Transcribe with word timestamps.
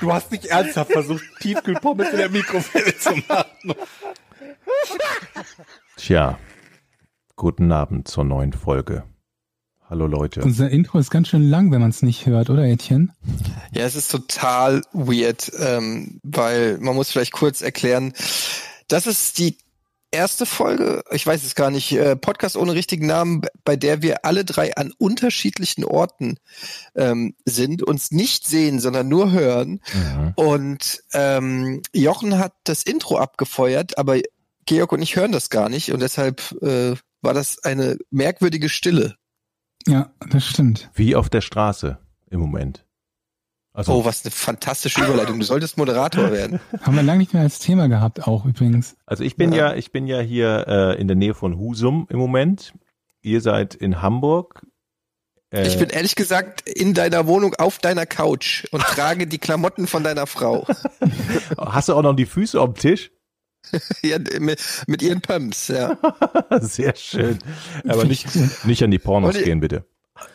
Du 0.00 0.12
hast 0.12 0.30
nicht 0.30 0.46
ernsthaft 0.46 0.92
versucht, 0.92 1.24
Tiefkühlpommes 1.40 2.10
in 2.10 2.18
der 2.18 2.30
Mikrowelle 2.30 2.96
zu 2.98 3.10
machen. 3.28 3.74
Tja, 5.96 6.38
guten 7.36 7.72
Abend 7.72 8.08
zur 8.08 8.24
neuen 8.24 8.52
Folge. 8.52 9.04
Hallo 9.88 10.06
Leute. 10.06 10.42
Unser 10.42 10.68
Intro 10.68 10.98
ist 10.98 11.10
ganz 11.10 11.28
schön 11.28 11.48
lang, 11.48 11.70
wenn 11.70 11.80
man 11.80 11.90
es 11.90 12.02
nicht 12.02 12.26
hört, 12.26 12.50
oder 12.50 12.64
Etienne? 12.64 13.14
Ja, 13.72 13.84
es 13.84 13.94
ist 13.94 14.10
total 14.10 14.82
weird, 14.92 15.52
ähm, 15.60 16.20
weil 16.24 16.78
man 16.78 16.96
muss 16.96 17.10
vielleicht 17.10 17.32
kurz 17.32 17.62
erklären, 17.62 18.12
das 18.88 19.06
ist 19.06 19.38
die 19.38 19.56
erste 20.16 20.46
Folge, 20.46 21.02
ich 21.10 21.26
weiß 21.26 21.44
es 21.44 21.54
gar 21.54 21.70
nicht, 21.70 21.92
äh, 21.92 22.16
Podcast 22.16 22.56
ohne 22.56 22.72
richtigen 22.72 23.06
Namen, 23.06 23.42
bei 23.64 23.76
der 23.76 24.02
wir 24.02 24.24
alle 24.24 24.44
drei 24.44 24.74
an 24.76 24.92
unterschiedlichen 24.98 25.84
Orten 25.84 26.38
ähm, 26.94 27.34
sind, 27.44 27.82
uns 27.82 28.10
nicht 28.10 28.46
sehen, 28.46 28.80
sondern 28.80 29.08
nur 29.08 29.30
hören. 29.30 29.80
Mhm. 29.92 30.32
Und 30.36 31.02
ähm, 31.12 31.82
Jochen 31.92 32.38
hat 32.38 32.54
das 32.64 32.82
Intro 32.82 33.18
abgefeuert, 33.18 33.98
aber 33.98 34.18
Georg 34.64 34.92
und 34.92 35.02
ich 35.02 35.16
hören 35.16 35.32
das 35.32 35.50
gar 35.50 35.68
nicht 35.68 35.92
und 35.92 36.00
deshalb 36.00 36.52
äh, 36.62 36.94
war 37.22 37.34
das 37.34 37.62
eine 37.62 37.98
merkwürdige 38.10 38.68
Stille. 38.68 39.16
Ja, 39.86 40.10
das 40.30 40.46
stimmt. 40.46 40.90
Wie 40.94 41.14
auf 41.14 41.28
der 41.28 41.40
Straße 41.40 41.98
im 42.30 42.40
Moment. 42.40 42.85
Also, 43.76 43.92
Oh, 43.92 44.04
was 44.06 44.24
eine 44.24 44.30
fantastische 44.30 45.02
Überleitung. 45.04 45.38
Du 45.38 45.44
solltest 45.44 45.76
Moderator 45.76 46.32
werden. 46.32 46.60
Haben 46.80 46.96
wir 46.96 47.02
lange 47.02 47.18
nicht 47.18 47.34
mehr 47.34 47.42
als 47.42 47.58
Thema 47.58 47.88
gehabt, 47.88 48.26
auch 48.26 48.44
übrigens. 48.46 48.96
also 49.04 49.22
ich 49.22 49.36
bin 49.36 49.52
ja, 49.52 49.74
ich 49.74 49.92
bin 49.92 50.06
ja 50.06 50.18
hier 50.20 50.64
äh, 50.66 51.00
in 51.00 51.08
der 51.08 51.16
Nähe 51.16 51.34
von 51.34 51.58
Husum 51.58 52.06
im 52.10 52.18
Moment. 52.18 52.72
Ihr 53.22 53.40
seid 53.42 53.74
in 53.74 54.00
Hamburg. 54.00 54.66
Äh, 55.50 55.66
Ich 55.66 55.78
bin 55.78 55.90
ehrlich 55.90 56.14
gesagt 56.16 56.66
in 56.68 56.94
deiner 56.94 57.26
Wohnung 57.26 57.54
auf 57.56 57.78
deiner 57.78 58.06
Couch 58.06 58.64
und 58.70 58.80
trage 58.94 59.26
die 59.26 59.38
Klamotten 59.38 59.86
von 59.86 60.02
deiner 60.02 60.26
Frau. 60.26 60.66
hast 61.58 61.90
du 61.90 61.94
auch 61.94 62.02
noch 62.02 62.16
die 62.16 62.26
Füße 62.26 62.58
am 62.58 62.74
Tisch? 62.74 63.10
ja, 64.02 64.18
mit, 64.38 64.62
mit 64.86 65.02
ihren 65.02 65.20
Pumps, 65.20 65.68
ja. 65.68 65.98
Sehr 66.60 66.94
schön. 66.96 67.38
Aber 67.86 68.04
nicht, 68.04 68.26
nicht 68.64 68.82
an 68.84 68.90
die 68.92 68.98
Pornos 69.00 69.34
ich- 69.36 69.44
gehen, 69.44 69.60
bitte. 69.60 69.84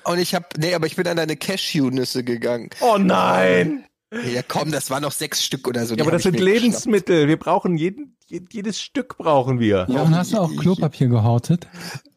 Und 0.03 0.19
ich 0.19 0.35
habe, 0.35 0.45
nee, 0.57 0.73
aber 0.73 0.87
ich 0.87 0.95
bin 0.95 1.07
an 1.07 1.17
deine 1.17 1.35
Cashew-Nüsse 1.37 2.23
gegangen. 2.23 2.69
Oh 2.81 2.97
nein! 2.97 3.85
Ja, 4.33 4.41
komm, 4.45 4.71
das 4.71 4.89
waren 4.89 5.03
noch 5.03 5.13
sechs 5.13 5.41
Stück 5.43 5.67
oder 5.67 5.85
so. 5.85 5.95
die 5.95 5.99
Ja, 5.99 6.03
aber 6.05 6.11
das 6.11 6.23
sind 6.23 6.33
mir 6.33 6.39
geschnappt. 6.39 6.61
Lebensmittel. 6.63 7.27
Wir 7.29 7.37
brauchen 7.37 7.77
jeden, 7.77 8.17
je- 8.27 8.41
jedes 8.51 8.81
Stück 8.81 9.17
brauchen 9.17 9.59
wir. 9.61 9.87
Ja, 9.89 10.01
und 10.01 10.13
hast 10.15 10.33
du 10.33 10.37
auch 10.37 10.53
Klopapier 10.57 11.07
gehortet? 11.07 11.67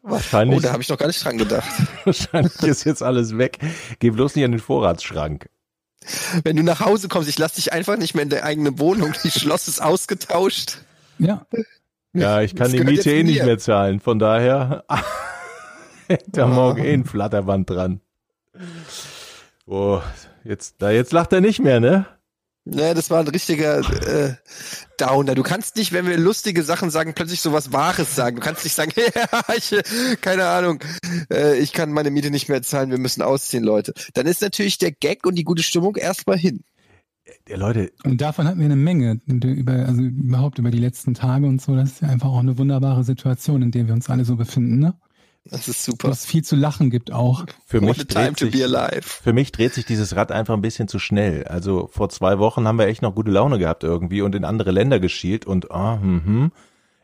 Wahrscheinlich, 0.01 0.57
Oh, 0.57 0.61
da 0.61 0.73
habe 0.73 0.81
ich 0.83 0.89
noch 0.89 0.97
gar 0.97 1.07
nicht 1.07 1.23
dran 1.23 1.37
gedacht. 1.37 1.69
wahrscheinlich 2.03 2.61
ist 2.63 2.83
jetzt 2.83 3.01
alles 3.01 3.37
weg. 3.37 3.59
Geh 3.99 4.09
bloß 4.09 4.35
nicht 4.35 4.43
an 4.43 4.51
den 4.51 4.59
Vorratsschrank. 4.59 5.49
Wenn 6.43 6.57
du 6.57 6.63
nach 6.63 6.81
Hause 6.81 7.07
kommst, 7.07 7.29
ich 7.29 7.39
lass 7.39 7.53
dich 7.53 7.71
einfach 7.71 7.97
nicht 7.97 8.13
mehr 8.13 8.23
in 8.23 8.29
der 8.29 8.43
eigenen 8.43 8.77
Wohnung. 8.77 9.13
Die 9.23 9.31
Schloss 9.31 9.67
ist 9.69 9.81
ausgetauscht. 9.81 10.79
Ja. 11.17 11.45
Ja, 12.11 12.41
ich 12.41 12.55
kann 12.55 12.71
Das 12.71 12.73
die 12.73 12.83
Miete 12.83 13.09
eh 13.11 13.23
nicht 13.23 13.43
mehr 13.43 13.57
zahlen. 13.57 13.99
Von 14.01 14.19
daher 14.19 14.83
da 16.27 16.47
morgen 16.47 16.83
eh 16.83 16.93
ein 16.93 17.05
Flatterband 17.05 17.69
dran. 17.69 18.01
Oh, 19.65 20.01
jetzt, 20.43 20.75
da 20.79 20.91
jetzt 20.91 21.11
lacht 21.11 21.33
er 21.33 21.41
nicht 21.41 21.59
mehr, 21.59 21.79
ne? 21.79 22.05
Ja, 22.67 22.95
das 22.95 23.11
war 23.11 23.19
ein 23.19 23.27
richtiger 23.27 23.79
äh, 23.79 24.33
Downer. 24.97 25.35
Du 25.35 25.43
kannst 25.43 25.75
nicht, 25.75 25.93
wenn 25.93 26.07
wir 26.07 26.17
lustige 26.17 26.63
Sachen 26.63 26.89
sagen, 26.89 27.13
plötzlich 27.13 27.39
sowas 27.39 27.71
Wahres 27.71 28.15
sagen. 28.15 28.37
Du 28.37 28.41
kannst 28.41 28.63
nicht 28.63 28.73
sagen, 28.73 28.91
ja, 29.15 29.39
ich, 29.55 29.75
keine 30.21 30.47
Ahnung, 30.47 30.79
äh, 31.31 31.59
ich 31.59 31.73
kann 31.73 31.91
meine 31.91 32.09
Miete 32.09 32.31
nicht 32.31 32.49
mehr 32.49 32.63
zahlen, 32.63 32.89
wir 32.89 32.97
müssen 32.97 33.21
ausziehen, 33.21 33.63
Leute. 33.63 33.93
Dann 34.15 34.25
ist 34.25 34.41
natürlich 34.41 34.79
der 34.79 34.91
Gag 34.91 35.27
und 35.27 35.35
die 35.35 35.43
gute 35.43 35.61
Stimmung 35.61 35.95
erstmal 35.95 36.39
hin. 36.39 36.63
Ja, 37.47 37.57
Leute, 37.57 37.91
Und 38.03 38.21
davon 38.21 38.47
hatten 38.47 38.59
wir 38.59 38.65
eine 38.65 38.75
Menge, 38.75 39.19
über, 39.27 39.73
also 39.73 40.01
überhaupt 40.01 40.57
über 40.57 40.71
die 40.71 40.79
letzten 40.79 41.13
Tage 41.13 41.45
und 41.45 41.61
so. 41.61 41.75
Das 41.75 41.91
ist 41.91 42.01
ja 42.01 42.07
einfach 42.07 42.29
auch 42.29 42.39
eine 42.39 42.57
wunderbare 42.57 43.03
Situation, 43.03 43.61
in 43.61 43.71
der 43.71 43.85
wir 43.85 43.93
uns 43.93 44.09
alle 44.09 44.25
so 44.25 44.35
befinden, 44.35 44.79
ne? 44.79 44.95
Das 45.49 45.67
ist 45.67 45.83
super. 45.83 46.09
es 46.09 46.25
viel 46.25 46.43
zu 46.43 46.55
lachen 46.55 46.89
gibt 46.89 47.11
auch. 47.11 47.45
für 47.65 47.81
What 47.81 47.97
mich, 47.97 48.07
dreht 48.07 48.37
to 48.37 48.45
be 48.47 48.51
sich, 48.51 48.63
alive. 48.63 49.03
für 49.03 49.33
mich 49.33 49.51
dreht 49.51 49.73
sich 49.73 49.85
dieses 49.85 50.15
Rad 50.15 50.31
einfach 50.31 50.55
ein 50.55 50.61
bisschen 50.61 50.87
zu 50.87 50.97
schnell. 50.97 51.43
Also 51.45 51.87
vor 51.91 52.09
zwei 52.09 52.39
Wochen 52.39 52.67
haben 52.67 52.79
wir 52.79 52.87
echt 52.87 53.01
noch 53.01 53.13
gute 53.13 53.31
Laune 53.31 53.59
gehabt 53.59 53.83
irgendwie 53.83 54.21
und 54.21 54.33
in 54.33 54.43
andere 54.43 54.71
Länder 54.71 54.99
geschielt 54.99 55.45
und 55.45 55.71
ah, 55.71 55.97
mhm. 55.97 56.51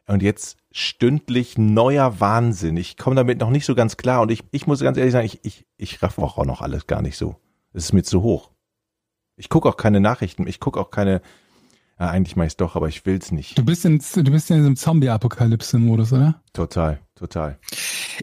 Und 0.08 0.24
jetzt 0.24 0.58
stündlich 0.72 1.58
neuer 1.58 2.20
Wahnsinn. 2.20 2.76
Ich 2.76 2.98
komme 2.98 3.16
damit 3.16 3.40
noch 3.40 3.50
nicht 3.50 3.66
so 3.66 3.76
ganz 3.76 3.96
klar 3.96 4.22
und 4.22 4.32
ich, 4.32 4.44
ich 4.52 4.68
muss 4.68 4.82
ganz 4.82 4.98
ehrlich 4.98 5.14
sagen, 5.14 5.26
ich, 5.26 5.40
ich, 5.44 5.66
ich 5.78 6.02
raff 6.02 6.18
auch 6.18 6.44
noch 6.44 6.62
alles 6.62 6.88
gar 6.88 7.02
nicht 7.02 7.18
so. 7.18 7.36
Es 7.74 7.86
ist 7.86 7.94
mir 7.94 8.04
zu 8.04 8.22
hoch. 8.22 8.50
Ich 9.38 9.48
gucke 9.48 9.70
auch 9.70 9.78
keine 9.78 10.00
Nachrichten, 10.02 10.48
ich 10.48 10.60
gucke 10.60 10.80
auch 10.80 10.92
keine, 10.92 11.22
ja, 12.00 12.10
eigentlich 12.10 12.36
mache 12.36 12.48
ich 12.48 12.54
es 12.54 12.58
doch, 12.58 12.76
aber 12.76 12.88
ich 12.90 13.06
will's 13.06 13.32
nicht. 13.32 13.58
Du 13.58 13.64
bist 13.64 13.86
in, 13.86 14.00
du 14.00 14.32
bist 14.32 14.50
ja 14.50 14.56
in 14.56 14.64
diesem 14.64 14.76
Zombie-Apokalypse-Modus, 14.76 16.12
oder? 16.14 16.42
Total, 16.52 17.00
total. 17.16 17.58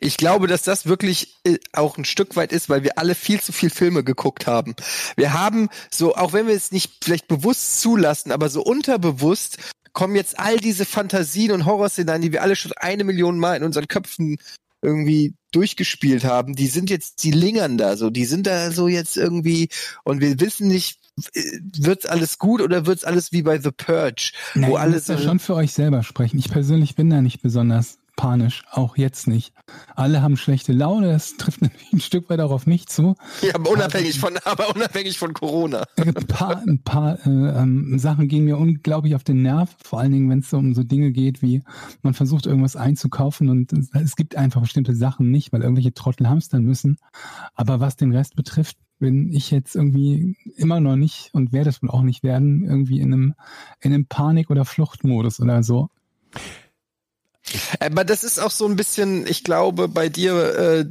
Ich 0.00 0.16
glaube, 0.16 0.46
dass 0.46 0.62
das 0.62 0.86
wirklich 0.86 1.36
äh, 1.44 1.58
auch 1.72 1.96
ein 1.98 2.04
Stück 2.04 2.36
weit 2.36 2.52
ist, 2.52 2.68
weil 2.68 2.82
wir 2.82 2.98
alle 2.98 3.14
viel 3.14 3.40
zu 3.40 3.52
viel 3.52 3.70
Filme 3.70 4.04
geguckt 4.04 4.46
haben. 4.46 4.74
Wir 5.16 5.32
haben 5.32 5.68
so, 5.90 6.14
auch 6.14 6.32
wenn 6.32 6.46
wir 6.46 6.54
es 6.54 6.72
nicht 6.72 7.04
vielleicht 7.04 7.28
bewusst 7.28 7.80
zulassen, 7.80 8.32
aber 8.32 8.48
so 8.48 8.62
unterbewusst 8.62 9.58
kommen 9.92 10.14
jetzt 10.14 10.38
all 10.38 10.58
diese 10.58 10.84
Fantasien 10.84 11.52
und 11.52 11.66
Horrorszenarien, 11.66 12.22
die 12.22 12.32
wir 12.32 12.42
alle 12.42 12.56
schon 12.56 12.72
eine 12.76 13.04
Million 13.04 13.38
Mal 13.38 13.56
in 13.56 13.64
unseren 13.64 13.88
Köpfen 13.88 14.38
irgendwie 14.80 15.34
durchgespielt 15.50 16.24
haben, 16.24 16.54
die 16.54 16.68
sind 16.68 16.90
jetzt, 16.90 17.24
die 17.24 17.32
lingern 17.32 17.78
da 17.78 17.96
so, 17.96 18.10
die 18.10 18.26
sind 18.26 18.46
da 18.46 18.70
so 18.70 18.86
jetzt 18.86 19.16
irgendwie 19.16 19.68
und 20.04 20.20
wir 20.20 20.38
wissen 20.40 20.68
nicht, 20.68 21.00
äh, 21.34 21.58
wird's 21.78 22.06
alles 22.06 22.38
gut 22.38 22.60
oder 22.60 22.86
wird's 22.86 23.04
alles 23.04 23.32
wie 23.32 23.42
bei 23.42 23.58
The 23.58 23.70
Purge, 23.72 24.32
Nein, 24.54 24.70
wo 24.70 24.76
alles 24.76 25.08
müsst 25.08 25.20
ja 25.20 25.26
schon 25.26 25.38
für 25.40 25.54
euch 25.54 25.72
selber 25.72 26.02
sprechen. 26.02 26.38
Ich 26.38 26.50
persönlich 26.50 26.94
bin 26.94 27.10
da 27.10 27.20
nicht 27.22 27.42
besonders 27.42 27.97
panisch, 28.18 28.64
auch 28.72 28.96
jetzt 28.96 29.28
nicht. 29.28 29.54
Alle 29.94 30.20
haben 30.22 30.36
schlechte 30.36 30.72
Laune, 30.72 31.12
das 31.12 31.36
trifft 31.36 31.62
natürlich 31.62 31.92
ein 31.92 32.00
Stück 32.00 32.28
weit 32.28 32.40
auch 32.40 32.50
auf 32.50 32.66
mich 32.66 32.86
zu. 32.88 33.14
ja, 33.42 33.54
aber 33.54 33.70
unabhängig 33.70 34.18
von, 34.18 34.36
aber 34.44 34.74
unabhängig 34.74 35.16
von 35.18 35.32
Corona. 35.32 35.84
Ein 35.96 36.12
paar, 36.14 36.58
ein 36.66 36.82
paar 36.82 37.24
äh, 37.24 37.30
ähm, 37.30 37.98
Sachen 37.98 38.26
gehen 38.28 38.44
mir 38.44 38.58
unglaublich 38.58 39.14
auf 39.14 39.22
den 39.24 39.42
Nerv, 39.42 39.74
vor 39.84 40.00
allen 40.00 40.10
Dingen, 40.12 40.28
wenn 40.30 40.40
es 40.40 40.50
so 40.50 40.58
um 40.58 40.74
so 40.74 40.82
Dinge 40.82 41.12
geht, 41.12 41.40
wie 41.42 41.62
man 42.02 42.12
versucht, 42.12 42.46
irgendwas 42.46 42.74
einzukaufen 42.76 43.48
und 43.48 43.72
es- 43.72 43.90
es 43.94 44.16
gibt 44.16 44.36
einfach 44.36 44.60
bestimmte 44.62 44.94
Sachen 44.96 45.30
nicht, 45.30 45.52
weil 45.52 45.62
irgendwelche 45.62 45.94
Trottel 45.94 46.28
hamstern 46.28 46.64
müssen. 46.64 46.98
Aber 47.54 47.78
was 47.80 47.96
den 47.96 48.12
Rest 48.12 48.34
betrifft, 48.36 48.76
bin 48.98 49.32
ich 49.32 49.52
jetzt 49.52 49.76
irgendwie 49.76 50.36
immer 50.56 50.80
noch 50.80 50.96
nicht 50.96 51.30
und 51.34 51.52
werde 51.52 51.70
es 51.70 51.80
wohl 51.82 51.90
auch 51.90 52.02
nicht 52.02 52.24
werden, 52.24 52.64
irgendwie 52.64 52.98
in 52.98 53.12
einem, 53.12 53.34
in 53.80 53.94
einem 53.94 54.06
Panik- 54.06 54.50
oder 54.50 54.64
Fluchtmodus 54.64 55.38
oder 55.40 55.62
so. 55.62 55.88
Aber 57.80 58.04
das 58.04 58.24
ist 58.24 58.38
auch 58.38 58.50
so 58.50 58.66
ein 58.66 58.76
bisschen, 58.76 59.26
ich 59.26 59.44
glaube, 59.44 59.88
bei 59.88 60.08
dir, 60.08 60.34
äh, 60.58 60.84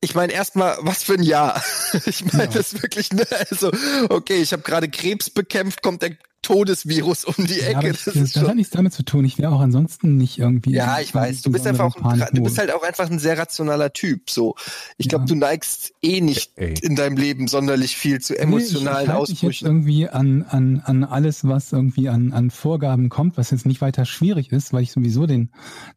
ich 0.00 0.14
meine 0.14 0.32
erstmal, 0.32 0.76
was 0.80 1.02
für 1.02 1.14
ein 1.14 1.22
Jahr. 1.22 1.62
Ich 2.06 2.24
meine 2.32 2.44
Ja. 2.44 2.50
das 2.50 2.82
wirklich, 2.82 3.12
ne? 3.12 3.26
Also, 3.50 3.70
okay, 4.08 4.36
ich 4.36 4.52
habe 4.52 4.62
gerade 4.62 4.88
Krebs 4.88 5.30
bekämpft, 5.30 5.82
kommt 5.82 6.02
der 6.02 6.16
Todesvirus 6.46 7.24
um 7.24 7.34
die 7.46 7.58
Ja, 7.58 7.78
Ecke. 7.80 7.90
ich, 7.90 8.04
das 8.04 8.14
das, 8.14 8.16
ist 8.16 8.36
das 8.36 8.48
hat 8.48 8.54
nichts 8.56 8.70
damit 8.72 8.92
zu 8.92 9.02
tun. 9.04 9.24
Ich 9.24 9.38
wäre 9.38 9.52
auch 9.52 9.60
ansonsten 9.60 10.16
nicht 10.16 10.38
irgendwie. 10.38 10.72
ja, 10.72 11.00
ich 11.00 11.14
weiß. 11.14 11.42
Du 11.42 11.50
bist 11.50 11.66
einfach, 11.66 11.84
auch 11.96 11.96
ein, 12.02 12.24
du 12.32 12.42
bist 12.42 12.58
halt 12.58 12.72
auch 12.72 12.82
einfach 12.82 13.10
ein 13.10 13.18
sehr 13.18 13.36
rationaler 13.38 13.92
Typ. 13.92 14.30
So, 14.30 14.54
ich 14.96 15.08
glaube, 15.08 15.24
Ja. 15.24 15.28
du 15.28 15.34
neigst 15.34 15.92
eh 16.02 16.20
nicht 16.20 16.52
Ey. 16.56 16.74
in 16.82 16.94
deinem 16.96 17.16
Leben 17.16 17.48
sonderlich 17.48 17.96
viel 17.96 18.20
zu 18.20 18.38
emotionalen 18.38 18.84
nee, 18.84 19.02
ich, 19.02 19.08
ich 19.08 19.14
halte 19.14 19.32
mich 19.32 19.42
jetzt 19.42 19.48
Ausbrüchen. 19.62 19.66
irgendwie 19.66 20.08
an, 20.08 20.44
an, 20.48 20.82
an 20.84 21.04
alles, 21.04 21.46
was 21.46 21.72
irgendwie 21.72 22.08
an, 22.08 22.32
an 22.32 22.50
Vorgaben 22.50 23.08
kommt, 23.08 23.36
was 23.36 23.50
jetzt 23.50 23.66
nicht 23.66 23.80
weiter 23.80 24.04
schwierig 24.04 24.52
ist, 24.52 24.72
weil 24.72 24.82
ich 24.82 24.92
sowieso 24.92 25.26
den, 25.26 25.50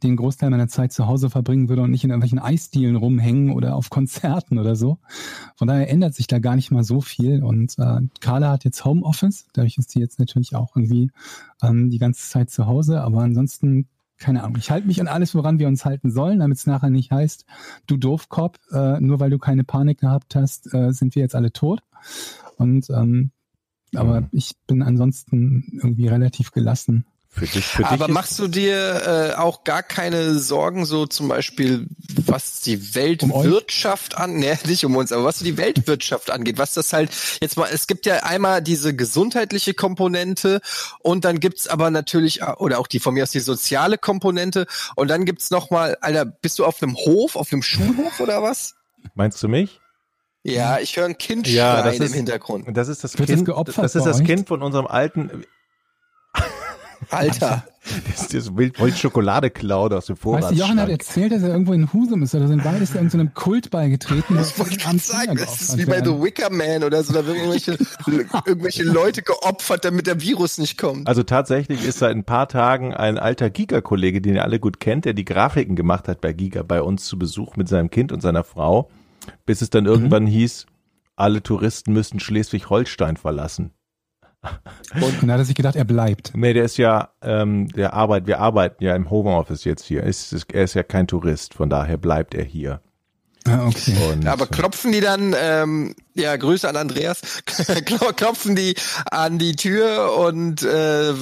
den 0.03 0.15
Großteil 0.15 0.49
meiner 0.49 0.67
Zeit 0.67 0.91
zu 0.93 1.05
Hause 1.07 1.29
verbringen 1.29 1.69
würde 1.69 1.83
und 1.83 1.91
nicht 1.91 2.03
in 2.03 2.09
irgendwelchen 2.09 2.39
Eisdielen 2.39 2.95
rumhängen 2.95 3.51
oder 3.51 3.75
auf 3.75 3.89
Konzerten 3.89 4.57
oder 4.57 4.75
so. 4.75 4.97
Von 5.55 5.67
daher 5.67 5.89
ändert 5.89 6.15
sich 6.15 6.27
da 6.27 6.39
gar 6.39 6.55
nicht 6.55 6.71
mal 6.71 6.83
so 6.83 7.01
viel. 7.01 7.43
Und 7.43 7.77
äh, 7.77 7.99
Carla 8.19 8.51
hat 8.51 8.63
jetzt 8.63 8.85
Homeoffice, 8.85 9.45
dadurch 9.53 9.77
ist 9.77 9.91
sie 9.91 9.99
jetzt 9.99 10.17
natürlich 10.19 10.38
auch 10.55 10.75
irgendwie 10.75 11.11
ähm, 11.61 11.89
die 11.89 11.99
ganze 11.99 12.29
Zeit 12.29 12.49
zu 12.49 12.65
Hause, 12.65 13.01
aber 13.01 13.21
ansonsten 13.21 13.87
keine 14.17 14.43
Ahnung. 14.43 14.57
Ich 14.57 14.69
halte 14.69 14.85
mich 14.85 14.99
an 14.99 15.07
alles, 15.07 15.33
woran 15.33 15.59
wir 15.59 15.67
uns 15.69 15.85
halten 15.85 16.11
sollen, 16.11 16.39
damit 16.39 16.57
es 16.57 16.67
nachher 16.67 16.89
nicht 16.89 17.09
heißt, 17.09 17.45
du 17.87 17.95
Doofkopf, 17.95 18.59
äh, 18.71 18.99
nur 18.99 19.21
weil 19.21 19.29
du 19.29 19.39
keine 19.39 19.63
Panik 19.63 19.99
gehabt 19.99 20.35
hast, 20.35 20.73
äh, 20.73 20.91
sind 20.91 21.15
wir 21.15 21.21
jetzt 21.21 21.35
alle 21.35 21.53
tot. 21.53 21.81
Und 22.57 22.89
ähm, 22.89 23.31
aber 23.95 24.27
ich 24.31 24.55
bin 24.67 24.83
ansonsten 24.83 25.79
irgendwie 25.81 26.07
relativ 26.07 26.51
gelassen. 26.51 27.05
Für 27.31 27.45
dich, 27.45 27.63
für 27.63 27.85
Aber 27.85 28.05
dich 28.07 28.13
machst 28.13 28.39
du 28.39 28.47
dir 28.47 29.31
äh, 29.33 29.35
auch 29.35 29.63
gar 29.63 29.83
keine 29.83 30.39
Sorgen, 30.39 30.85
so 30.85 31.05
zum 31.05 31.27
Beispiel, 31.27 31.85
was 32.25 32.61
die 32.61 32.77
Um 32.77 32.95
Weltwirtschaft 32.95 34.17
an, 34.17 34.37
ne, 34.37 34.57
nicht 34.65 34.83
um 34.83 34.95
uns, 34.95 35.11
aber 35.11 35.23
was 35.25 35.37
die 35.39 35.55
Weltwirtschaft 35.57 36.31
angeht, 36.31 36.57
was 36.57 36.73
das 36.73 36.91
halt 36.91 37.11
jetzt 37.39 37.55
mal, 37.55 37.69
es 37.71 37.85
gibt 37.85 38.07
ja 38.07 38.23
einmal 38.23 38.61
diese 38.63 38.95
gesundheitliche 38.95 39.75
Komponente 39.75 40.59
und 41.01 41.23
dann 41.23 41.39
gibt's 41.39 41.67
aber 41.67 41.91
natürlich, 41.91 42.41
oder 42.43 42.79
auch 42.79 42.87
die 42.87 42.99
von 42.99 43.13
mir 43.13 43.23
aus 43.23 43.31
die 43.31 43.39
soziale 43.41 43.97
Komponente 43.99 44.65
und 44.95 45.07
dann 45.09 45.25
gibt's 45.25 45.51
noch 45.51 45.69
mal, 45.69 45.97
Alter, 46.01 46.25
bist 46.25 46.57
du 46.57 46.65
auf 46.65 46.81
einem 46.81 46.95
Hof, 46.95 47.35
auf 47.35 47.53
einem 47.53 47.61
Schulhof 47.61 48.19
oder 48.19 48.41
was? 48.41 48.75
meinst 49.13 49.41
du 49.43 49.47
mich? 49.47 49.79
Ja, 50.43 50.79
ich 50.79 50.97
höre 50.97 51.05
ein 51.05 51.17
Kind 51.17 51.47
Ja, 51.47 51.75
das 51.83 51.95
schreien 51.95 52.01
ist- 52.01 52.09
im 52.09 52.15
Hintergrund. 52.15 52.67
Und 52.67 52.75
das 52.75 52.87
ist 52.87 53.03
das 53.03 53.17
Wird 53.19 53.29
das 53.29 53.35
Kind, 53.35 53.45
geopfert 53.45 53.83
das 53.85 53.95
ist 53.95 54.05
das? 54.05 54.23
Kind 54.23 54.47
von 54.47 54.61
unserem 54.63 54.87
alten, 54.87 55.43
Alter. 57.09 57.63
das, 58.07 58.27
das 58.27 58.55
will, 58.55 58.71
wollte 58.77 58.97
Schokolade 58.97 59.49
klauen 59.49 59.93
aus 59.93 60.07
dem 60.07 60.17
Weißt 60.21 60.51
du, 60.51 60.55
Jochen 60.55 60.79
hat 60.79 60.89
erzählt, 60.89 61.31
dass 61.31 61.41
er 61.41 61.49
irgendwo 61.49 61.73
in 61.73 61.91
Husum 61.91 62.23
ist 62.23 62.35
oder 62.35 62.47
so 62.47 62.53
in 62.53 62.61
beides 62.61 62.93
irgendeinem 62.93 63.33
Kult 63.33 63.71
beigetreten. 63.71 64.35
Das 64.35 64.57
wollte 64.59 64.73
ich 64.73 64.79
gerade 64.79 64.99
sagen. 64.99 65.37
Das 65.37 65.61
ist 65.61 65.77
wie 65.77 65.85
bei 65.85 66.03
The 66.03 66.11
Wicker 66.11 66.49
Man 66.51 66.83
oder 66.83 67.03
so. 67.03 67.13
Da 67.13 67.25
werden 67.25 67.37
irgendwelche, 67.37 67.77
irgendwelche 68.45 68.83
Leute 68.83 69.21
geopfert, 69.21 69.85
damit 69.85 70.07
der 70.07 70.21
Virus 70.21 70.57
nicht 70.57 70.77
kommt. 70.77 71.07
Also 71.07 71.23
tatsächlich 71.23 71.83
ist 71.83 71.99
seit 71.99 72.15
ein 72.15 72.23
paar 72.23 72.47
Tagen 72.47 72.93
ein 72.93 73.17
alter 73.17 73.49
Giga-Kollege, 73.49 74.21
den 74.21 74.35
ihr 74.35 74.43
alle 74.43 74.59
gut 74.59 74.79
kennt, 74.79 75.05
der 75.05 75.13
die 75.13 75.25
Grafiken 75.25 75.75
gemacht 75.75 76.07
hat 76.07 76.21
bei 76.21 76.33
Giga, 76.33 76.63
bei 76.63 76.81
uns 76.81 77.05
zu 77.05 77.17
Besuch 77.17 77.55
mit 77.55 77.67
seinem 77.67 77.89
Kind 77.89 78.11
und 78.11 78.21
seiner 78.21 78.43
Frau, 78.43 78.89
bis 79.45 79.61
es 79.61 79.69
dann 79.69 79.85
irgendwann 79.85 80.27
hieß, 80.27 80.65
alle 81.15 81.43
Touristen 81.43 81.93
müssen 81.93 82.19
Schleswig-Holstein 82.19 83.17
verlassen. 83.17 83.71
Und 85.01 85.21
dann 85.21 85.31
hat 85.31 85.39
er 85.39 85.45
sich 85.45 85.55
gedacht, 85.55 85.75
er 85.75 85.83
bleibt. 85.85 86.31
Nee, 86.35 86.53
der 86.53 86.63
ist 86.63 86.77
ja, 86.77 87.09
ähm, 87.21 87.67
der 87.69 87.93
Arbeit, 87.93 88.25
wir 88.27 88.39
arbeiten 88.39 88.83
ja 88.83 88.95
im 88.95 89.09
Homeoffice 89.09 89.65
jetzt 89.65 89.83
hier. 89.85 90.03
Ist, 90.03 90.31
ist, 90.33 90.53
er 90.53 90.63
ist 90.63 90.73
ja 90.75 90.83
kein 90.83 91.07
Tourist, 91.07 91.53
von 91.53 91.69
daher 91.69 91.97
bleibt 91.97 92.33
er 92.33 92.43
hier. 92.45 92.81
Ah, 93.47 93.67
okay. 93.67 93.95
Und, 94.11 94.27
Aber 94.27 94.47
klopfen 94.47 94.91
die 94.91 94.99
dann, 94.99 95.33
ähm, 95.39 95.95
ja, 96.13 96.35
Grüße 96.35 96.67
an 96.67 96.75
Andreas, 96.75 97.21
Klo- 97.85 98.11
klopfen 98.13 98.55
die 98.55 98.75
an 99.11 99.39
die 99.39 99.55
Tür 99.55 100.17
und 100.19 100.61
äh, 100.61 101.13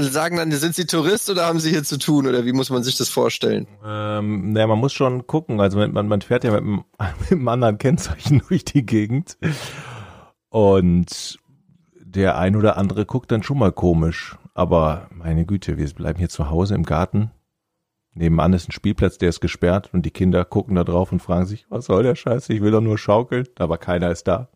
sagen 0.00 0.36
dann, 0.38 0.50
sind 0.52 0.74
sie 0.74 0.86
Tourist 0.86 1.28
oder 1.30 1.46
haben 1.46 1.60
sie 1.60 1.70
hier 1.70 1.84
zu 1.84 1.98
tun 1.98 2.26
oder 2.26 2.44
wie 2.46 2.52
muss 2.52 2.70
man 2.70 2.82
sich 2.82 2.96
das 2.96 3.08
vorstellen? 3.10 3.66
Ähm, 3.86 4.52
naja, 4.52 4.66
man 4.66 4.78
muss 4.78 4.92
schon 4.94 5.26
gucken. 5.26 5.60
Also 5.60 5.78
man, 5.78 6.08
man 6.08 6.20
fährt 6.22 6.44
ja 6.44 6.50
mit 6.50 6.60
einem, 6.60 6.84
mit 7.20 7.32
einem 7.32 7.48
anderen 7.48 7.78
Kennzeichen 7.78 8.42
durch 8.48 8.64
die 8.64 8.84
Gegend. 8.84 9.36
Und 10.48 11.38
der 12.10 12.38
ein 12.38 12.56
oder 12.56 12.76
andere 12.76 13.06
guckt 13.06 13.30
dann 13.32 13.42
schon 13.42 13.58
mal 13.58 13.72
komisch. 13.72 14.36
Aber 14.54 15.08
meine 15.10 15.46
Güte, 15.46 15.78
wir 15.78 15.88
bleiben 15.90 16.18
hier 16.18 16.28
zu 16.28 16.50
Hause 16.50 16.74
im 16.74 16.82
Garten. 16.84 17.30
Nebenan 18.12 18.52
ist 18.52 18.68
ein 18.68 18.72
Spielplatz, 18.72 19.18
der 19.18 19.28
ist 19.28 19.40
gesperrt 19.40 19.90
und 19.92 20.04
die 20.04 20.10
Kinder 20.10 20.44
gucken 20.44 20.74
da 20.74 20.82
drauf 20.84 21.12
und 21.12 21.22
fragen 21.22 21.46
sich, 21.46 21.66
was 21.70 21.84
soll 21.86 22.02
der 22.02 22.16
Scheiß? 22.16 22.48
Ich 22.48 22.60
will 22.60 22.72
doch 22.72 22.80
nur 22.80 22.98
schaukeln, 22.98 23.46
aber 23.58 23.78
keiner 23.78 24.10
ist 24.10 24.26
da. 24.26 24.48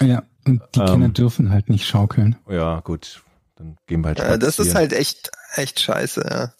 Ja, 0.00 0.22
und 0.46 0.62
die 0.74 0.80
Ähm. 0.80 0.86
Kinder 0.86 1.08
dürfen 1.08 1.50
halt 1.50 1.70
nicht 1.70 1.86
schaukeln. 1.86 2.36
Ja, 2.48 2.80
gut, 2.80 3.22
dann 3.56 3.76
gehen 3.86 4.02
wir 4.02 4.08
halt 4.08 4.20
Äh, 4.20 4.38
das 4.38 4.50
ist 4.50 4.54
spazieren. 4.56 4.76
halt 4.76 4.92
echt, 4.92 5.30
echt 5.54 5.80
scheiße, 5.80 6.26
ja. 6.30 6.52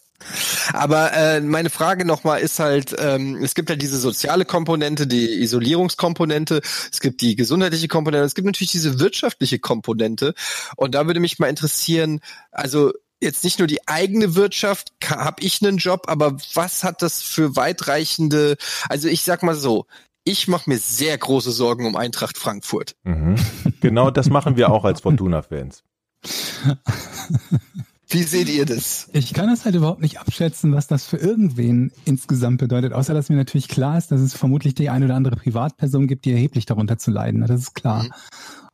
Aber 0.73 1.13
äh, 1.13 1.41
meine 1.41 1.69
Frage 1.69 2.05
nochmal 2.05 2.41
ist 2.41 2.59
halt, 2.59 2.95
ähm, 2.99 3.41
es 3.43 3.55
gibt 3.55 3.69
ja 3.69 3.75
diese 3.75 3.97
soziale 3.97 4.45
Komponente, 4.45 5.07
die 5.07 5.41
Isolierungskomponente, 5.41 6.61
es 6.91 6.99
gibt 6.99 7.21
die 7.21 7.35
gesundheitliche 7.35 7.87
Komponente, 7.87 8.25
es 8.25 8.35
gibt 8.35 8.45
natürlich 8.45 8.71
diese 8.71 8.99
wirtschaftliche 8.99 9.59
Komponente. 9.59 10.33
Und 10.75 10.95
da 10.95 11.07
würde 11.07 11.19
mich 11.19 11.39
mal 11.39 11.47
interessieren, 11.47 12.19
also 12.51 12.93
jetzt 13.21 13.43
nicht 13.43 13.59
nur 13.59 13.67
die 13.67 13.87
eigene 13.87 14.35
Wirtschaft, 14.35 14.93
habe 15.05 15.41
ich 15.43 15.61
einen 15.61 15.77
Job, 15.77 16.05
aber 16.07 16.37
was 16.53 16.83
hat 16.83 17.01
das 17.01 17.21
für 17.21 17.55
weitreichende, 17.55 18.57
also 18.89 19.07
ich 19.07 19.23
sag 19.23 19.43
mal 19.43 19.55
so, 19.55 19.85
ich 20.23 20.47
mache 20.47 20.69
mir 20.69 20.77
sehr 20.77 21.17
große 21.17 21.51
Sorgen 21.51 21.85
um 21.85 21.95
Eintracht 21.95 22.37
Frankfurt. 22.37 22.95
Mhm. 23.03 23.35
Genau 23.79 24.11
das 24.11 24.29
machen 24.29 24.57
wir 24.57 24.71
auch 24.71 24.83
als 24.83 25.01
Fortuna-Fans. 25.01 25.83
Wie 28.09 28.23
seht 28.23 28.47
ihr 28.47 28.65
das? 28.65 29.09
Ich 29.11 29.33
kann 29.33 29.47
das 29.49 29.65
halt 29.65 29.75
überhaupt 29.75 30.01
nicht 30.01 30.19
abschätzen, 30.19 30.73
was 30.73 30.87
das 30.87 31.05
für 31.05 31.17
irgendwen 31.17 31.91
insgesamt 32.05 32.59
bedeutet, 32.59 32.93
außer 32.93 33.13
dass 33.13 33.29
mir 33.29 33.35
natürlich 33.35 33.67
klar 33.67 33.97
ist, 33.97 34.11
dass 34.11 34.21
es 34.21 34.33
vermutlich 34.33 34.75
die 34.75 34.89
eine 34.89 35.05
oder 35.05 35.15
andere 35.15 35.35
Privatperson 35.35 36.07
gibt, 36.07 36.23
die 36.25 36.31
erheblich 36.31 36.65
darunter 36.65 36.97
zu 36.97 37.11
leiden 37.11 37.43
hat. 37.43 37.49
Das 37.49 37.59
ist 37.59 37.73
klar. 37.73 38.03
Mhm. 38.03 38.09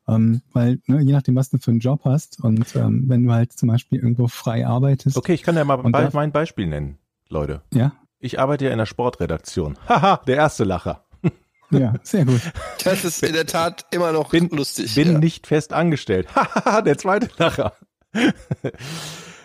Ähm, 0.07 0.41
weil, 0.51 0.79
ne, 0.85 1.01
je 1.01 1.13
nachdem, 1.13 1.35
was 1.35 1.49
du 1.49 1.57
für 1.57 1.71
einen 1.71 1.79
Job 1.79 2.01
hast 2.03 2.43
und 2.43 2.75
ähm, 2.75 3.05
wenn 3.07 3.23
du 3.23 3.31
halt 3.31 3.53
zum 3.53 3.69
Beispiel 3.69 3.99
irgendwo 3.99 4.27
frei 4.27 4.67
arbeitest, 4.67 5.15
Okay, 5.17 5.33
ich 5.33 5.43
kann 5.43 5.55
ja 5.55 5.63
mal 5.63 5.77
be 5.77 6.09
mein 6.13 6.31
Beispiel 6.33 6.67
nennen, 6.67 6.97
Leute. 7.29 7.61
ja, 7.73 7.93
Ich 8.19 8.37
arbeite 8.39 8.65
ja 8.65 8.71
in 8.71 8.77
der 8.79 8.85
Sportredaktion. 8.85 9.77
Haha, 9.87 10.17
der 10.27 10.35
erste 10.35 10.65
Lacher. 10.65 11.05
ja, 11.71 11.93
sehr 12.03 12.25
gut. 12.25 12.41
Das 12.83 13.05
ist 13.05 13.23
in 13.23 13.31
der 13.33 13.45
Tat 13.45 13.85
immer 13.91 14.11
noch 14.11 14.29
Bin, 14.31 14.49
lustig. 14.49 14.93
bin 14.93 15.13
ja. 15.13 15.17
nicht 15.19 15.47
fest 15.47 15.71
angestellt. 15.71 16.27
Haha, 16.35 16.81
der 16.81 16.97
zweite 16.97 17.29
Lacher. 17.37 17.73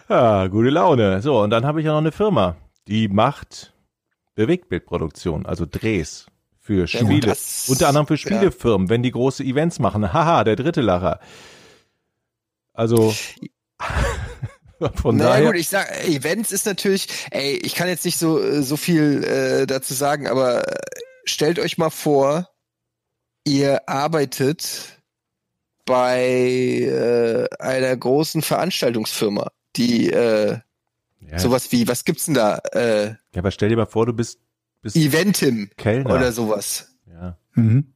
Ja, 0.08 0.46
gute 0.48 0.70
Laune. 0.70 1.22
So, 1.22 1.40
und 1.40 1.50
dann 1.50 1.64
habe 1.66 1.80
ich 1.80 1.86
ja 1.86 1.92
noch 1.92 1.98
eine 1.98 2.12
Firma, 2.12 2.56
die 2.86 3.08
macht 3.08 3.72
Bewegtbildproduktion, 4.34 5.46
also 5.46 5.66
Drehs 5.68 6.26
für 6.60 6.80
Ja, 6.82 6.86
Spiele. 6.86 7.20
das- 7.28 7.68
Unter 7.68 7.88
anderem 7.88 8.06
für 8.06 8.14
ja. 8.14 8.18
Spielefirmen, 8.18 8.88
wenn 8.88 9.02
die 9.02 9.10
große 9.10 9.42
Events 9.44 9.78
machen. 9.78 10.12
Haha, 10.12 10.44
der 10.44 10.56
dritte 10.56 10.80
Lacher. 10.80 11.20
Also 12.72 13.12
von 14.94 15.16
naja, 15.16 15.30
daher. 15.30 15.46
gut, 15.46 15.56
ich 15.56 15.68
sag, 15.68 15.90
Events 16.06 16.52
ist 16.52 16.66
natürlich, 16.66 17.08
ey, 17.30 17.56
ich 17.62 17.74
kann 17.74 17.88
jetzt 17.88 18.04
nicht 18.04 18.18
so, 18.18 18.62
so 18.62 18.76
viel 18.76 19.24
äh, 19.24 19.66
dazu 19.66 19.94
sagen, 19.94 20.26
aber 20.28 20.62
stellt 21.24 21.58
euch 21.58 21.78
mal 21.78 21.90
vor, 21.90 22.48
ihr 23.44 23.88
arbeitet 23.88 25.00
bei 25.84 26.20
äh, 26.82 27.48
einer 27.58 27.96
großen 27.96 28.42
Veranstaltungsfirma, 28.42 29.50
die 29.78 30.10
äh, 30.10 30.58
ja, 31.20 31.38
sowas 31.38 31.72
wie, 31.72 31.88
was 31.88 32.04
gibt's 32.04 32.26
denn 32.26 32.34
da? 32.34 32.58
Äh, 32.72 33.06
ja, 33.06 33.16
aber 33.38 33.50
stell 33.50 33.68
dir 33.70 33.76
mal 33.76 33.86
vor, 33.86 34.06
du 34.06 34.12
bist, 34.12 34.38
bist 34.82 34.96
Eventim 34.96 35.70
Kellner. 35.76 36.14
oder 36.14 36.32
sowas. 36.32 36.88
ja. 37.06 37.36
Mhm. 37.54 37.92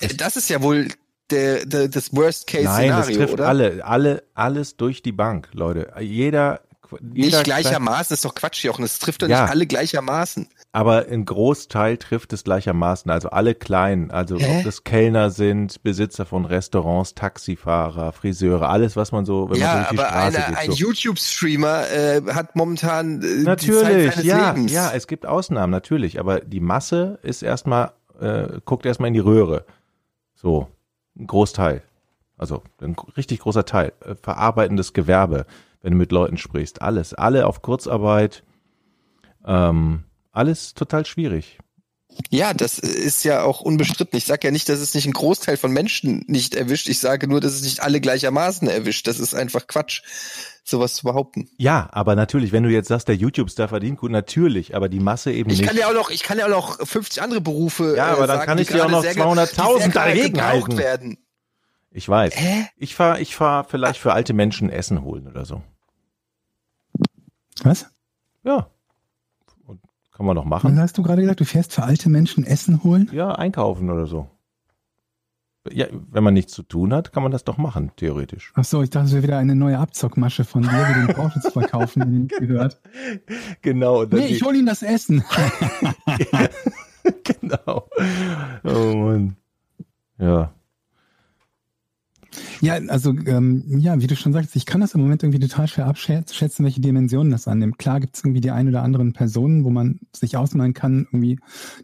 Äh, 0.00 0.08
Das 0.14 0.36
ist 0.36 0.48
ja 0.50 0.62
wohl 0.62 0.88
der, 1.30 1.64
der, 1.66 1.88
das 1.88 2.12
Nein, 2.12 2.12
das 2.12 2.12
Worst-Case-Szenario, 2.12 3.16
trifft 3.16 3.32
oder? 3.34 3.48
alle, 3.48 3.84
alle, 3.84 4.22
alles 4.34 4.76
durch 4.76 5.02
die 5.02 5.12
Bank, 5.12 5.48
Leute. 5.52 5.92
Jeder, 6.00 6.60
Nicht 7.00 7.24
jeder 7.26 7.42
gleichermaßen, 7.42 8.12
ist 8.14 8.24
doch 8.24 8.34
Quatsch, 8.34 8.62
Jochen. 8.64 8.84
Es 8.84 8.98
trifft 8.98 9.22
doch 9.22 9.28
Ja. 9.28 9.42
nicht 9.42 9.50
alle 9.50 9.66
gleichermaßen. 9.66 10.48
Aber 10.74 11.06
ein 11.10 11.26
Großteil 11.26 11.98
trifft 11.98 12.32
es 12.32 12.44
gleichermaßen. 12.44 13.10
Also 13.10 13.28
alle 13.28 13.54
Kleinen, 13.54 14.10
also 14.10 14.38
Hä? 14.38 14.58
ob 14.58 14.64
das 14.64 14.84
Kellner 14.84 15.28
sind, 15.30 15.82
Besitzer 15.82 16.24
von 16.24 16.46
Restaurants, 16.46 17.14
Taxifahrer, 17.14 18.12
Friseure, 18.12 18.70
alles, 18.70 18.96
was 18.96 19.12
man 19.12 19.26
so, 19.26 19.50
wenn 19.50 19.58
man 19.58 19.58
so 19.58 19.64
Ja, 19.64 19.76
durch 19.76 19.88
die 19.90 19.98
aber 19.98 20.08
Straße 20.08 20.36
eine, 20.38 20.46
geht. 20.46 20.56
ein 20.56 20.70
so. 20.70 20.76
YouTube-Streamer 20.78 21.90
äh, 21.90 22.22
hat 22.32 22.56
momentan 22.56 23.20
äh, 23.22 23.42
Natürlich, 23.42 24.16
ja, 24.24 24.52
Lebens. 24.52 24.72
ja, 24.72 24.90
es 24.92 25.06
gibt 25.06 25.26
Ausnahmen, 25.26 25.70
natürlich, 25.70 26.18
aber 26.18 26.40
die 26.40 26.60
Masse 26.60 27.18
ist 27.22 27.42
erstmal, 27.42 27.92
äh, 28.18 28.60
guckt 28.64 28.86
erstmal 28.86 29.08
in 29.08 29.14
die 29.14 29.20
Röhre. 29.20 29.66
So, 30.34 30.68
ein 31.18 31.26
Großteil. 31.26 31.82
Also 32.38 32.62
ein 32.80 32.96
richtig 33.16 33.40
großer 33.40 33.66
Teil. 33.66 33.92
Äh, 34.00 34.14
verarbeitendes 34.14 34.94
Gewerbe, 34.94 35.44
wenn 35.82 35.92
du 35.92 35.98
mit 35.98 36.12
Leuten 36.12 36.38
sprichst. 36.38 36.80
Alles, 36.80 37.12
alle 37.12 37.46
auf 37.46 37.60
Kurzarbeit. 37.60 38.42
Ähm, 39.46 40.04
alles 40.32 40.74
total 40.74 41.06
schwierig. 41.06 41.58
Ja, 42.28 42.52
das 42.52 42.78
ist 42.78 43.24
ja 43.24 43.42
auch 43.42 43.62
unbestritten. 43.62 44.18
Ich 44.18 44.26
sage 44.26 44.46
ja 44.48 44.50
nicht, 44.50 44.68
dass 44.68 44.80
es 44.80 44.92
nicht 44.94 45.06
einen 45.06 45.14
Großteil 45.14 45.56
von 45.56 45.72
Menschen 45.72 46.24
nicht 46.26 46.54
erwischt. 46.54 46.88
Ich 46.90 46.98
sage 46.98 47.26
nur, 47.26 47.40
dass 47.40 47.54
es 47.54 47.62
nicht 47.62 47.80
alle 47.80 48.02
gleichermaßen 48.02 48.68
erwischt. 48.68 49.06
Das 49.06 49.18
ist 49.18 49.34
einfach 49.34 49.66
Quatsch, 49.66 50.02
sowas 50.62 50.92
zu 50.92 51.04
behaupten. 51.04 51.48
Ja, 51.56 51.88
aber 51.90 52.14
natürlich, 52.14 52.52
wenn 52.52 52.64
du 52.64 52.68
jetzt 52.68 52.88
sagst, 52.88 53.08
der 53.08 53.16
YouTube-Star 53.16 53.68
verdient 53.68 53.98
gut, 53.98 54.10
natürlich, 54.10 54.76
aber 54.76 54.90
die 54.90 55.00
Masse 55.00 55.32
eben 55.32 55.48
Ich 55.48 55.60
nicht. 55.60 55.68
kann 55.68 55.76
ja 55.78 55.88
auch 55.88 55.94
noch, 55.94 56.10
ich 56.10 56.22
kann 56.22 56.38
ja 56.38 56.44
auch 56.44 56.50
noch 56.50 56.86
50 56.86 57.22
andere 57.22 57.40
Berufe. 57.40 57.94
Ja, 57.96 58.08
aber 58.08 58.24
äh, 58.24 58.26
dann 58.26 58.36
sagen, 58.40 58.46
kann 58.46 58.58
ich 58.58 58.68
dir 58.68 58.84
auch 58.84 58.90
noch 58.90 59.00
sehr 59.02 59.14
ge- 59.14 59.22
200.000 59.22 59.46
die 59.76 59.80
sehr 59.82 59.88
gerade 59.88 60.10
dagegen 60.10 60.34
gebraucht 60.34 60.52
halten. 60.68 60.78
werden. 60.78 61.18
ich 61.92 62.06
weiß. 62.06 62.34
Hä? 62.36 62.66
Ich 62.76 62.94
fahr, 62.94 63.20
ich 63.20 63.34
fahr 63.34 63.64
vielleicht 63.64 63.98
für 63.98 64.12
alte 64.12 64.34
Menschen 64.34 64.68
Essen 64.68 65.02
holen 65.02 65.26
oder 65.28 65.46
so. 65.46 65.62
Was? 67.62 67.86
Ja. 68.44 68.68
Kann 70.12 70.26
man 70.26 70.36
doch 70.36 70.44
Was 70.44 70.62
machen. 70.62 70.78
hast 70.78 70.98
du 70.98 71.02
gerade 71.02 71.22
gesagt? 71.22 71.40
Du 71.40 71.44
fährst 71.44 71.72
für 71.72 71.82
alte 71.82 72.08
Menschen 72.10 72.44
Essen 72.44 72.82
holen? 72.84 73.08
Ja, 73.12 73.32
einkaufen 73.32 73.90
oder 73.90 74.06
so. 74.06 74.28
Ja, 75.70 75.86
wenn 76.10 76.24
man 76.24 76.34
nichts 76.34 76.52
zu 76.52 76.64
tun 76.64 76.92
hat, 76.92 77.12
kann 77.12 77.22
man 77.22 77.30
das 77.30 77.44
doch 77.44 77.56
machen, 77.56 77.92
theoretisch. 77.96 78.52
Ach 78.56 78.64
so, 78.64 78.82
ich 78.82 78.90
dachte, 78.90 79.06
es 79.06 79.12
wäre 79.12 79.22
wieder 79.22 79.38
eine 79.38 79.54
neue 79.54 79.78
Abzockmasche 79.78 80.44
von 80.44 80.62
dir, 80.62 80.70
wie 80.70 81.06
den 81.06 81.14
Porsche 81.14 81.40
zu 81.40 81.50
verkaufen, 81.52 82.00
den 82.00 82.28
gehört. 82.28 82.80
Genau. 83.62 84.04
Nee, 84.04 84.26
ich 84.26 84.42
hole 84.42 84.58
ihm 84.58 84.66
das 84.66 84.82
Essen. 84.82 85.22
genau. 87.24 87.88
Oh 88.64 88.96
Mann. 88.96 89.36
Ja. 90.18 90.52
Ja, 92.60 92.74
also 92.88 93.14
ähm, 93.26 93.64
ja, 93.78 94.00
wie 94.00 94.06
du 94.06 94.16
schon 94.16 94.32
sagst, 94.32 94.56
ich 94.56 94.66
kann 94.66 94.80
das 94.80 94.94
im 94.94 95.00
Moment 95.00 95.22
irgendwie 95.22 95.40
total 95.40 95.68
schwer 95.68 95.86
abschätzen, 95.86 96.64
welche 96.64 96.80
Dimensionen 96.80 97.30
das 97.30 97.48
annimmt. 97.48 97.78
Klar 97.78 98.00
gibt 98.00 98.16
es 98.16 98.24
irgendwie 98.24 98.40
die 98.40 98.50
ein 98.50 98.68
oder 98.68 98.82
anderen 98.82 99.12
Personen, 99.12 99.64
wo 99.64 99.70
man 99.70 100.00
sich 100.14 100.36
ausmalen 100.36 100.74
kann, 100.74 101.06
irgendwie, 101.12 101.38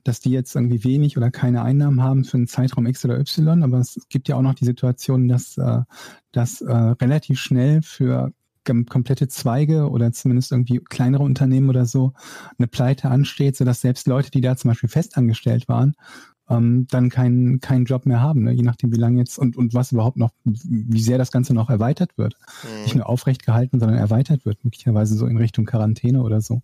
dass 0.04 0.20
die 0.20 0.30
jetzt 0.30 0.54
irgendwie 0.54 0.84
wenig 0.84 1.16
oder 1.16 1.30
keine 1.30 1.62
Einnahmen 1.62 2.02
haben 2.02 2.24
für 2.24 2.36
einen 2.36 2.46
Zeitraum 2.46 2.86
X 2.86 3.04
oder 3.04 3.18
Y, 3.18 3.62
aber 3.62 3.78
es 3.78 3.98
gibt 4.08 4.28
ja 4.28 4.36
auch 4.36 4.42
noch 4.42 4.54
die 4.54 4.64
Situation, 4.64 5.28
dass, 5.28 5.58
äh, 5.58 5.80
dass 6.32 6.60
äh, 6.60 6.72
relativ 6.72 7.38
schnell 7.38 7.82
für 7.82 8.32
komplette 8.64 9.28
Zweige 9.28 9.88
oder 9.88 10.12
zumindest 10.12 10.52
irgendwie 10.52 10.78
kleinere 10.78 11.22
Unternehmen 11.22 11.70
oder 11.70 11.86
so 11.86 12.12
eine 12.58 12.68
Pleite 12.68 13.08
ansteht, 13.08 13.56
sodass 13.56 13.80
selbst 13.80 14.06
Leute, 14.06 14.30
die 14.30 14.42
da 14.42 14.56
zum 14.56 14.68
Beispiel 14.70 14.90
festangestellt 14.90 15.68
waren, 15.68 15.94
ähm, 16.48 16.86
dann 16.90 17.10
keinen 17.10 17.60
keinen 17.60 17.84
Job 17.84 18.06
mehr 18.06 18.20
haben, 18.20 18.44
ne? 18.44 18.52
je 18.52 18.62
nachdem 18.62 18.92
wie 18.92 18.98
lange 18.98 19.18
jetzt 19.18 19.38
und, 19.38 19.56
und 19.56 19.74
was 19.74 19.92
überhaupt 19.92 20.16
noch, 20.16 20.30
wie 20.44 21.00
sehr 21.00 21.18
das 21.18 21.30
Ganze 21.30 21.54
noch 21.54 21.68
erweitert 21.70 22.16
wird. 22.16 22.34
Mhm. 22.62 22.82
Nicht 22.82 22.94
nur 22.94 23.08
aufrecht 23.08 23.44
gehalten, 23.44 23.80
sondern 23.80 23.98
erweitert 23.98 24.44
wird, 24.44 24.64
möglicherweise 24.64 25.14
so 25.14 25.26
in 25.26 25.36
Richtung 25.36 25.66
Quarantäne 25.66 26.22
oder 26.22 26.40
so. 26.40 26.62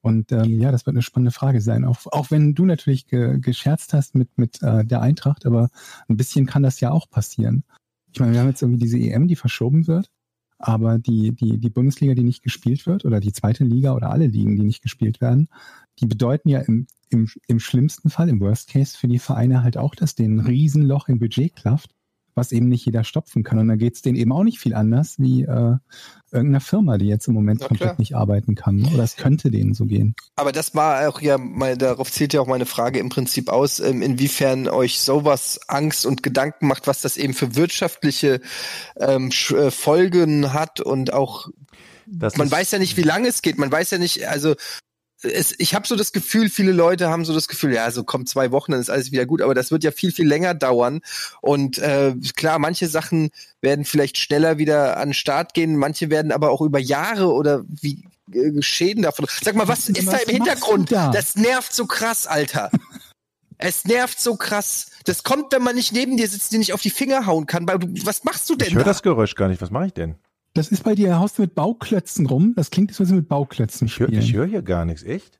Und 0.00 0.32
ähm, 0.32 0.60
ja, 0.60 0.70
das 0.70 0.86
wird 0.86 0.94
eine 0.94 1.02
spannende 1.02 1.32
Frage 1.32 1.60
sein. 1.60 1.84
Auch, 1.84 1.98
auch 2.12 2.30
wenn 2.30 2.54
du 2.54 2.64
natürlich 2.64 3.06
ge, 3.06 3.38
gescherzt 3.40 3.92
hast 3.92 4.14
mit, 4.14 4.36
mit 4.38 4.62
äh, 4.62 4.84
der 4.84 5.00
Eintracht, 5.00 5.44
aber 5.44 5.70
ein 6.08 6.16
bisschen 6.16 6.46
kann 6.46 6.62
das 6.62 6.80
ja 6.80 6.90
auch 6.90 7.10
passieren. 7.10 7.64
Ich 8.12 8.20
meine, 8.20 8.32
wir 8.32 8.40
haben 8.40 8.48
jetzt 8.48 8.62
irgendwie 8.62 8.80
diese 8.80 8.98
EM, 8.98 9.28
die 9.28 9.36
verschoben 9.36 9.86
wird, 9.86 10.10
aber 10.58 10.98
die, 10.98 11.32
die, 11.32 11.58
die 11.58 11.70
Bundesliga, 11.70 12.14
die 12.14 12.24
nicht 12.24 12.42
gespielt 12.42 12.86
wird, 12.86 13.04
oder 13.04 13.20
die 13.20 13.32
zweite 13.32 13.64
Liga 13.64 13.92
oder 13.94 14.10
alle 14.10 14.26
Ligen, 14.28 14.56
die 14.56 14.62
nicht 14.62 14.82
gespielt 14.82 15.20
werden, 15.20 15.48
die 16.00 16.06
bedeuten 16.06 16.48
ja 16.48 16.60
im 16.60 16.86
im, 17.10 17.28
im 17.46 17.60
schlimmsten 17.60 18.10
Fall, 18.10 18.28
im 18.28 18.40
Worst 18.40 18.70
Case 18.70 18.96
für 18.96 19.08
die 19.08 19.18
Vereine 19.18 19.62
halt 19.62 19.76
auch, 19.76 19.94
dass 19.94 20.14
denen 20.14 20.40
ein 20.40 20.46
Riesenloch 20.46 21.08
im 21.08 21.18
Budget 21.18 21.56
klafft, 21.56 21.90
was 22.34 22.52
eben 22.52 22.68
nicht 22.68 22.84
jeder 22.84 23.04
stopfen 23.04 23.42
kann. 23.42 23.58
Und 23.58 23.68
da 23.68 23.76
geht 23.76 23.96
es 23.96 24.02
denen 24.02 24.16
eben 24.16 24.32
auch 24.32 24.44
nicht 24.44 24.58
viel 24.58 24.74
anders 24.74 25.18
wie 25.18 25.42
äh, 25.42 25.76
irgendeiner 26.30 26.60
Firma, 26.60 26.98
die 26.98 27.06
jetzt 27.06 27.26
im 27.26 27.34
Moment 27.34 27.60
Na, 27.60 27.68
komplett 27.68 27.88
klar. 27.90 27.98
nicht 27.98 28.14
arbeiten 28.14 28.54
kann. 28.54 28.84
Oder 28.92 29.02
es 29.02 29.16
könnte 29.16 29.50
denen 29.50 29.74
so 29.74 29.86
gehen. 29.86 30.14
Aber 30.36 30.52
das 30.52 30.74
war 30.74 31.08
auch 31.08 31.20
ja, 31.20 31.38
mal, 31.38 31.76
darauf 31.76 32.12
zielt 32.12 32.32
ja 32.32 32.40
auch 32.40 32.46
meine 32.46 32.66
Frage 32.66 32.98
im 32.98 33.08
Prinzip 33.08 33.48
aus, 33.48 33.80
ähm, 33.80 34.02
inwiefern 34.02 34.68
euch 34.68 35.00
sowas 35.00 35.60
Angst 35.66 36.06
und 36.06 36.22
Gedanken 36.22 36.68
macht, 36.68 36.86
was 36.86 37.00
das 37.00 37.16
eben 37.16 37.34
für 37.34 37.56
wirtschaftliche 37.56 38.40
ähm, 38.96 39.30
äh, 39.50 39.70
Folgen 39.70 40.52
hat 40.52 40.80
und 40.80 41.12
auch 41.12 41.48
das 42.10 42.38
man 42.38 42.50
weiß 42.50 42.70
ja 42.70 42.78
nicht, 42.78 42.96
wie 42.96 43.02
lange 43.02 43.28
es 43.28 43.42
geht. 43.42 43.58
Man 43.58 43.70
weiß 43.70 43.90
ja 43.90 43.98
nicht, 43.98 44.26
also 44.26 44.54
es, 45.22 45.54
ich 45.58 45.74
habe 45.74 45.86
so 45.86 45.96
das 45.96 46.12
Gefühl, 46.12 46.48
viele 46.48 46.72
Leute 46.72 47.08
haben 47.08 47.24
so 47.24 47.34
das 47.34 47.48
Gefühl, 47.48 47.74
ja, 47.74 47.90
so 47.90 48.04
kommt 48.04 48.28
zwei 48.28 48.52
Wochen, 48.52 48.72
dann 48.72 48.80
ist 48.80 48.90
alles 48.90 49.10
wieder 49.10 49.26
gut, 49.26 49.42
aber 49.42 49.54
das 49.54 49.70
wird 49.70 49.82
ja 49.82 49.90
viel, 49.90 50.12
viel 50.12 50.26
länger 50.26 50.54
dauern. 50.54 51.00
Und 51.40 51.78
äh, 51.78 52.14
klar, 52.36 52.58
manche 52.58 52.86
Sachen 52.86 53.30
werden 53.60 53.84
vielleicht 53.84 54.18
schneller 54.18 54.58
wieder 54.58 54.96
an 54.98 55.08
den 55.08 55.14
Start 55.14 55.54
gehen, 55.54 55.76
manche 55.76 56.10
werden 56.10 56.30
aber 56.30 56.50
auch 56.50 56.60
über 56.60 56.78
Jahre 56.78 57.32
oder 57.32 57.64
wie 57.68 58.04
äh, 58.32 58.62
Schäden 58.62 59.02
davon. 59.02 59.26
Sag 59.42 59.56
mal, 59.56 59.66
was 59.66 59.88
ist 59.88 60.06
was 60.06 60.14
da 60.14 60.18
im 60.18 60.36
Hintergrund? 60.36 60.92
Da? 60.92 61.10
Das 61.10 61.34
nervt 61.34 61.72
so 61.72 61.86
krass, 61.86 62.26
Alter. 62.26 62.70
es 63.58 63.84
nervt 63.84 64.20
so 64.20 64.36
krass. 64.36 64.90
Das 65.04 65.24
kommt, 65.24 65.52
wenn 65.52 65.62
man 65.62 65.74
nicht 65.74 65.92
neben 65.92 66.16
dir 66.16 66.28
sitzt, 66.28 66.52
dir 66.52 66.58
nicht 66.58 66.72
auf 66.72 66.82
die 66.82 66.90
Finger 66.90 67.26
hauen 67.26 67.46
kann. 67.46 67.66
Was 68.04 68.22
machst 68.22 68.48
du 68.50 68.54
denn? 68.54 68.68
Ich 68.68 68.74
höre 68.74 68.84
das 68.84 69.02
Geräusch 69.02 69.34
gar 69.34 69.48
nicht. 69.48 69.60
Was 69.60 69.70
mache 69.70 69.86
ich 69.86 69.94
denn? 69.94 70.16
Das 70.54 70.68
ist 70.68 70.84
bei 70.84 70.94
dir, 70.94 71.18
haust 71.18 71.38
du 71.38 71.42
mit 71.42 71.54
Bauklötzen 71.54 72.26
rum? 72.26 72.54
Das 72.56 72.70
klingt, 72.70 72.90
als 72.90 72.98
würde 72.98 73.14
mit 73.14 73.28
Bauklötzen 73.28 73.88
spielen. 73.88 74.14
Ich 74.14 74.32
höre 74.32 74.42
hör 74.42 74.46
hier 74.46 74.62
gar 74.62 74.84
nichts, 74.84 75.02
echt? 75.02 75.38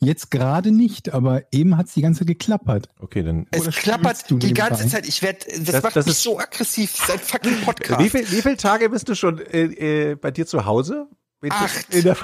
Jetzt 0.00 0.30
gerade 0.30 0.70
nicht, 0.70 1.14
aber 1.14 1.44
eben 1.52 1.76
hat 1.76 1.86
es 1.86 1.94
die 1.94 2.02
ganze 2.02 2.20
Zeit 2.20 2.28
geklappert. 2.28 2.88
Okay, 2.98 3.22
dann. 3.22 3.46
Es 3.50 3.66
klappert 3.70 4.24
die 4.28 4.52
ganze 4.52 4.86
Zeit. 4.88 5.08
Ich 5.08 5.22
werde, 5.22 5.38
das, 5.46 5.64
das, 5.64 5.82
macht 5.82 5.96
das 5.96 6.06
mich 6.06 6.16
so 6.16 6.38
aggressiv 6.38 6.94
seit 6.94 7.20
fucking 7.20 7.62
Podcast. 7.62 8.00
Wie, 8.00 8.10
viel, 8.10 8.30
wie 8.30 8.42
viele 8.42 8.56
Tage 8.56 8.90
bist 8.90 9.08
du 9.08 9.14
schon 9.14 9.38
äh, 9.38 10.10
äh, 10.10 10.14
bei 10.16 10.30
dir 10.30 10.46
zu 10.46 10.66
Hause? 10.66 11.08
Acht. 11.48 11.94
In 11.94 12.04
der 12.04 12.14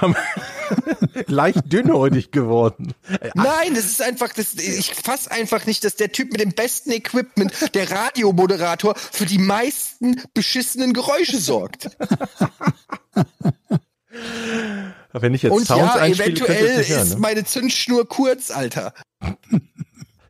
Leicht 1.27 1.71
dünnhäutig 1.71 2.31
geworden. 2.31 2.93
Nein, 3.33 3.73
das 3.75 3.85
ist 3.85 4.01
einfach, 4.01 4.33
das, 4.33 4.55
ich 4.55 4.93
fass 4.93 5.27
einfach 5.27 5.65
nicht, 5.65 5.83
dass 5.83 5.95
der 5.95 6.11
Typ 6.11 6.31
mit 6.31 6.41
dem 6.41 6.51
besten 6.51 6.91
Equipment, 6.91 7.53
der 7.73 7.91
Radiomoderator, 7.91 8.95
für 8.95 9.25
die 9.25 9.37
meisten 9.37 10.21
beschissenen 10.33 10.93
Geräusche 10.93 11.39
sorgt. 11.39 11.89
Wenn 15.13 15.33
ich 15.33 15.41
jetzt 15.43 15.51
Und 15.51 15.65
Sounds 15.65 15.95
ja, 15.95 16.05
eventuell 16.05 16.85
hören, 16.85 17.03
ist 17.03 17.13
ne? 17.13 17.19
meine 17.19 17.43
Zündschnur 17.43 18.07
kurz, 18.07 18.51
Alter. 18.51 18.93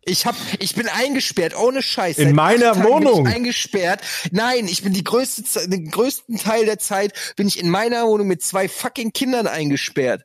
Ich 0.04 0.26
hab, 0.26 0.36
ich 0.58 0.74
bin 0.74 0.88
eingesperrt, 0.88 1.56
ohne 1.56 1.84
Scheiß. 1.84 2.18
In 2.18 2.34
meiner 2.34 2.84
Wohnung. 2.84 3.28
eingesperrt. 3.28 4.02
Nein, 4.32 4.68
ich 4.68 4.82
bin 4.82 4.94
die 4.94 5.04
größte, 5.04 5.70
den 5.70 5.92
größten 5.92 6.38
Teil 6.38 6.66
der 6.66 6.80
Zeit 6.80 7.14
bin 7.36 7.48
ich 7.48 7.60
in 7.60 7.70
meiner 7.70 8.08
Wohnung 8.08 8.28
mit 8.28 8.42
zwei 8.42 8.68
fucking 8.68 9.14
Kindern 9.14 9.46
eingesperrt. 9.46 10.24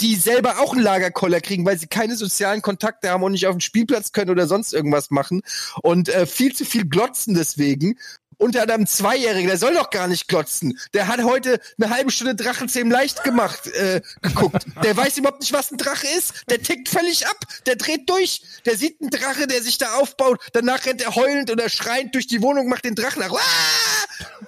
Die 0.00 0.16
selber 0.16 0.60
auch 0.60 0.72
einen 0.72 0.82
Lagerkoller 0.82 1.40
kriegen, 1.40 1.64
weil 1.64 1.78
sie 1.78 1.86
keine 1.86 2.16
sozialen 2.16 2.62
Kontakte 2.62 3.10
haben 3.10 3.22
und 3.22 3.32
nicht 3.32 3.46
auf 3.46 3.54
den 3.54 3.60
Spielplatz 3.60 4.12
können 4.12 4.30
oder 4.30 4.46
sonst 4.46 4.72
irgendwas 4.72 5.10
machen 5.10 5.42
und 5.82 6.08
äh, 6.08 6.26
viel 6.26 6.54
zu 6.54 6.64
viel 6.64 6.86
glotzen 6.86 7.34
deswegen 7.34 7.96
unter 8.40 8.62
anderem 8.62 8.86
Zweijährigen, 8.86 9.48
der 9.48 9.58
soll 9.58 9.74
doch 9.74 9.90
gar 9.90 10.08
nicht 10.08 10.26
glotzen. 10.26 10.78
Der 10.94 11.08
hat 11.08 11.22
heute 11.22 11.60
eine 11.78 11.90
halbe 11.90 12.10
Stunde 12.10 12.34
Drachenzähmen 12.34 12.90
leicht 12.90 13.22
gemacht 13.22 13.66
äh, 13.66 14.00
geguckt. 14.22 14.64
Der 14.82 14.96
weiß 14.96 15.18
überhaupt 15.18 15.40
nicht, 15.40 15.52
was 15.52 15.70
ein 15.70 15.76
Drache 15.76 16.06
ist. 16.16 16.44
Der 16.48 16.62
tickt 16.62 16.88
völlig 16.88 17.26
ab. 17.26 17.36
Der 17.66 17.76
dreht 17.76 18.08
durch. 18.08 18.42
Der 18.64 18.76
sieht 18.76 19.00
einen 19.00 19.10
Drache, 19.10 19.46
der 19.46 19.62
sich 19.62 19.76
da 19.76 19.94
aufbaut. 19.96 20.40
Danach 20.54 20.86
rennt 20.86 21.02
er 21.02 21.14
heulend 21.14 21.50
oder 21.50 21.68
schreiend 21.68 22.14
durch 22.14 22.26
die 22.26 22.40
Wohnung, 22.40 22.68
macht 22.68 22.86
den 22.86 22.94
Drachen 22.94 23.20
nach. 23.20 23.32
Ah! 23.32 24.46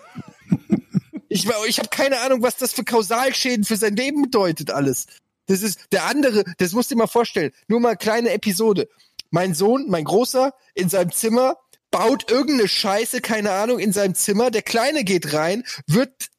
Ich, 1.28 1.46
ich 1.66 1.78
habe 1.78 1.88
keine 1.88 2.20
Ahnung, 2.20 2.42
was 2.42 2.56
das 2.56 2.72
für 2.72 2.84
Kausalschäden 2.84 3.64
für 3.64 3.76
sein 3.76 3.96
Leben 3.96 4.22
bedeutet 4.22 4.70
alles. 4.70 5.06
Das 5.46 5.62
ist 5.62 5.80
der 5.92 6.04
andere, 6.04 6.44
das 6.58 6.72
musst 6.72 6.90
du 6.90 6.94
dir 6.94 7.00
mal 7.00 7.06
vorstellen. 7.06 7.52
Nur 7.68 7.80
mal 7.80 7.96
kleine 7.96 8.30
Episode. 8.30 8.88
Mein 9.30 9.54
Sohn, 9.54 9.86
mein 9.88 10.04
Großer, 10.04 10.52
in 10.74 10.88
seinem 10.88 11.12
Zimmer 11.12 11.56
baut 11.90 12.30
irgendeine 12.30 12.68
Scheiße, 12.68 13.20
keine 13.20 13.52
Ahnung, 13.52 13.78
in 13.78 13.92
seinem 13.92 14.14
Zimmer. 14.14 14.50
Der 14.50 14.62
Kleine 14.62 15.04
geht 15.04 15.32
rein, 15.32 15.64
wird 15.86 16.30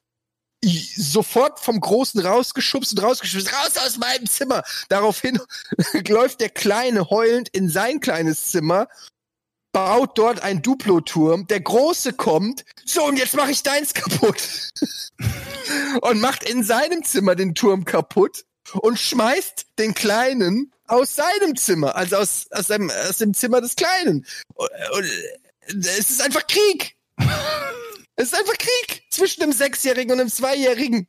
sofort 0.64 1.60
vom 1.60 1.80
Großen 1.80 2.20
rausgeschubst 2.22 2.94
und 2.94 3.04
rausgeschubst, 3.04 3.54
raus 3.54 3.78
aus 3.78 3.98
meinem 3.98 4.28
Zimmer. 4.28 4.64
Daraufhin 4.90 5.40
läuft 6.08 6.42
der 6.42 6.50
Kleine 6.50 7.10
heulend 7.10 7.50
in 7.50 7.70
sein 7.70 8.00
kleines 8.00 8.46
Zimmer, 8.46 8.88
baut 9.74 10.18
dort 10.18 10.42
ein 10.42 10.62
Duplo-Turm. 10.62 11.48
Der 11.48 11.62
Große 11.62 12.14
kommt, 12.14 12.64
so 12.86 13.06
und 13.06 13.18
jetzt 13.18 13.36
mache 13.36 13.52
ich 13.52 13.64
deins 13.64 13.94
kaputt. 13.94 14.72
und 16.02 16.22
macht 16.22 16.44
in 16.44 16.64
seinem 16.64 17.04
Zimmer 17.04 17.36
den 17.36 17.56
Turm 17.56 17.86
kaputt 17.86 18.46
und 18.82 19.00
schmeißt 19.00 19.66
den 19.80 19.94
Kleinen 19.94 20.72
aus 20.88 21.16
seinem 21.16 21.56
Zimmer, 21.56 21.96
also 21.96 22.18
aus, 22.18 22.48
aus, 22.52 22.68
seinem, 22.68 22.90
aus 22.90 23.18
dem 23.18 23.34
Zimmer 23.34 23.62
des 23.62 23.76
Kleinen. 23.76 24.26
Und, 24.56 24.70
und 25.70 25.86
es 25.86 26.10
ist 26.12 26.22
einfach 26.22 26.46
Krieg. 26.48 26.96
es 28.16 28.26
ist 28.32 28.36
einfach 28.38 28.58
Krieg 28.58 29.04
zwischen 29.10 29.44
einem 29.44 29.54
Sechsjährigen 29.54 30.12
und 30.12 30.20
einem 30.20 30.30
Zweijährigen. 30.30 31.08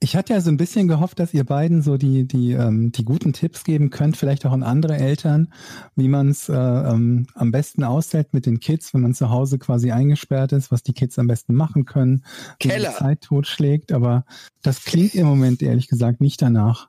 Ich 0.00 0.16
hatte 0.16 0.32
ja 0.32 0.40
so 0.40 0.50
ein 0.50 0.56
bisschen 0.56 0.88
gehofft, 0.88 1.18
dass 1.18 1.34
ihr 1.34 1.44
beiden 1.44 1.82
so 1.82 1.96
die, 1.96 2.26
die, 2.26 2.52
ähm, 2.52 2.92
die 2.92 3.04
guten 3.04 3.32
Tipps 3.32 3.64
geben 3.64 3.90
könnt, 3.90 4.16
vielleicht 4.16 4.46
auch 4.46 4.52
an 4.52 4.62
andere 4.62 4.96
Eltern, 4.96 5.52
wie 5.96 6.08
man 6.08 6.28
es 6.28 6.48
äh, 6.48 6.54
ähm, 6.54 7.26
am 7.34 7.50
besten 7.50 7.84
aushält 7.84 8.32
mit 8.32 8.46
den 8.46 8.60
Kids, 8.60 8.94
wenn 8.94 9.00
man 9.00 9.14
zu 9.14 9.30
Hause 9.30 9.58
quasi 9.58 9.90
eingesperrt 9.90 10.52
ist, 10.52 10.70
was 10.70 10.82
die 10.82 10.92
Kids 10.92 11.18
am 11.18 11.26
besten 11.26 11.54
machen 11.54 11.84
können, 11.84 12.24
wie 12.60 12.68
Keller. 12.68 12.90
die 12.90 12.96
Zeit 12.96 13.20
totschlägt. 13.22 13.92
Aber 13.92 14.24
das 14.62 14.84
klingt 14.84 15.14
im 15.14 15.26
Moment 15.26 15.62
ehrlich 15.62 15.88
gesagt 15.88 16.20
nicht 16.20 16.40
danach. 16.40 16.88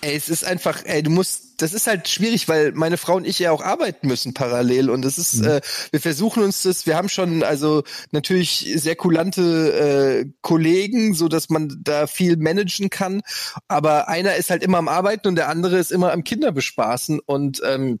Ey, 0.00 0.14
es 0.14 0.28
ist 0.28 0.44
einfach, 0.44 0.84
ey, 0.84 1.02
du 1.02 1.10
musst, 1.10 1.60
das 1.60 1.74
ist 1.74 1.88
halt 1.88 2.06
schwierig, 2.06 2.48
weil 2.48 2.70
meine 2.72 2.96
Frau 2.96 3.16
und 3.16 3.26
ich 3.26 3.40
ja 3.40 3.50
auch 3.50 3.62
arbeiten 3.62 4.06
müssen 4.06 4.32
parallel 4.32 4.90
und 4.90 5.02
das 5.02 5.18
ist, 5.18 5.42
mhm. 5.42 5.48
äh, 5.48 5.60
wir 5.90 6.00
versuchen 6.00 6.44
uns 6.44 6.62
das, 6.62 6.86
wir 6.86 6.96
haben 6.96 7.08
schon 7.08 7.42
also 7.42 7.82
natürlich 8.12 8.70
sehr 8.76 8.94
kulante 8.94 10.22
äh, 10.22 10.30
Kollegen, 10.40 11.14
so 11.14 11.26
dass 11.26 11.48
man 11.48 11.80
da 11.82 12.06
viel 12.06 12.36
managen 12.36 12.90
kann, 12.90 13.22
aber 13.66 14.08
einer 14.08 14.36
ist 14.36 14.50
halt 14.50 14.62
immer 14.62 14.78
am 14.78 14.88
Arbeiten 14.88 15.26
und 15.26 15.34
der 15.34 15.48
andere 15.48 15.78
ist 15.78 15.90
immer 15.90 16.12
am 16.12 16.22
Kinderbespaßen 16.22 17.18
und 17.18 17.60
ähm, 17.64 17.98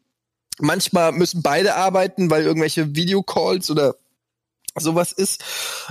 manchmal 0.60 1.10
müssen 1.10 1.42
beide 1.42 1.74
arbeiten, 1.74 2.30
weil 2.30 2.44
irgendwelche 2.44 2.94
Videocalls 2.94 3.70
oder 3.72 3.96
sowas 4.76 5.10
ist 5.10 5.42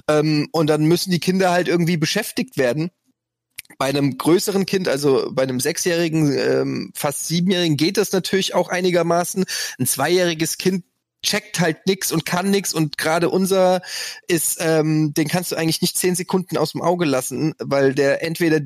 ähm, 0.08 0.48
und 0.54 0.68
dann 0.68 0.86
müssen 0.86 1.12
die 1.12 1.20
Kinder 1.20 1.52
halt 1.52 1.68
irgendwie 1.68 1.98
beschäftigt 1.98 2.56
werden 2.56 2.92
bei 3.78 3.88
einem 3.88 4.18
größeren 4.18 4.66
Kind, 4.66 4.88
also 4.88 5.30
bei 5.32 5.44
einem 5.44 5.60
sechsjährigen, 5.60 6.32
ähm, 6.38 6.92
fast 6.96 7.28
siebenjährigen, 7.28 7.78
geht 7.78 7.98
das 7.98 8.12
natürlich 8.12 8.54
auch 8.54 8.70
einigermaßen. 8.70 9.46
Ein 9.80 9.88
zweijähriges 9.88 10.58
Kind 10.58 10.84
checkt 11.24 11.60
halt 11.60 11.86
nix 11.86 12.12
und 12.12 12.26
kann 12.26 12.50
nix 12.50 12.74
und 12.74 12.98
gerade 12.98 13.30
unser 13.30 13.82
ist, 14.28 14.58
ähm, 14.62 15.14
den 15.14 15.28
kannst 15.28 15.52
du 15.52 15.56
eigentlich 15.56 15.82
nicht 15.82 15.98
zehn 15.98 16.16
Sekunden 16.16 16.58
aus 16.58 16.72
dem 16.72 16.82
Auge 16.82 17.06
lassen, 17.06 17.54
weil 17.60 17.94
der 17.94 18.24
entweder 18.24 18.62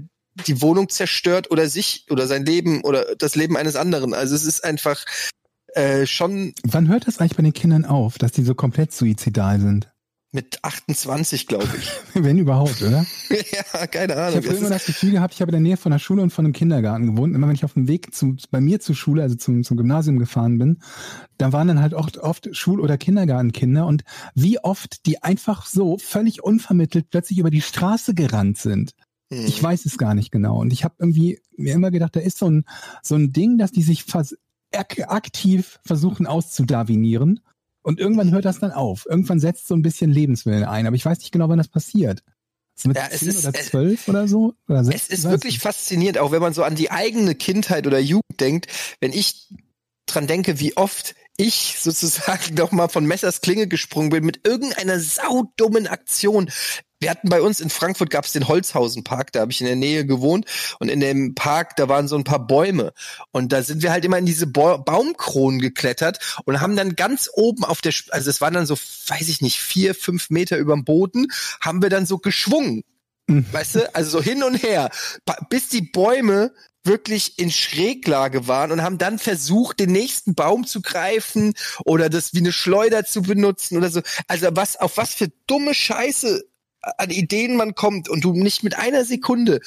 die 0.47 0.61
Wohnung 0.61 0.89
zerstört 0.89 1.51
oder 1.51 1.67
sich 1.67 2.05
oder 2.09 2.27
sein 2.27 2.45
Leben 2.45 2.81
oder 2.81 3.15
das 3.15 3.35
Leben 3.35 3.57
eines 3.57 3.75
anderen. 3.75 4.13
Also 4.13 4.35
es 4.35 4.45
ist 4.45 4.63
einfach 4.63 5.05
äh, 5.73 6.05
schon. 6.05 6.53
Wann 6.63 6.87
hört 6.87 7.07
das 7.07 7.19
eigentlich 7.19 7.35
bei 7.35 7.43
den 7.43 7.53
Kindern 7.53 7.85
auf, 7.85 8.17
dass 8.17 8.31
die 8.31 8.43
so 8.43 8.55
komplett 8.55 8.93
suizidal 8.93 9.59
sind? 9.59 9.90
Mit 10.33 10.63
28, 10.63 11.45
glaube 11.47 11.67
ich. 11.77 11.91
Wenn 12.23 12.37
überhaupt, 12.37 12.81
oder? 12.81 13.05
ja, 13.29 13.87
keine 13.87 14.13
Ich 14.13 14.19
Ahnung. 14.19 14.35
habe 14.35 14.47
Das 14.47 14.57
immer 14.59 14.69
das 14.69 14.85
Gefühl 14.85 15.11
gehabt, 15.11 15.33
ich 15.33 15.41
habe 15.41 15.49
in 15.49 15.53
der 15.53 15.61
Nähe 15.61 15.75
von 15.75 15.91
der 15.91 15.99
Schule 15.99 16.21
und 16.21 16.31
von 16.31 16.45
einem 16.45 16.53
Kindergarten 16.53 17.07
gewohnt. 17.15 17.35
Immer 17.35 17.47
wenn 17.47 17.55
ich 17.55 17.65
auf 17.65 17.73
dem 17.73 17.89
Weg 17.89 18.13
zu, 18.15 18.37
bei 18.49 18.61
mir 18.61 18.79
zur 18.79 18.95
Schule, 18.95 19.23
also 19.23 19.35
zum, 19.35 19.63
zum 19.65 19.75
Gymnasium 19.75 20.19
gefahren 20.19 20.57
bin, 20.57 20.79
da 21.37 21.51
waren 21.51 21.67
dann 21.67 21.81
halt 21.81 21.93
oft, 21.93 22.17
oft 22.17 22.55
Schul- 22.55 22.79
oder 22.79 22.97
Kindergartenkinder 22.97 23.85
und 23.85 24.03
wie 24.33 24.57
oft 24.59 25.05
die 25.05 25.21
einfach 25.21 25.65
so 25.65 25.97
völlig 25.97 26.41
unvermittelt 26.43 27.09
plötzlich 27.09 27.39
über 27.39 27.49
die 27.49 27.61
Straße 27.61 28.13
gerannt 28.13 28.57
sind. 28.57 28.93
Hm. 29.33 29.45
Ich 29.45 29.61
weiß 29.61 29.85
es 29.85 29.97
gar 29.97 30.13
nicht 30.13 30.31
genau. 30.31 30.59
Und 30.61 30.71
ich 30.71 30.85
habe 30.85 30.95
irgendwie 30.99 31.39
mir 31.57 31.73
immer 31.73 31.91
gedacht, 31.91 32.15
da 32.15 32.21
ist 32.21 32.37
so 32.37 32.49
ein, 32.49 32.63
so 33.03 33.15
ein 33.15 33.33
Ding, 33.33 33.57
dass 33.57 33.73
die 33.73 33.83
sich 33.83 34.05
aktiv 34.71 35.79
versuchen 35.83 36.25
auszudavinieren. 36.25 37.41
Und 37.83 37.99
irgendwann 37.99 38.31
hört 38.31 38.45
das 38.45 38.59
dann 38.59 38.71
auf. 38.71 39.05
Irgendwann 39.09 39.39
setzt 39.39 39.67
so 39.67 39.75
ein 39.75 39.81
bisschen 39.81 40.11
Lebenswillen 40.11 40.63
ein. 40.63 40.85
Aber 40.87 40.95
ich 40.95 41.05
weiß 41.05 41.19
nicht 41.19 41.31
genau, 41.31 41.49
wann 41.49 41.57
das 41.57 41.67
passiert. 41.67 42.23
Mit 42.83 42.97
Ja, 42.97 43.07
es 43.11 43.19
10 43.19 43.29
ist- 43.29 43.45
oder 43.45 43.53
12 43.53 44.07
oder 44.07 44.27
so? 44.27 44.55
Oder 44.67 44.79
Es 44.81 44.87
16, 44.87 45.15
ist 45.17 45.23
wirklich 45.25 45.53
nicht. 45.55 45.61
faszinierend, 45.61 46.17
auch 46.17 46.31
wenn 46.31 46.41
man 46.41 46.53
so 46.53 46.63
an 46.63 46.75
die 46.75 46.89
eigene 46.91 47.35
Kindheit 47.35 47.85
oder 47.87 47.99
Jugend 47.99 48.39
denkt, 48.39 48.67
wenn 49.01 49.13
ich 49.13 49.49
dran 50.07 50.25
denke, 50.27 50.59
wie 50.59 50.75
oft 50.77 51.15
ich 51.37 51.75
sozusagen 51.79 52.53
noch 52.55 52.71
mal 52.71 52.87
von 52.87 53.05
Messers 53.05 53.41
Klinge 53.41 53.67
gesprungen 53.67 54.09
bin 54.09 54.23
mit 54.25 54.47
irgendeiner 54.47 54.99
saudummen 54.99 55.87
Aktion. 55.87 56.49
Wir 57.01 57.09
hatten 57.09 57.29
bei 57.29 57.41
uns 57.41 57.59
in 57.59 57.71
Frankfurt 57.71 58.11
gab 58.11 58.25
es 58.25 58.31
den 58.31 58.47
Holzhausen-Park, 58.47 59.31
da 59.31 59.41
habe 59.41 59.51
ich 59.51 59.59
in 59.59 59.67
der 59.67 59.75
Nähe 59.75 60.05
gewohnt 60.05 60.45
und 60.79 60.87
in 60.87 60.99
dem 60.99 61.33
Park, 61.33 61.75
da 61.75 61.89
waren 61.89 62.07
so 62.07 62.15
ein 62.15 62.23
paar 62.23 62.45
Bäume 62.45 62.93
und 63.31 63.51
da 63.51 63.63
sind 63.63 63.81
wir 63.81 63.91
halt 63.91 64.05
immer 64.05 64.19
in 64.19 64.27
diese 64.27 64.45
Ba- 64.45 64.77
Baumkronen 64.77 65.59
geklettert 65.59 66.19
und 66.45 66.61
haben 66.61 66.75
dann 66.75 66.95
ganz 66.95 67.27
oben 67.33 67.65
auf 67.65 67.81
der, 67.81 67.93
also 68.11 68.29
es 68.29 68.39
waren 68.39 68.53
dann 68.53 68.67
so, 68.67 68.75
weiß 68.75 69.29
ich 69.29 69.41
nicht, 69.41 69.59
vier, 69.59 69.95
fünf 69.95 70.29
Meter 70.29 70.57
überm 70.57 70.85
Boden, 70.85 71.25
haben 71.59 71.81
wir 71.81 71.89
dann 71.89 72.05
so 72.05 72.19
geschwungen. 72.19 72.83
Mhm. 73.25 73.45
Weißt 73.51 73.75
du, 73.75 73.95
also 73.95 74.11
so 74.11 74.21
hin 74.21 74.43
und 74.43 74.61
her, 74.61 74.91
bis 75.49 75.69
die 75.69 75.81
Bäume 75.81 76.53
wirklich 76.83 77.39
in 77.39 77.51
Schräglage 77.51 78.47
waren 78.47 78.71
und 78.71 78.81
haben 78.83 78.97
dann 78.97 79.19
versucht, 79.19 79.79
den 79.79 79.91
nächsten 79.91 80.35
Baum 80.35 80.65
zu 80.67 80.81
greifen 80.81 81.53
oder 81.85 82.09
das 82.09 82.33
wie 82.33 82.39
eine 82.39 82.51
Schleuder 82.51 83.05
zu 83.05 83.21
benutzen 83.21 83.77
oder 83.77 83.89
so. 83.89 84.01
Also 84.27 84.49
was, 84.51 84.75
auf 84.77 84.97
was 84.97 85.13
für 85.13 85.29
dumme 85.47 85.73
Scheiße 85.73 86.43
an 86.81 87.09
Ideen 87.09 87.55
man 87.55 87.75
kommt 87.75 88.09
und 88.09 88.23
du 88.23 88.33
nicht 88.33 88.63
mit 88.63 88.77
einer 88.77 89.05
Sekunde 89.05 89.59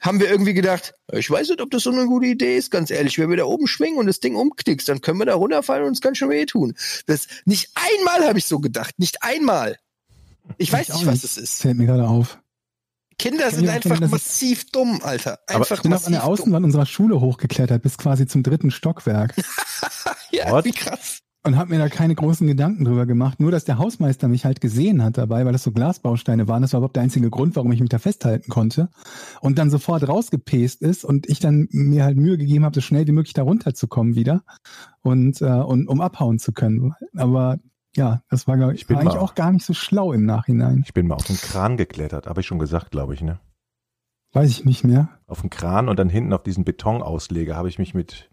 haben 0.00 0.20
wir 0.20 0.28
irgendwie 0.30 0.52
gedacht, 0.52 0.92
ich 1.12 1.30
weiß 1.30 1.48
nicht, 1.48 1.60
ob 1.62 1.70
das 1.70 1.84
so 1.84 1.90
eine 1.90 2.04
gute 2.04 2.26
Idee 2.26 2.58
ist, 2.58 2.70
ganz 2.70 2.90
ehrlich. 2.90 3.18
Wenn 3.18 3.30
wir 3.30 3.38
da 3.38 3.44
oben 3.44 3.66
schwingen 3.66 3.98
und 3.98 4.06
das 4.06 4.20
Ding 4.20 4.36
umknickst, 4.36 4.86
dann 4.88 5.00
können 5.00 5.18
wir 5.18 5.24
da 5.24 5.34
runterfallen 5.34 5.84
und 5.84 5.88
uns 5.90 6.00
ganz 6.02 6.18
schön 6.18 6.28
wehtun. 6.28 6.74
Das, 7.06 7.26
nicht 7.46 7.70
einmal 7.74 8.28
habe 8.28 8.38
ich 8.38 8.44
so 8.44 8.58
gedacht, 8.60 8.98
nicht 8.98 9.22
einmal. 9.22 9.78
Ich 10.58 10.70
weiß 10.72 10.88
Ich 10.88 10.94
auch 10.94 10.98
nicht, 10.98 11.06
was 11.06 11.24
es 11.24 11.38
ist. 11.38 11.62
Fällt 11.62 11.78
mir 11.78 11.86
gerade 11.86 12.06
auf. 12.06 12.38
Kinder 13.18 13.44
kann 13.48 13.54
sind 13.54 13.68
einfach 13.70 13.98
es- 14.02 14.10
massiv 14.10 14.70
dumm, 14.70 15.00
Alter. 15.02 15.38
Aber 15.46 15.60
Einfach 15.60 15.76
Ich 15.76 15.82
bin 15.82 15.92
auch 15.92 15.96
massiv 15.96 16.06
an 16.08 16.12
der 16.12 16.20
dumm. 16.20 16.30
Außenwand 16.30 16.64
unserer 16.66 16.86
Schule 16.86 17.18
hochgeklettert, 17.20 17.82
bis 17.82 17.96
quasi 17.96 18.26
zum 18.26 18.42
dritten 18.42 18.70
Stockwerk. 18.70 19.34
Ja, 20.30 20.50
What? 20.50 20.64
wie 20.66 20.72
krass. 20.72 21.20
Und 21.46 21.56
habe 21.56 21.70
mir 21.70 21.78
da 21.78 21.88
keine 21.88 22.14
großen 22.14 22.46
Gedanken 22.46 22.84
drüber 22.84 23.06
gemacht. 23.06 23.40
Nur, 23.40 23.50
dass 23.50 23.64
der 23.64 23.78
Hausmeister 23.78 24.28
mich 24.28 24.44
halt 24.44 24.60
gesehen 24.60 25.02
hat 25.02 25.16
dabei, 25.16 25.44
weil 25.44 25.52
das 25.52 25.62
so 25.62 25.72
Glasbausteine 25.72 26.48
waren. 26.48 26.62
Das 26.62 26.72
war 26.72 26.78
überhaupt 26.80 26.96
der 26.96 27.02
einzige 27.04 27.30
Grund, 27.30 27.56
warum 27.56 27.72
ich 27.72 27.80
mich 27.80 27.88
da 27.88 27.98
festhalten 27.98 28.50
konnte. 28.50 28.88
Und 29.40 29.58
dann 29.58 29.70
sofort 29.70 30.06
rausgepest 30.06 30.82
ist 30.82 31.04
und 31.04 31.28
ich 31.28 31.38
dann 31.40 31.68
mir 31.70 32.04
halt 32.04 32.16
Mühe 32.16 32.36
gegeben 32.36 32.64
habe, 32.64 32.74
so 32.74 32.80
schnell 32.80 33.06
wie 33.06 33.12
möglich 33.12 33.34
da 33.34 33.42
runterzukommen 33.42 34.14
wieder 34.16 34.42
und, 35.02 35.40
äh, 35.40 35.46
und 35.46 35.88
um 35.88 36.00
abhauen 36.00 36.38
zu 36.38 36.52
können. 36.52 36.92
Aber 37.16 37.58
ja, 37.96 38.22
das 38.28 38.46
war, 38.46 38.56
glaube 38.56 38.74
ich, 38.74 38.82
Ich 38.82 38.86
bin 38.86 38.98
eigentlich 38.98 39.14
mal- 39.14 39.20
auch 39.20 39.34
gar 39.34 39.52
nicht 39.52 39.64
so 39.64 39.72
schlau 39.72 40.12
im 40.12 40.26
Nachhinein. 40.26 40.82
Ich 40.84 40.92
bin 40.94 41.06
mal 41.06 41.14
auf 41.14 41.24
den 41.24 41.36
Kran 41.36 41.76
geklettert, 41.76 42.26
habe 42.26 42.40
ich 42.40 42.46
schon 42.46 42.58
gesagt, 42.58 42.90
glaube 42.90 43.14
ich, 43.14 43.22
ne? 43.22 43.38
Weiß 44.32 44.50
ich 44.50 44.64
nicht 44.66 44.84
mehr. 44.84 45.08
Auf 45.26 45.40
den 45.40 45.48
Kran 45.50 45.88
und 45.88 45.98
dann 45.98 46.10
hinten 46.10 46.32
auf 46.34 46.42
diesen 46.42 46.64
Betonausleger 46.64 47.56
habe 47.56 47.68
ich 47.70 47.78
mich 47.78 47.94
mit 47.94 48.28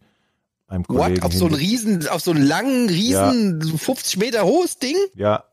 einem 0.68 0.86
Kollegen 0.86 1.18
What? 1.18 1.24
Auf 1.24 1.34
so 1.34 1.46
einen 1.46 1.56
riesen, 1.56 2.08
auf 2.08 2.22
so 2.22 2.32
einen 2.32 2.46
langen, 2.46 2.90
riesen, 2.90 3.62
so 3.62 3.78
50 3.78 4.18
Meter 4.18 4.44
hohes 4.44 4.78
Ding? 4.80 4.96
Ja. 5.16 5.46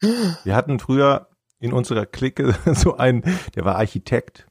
Wir 0.00 0.54
hatten 0.54 0.78
früher 0.78 1.28
in 1.60 1.72
unserer 1.72 2.06
Clique 2.06 2.54
so 2.74 2.96
einen, 2.96 3.22
der 3.54 3.64
war 3.64 3.76
Architekt 3.76 4.46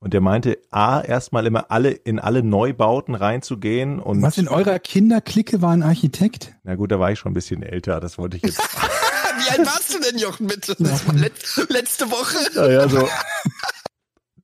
und 0.00 0.12
der 0.14 0.20
meinte, 0.20 0.58
A, 0.70 1.00
erstmal 1.00 1.46
immer 1.46 1.70
alle 1.70 1.90
in 1.90 2.18
alle 2.18 2.42
Neubauten 2.42 3.14
reinzugehen 3.14 4.00
und 4.00 4.22
Was 4.22 4.38
in 4.38 4.48
eurer 4.48 4.78
Kinderklicke 4.78 5.62
war 5.62 5.72
ein 5.72 5.82
Architekt? 5.82 6.54
na 6.64 6.74
gut, 6.74 6.90
da 6.92 7.00
war 7.00 7.10
ich 7.12 7.18
schon 7.18 7.32
ein 7.32 7.34
bisschen 7.34 7.62
älter, 7.62 8.00
das 8.00 8.18
wollte 8.18 8.36
ich 8.36 8.42
jetzt. 8.42 8.58
Wie 9.38 9.50
alt 9.50 9.66
warst 9.66 9.94
du 9.94 10.00
denn, 10.00 10.18
Jochen, 10.18 10.48
bitte? 10.48 10.74
Das 10.78 11.06
war 11.06 11.14
let 11.14 11.32
letzte 11.68 12.10
Woche. 12.10 12.36
naja, 12.54 12.88
so. 12.88 13.08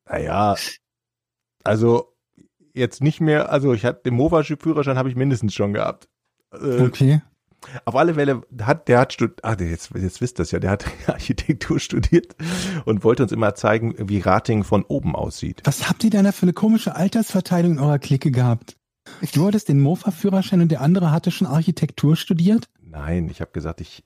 Naja, 0.06 0.54
also 1.64 2.13
jetzt 2.74 3.02
nicht 3.02 3.20
mehr, 3.20 3.50
also 3.50 3.72
ich 3.72 3.84
hatte 3.84 4.02
den 4.04 4.14
Mofa-Führerschein 4.14 4.98
habe 4.98 5.08
ich 5.08 5.16
mindestens 5.16 5.54
schon 5.54 5.72
gehabt. 5.72 6.08
Äh, 6.52 6.82
Okay. 6.82 7.22
Auf 7.86 7.96
alle 7.96 8.14
Fälle 8.14 8.42
hat 8.60 8.88
der 8.88 8.98
hat 8.98 9.14
studiert, 9.14 9.42
ah, 9.42 9.56
jetzt, 9.58 9.90
jetzt 9.94 10.20
wisst 10.20 10.38
ihr 10.38 10.42
das 10.42 10.50
ja, 10.50 10.58
der 10.58 10.70
hat 10.70 10.84
Architektur 11.06 11.80
studiert 11.80 12.36
und 12.84 13.04
wollte 13.04 13.22
uns 13.22 13.32
immer 13.32 13.54
zeigen, 13.54 13.94
wie 13.98 14.20
Rating 14.20 14.64
von 14.64 14.84
oben 14.84 15.16
aussieht. 15.16 15.62
Was 15.64 15.88
habt 15.88 16.04
ihr 16.04 16.10
denn 16.10 16.24
da 16.24 16.32
für 16.32 16.42
eine 16.42 16.52
komische 16.52 16.94
Altersverteilung 16.94 17.72
in 17.72 17.78
eurer 17.78 17.98
Clique 17.98 18.30
gehabt? 18.30 18.76
Du 19.32 19.46
hattest 19.46 19.68
den 19.68 19.80
Mofa-Führerschein 19.80 20.60
und 20.60 20.70
der 20.70 20.80
andere 20.80 21.10
hatte 21.10 21.30
schon 21.30 21.46
Architektur 21.46 22.16
studiert? 22.16 22.68
Nein, 22.82 23.28
ich 23.28 23.40
habe 23.40 23.52
gesagt, 23.52 23.80
ich 23.80 24.04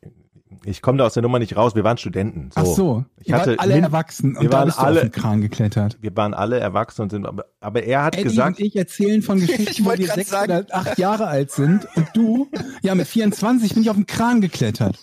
ich 0.65 0.83
komme 0.83 0.99
da 0.99 1.07
aus 1.07 1.15
der 1.15 1.23
Nummer 1.23 1.39
nicht 1.39 1.57
raus. 1.57 1.75
Wir 1.75 1.85
waren 1.85 1.99
Studenten. 1.99 2.51
So. 2.55 2.61
Ach 2.61 2.65
so, 2.67 3.05
Ich 3.23 3.33
hatte 3.33 3.59
alle 3.59 3.75
min- 3.75 3.85
erwachsen 3.85 4.35
wir 4.35 4.41
und 4.41 4.53
da 4.53 4.59
waren 4.59 4.71
alle- 4.71 4.97
auf 5.01 5.07
den 5.07 5.13
Kran 5.13 5.41
geklettert. 5.41 5.99
Wir 6.01 6.17
waren 6.17 6.35
alle 6.35 6.59
erwachsen 6.59 7.03
und 7.03 7.11
sind, 7.11 7.27
aber, 7.27 7.45
aber 7.61 7.83
er 7.83 8.05
hat 8.05 8.15
Eddie 8.15 8.25
gesagt, 8.25 8.59
und 8.59 8.65
ich 8.67 8.77
erzählen 8.77 9.23
von 9.23 9.39
Ich 9.43 9.47
Geschichten, 9.49 9.85
wo 9.85 9.91
wir 9.97 10.07
sechs 10.09 10.31
sagen. 10.31 10.53
oder 10.53 10.67
acht 10.75 10.99
Jahre 10.99 11.27
alt 11.27 11.51
sind 11.51 11.87
und 11.97 12.09
du, 12.15 12.49
ja 12.83 12.95
mit 12.95 13.07
24 13.07 13.75
bin 13.75 13.83
ich 13.83 13.91
auf 13.91 13.97
den 13.97 14.07
Kran 14.07 14.41
geklettert. 14.41 14.99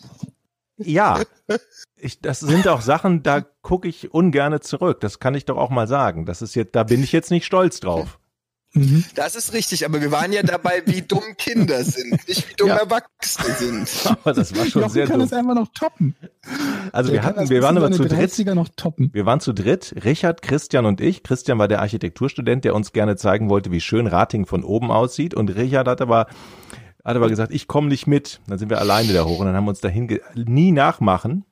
ja, 0.78 1.22
ich, 1.98 2.20
das 2.22 2.40
sind 2.42 2.68
auch 2.68 2.82
Sachen, 2.82 3.24
da 3.24 3.42
gucke 3.62 3.88
ich 3.88 4.14
ungerne 4.14 4.60
zurück. 4.60 5.00
Das 5.00 5.20
kann 5.20 5.34
ich 5.36 5.46
doch 5.46 5.58
auch 5.58 5.70
mal 5.70 5.88
sagen. 5.88 6.26
Das 6.26 6.42
ist 6.42 6.54
jetzt, 6.56 6.76
da 6.76 6.84
bin 6.84 7.02
ich 7.04 7.12
jetzt 7.12 7.32
nicht 7.32 7.46
stolz 7.46 7.80
drauf. 7.80 8.20
Mhm. 8.76 9.04
Das 9.16 9.36
ist 9.36 9.54
richtig, 9.54 9.86
aber 9.86 10.02
wir 10.02 10.12
waren 10.12 10.32
ja 10.34 10.44
dabei, 10.44 10.84
wie 10.86 11.02
dumm 11.02 11.24
Kinder 11.38 11.84
sind, 11.84 12.28
nicht 12.28 12.50
wie 12.50 12.54
dumm 12.56 12.68
Ja. 12.70 12.76
Erwachsene 12.78 13.54
sind. 13.56 13.90
Aber 14.24 14.34
das 14.34 14.56
war 14.56 14.66
schon 14.66 14.82
Jochen 14.84 14.94
sehr 14.94 15.08
kann 15.08 15.20
dumm. 15.20 15.26
es 15.28 15.34
einfach 15.34 15.56
noch 15.56 15.70
toppen. 15.74 16.16
Also 16.92 17.12
Der 17.12 17.22
wir 17.22 17.26
hatten, 17.28 17.40
das 17.40 17.50
wir 17.50 17.62
waren 17.64 17.78
aber 17.78 17.92
zu 17.92 18.04
dritt. 18.06 18.32
30er 18.32 18.54
noch 18.54 18.70
toppen. 18.76 19.10
Wir 19.14 19.26
waren 19.26 19.40
zu 19.40 19.54
dritt, 19.54 19.96
Richard, 20.04 20.42
Christian 20.42 20.86
und 20.86 21.02
ich. 21.02 21.24
Christian 21.24 21.58
war 21.58 21.68
der 21.68 21.82
Architekturstudent, 21.82 22.66
der 22.66 22.76
uns 22.76 22.92
gerne 22.92 23.16
zeigen 23.16 23.50
wollte, 23.50 23.72
wie 23.72 23.82
schön 23.82 24.08
Rating 24.08 24.46
von 24.46 24.64
oben 24.64 24.92
aussieht. 24.92 25.34
Und 25.34 25.56
Richard 25.56 25.88
hat 25.88 26.02
aber, 26.02 26.28
hat 27.04 27.16
aber 27.16 27.30
gesagt, 27.30 27.54
ich 27.54 27.68
komme 27.68 27.88
nicht 27.88 28.08
mit. 28.08 28.42
Dann 28.48 28.58
sind 28.60 28.70
wir 28.70 28.80
alleine 28.80 29.14
da 29.14 29.24
hoch 29.26 29.40
und 29.40 29.46
dann 29.48 29.56
haben 29.56 29.66
wir 29.66 29.70
uns 29.70 29.82
da 29.82 29.88
hinge 29.90 30.20
nie 30.36 30.72
nachmachen, 30.72 31.46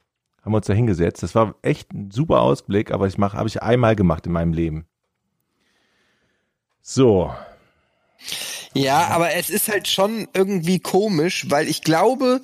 haben 0.44 0.52
wir 0.52 0.58
uns 0.58 0.68
da 0.68 0.74
hingesetzt. 0.74 1.24
Das 1.24 1.36
war 1.36 1.56
echt 1.62 1.94
ein 1.94 2.12
super 2.12 2.42
Ausblick, 2.42 2.92
aber 2.92 3.08
ich 3.08 3.18
mache, 3.18 3.38
habe 3.38 3.48
ich 3.48 3.64
einmal 3.64 3.96
gemacht 3.96 4.26
in 4.28 4.34
meinem 4.34 4.52
Leben. 4.54 4.86
So, 6.84 7.34
Ja, 8.74 9.08
aber 9.08 9.34
es 9.36 9.50
ist 9.50 9.68
halt 9.70 9.88
schon 9.88 10.28
irgendwie 10.34 10.80
komisch, 10.80 11.46
weil 11.50 11.68
ich 11.68 11.82
glaube, 11.82 12.42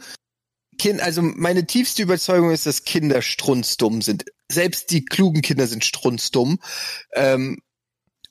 kind, 0.77 1.01
also 1.01 1.21
meine 1.21 1.65
tiefste 1.65 2.03
Überzeugung 2.03 2.51
ist, 2.51 2.65
dass 2.65 2.83
Kinder 2.83 3.21
strunzdumm 3.21 4.01
sind. 4.01 4.25
Selbst 4.51 4.91
die 4.91 5.05
klugen 5.05 5.41
Kinder 5.41 5.67
sind 5.67 5.83
strunzdumm. 5.85 6.59
Ähm, 7.13 7.59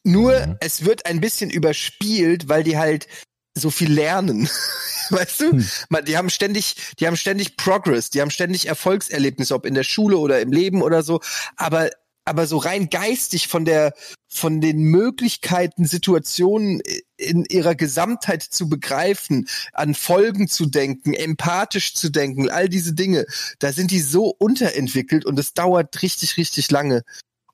nur 0.04 0.46
Mhm. 0.46 0.56
es 0.60 0.84
wird 0.84 1.06
ein 1.06 1.20
bisschen 1.20 1.50
überspielt, 1.50 2.48
weil 2.48 2.64
die 2.64 2.78
halt 2.78 3.08
so 3.56 3.70
viel 3.70 3.92
lernen. 3.92 4.48
Weißt 5.10 5.40
du? 5.40 5.52
Hm. 5.52 5.68
Man, 5.90 6.04
die 6.04 6.16
haben 6.16 6.30
ständig, 6.30 6.76
die 7.00 7.06
haben 7.06 7.16
ständig 7.16 7.56
Progress, 7.56 8.10
die 8.10 8.20
haben 8.20 8.30
ständig 8.30 8.66
Erfolgserlebnisse, 8.66 9.54
ob 9.54 9.66
in 9.66 9.74
der 9.74 9.84
Schule 9.84 10.18
oder 10.18 10.40
im 10.40 10.52
Leben 10.52 10.82
oder 10.82 11.02
so. 11.02 11.20
Aber, 11.56 11.90
aber 12.28 12.46
so 12.46 12.58
rein 12.58 12.90
geistig 12.90 13.48
von 13.48 13.64
der, 13.64 13.94
von 14.28 14.60
den 14.60 14.78
Möglichkeiten, 14.78 15.84
Situationen 15.86 16.80
in 17.16 17.44
ihrer 17.44 17.74
Gesamtheit 17.74 18.42
zu 18.42 18.68
begreifen, 18.68 19.48
an 19.72 19.94
Folgen 19.94 20.48
zu 20.48 20.66
denken, 20.66 21.14
empathisch 21.14 21.94
zu 21.94 22.10
denken, 22.10 22.50
all 22.50 22.68
diese 22.68 22.94
Dinge, 22.94 23.26
da 23.58 23.72
sind 23.72 23.90
die 23.90 24.00
so 24.00 24.34
unterentwickelt 24.38 25.24
und 25.24 25.36
das 25.36 25.54
dauert 25.54 26.02
richtig, 26.02 26.36
richtig 26.36 26.70
lange. 26.70 27.02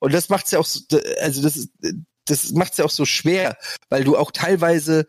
Und 0.00 0.12
das 0.12 0.28
macht's 0.28 0.50
ja 0.50 0.58
auch, 0.58 0.66
so, 0.66 0.80
also 1.20 1.42
das 1.42 1.68
das 2.26 2.52
macht's 2.52 2.78
ja 2.78 2.84
auch 2.84 2.90
so 2.90 3.04
schwer, 3.04 3.56
weil 3.90 4.04
du 4.04 4.16
auch 4.16 4.30
teilweise 4.30 5.06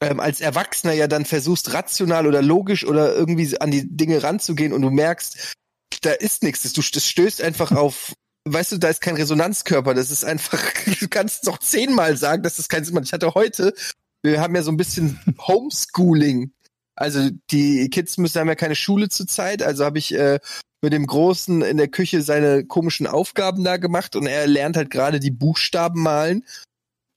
ähm, 0.00 0.20
als 0.20 0.40
Erwachsener 0.40 0.92
ja 0.92 1.06
dann 1.06 1.24
versuchst, 1.24 1.72
rational 1.72 2.26
oder 2.26 2.42
logisch 2.42 2.84
oder 2.84 3.14
irgendwie 3.14 3.58
an 3.60 3.70
die 3.70 3.86
Dinge 3.96 4.22
ranzugehen 4.22 4.72
und 4.72 4.82
du 4.82 4.90
merkst, 4.90 5.54
da 6.02 6.12
ist 6.12 6.42
nichts. 6.42 6.70
Du, 6.72 6.82
das 6.82 7.06
stößt 7.06 7.42
einfach 7.42 7.72
auf, 7.72 8.12
weißt 8.46 8.72
du, 8.72 8.78
da 8.78 8.88
ist 8.88 9.00
kein 9.00 9.16
Resonanzkörper. 9.16 9.94
Das 9.94 10.10
ist 10.10 10.24
einfach, 10.24 10.62
du 11.00 11.08
kannst 11.08 11.44
noch 11.44 11.58
zehnmal 11.58 12.16
sagen, 12.16 12.42
dass 12.42 12.56
das 12.56 12.68
keinen 12.68 12.84
Sinn 12.84 12.94
macht. 12.94 13.04
Ich 13.04 13.12
hatte 13.12 13.34
heute, 13.34 13.74
wir 14.22 14.40
haben 14.40 14.54
ja 14.54 14.62
so 14.62 14.70
ein 14.70 14.76
bisschen 14.76 15.20
Homeschooling 15.46 16.52
Also 16.94 17.30
die 17.50 17.88
Kids 17.90 18.16
müssen 18.18 18.40
haben 18.40 18.48
ja 18.48 18.54
keine 18.54 18.76
Schule 18.76 19.08
zurzeit, 19.08 19.62
also 19.62 19.84
habe 19.84 19.98
ich 19.98 20.14
äh, 20.14 20.38
mit 20.82 20.92
dem 20.92 21.06
Großen 21.06 21.62
in 21.62 21.76
der 21.76 21.88
Küche 21.88 22.22
seine 22.22 22.64
komischen 22.64 23.06
Aufgaben 23.06 23.64
da 23.64 23.76
gemacht 23.76 24.14
und 24.16 24.26
er 24.26 24.46
lernt 24.46 24.76
halt 24.76 24.90
gerade 24.90 25.20
die 25.20 25.30
Buchstaben 25.30 26.02
malen. 26.02 26.44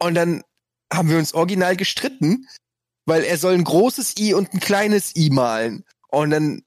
Und 0.01 0.15
dann 0.15 0.43
haben 0.91 1.09
wir 1.09 1.17
uns 1.17 1.33
original 1.33 1.75
gestritten, 1.75 2.47
weil 3.05 3.23
er 3.23 3.37
soll 3.37 3.53
ein 3.53 3.63
großes 3.63 4.15
I 4.17 4.33
und 4.33 4.53
ein 4.53 4.59
kleines 4.59 5.15
I 5.15 5.29
malen. 5.29 5.83
Und 6.07 6.31
dann 6.31 6.63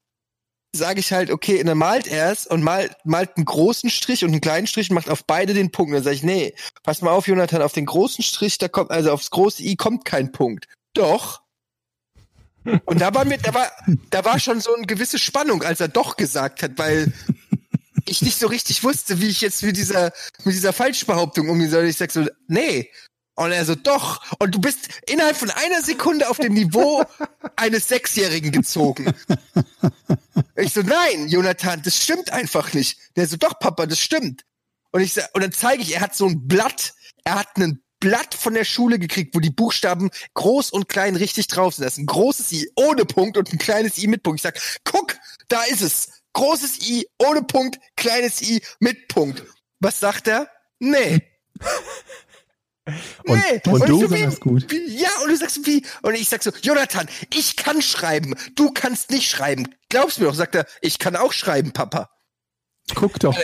sage 0.75 1.01
ich 1.01 1.13
halt, 1.13 1.31
okay, 1.31 1.63
dann 1.63 1.79
malt 1.79 2.07
er 2.07 2.33
es 2.33 2.47
und 2.47 2.63
malt, 2.63 2.97
malt 3.05 3.37
einen 3.37 3.45
großen 3.45 3.91
Strich 3.91 4.25
und 4.25 4.31
einen 4.31 4.41
kleinen 4.41 4.67
Strich 4.67 4.91
und 4.91 4.95
macht 4.95 5.11
auf 5.11 5.25
beide 5.25 5.55
den 5.55 5.71
Punkt. 5.71 5.91
Und 5.91 5.97
dann 5.97 6.05
sage 6.05 6.17
ich, 6.17 6.23
nee, 6.23 6.55
pass 6.83 7.03
mal 7.03 7.11
auf, 7.11 7.27
Jonathan, 7.27 7.63
auf 7.63 7.73
den 7.73 7.87
großen 7.87 8.25
Strich, 8.25 8.59
da 8.59 8.69
kommt, 8.69 8.91
also 8.91 9.13
aufs 9.13 9.31
große 9.31 9.63
I 9.63 9.77
kommt 9.77 10.05
kein 10.05 10.33
Punkt. 10.33 10.69
Doch. 10.95 11.43
Und 12.85 13.01
da 13.01 13.13
war 13.15 13.25
mir, 13.25 13.39
da 13.39 13.53
war, 13.55 13.71
da 14.11 14.25
war 14.25 14.39
schon 14.39 14.61
so 14.61 14.75
eine 14.75 14.87
gewisse 14.87 15.19
Spannung, 15.19 15.63
als 15.63 15.81
er 15.81 15.89
doch 15.89 16.17
gesagt 16.17 16.63
hat, 16.63 16.79
weil 16.79 17.13
ich 18.07 18.23
nicht 18.23 18.39
so 18.39 18.47
richtig 18.47 18.85
wusste, 18.85 19.21
wie 19.21 19.29
ich 19.29 19.41
jetzt 19.41 19.63
mit 19.63 19.77
dieser, 19.77 20.13
mit 20.45 20.55
dieser 20.55 20.73
Falschbehauptung 20.73 21.49
umgehen 21.49 21.71
soll. 21.71 21.85
Ich 21.85 21.97
sag 21.97 22.13
so, 22.13 22.27
nee. 22.49 22.91
Und 23.35 23.53
er 23.53 23.65
so, 23.65 23.75
doch. 23.75 24.23
Und 24.39 24.55
du 24.55 24.61
bist 24.61 24.89
innerhalb 25.07 25.37
von 25.37 25.51
einer 25.51 25.83
Sekunde 25.83 26.29
auf 26.29 26.39
dem 26.39 26.53
Niveau 26.53 27.05
eines 27.57 27.89
Sechsjährigen 27.89 28.53
gezogen. 28.53 29.13
Ich 30.57 30.75
so, 30.75 30.83
nein, 30.83 31.29
Jonathan, 31.29 31.83
das 31.83 32.03
stimmt 32.03 32.31
einfach 32.31 32.73
nicht. 32.75 32.99
Der 33.17 33.27
so, 33.27 33.37
doch, 33.37 33.59
Papa, 33.59 33.87
das 33.87 33.99
stimmt. 33.99 34.45
Und 34.91 35.01
ich 35.01 35.15
sag, 35.15 35.31
und 35.35 35.43
dann 35.43 35.53
zeige 35.53 35.83
ich, 35.83 35.95
er 35.95 36.03
hat 36.03 36.15
so 36.15 36.27
ein 36.27 36.47
Blatt, 36.47 36.95
er 37.25 37.37
hat 37.37 37.49
einen 37.57 37.83
Blatt 38.01 38.35
von 38.35 38.53
der 38.53 38.65
Schule 38.65 38.99
gekriegt, 38.99 39.35
wo 39.35 39.41
die 39.41 39.51
Buchstaben 39.51 40.11
groß 40.35 40.71
und 40.71 40.89
klein 40.89 41.17
richtig 41.17 41.47
drauf 41.47 41.75
sind. 41.75 41.85
Das 41.85 41.95
ist 41.95 41.99
ein 41.99 42.07
großes 42.07 42.53
I 42.53 42.71
ohne 42.77 43.07
Punkt 43.07 43.39
und 43.39 43.51
ein 43.53 43.59
kleines 43.59 43.97
I 43.97 44.09
mit 44.09 44.23
Punkt. 44.23 44.41
Ich 44.41 44.43
sag, 44.43 44.61
guck, 44.85 45.17
da 45.49 45.63
ist 45.63 45.83
es. 45.83 46.09
Großes 46.35 46.89
I 46.89 47.07
ohne 47.19 47.43
Punkt, 47.43 47.79
kleines 47.97 48.43
I 48.43 48.63
mit 48.81 49.09
Punkt. 49.09 49.45
Was 49.81 50.01
sagt 50.01 50.27
er? 50.29 50.49
Nee. 50.79 51.21
Und, 53.27 53.39
nee. 53.39 53.71
und 53.71 53.81
ich 53.81 53.87
du? 53.87 54.01
Besonders 54.01 54.41
gut. 54.41 54.71
wie, 54.71 54.97
ja, 54.97 55.11
und 55.23 55.31
du 55.31 55.37
sagst 55.37 55.65
wie? 55.67 55.85
Und 56.03 56.15
ich 56.15 56.29
sag 56.29 56.43
so, 56.43 56.51
Jonathan, 56.63 57.09
ich 57.33 57.57
kann 57.57 57.81
schreiben, 57.81 58.35
du 58.57 58.73
kannst 58.73 59.11
nicht 59.11 59.29
schreiben. 59.29 59.69
Glaubst 59.89 60.19
mir 60.19 60.27
doch, 60.27 60.35
sagt 60.35 60.55
er, 60.55 60.67
ich 60.81 60.99
kann 60.99 61.15
auch 61.17 61.33
schreiben, 61.33 61.73
Papa. 61.73 62.11
Guck 62.95 63.21
doch. 63.21 63.39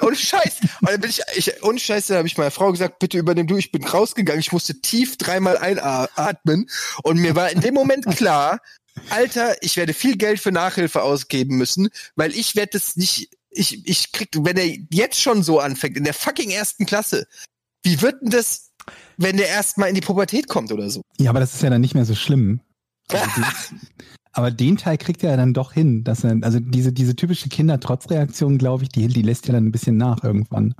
Und 0.00 0.18
Scheiß. 0.18 0.58
Und 0.80 0.90
dann 0.90 1.00
bin 1.00 1.10
ich, 1.10 1.20
ich 1.36 1.62
und 1.62 1.80
Scheiße, 1.80 2.16
habe 2.16 2.26
ich 2.26 2.36
meiner 2.36 2.50
Frau 2.50 2.72
gesagt, 2.72 2.98
bitte 2.98 3.18
übernimm 3.18 3.46
du. 3.46 3.56
Ich 3.56 3.70
bin 3.70 3.84
rausgegangen. 3.84 4.40
Ich 4.40 4.52
musste 4.52 4.80
tief 4.80 5.16
dreimal 5.16 5.56
einatmen. 5.56 6.68
Und 7.04 7.18
mir 7.18 7.36
war 7.36 7.50
in 7.50 7.60
dem 7.60 7.74
Moment 7.74 8.04
klar, 8.16 8.60
Alter, 9.08 9.54
ich 9.62 9.76
werde 9.76 9.94
viel 9.94 10.16
Geld 10.16 10.40
für 10.40 10.52
Nachhilfe 10.52 11.02
ausgeben 11.02 11.56
müssen, 11.56 11.88
weil 12.16 12.34
ich 12.34 12.56
werde 12.56 12.76
es 12.76 12.96
nicht, 12.96 13.30
ich, 13.50 13.86
ich 13.86 14.12
krieg, 14.12 14.28
wenn 14.34 14.56
er 14.56 14.76
jetzt 14.90 15.20
schon 15.20 15.42
so 15.42 15.60
anfängt, 15.60 15.96
in 15.96 16.04
der 16.04 16.14
fucking 16.14 16.50
ersten 16.50 16.84
Klasse, 16.84 17.26
wie 17.82 18.00
wird 18.02 18.22
denn 18.22 18.30
das, 18.30 18.70
wenn 19.16 19.36
der 19.36 19.48
erst 19.48 19.78
mal 19.78 19.86
in 19.86 19.94
die 19.94 20.00
Pubertät 20.00 20.48
kommt 20.48 20.72
oder 20.72 20.88
so? 20.90 21.02
Ja, 21.18 21.30
aber 21.30 21.40
das 21.40 21.54
ist 21.54 21.62
ja 21.62 21.70
dann 21.70 21.80
nicht 21.80 21.94
mehr 21.94 22.04
so 22.04 22.14
schlimm. 22.14 22.60
Also 23.08 23.24
die, 23.36 23.76
aber 24.32 24.50
den 24.50 24.76
Teil 24.76 24.98
kriegt 24.98 25.22
er 25.22 25.30
ja 25.30 25.36
dann 25.36 25.54
doch 25.54 25.72
hin, 25.72 26.04
dass 26.04 26.24
er, 26.24 26.38
also 26.42 26.60
diese, 26.60 26.92
diese 26.92 27.16
typische 27.16 27.48
Kindertrotzreaktion, 27.48 28.58
glaube 28.58 28.84
ich, 28.84 28.88
die, 28.90 29.06
die 29.08 29.22
lässt 29.22 29.46
ja 29.46 29.52
dann 29.52 29.66
ein 29.66 29.72
bisschen 29.72 29.96
nach 29.96 30.22
irgendwann. 30.22 30.74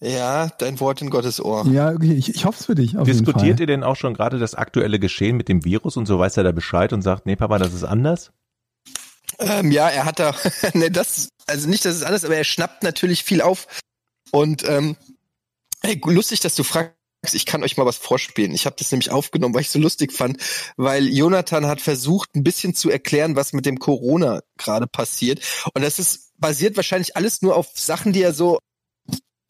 Ja, 0.00 0.48
dein 0.58 0.78
Wort 0.80 1.00
in 1.00 1.08
Gottes 1.08 1.42
Ohr. 1.42 1.66
Ja, 1.66 1.90
okay, 1.90 2.12
ich, 2.12 2.34
ich 2.34 2.44
hoffe 2.44 2.58
es 2.60 2.66
für 2.66 2.74
dich. 2.74 2.98
Auf 2.98 3.06
Diskutiert 3.06 3.42
jeden 3.42 3.56
Fall. 3.56 3.60
ihr 3.62 3.66
denn 3.66 3.84
auch 3.84 3.96
schon 3.96 4.12
gerade 4.14 4.38
das 4.38 4.54
aktuelle 4.54 4.98
Geschehen 4.98 5.36
mit 5.36 5.48
dem 5.48 5.64
Virus 5.64 5.96
und 5.96 6.06
so 6.06 6.18
weiß 6.18 6.36
er 6.36 6.44
da 6.44 6.52
Bescheid 6.52 6.92
und 6.92 7.02
sagt, 7.02 7.26
nee, 7.26 7.36
Papa, 7.36 7.58
das 7.58 7.72
ist 7.72 7.84
anders? 7.84 8.32
Ähm, 9.38 9.70
ja, 9.70 9.88
er 9.88 10.04
hat 10.04 10.18
da, 10.18 10.34
ne, 10.74 10.90
das, 10.90 11.28
also 11.46 11.68
nicht, 11.68 11.84
dass 11.84 11.94
es 11.94 12.02
anders, 12.02 12.24
aber 12.24 12.36
er 12.36 12.44
schnappt 12.44 12.82
natürlich 12.82 13.24
viel 13.24 13.40
auf. 13.40 13.66
Und 14.30 14.68
ähm, 14.68 14.96
hey, 15.84 16.00
lustig, 16.04 16.40
dass 16.40 16.54
du 16.54 16.64
fragst. 16.64 16.94
Ich 17.32 17.46
kann 17.46 17.62
euch 17.62 17.76
mal 17.78 17.86
was 17.86 17.96
vorspielen. 17.96 18.52
Ich 18.54 18.66
habe 18.66 18.76
das 18.78 18.90
nämlich 18.90 19.10
aufgenommen, 19.10 19.54
weil 19.54 19.62
ich 19.62 19.70
so 19.70 19.78
lustig 19.78 20.12
fand, 20.12 20.42
weil 20.76 21.08
Jonathan 21.08 21.66
hat 21.66 21.80
versucht, 21.80 22.34
ein 22.34 22.44
bisschen 22.44 22.74
zu 22.74 22.90
erklären, 22.90 23.34
was 23.34 23.54
mit 23.54 23.64
dem 23.64 23.78
Corona 23.78 24.42
gerade 24.58 24.86
passiert. 24.86 25.40
Und 25.72 25.82
das 25.82 25.98
ist 25.98 26.32
basiert 26.38 26.76
wahrscheinlich 26.76 27.16
alles 27.16 27.40
nur 27.40 27.56
auf 27.56 27.68
Sachen, 27.74 28.12
die 28.12 28.20
er 28.22 28.34
so 28.34 28.58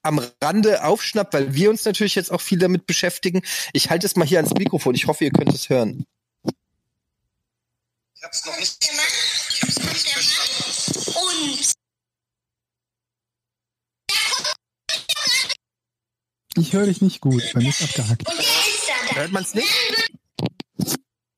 am 0.03 0.20
Rande 0.42 0.85
aufschnappt, 0.85 1.33
weil 1.35 1.55
wir 1.55 1.70
uns 1.70 1.85
natürlich 1.85 2.14
jetzt 2.14 2.31
auch 2.31 2.40
viel 2.40 2.59
damit 2.59 2.87
beschäftigen. 2.87 3.42
Ich 3.73 3.90
halte 3.90 4.07
es 4.07 4.16
mal 4.16 4.27
hier 4.27 4.38
ans 4.38 4.55
Mikrofon. 4.55 4.94
Ich 4.94 5.07
hoffe, 5.07 5.25
ihr 5.25 5.31
könnt 5.31 5.53
es 5.53 5.68
hören. 5.68 6.05
Ich 8.14 8.23
hab's 8.23 8.44
noch 8.47 8.57
nicht, 8.59 8.85
ich 8.85 9.62
hab's 9.62 9.79
noch 9.81 9.92
nicht 9.92 10.09
verstanden. 10.09 11.11
Und 11.18 11.84
Ich 16.57 16.73
höre 16.73 16.87
dich 16.87 17.03
nicht 17.03 17.21
gut. 17.21 17.43
Bei 17.53 17.61
mir 17.61 17.69
ist 17.71 17.83
abgehackt. 17.83 18.25
Hört 19.14 19.33
man's 19.33 19.55
nicht? 19.55 19.69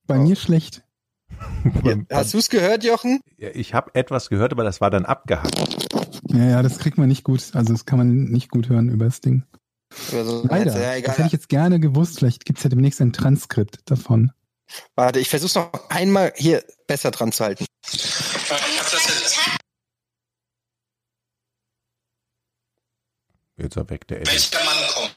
Bei 0.06 0.18
mir 0.18 0.36
schlecht. 0.36 0.82
Hast 2.10 2.34
du's 2.34 2.48
gehört, 2.48 2.84
Jochen? 2.84 3.20
Ja, 3.36 3.50
Ich 3.52 3.74
habe 3.74 3.94
etwas 3.94 4.28
gehört, 4.28 4.52
aber 4.52 4.64
das 4.64 4.80
war 4.80 4.90
dann 4.90 5.04
abgehackt. 5.04 5.88
Ja, 6.28 6.44
ja, 6.44 6.62
das 6.62 6.78
kriegt 6.78 6.98
man 6.98 7.08
nicht 7.08 7.24
gut. 7.24 7.50
Also 7.54 7.72
das 7.72 7.84
kann 7.86 7.98
man 7.98 8.24
nicht 8.24 8.50
gut 8.50 8.68
hören 8.68 8.88
über 8.88 9.04
das 9.06 9.20
Ding. 9.20 9.44
Also, 10.12 10.46
Leider. 10.48 10.72
Ja, 10.78 11.00
Das 11.00 11.16
hätte 11.18 11.26
ich 11.26 11.32
jetzt 11.32 11.48
gerne 11.48 11.80
gewusst. 11.80 12.18
Vielleicht 12.18 12.44
gibt's 12.44 12.62
ja 12.62 12.70
demnächst 12.70 13.00
ein 13.00 13.12
Transkript 13.12 13.78
davon. 13.90 14.32
Warte, 14.94 15.20
ich 15.20 15.28
versuch's 15.28 15.54
noch 15.54 15.70
einmal 15.90 16.32
hier 16.36 16.64
besser 16.86 17.10
dran 17.10 17.32
zu 17.32 17.44
halten. 17.44 17.66
Ich 17.90 18.50
hab 18.50 18.90
das 18.90 19.06
jetzt. 19.06 19.38
Jetzt 23.56 23.76
er 23.76 23.88
weg, 23.88 24.06
der 24.08 24.20
Eddie. 24.20 24.30
Welcher 24.30 24.64
Mann 24.64 24.76
kommt? 24.94 25.14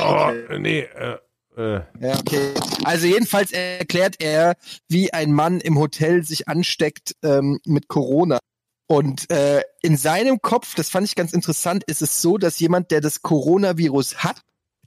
Oh, 0.00 0.58
nee, 0.58 0.80
äh, 0.80 1.18
äh, 1.56 1.82
Ja, 2.00 2.18
okay. 2.18 2.54
Also 2.84 3.06
jedenfalls 3.06 3.52
erklärt 3.52 4.16
er, 4.18 4.56
wie 4.88 5.12
ein 5.12 5.32
Mann 5.32 5.60
im 5.60 5.78
Hotel 5.78 6.24
sich 6.24 6.48
ansteckt 6.48 7.14
ähm, 7.22 7.60
mit 7.64 7.88
Corona. 7.88 8.38
Und 8.86 9.30
äh, 9.30 9.62
in 9.82 9.96
seinem 9.96 10.40
Kopf, 10.42 10.74
das 10.74 10.90
fand 10.90 11.06
ich 11.06 11.14
ganz 11.14 11.32
interessant, 11.32 11.84
ist 11.84 12.02
es 12.02 12.20
so, 12.20 12.38
dass 12.38 12.58
jemand, 12.58 12.90
der 12.90 13.00
das 13.00 13.22
Coronavirus 13.22 14.24
hat, 14.24 14.42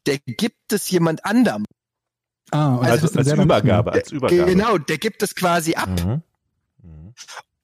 der 0.05 0.17
gibt 0.17 0.73
es 0.73 0.89
jemand 0.89 1.23
anderem. 1.23 1.63
Ah, 2.51 2.79
also 2.79 3.05
ist 3.05 3.17
als 3.17 3.31
Übergabe, 3.31 3.93
als 3.93 4.11
Übergabe. 4.11 4.51
Genau, 4.51 4.77
der 4.77 4.97
gibt 4.97 5.23
es 5.23 5.35
quasi 5.35 5.75
ab. 5.75 5.89
Mhm. 5.89 6.21
Mhm. 6.83 7.13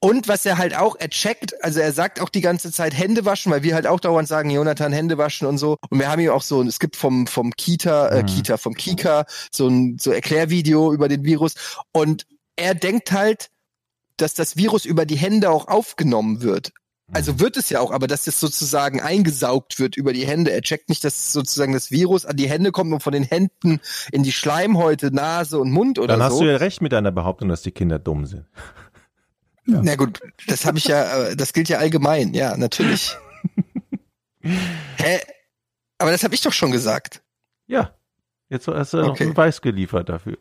Und 0.01 0.29
was 0.29 0.45
er 0.45 0.57
halt 0.57 0.77
auch, 0.77 0.95
er 0.97 1.09
checkt, 1.09 1.61
also 1.63 1.79
er 1.81 1.91
sagt 1.91 2.21
auch 2.21 2.29
die 2.29 2.39
ganze 2.41 2.71
Zeit 2.71 2.97
Hände 2.97 3.25
waschen, 3.25 3.51
weil 3.51 3.63
wir 3.63 3.75
halt 3.75 3.85
auch 3.85 3.99
dauernd 3.99 4.29
sagen, 4.29 4.49
Jonathan, 4.49 4.93
Hände 4.93 5.17
waschen 5.17 5.45
und 5.45 5.57
so. 5.57 5.77
Und 5.89 5.99
wir 5.99 6.09
haben 6.09 6.19
hier 6.21 6.33
auch 6.33 6.41
so, 6.41 6.61
es 6.63 6.79
gibt 6.79 6.95
vom, 6.95 7.27
vom 7.27 7.51
Kita, 7.51 8.07
äh, 8.09 8.21
Mhm. 8.23 8.27
Kita, 8.27 8.57
vom 8.57 8.75
Kika 8.75 9.25
so 9.51 9.67
ein 9.67 9.97
so 9.99 10.11
Erklärvideo 10.11 10.93
über 10.93 11.09
den 11.09 11.25
Virus. 11.25 11.55
Und 11.91 12.25
er 12.55 12.75
denkt 12.75 13.11
halt, 13.11 13.49
dass 14.15 14.33
das 14.33 14.55
Virus 14.55 14.85
über 14.85 15.05
die 15.05 15.17
Hände 15.17 15.49
auch 15.49 15.67
aufgenommen 15.67 16.41
wird. 16.41 16.71
Also 17.11 17.39
wird 17.39 17.57
es 17.57 17.69
ja 17.71 17.79
auch, 17.79 17.91
aber 17.91 18.05
dass 18.05 18.27
es 18.27 18.39
sozusagen 18.39 19.01
eingesaugt 19.01 19.79
wird 19.79 19.97
über 19.97 20.13
die 20.13 20.27
Hände. 20.27 20.51
Er 20.51 20.61
checkt 20.61 20.89
nicht, 20.89 21.03
dass 21.03 21.33
sozusagen 21.33 21.73
das 21.73 21.89
Virus 21.89 22.23
an 22.25 22.37
die 22.37 22.47
Hände 22.47 22.71
kommt 22.71 22.93
und 22.93 23.01
von 23.01 23.13
den 23.13 23.23
Händen 23.23 23.79
in 24.11 24.21
die 24.21 24.31
Schleimhäute, 24.31 25.11
Nase 25.13 25.57
und 25.59 25.71
Mund 25.71 25.97
oder 25.97 26.15
Dann 26.17 26.19
so. 26.19 26.35
hast 26.35 26.41
du 26.41 26.45
ja 26.45 26.57
recht 26.57 26.81
mit 26.81 26.91
deiner 26.91 27.11
Behauptung, 27.11 27.49
dass 27.49 27.63
die 27.63 27.71
Kinder 27.71 27.97
dumm 27.97 28.27
sind. 28.27 28.45
Ja. 29.69 29.81
Na 29.83 29.95
gut, 29.95 30.19
das 30.47 30.65
habe 30.65 30.77
ich 30.77 30.85
ja, 30.85 31.27
äh, 31.27 31.35
das 31.35 31.53
gilt 31.53 31.69
ja 31.69 31.77
allgemein, 31.79 32.33
ja, 32.33 32.57
natürlich. 32.57 33.15
Hä? 34.41 35.19
Aber 35.97 36.11
das 36.11 36.23
habe 36.23 36.33
ich 36.35 36.41
doch 36.41 36.53
schon 36.53 36.71
gesagt. 36.71 37.21
Ja. 37.67 37.93
Jetzt 38.49 38.67
hast 38.67 38.93
du 38.93 38.97
noch 38.97 39.09
Okay. 39.09 39.25
einen 39.25 39.33
Beweis 39.33 39.61
geliefert 39.61 40.09
dafür. 40.09 40.37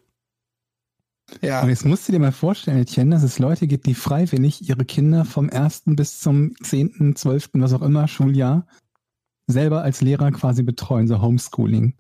Ja. 1.43 1.63
Und 1.63 1.69
jetzt 1.69 1.85
musst 1.85 2.09
du 2.09 2.13
dir 2.13 2.21
mal 2.21 2.33
vorstellen, 2.33 2.79
Etienne, 2.79 3.15
dass 3.15 3.23
es 3.23 3.39
Leute 3.39 3.67
gibt, 3.67 3.87
die 3.87 3.95
freiwillig 3.95 4.67
ihre 4.67 4.85
Kinder 4.87 5.25
vom 5.27 5.49
ersten 5.51 5.95
bis 5.95 6.21
zum 6.21 6.55
zehnten, 6.63 7.17
zwölften, 7.17 7.61
was 7.61 7.73
auch 7.75 7.83
immer, 7.83 8.09
Schuljahr 8.09 8.67
selber 9.47 9.83
als 9.83 10.01
Lehrer 10.01 10.31
quasi 10.31 10.63
betreuen, 10.63 11.07
so 11.09 11.21
Homeschooling. 11.21 11.95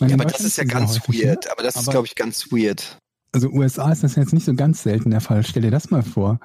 Meine, 0.00 0.10
ja 0.10 0.14
in 0.14 0.20
aber 0.20 0.30
das 0.30 0.40
ist 0.42 0.56
ja 0.58 0.64
ganz 0.64 0.94
ne? 1.08 1.14
weird. 1.14 1.50
Aber 1.50 1.62
das 1.62 1.74
ist, 1.76 1.82
Aber- 1.82 1.92
glaube 1.92 2.06
ich, 2.06 2.14
ganz 2.14 2.50
weird. 2.52 2.98
Also 3.34 3.50
USA 3.50 3.90
ist 3.90 4.04
das 4.04 4.14
jetzt 4.14 4.32
nicht 4.32 4.44
so 4.44 4.54
ganz 4.54 4.84
selten 4.84 5.10
der 5.10 5.20
Fall. 5.20 5.44
Stell 5.44 5.62
dir 5.62 5.72
das 5.72 5.90
mal 5.90 6.04
vor. 6.04 6.38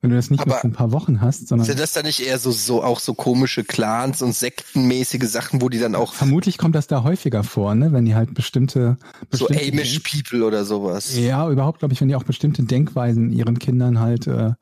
Wenn 0.00 0.10
du 0.10 0.16
das 0.16 0.30
nicht 0.30 0.46
nur 0.46 0.54
für 0.56 0.68
ein 0.68 0.72
paar 0.72 0.92
Wochen 0.92 1.20
hast, 1.20 1.48
sondern 1.48 1.66
Sind 1.66 1.80
das 1.80 1.92
dann 1.92 2.06
nicht 2.06 2.24
eher 2.24 2.38
so, 2.38 2.52
so 2.52 2.84
auch 2.84 3.00
so 3.00 3.14
komische 3.14 3.64
Clans 3.64 4.22
und 4.22 4.32
sektenmäßige 4.32 5.28
Sachen, 5.28 5.60
wo 5.60 5.68
die 5.68 5.80
dann 5.80 5.96
auch 5.96 6.14
vermutlich 6.14 6.56
kommt 6.56 6.76
das 6.76 6.86
da 6.86 7.02
häufiger 7.02 7.42
vor, 7.42 7.74
ne? 7.74 7.92
Wenn 7.92 8.04
die 8.04 8.14
halt 8.14 8.32
bestimmte, 8.32 8.96
so 9.32 9.46
bestimmte 9.48 9.72
Amish 9.72 9.98
People 9.98 10.46
oder 10.46 10.64
sowas? 10.64 11.16
Ja, 11.16 11.50
überhaupt 11.50 11.80
glaube 11.80 11.94
ich, 11.94 12.00
wenn 12.00 12.06
die 12.06 12.14
auch 12.14 12.22
bestimmte 12.22 12.62
Denkweisen 12.62 13.32
ihren 13.32 13.58
Kindern 13.58 13.98
halt 13.98 14.28
äh, 14.28 14.52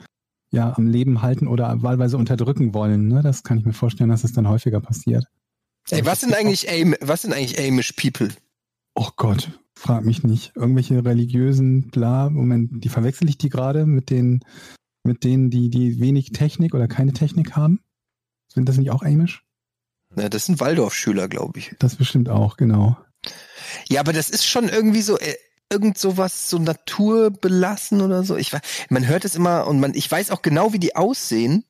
ja 0.50 0.72
am 0.74 0.88
Leben 0.88 1.20
halten 1.20 1.48
oder 1.48 1.82
wahlweise 1.82 2.16
unterdrücken 2.16 2.72
wollen. 2.72 3.08
Ne? 3.08 3.20
Das 3.22 3.42
kann 3.42 3.58
ich 3.58 3.66
mir 3.66 3.74
vorstellen, 3.74 4.08
dass 4.08 4.24
es 4.24 4.32
dann 4.32 4.48
häufiger 4.48 4.80
passiert. 4.80 5.26
Ey, 5.90 6.06
was 6.06 6.22
sind 6.22 6.34
eigentlich 6.34 6.70
Am 6.70 6.94
was 7.02 7.22
sind 7.22 7.34
eigentlich 7.34 7.60
Amish 7.60 7.92
People? 7.92 8.30
Oh 8.94 9.10
Gott, 9.16 9.50
Frag 9.78 10.04
mich 10.04 10.22
nicht. 10.22 10.56
Irgendwelche 10.56 11.04
religiösen, 11.04 11.88
bla, 11.90 12.30
Moment, 12.30 12.82
die 12.82 12.88
verwechsel 12.88 13.28
ich 13.28 13.36
die 13.36 13.50
gerade 13.50 13.84
mit 13.84 14.10
den, 14.10 14.40
mit 15.04 15.22
denen, 15.22 15.50
die, 15.50 15.68
die 15.68 16.00
wenig 16.00 16.32
Technik 16.32 16.74
oder 16.74 16.88
keine 16.88 17.12
Technik 17.12 17.56
haben? 17.56 17.80
Sind 18.52 18.68
das 18.68 18.78
nicht 18.78 18.90
auch 18.90 19.02
Amish? 19.02 19.44
Na, 20.14 20.30
das 20.30 20.46
sind 20.46 20.60
Waldorfschüler, 20.60 21.28
glaube 21.28 21.58
ich. 21.58 21.76
Das 21.78 21.96
bestimmt 21.96 22.30
auch, 22.30 22.56
genau. 22.56 22.96
Ja, 23.88 24.00
aber 24.00 24.14
das 24.14 24.30
ist 24.30 24.46
schon 24.46 24.68
irgendwie 24.68 25.02
so, 25.02 25.18
äh, 25.18 25.34
irgend 25.70 25.98
sowas, 25.98 26.48
so 26.48 26.58
naturbelassen 26.58 28.00
oder 28.00 28.24
so. 28.24 28.36
Ich 28.36 28.52
man 28.88 29.06
hört 29.06 29.24
es 29.24 29.34
immer 29.34 29.66
und 29.66 29.80
man, 29.80 29.94
ich 29.94 30.10
weiß 30.10 30.30
auch 30.30 30.40
genau, 30.42 30.72
wie 30.72 30.78
die 30.78 30.96
aussehen. 30.96 31.64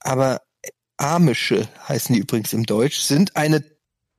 Aber 0.00 0.42
Amische 0.96 1.68
heißen 1.88 2.14
die 2.14 2.20
übrigens 2.20 2.52
im 2.52 2.64
Deutsch, 2.64 3.00
sind 3.00 3.36
eine 3.36 3.64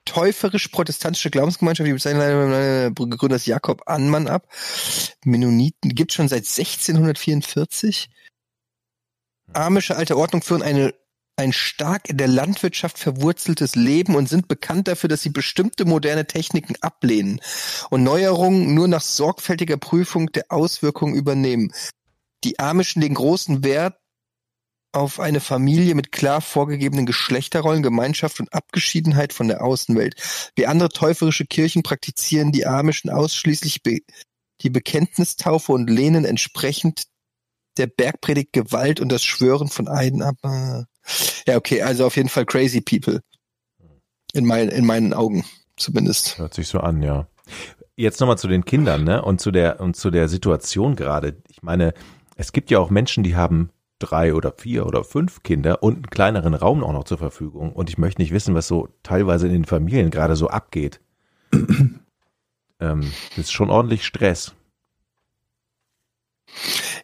täuferisch-protestantische 0.05 1.29
Glaubensgemeinschaft, 1.29 1.87
die 1.87 1.93
bezeichnen 1.93 2.53
äh, 2.53 2.91
Gründer 2.93 3.35
ist 3.35 3.47
Jakob 3.47 3.83
Annmann 3.87 4.27
ab. 4.27 4.47
Mennoniten 5.25 5.95
gibt 5.95 6.13
schon 6.13 6.27
seit 6.27 6.45
1644. 6.45 8.09
Amische 9.53 9.95
alte 9.95 10.17
Ordnung 10.17 10.41
führen 10.41 10.61
eine 10.61 10.93
ein 11.37 11.51
stark 11.51 12.09
in 12.09 12.17
der 12.17 12.27
Landwirtschaft 12.27 12.97
verwurzeltes 12.97 13.75
Leben 13.75 14.15
und 14.15 14.29
sind 14.29 14.47
bekannt 14.47 14.87
dafür, 14.87 15.09
dass 15.09 15.21
sie 15.21 15.29
bestimmte 15.29 15.85
moderne 15.85 16.25
Techniken 16.25 16.75
ablehnen 16.81 17.41
und 17.89 18.03
Neuerungen 18.03 18.73
nur 18.73 18.87
nach 18.87 19.01
sorgfältiger 19.01 19.77
Prüfung 19.77 20.31
der 20.31 20.45
Auswirkungen 20.49 21.15
übernehmen. 21.15 21.73
Die 22.43 22.59
Amischen 22.59 23.01
legen 23.01 23.15
großen 23.15 23.63
Wert 23.63 23.97
auf 24.95 25.19
eine 25.19 25.39
Familie 25.39 25.93
mit 25.93 26.11
klar 26.11 26.41
vorgegebenen 26.41 27.05
Geschlechterrollen, 27.05 27.83
Gemeinschaft 27.83 28.39
und 28.39 28.53
Abgeschiedenheit 28.53 29.33
von 29.33 29.47
der 29.47 29.63
Außenwelt. 29.63 30.15
Wie 30.55 30.67
andere 30.67 30.89
täuferische 30.89 31.45
Kirchen 31.45 31.83
praktizieren 31.83 32.51
die 32.51 32.65
Amischen 32.65 33.09
ausschließlich 33.09 33.83
be 33.83 33.99
die 34.61 34.69
Bekenntnistaufe 34.69 35.73
und 35.73 35.89
lehnen 35.89 36.23
entsprechend 36.23 37.03
der 37.77 37.87
Bergpredigt 37.87 38.53
Gewalt 38.53 39.01
und 39.01 39.11
das 39.11 39.21
Schwören 39.21 39.67
von 39.67 39.89
Eiden 39.89 40.21
ab. 40.21 40.37
Ah. 40.43 40.85
Ja, 41.45 41.57
okay, 41.57 41.81
also 41.81 42.05
auf 42.05 42.15
jeden 42.15 42.29
Fall 42.29 42.45
crazy 42.45 42.79
people. 42.79 43.21
In, 44.33 44.45
mein, 44.45 44.69
in 44.69 44.85
meinen 44.85 45.13
Augen 45.13 45.43
zumindest. 45.75 46.37
Hört 46.37 46.53
sich 46.53 46.69
so 46.69 46.79
an, 46.79 47.01
ja. 47.01 47.27
Jetzt 47.97 48.21
nochmal 48.21 48.37
zu 48.37 48.47
den 48.47 48.63
Kindern, 48.63 49.03
ne? 49.03 49.21
Und 49.21 49.41
zu 49.41 49.51
der, 49.51 49.81
und 49.81 49.95
zu 49.97 50.09
der 50.09 50.29
Situation 50.29 50.95
gerade. 50.95 51.41
Ich 51.49 51.61
meine, 51.61 51.93
es 52.37 52.53
gibt 52.53 52.71
ja 52.71 52.79
auch 52.79 52.89
Menschen, 52.89 53.23
die 53.23 53.35
haben 53.35 53.71
drei 54.05 54.33
oder 54.33 54.53
vier 54.55 54.85
oder 54.85 55.03
fünf 55.03 55.43
Kinder 55.43 55.81
und 55.81 55.95
einen 55.95 56.09
kleineren 56.09 56.53
Raum 56.53 56.83
auch 56.83 56.93
noch 56.93 57.05
zur 57.05 57.17
Verfügung. 57.17 57.73
Und 57.73 57.89
ich 57.89 57.97
möchte 57.97 58.21
nicht 58.21 58.31
wissen, 58.31 58.55
was 58.55 58.67
so 58.67 58.89
teilweise 59.03 59.47
in 59.47 59.53
den 59.53 59.65
Familien 59.65 60.11
gerade 60.11 60.35
so 60.35 60.47
abgeht. 60.47 60.99
ähm, 61.53 61.99
das 62.79 63.37
ist 63.37 63.51
schon 63.51 63.69
ordentlich 63.69 64.05
Stress. 64.05 64.53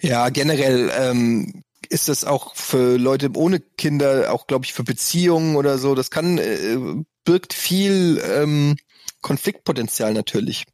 Ja, 0.01 0.29
generell 0.29 0.91
ähm, 0.95 1.63
ist 1.89 2.07
das 2.07 2.23
auch 2.23 2.55
für 2.55 2.97
Leute 2.97 3.31
ohne 3.35 3.59
Kinder, 3.59 4.31
auch 4.31 4.47
glaube 4.47 4.65
ich 4.65 4.73
für 4.73 4.83
Beziehungen 4.83 5.55
oder 5.55 5.77
so, 5.77 5.95
das 5.95 6.09
kann, 6.09 6.37
äh, 6.37 6.77
birgt 7.23 7.53
viel 7.53 8.21
ähm, 8.23 8.77
Konfliktpotenzial 9.21 10.13
natürlich. 10.13 10.65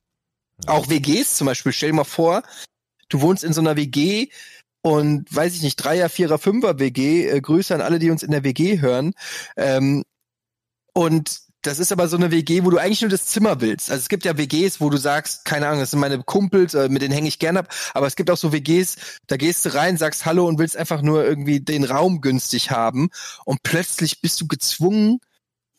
Auch 0.66 0.90
WGs 0.90 1.36
zum 1.36 1.46
Beispiel, 1.46 1.72
stell 1.72 1.90
dir 1.90 1.98
mal 1.98 2.04
vor, 2.04 2.44
du 3.10 3.22
wohnst 3.22 3.44
in 3.44 3.54
so 3.54 3.62
einer 3.62 3.76
WG 3.76 4.30
und 4.88 5.36
weiß 5.36 5.54
ich 5.54 5.64
nicht, 5.64 5.76
Dreier, 5.76 6.08
Vierer, 6.08 6.38
Fünfer 6.38 6.80
WG, 6.80 7.28
äh, 7.28 7.42
Grüße 7.42 7.76
an 7.76 7.82
alle, 7.82 8.00
die 8.00 8.10
uns 8.10 8.24
in 8.24 8.32
der 8.32 8.46
WG 8.46 8.80
hören. 8.80 9.14
Ähm, 9.58 10.06
und 10.94 11.42
das 11.62 11.80
ist 11.80 11.92
aber 11.92 12.08
so 12.08 12.16
eine 12.16 12.32
WG, 12.32 12.64
wo 12.64 12.70
du 12.70 12.78
eigentlich 12.78 13.02
nur 13.02 13.10
das 13.10 13.26
Zimmer 13.26 13.60
willst. 13.60 13.92
Also 13.92 14.00
es 14.00 14.08
gibt 14.08 14.24
ja 14.24 14.38
WGs, 14.38 14.80
wo 14.80 14.90
du 14.90 14.96
sagst, 14.96 15.44
keine 15.44 15.68
Ahnung, 15.68 15.82
das 15.82 15.92
sind 15.92 16.00
meine 16.00 16.24
Kumpels, 16.24 16.74
äh, 16.74 16.88
mit 16.88 17.02
denen 17.02 17.14
hänge 17.14 17.28
ich 17.28 17.38
gern 17.38 17.58
ab, 17.58 17.68
aber 17.94 18.08
es 18.08 18.16
gibt 18.16 18.32
auch 18.32 18.38
so 18.38 18.54
WGs, 18.54 18.96
da 19.28 19.36
gehst 19.36 19.66
du 19.66 19.74
rein, 19.74 19.98
sagst 19.98 20.26
Hallo 20.26 20.48
und 20.48 20.58
willst 20.58 20.78
einfach 20.78 21.02
nur 21.02 21.26
irgendwie 21.26 21.60
den 21.60 21.84
Raum 21.84 22.22
günstig 22.22 22.72
haben 22.72 23.10
und 23.44 23.64
plötzlich 23.64 24.22
bist 24.22 24.40
du 24.40 24.48
gezwungen, 24.48 25.20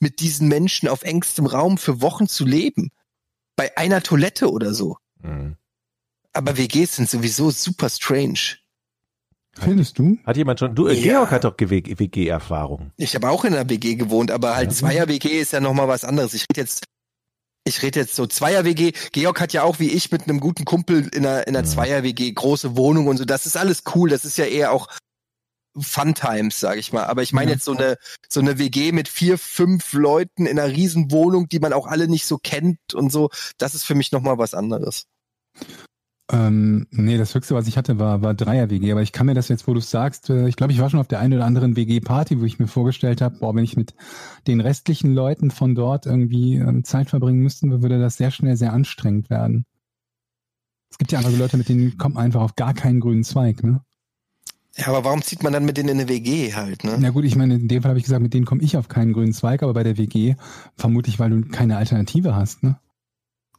mit 0.01 0.21
diesen 0.21 0.49
Menschen 0.49 0.88
auf 0.88 1.03
engstem 1.03 1.47
Raum 1.47 1.79
für 1.79 2.03
Wochen 2.03 2.29
zu 2.29 2.44
leben. 2.44 2.90
Bei 3.57 3.77
einer 3.79 4.03
Toilette 4.03 4.51
oder 4.53 4.75
so. 4.75 4.99
Mhm. 5.23 5.57
Aber 6.35 6.59
WGs 6.59 6.97
sind 6.97 7.09
sowieso 7.09 7.51
super 7.51 7.88
strange. 7.88 8.59
Findest 9.61 9.99
du? 9.99 10.18
Hat 10.25 10.37
jemand 10.37 10.61
schon, 10.61 10.75
du, 10.75 10.87
äh, 10.87 10.94
Ja. 10.94 11.03
Georg 11.03 11.31
hat 11.31 11.44
doch 11.44 11.55
WG-Erfahrung. 11.59 12.92
Ich 12.97 13.14
habe 13.14 13.29
auch 13.31 13.44
in 13.44 13.55
einer 13.55 13.68
WG 13.68 13.94
gewohnt, 13.97 14.31
aber 14.31 14.55
halt 14.57 14.71
Ja. 14.71 14.77
Zweier-WG 14.77 15.40
ist 15.40 15.53
ja 15.53 15.61
nochmal 15.61 15.88
was 15.88 16.05
anderes. 16.05 16.35
Ich 16.35 16.44
rede 16.51 16.61
jetzt, 16.62 16.85
ich 17.64 17.83
rede 17.83 18.01
jetzt 18.01 18.14
so 18.16 18.27
Zweier-WG. 18.27 18.92
Georg 19.12 19.40
hat 19.40 19.53
ja 19.53 19.62
auch 19.62 19.79
wie 19.79 19.90
ich 19.90 20.11
mit 20.12 20.23
einem 20.25 20.40
guten 20.40 20.64
Kumpel 20.64 21.09
in 21.12 21.27
einer, 21.27 21.47
in 21.47 21.57
einer 21.57 21.66
Ja. 21.66 21.73
Zweier-WG 21.73 22.33
große 22.33 22.77
Wohnung 22.77 23.07
und 23.09 23.16
so. 23.18 23.25
Das 23.25 23.47
ist 23.47 23.57
alles 23.57 23.83
cool. 23.94 24.11
Das 24.11 24.25
ist 24.25 24.38
ja 24.38 24.44
eher 24.47 24.73
auch 24.73 24.88
Fun 25.81 26.14
Times, 26.14 26.59
sage 26.59 26.81
ich 26.81 26.92
mal. 26.92 27.05
Aber 27.05 27.23
ich 27.23 27.33
meine 27.33 27.51
Ja. 27.51 27.55
jetzt 27.57 27.64
so 27.64 27.73
eine, 27.73 27.99
so 28.29 28.40
eine 28.40 28.59
WG 28.59 28.90
mit 28.92 29.07
vier, 29.09 29.38
fünf 29.38 29.92
Leuten 29.92 30.47
in 30.47 30.59
einer 30.59 30.73
riesen 30.75 31.12
Wohnung, 31.12 31.49
die 31.49 31.61
man 31.61 31.73
auch 31.73 31.87
alle 31.87 32.09
nicht 32.09 32.27
so 32.27 32.38
kennt 32.38 32.79
und 32.94 33.12
so. 33.12 33.31
Das 33.59 33.75
ist 33.75 33.85
für 33.85 33.94
mich 33.94 34.11
nochmal 34.11 34.38
was 34.38 34.55
anderes. 34.55 35.05
Ähm, 36.31 36.87
nee, 36.91 37.17
das 37.17 37.35
höchste, 37.35 37.55
was 37.55 37.69
ich 37.69 37.79
hatte, 37.79 37.99
war, 37.99 38.21
war 38.21 38.35
Dreier-WG. 38.35 38.93
Aber 38.93 39.01
ich 39.01 39.12
kann 39.12 39.27
mir 39.27 39.35
das 39.35 39.49
jetzt, 39.49 39.67
wo 39.67 39.73
du 39.73 39.81
sagst, 39.81 40.29
äh, 40.29 40.47
ich 40.47 40.57
glaube, 40.57 40.73
ich 40.73 40.81
war 40.81 40.91
schon 40.91 41.01
auf 41.01 41.09
der 41.09 41.21
einen 41.21 41.35
oder 41.35 41.47
anderen 41.47 41.75
WG-Party, 41.75 42.41
wo 42.41 42.45
ich 42.45 42.59
mir 42.59 42.67
vorgestellt 42.67 43.23
habe, 43.23 43.38
boah, 43.38 43.55
wenn 43.55 43.64
ich 43.64 43.77
mit 43.77 43.95
den 44.47 44.61
restlichen 44.61 45.14
Leuten 45.14 45.51
von 45.51 45.75
dort 45.75 46.05
irgendwie 46.05 46.57
ähm, 46.57 46.85
Zeit 46.85 47.09
verbringen 47.09 47.41
müsste, 47.41 47.83
würde 47.83 47.99
das 47.99 48.19
sehr 48.19 48.31
schnell 48.31 48.57
sehr 48.57 48.75
anstrengend 48.75 49.31
werden. 49.31 49.64
Es 50.91 50.99
gibt 50.99 51.12
ja 51.12 51.19
andere 51.19 51.37
Leute, 51.37 51.57
mit 51.57 51.69
denen 51.69 51.97
kommt 51.97 52.17
man 52.17 52.25
einfach 52.25 52.43
auf 52.43 52.57
gar 52.57 52.75
keinen 52.75 53.01
grünen 53.01 53.25
Zweig, 53.25 53.62
ne? 53.62 53.81
Ja, 54.77 54.88
aber 54.88 55.05
warum 55.05 55.23
zieht 55.23 55.43
man 55.43 55.53
dann 55.53 55.64
mit 55.64 55.77
denen 55.77 55.88
in 55.88 55.99
eine 55.99 56.09
WG 56.09 56.55
halt, 56.55 56.85
ne? 56.85 56.97
Na 57.01 57.11
gut, 57.11 57.25
ich 57.25 57.37
meine, 57.37 57.55
in 57.55 57.69
dem 57.69 57.83
Fall 57.83 57.91
habe 57.91 57.99
ich 57.99 58.05
gesagt, 58.05 58.23
mit 58.23 58.35
denen 58.35 58.47
komme 58.47 58.62
ich 58.62 58.77
auf 58.77 58.88
keinen 58.88 59.12
grünen 59.12 59.33
Zweig, 59.33 59.62
aber 59.62 59.75
bei 59.75 59.83
der 59.83 59.97
WG 59.97 60.37
vermutlich, 60.77 61.19
weil 61.19 61.31
du 61.31 61.41
keine 61.49 61.79
Alternative 61.79 62.37
hast, 62.37 62.62
ne? 62.62 62.79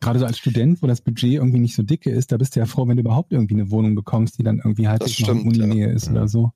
Gerade 0.02 0.20
so 0.20 0.26
als 0.26 0.38
Student, 0.38 0.82
wo 0.82 0.88
das 0.88 1.02
Budget 1.02 1.34
irgendwie 1.34 1.60
nicht 1.60 1.76
so 1.76 1.84
dicke 1.84 2.10
ist, 2.10 2.32
da 2.32 2.38
bist 2.38 2.56
du 2.56 2.60
ja 2.60 2.66
froh, 2.66 2.88
wenn 2.88 2.96
du 2.98 3.02
überhaupt 3.02 3.34
irgendwie 3.34 3.56
eine 3.56 3.70
Wohnung 3.72 3.96
bekommst, 3.96 4.38
die 4.38 4.44
dann 4.44 4.58
irgendwie 4.58 4.88
halbwegs 4.88 5.20
noch 5.20 5.30
in 5.30 5.40
stimmt, 5.42 5.58
ja. 5.58 5.64
Uninähe 5.66 5.92
ist 5.92 6.10
oder 6.10 6.28
so. 6.28 6.52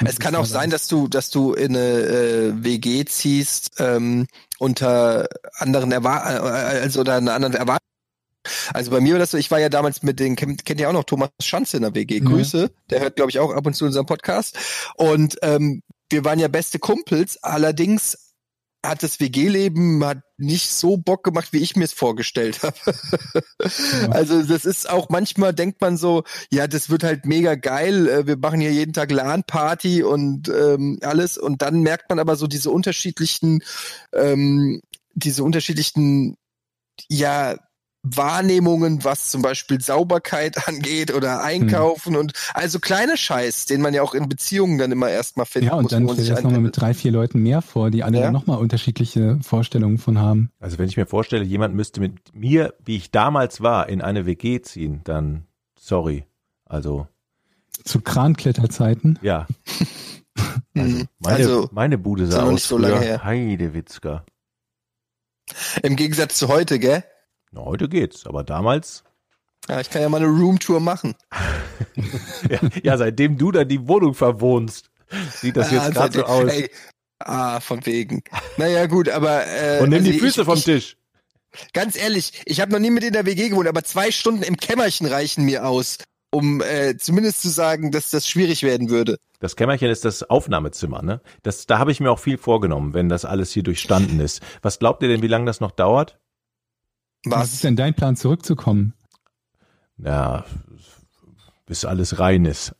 Und 0.00 0.08
Es 0.08 0.18
kann 0.20 0.34
auch 0.34 0.44
sein, 0.44 0.62
halt- 0.62 0.74
dass 0.74 0.86
du, 0.86 1.08
dass 1.08 1.30
du 1.30 1.52
in 1.54 1.74
eine 1.76 1.80
äh, 1.80 2.52
WG 2.64 3.04
ziehst 3.06 3.72
ähm, 3.78 4.26
unter 4.58 5.26
anderen 5.56 5.90
Erwar 5.92 6.24
äh, 6.26 6.80
also 6.80 7.00
oder 7.00 7.16
einer 7.16 7.32
anderen 7.34 7.54
Erwartung. 7.54 7.80
Also 8.74 8.90
bei 8.90 9.00
mir 9.00 9.14
war 9.14 9.18
das 9.18 9.30
so, 9.30 9.38
ich 9.38 9.50
war 9.50 9.58
ja 9.58 9.70
damals 9.70 10.02
mit 10.02 10.20
den, 10.20 10.36
kennt, 10.36 10.64
kennt 10.66 10.78
ihr 10.78 10.88
auch 10.88 10.92
noch 10.92 11.04
Thomas 11.04 11.30
Schanze 11.42 11.78
in 11.78 11.82
der 11.82 11.94
WG. 11.94 12.18
Ja. 12.18 12.24
Grüße, 12.24 12.70
der 12.90 13.00
hört, 13.00 13.16
glaube 13.16 13.30
ich, 13.30 13.38
auch 13.38 13.50
ab 13.52 13.66
und 13.66 13.74
zu 13.74 13.86
unseren 13.86 14.04
Podcast. 14.06 14.58
Und 14.96 15.36
ähm, 15.42 15.82
wir 16.10 16.24
waren 16.24 16.38
ja 16.38 16.48
beste 16.48 16.78
Kumpels, 16.78 17.42
allerdings 17.42 18.23
hat 18.84 19.02
das 19.02 19.20
WG-Leben 19.20 20.04
hat 20.04 20.18
nicht 20.36 20.70
so 20.70 20.96
Bock 20.96 21.24
gemacht, 21.24 21.52
wie 21.52 21.58
ich 21.58 21.76
mir 21.76 21.84
es 21.84 21.92
vorgestellt 21.92 22.62
habe. 22.62 22.76
Also 24.10 24.42
das 24.42 24.64
ist 24.64 24.88
auch 24.88 25.08
manchmal 25.08 25.54
denkt 25.54 25.80
man 25.80 25.96
so, 25.96 26.24
ja, 26.50 26.66
das 26.66 26.90
wird 26.90 27.02
halt 27.02 27.24
mega 27.24 27.54
geil. 27.54 28.08
äh, 28.08 28.26
Wir 28.26 28.36
machen 28.36 28.60
hier 28.60 28.72
jeden 28.72 28.92
Tag 28.92 29.10
LAN-Party 29.10 30.02
und 30.02 30.48
ähm, 30.48 30.98
alles. 31.02 31.38
Und 31.38 31.62
dann 31.62 31.80
merkt 31.80 32.10
man 32.10 32.18
aber 32.18 32.36
so 32.36 32.46
diese 32.46 32.70
unterschiedlichen, 32.70 33.60
ähm, 34.12 34.80
diese 35.14 35.42
unterschiedlichen, 35.44 36.36
ja, 37.08 37.56
Wahrnehmungen, 38.04 39.02
was 39.02 39.30
zum 39.30 39.42
Beispiel 39.42 39.80
Sauberkeit 39.80 40.68
angeht 40.68 41.12
oder 41.12 41.42
Einkaufen 41.42 42.16
und 42.16 42.32
also 42.52 42.78
kleine 42.78 43.16
Scheiß, 43.16 43.64
den 43.66 43.80
man 43.80 43.94
ja 43.94 44.02
auch 44.02 44.14
in 44.14 44.28
Beziehungen 44.28 44.78
dann 44.78 44.92
immer 44.92 45.08
erstmal 45.08 45.46
finden 45.46 45.68
Ja, 45.68 45.74
und 45.74 45.84
muss. 45.84 45.92
dann 45.92 46.02
wo 46.04 46.08
man 46.08 46.14
stell 46.16 46.24
dir 46.24 46.28
sich 46.28 46.34
das 46.36 46.44
nochmal 46.44 46.60
mit 46.60 46.76
drei, 46.78 46.92
vier 46.94 47.10
Leuten 47.12 47.42
mehr 47.42 47.62
vor, 47.62 47.90
die 47.90 48.02
alle 48.04 48.18
Ja. 48.18 48.24
dann 48.24 48.32
nochmal 48.34 48.58
unterschiedliche 48.58 49.38
Vorstellungen 49.42 49.98
von 49.98 50.18
haben. 50.18 50.50
Also 50.60 50.78
wenn 50.78 50.88
ich 50.88 50.96
mir 50.96 51.06
vorstelle, 51.06 51.44
jemand 51.44 51.74
müsste 51.74 52.00
mit 52.00 52.34
mir, 52.34 52.74
wie 52.84 52.96
ich 52.96 53.10
damals 53.10 53.60
war, 53.62 53.88
in 53.88 54.02
eine 54.02 54.26
WG 54.26 54.60
ziehen, 54.60 55.00
dann 55.04 55.46
sorry. 55.78 56.24
Also 56.66 57.06
Zu 57.84 58.00
Krankletterzeiten. 58.00 59.18
ja. 59.22 59.46
Also 60.76 60.96
Mhm. 60.96 61.06
meine, 61.20 61.36
Also, 61.36 61.68
meine 61.70 61.96
Bude 61.98 62.26
sah 62.26 62.42
aus 62.42 62.52
nicht 62.52 62.64
so 62.64 62.76
lange 62.76 62.98
her. 63.00 63.22
Heidewitzka. 63.22 64.24
Im 65.84 65.94
Gegensatz 65.94 66.34
zu 66.36 66.48
heute, 66.48 66.80
gell? 66.80 67.04
Na, 67.54 67.64
heute 67.64 67.88
geht's, 67.88 68.26
aber 68.26 68.42
damals, 68.42 69.04
Ja, 69.68 69.80
ich 69.80 69.88
kann 69.88 70.02
ja 70.02 70.08
mal 70.08 70.16
eine 70.16 70.26
Roomtour 70.26 70.80
machen. 70.80 71.14
ja, 72.50 72.58
ja, 72.82 72.96
seitdem 72.98 73.38
du 73.38 73.52
da 73.52 73.62
die 73.64 73.86
Wohnung 73.86 74.14
verwohnst, 74.14 74.90
sieht 75.40 75.56
das 75.56 75.68
Ah, 75.70 75.74
jetzt 75.74 75.92
gerade 75.94 76.18
so 76.18 76.24
aus. 76.24 76.50
Ey, 76.50 76.68
ah, 77.20 77.60
von 77.60 77.86
wegen. 77.86 78.22
Naja, 78.56 78.86
gut, 78.86 79.08
aber 79.08 79.46
äh, 79.46 79.78
Und 79.80 79.90
nimm 79.90 80.00
also 80.00 80.10
die 80.10 80.18
Füße 80.18 80.40
ich, 80.40 80.44
vom 80.46 80.58
ich, 80.58 80.64
Tisch. 80.64 80.96
Ganz 81.72 81.96
ehrlich, 81.96 82.42
ich 82.44 82.60
habe 82.60 82.72
noch 82.72 82.80
nie 82.80 82.90
mit 82.90 83.04
in 83.04 83.12
der 83.12 83.24
WG 83.24 83.50
gewohnt, 83.50 83.68
aber 83.68 83.84
zwei 83.84 84.10
Stunden 84.10 84.42
im 84.42 84.56
Kämmerchen 84.56 85.06
reichen 85.06 85.44
mir 85.44 85.64
aus, 85.64 85.98
um 86.32 86.60
äh, 86.60 86.96
zumindest 86.98 87.40
zu 87.40 87.48
sagen, 87.50 87.92
dass 87.92 88.10
das 88.10 88.28
schwierig 88.28 88.64
werden 88.64 88.90
würde. 88.90 89.18
Das 89.38 89.54
Kämmerchen 89.54 89.88
ist 89.90 90.04
das 90.04 90.24
Aufnahmezimmer, 90.28 91.02
ne? 91.02 91.20
Das, 91.44 91.66
da 91.66 91.78
habe 91.78 91.92
ich 91.92 92.00
mir 92.00 92.10
auch 92.10 92.18
viel 92.18 92.36
vorgenommen, 92.38 92.94
wenn 92.94 93.08
das 93.08 93.24
alles 93.24 93.52
hier 93.52 93.62
durchstanden 93.62 94.18
ist. 94.18 94.42
Was 94.60 94.80
glaubt 94.80 95.02
ihr 95.04 95.08
denn, 95.08 95.22
wie 95.22 95.28
lange 95.28 95.46
das 95.46 95.60
noch 95.60 95.70
dauert? 95.70 96.18
Was 97.24 97.40
Was? 97.40 97.52
ist 97.54 97.64
denn 97.64 97.76
dein 97.76 97.94
Plan, 97.94 98.16
zurückzukommen? 98.16 98.94
Ja, 99.98 100.44
bis 101.66 101.84
alles 101.84 102.18
rein 102.18 102.44
ist. 102.44 102.74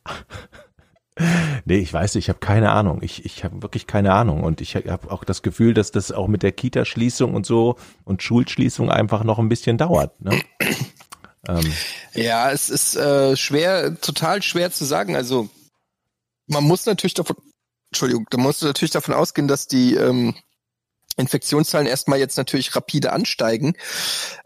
nee, 1.65 1.77
ich 1.77 1.91
weiß, 1.91 2.15
nicht, 2.15 2.25
ich 2.25 2.29
habe 2.29 2.39
keine 2.39 2.71
Ahnung. 2.71 3.01
Ich, 3.01 3.25
ich 3.25 3.43
habe 3.43 3.61
wirklich 3.61 3.87
keine 3.87 4.13
Ahnung. 4.13 4.43
Und 4.43 4.61
ich 4.61 4.75
habe 4.75 5.11
auch 5.11 5.23
das 5.23 5.41
Gefühl, 5.41 5.73
dass 5.73 5.91
das 5.91 6.11
auch 6.11 6.27
mit 6.27 6.43
der 6.43 6.51
Kita-Schließung 6.51 7.33
und 7.33 7.45
so 7.45 7.77
und 8.03 8.21
Schulschließung 8.21 8.91
einfach 8.91 9.23
noch 9.23 9.39
ein 9.39 9.49
bisschen 9.49 9.77
dauert. 9.77 10.19
Ne? 10.21 10.39
ähm, 11.47 11.73
Ja, 12.13 12.51
es 12.51 12.69
ist 12.69 12.95
äh, 12.95 13.35
schwer, 13.35 13.99
total 13.99 14.41
schwer 14.43 14.71
zu 14.71 14.85
sagen. 14.85 15.15
Also 15.15 15.49
man 16.47 16.63
muss 16.63 16.85
natürlich 16.85 17.13
davon, 17.13 17.37
Entschuldigung, 17.91 18.27
da 18.29 18.37
musst 18.37 18.61
du 18.61 18.67
natürlich 18.67 18.91
davon 18.91 19.13
ausgehen, 19.13 19.47
dass 19.47 19.67
die 19.67 19.95
ähm, 19.95 20.35
Infektionszahlen 21.17 21.87
erstmal 21.87 22.19
jetzt 22.19 22.37
natürlich 22.37 22.75
rapide 22.75 23.13
ansteigen. 23.13 23.73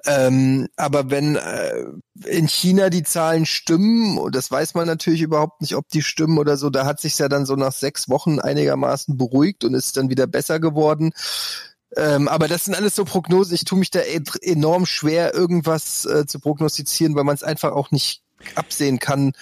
Ähm, 0.06 0.68
aber 0.76 1.10
wenn 1.10 1.36
äh, 1.36 1.86
in 2.26 2.48
China 2.48 2.90
die 2.90 3.04
Zahlen 3.04 3.46
stimmen, 3.46 4.20
das 4.32 4.52
weiß 4.52 4.76
man 4.76 4.88
natürlich 4.88 5.22
überhaupt 5.22 5.62
nicht, 5.62 5.76
ob 5.76 5.88
die 5.90 6.02
stimmen 6.02 6.38
oder 6.38 6.58
so, 6.58 6.70
da 6.70 6.86
hat 6.86 7.00
sich 7.00 7.18
ja 7.18 7.28
dann 7.28 7.46
so 7.46 7.56
nach 7.56 7.74
sechs 7.74 8.10
Wochen 8.10 8.40
einigermaßen 8.40 9.18
beruhigt 9.18 9.64
und 9.64 9.74
ist 9.74 9.98
dann 9.98 10.10
wieder 10.10 10.28
besser 10.28 10.60
geworden. 10.60 11.12
Ähm, 11.96 12.28
aber 12.28 12.48
das 12.48 12.66
sind 12.66 12.76
alles 12.76 12.96
so 12.96 13.04
Prognosen. 13.04 13.56
Ich 13.56 13.66
tue 13.66 13.80
mich 13.80 13.90
da 13.90 14.02
e 14.02 14.22
enorm 14.42 14.86
schwer, 14.86 15.34
irgendwas 15.34 16.06
äh, 16.06 16.26
zu 16.28 16.40
prognostizieren, 16.40 17.16
weil 17.16 17.24
man 17.24 17.36
es 17.36 17.44
einfach 17.44 17.72
auch 17.72 17.92
nicht 17.92 18.22
absehen 18.56 18.99
kann 18.99 19.34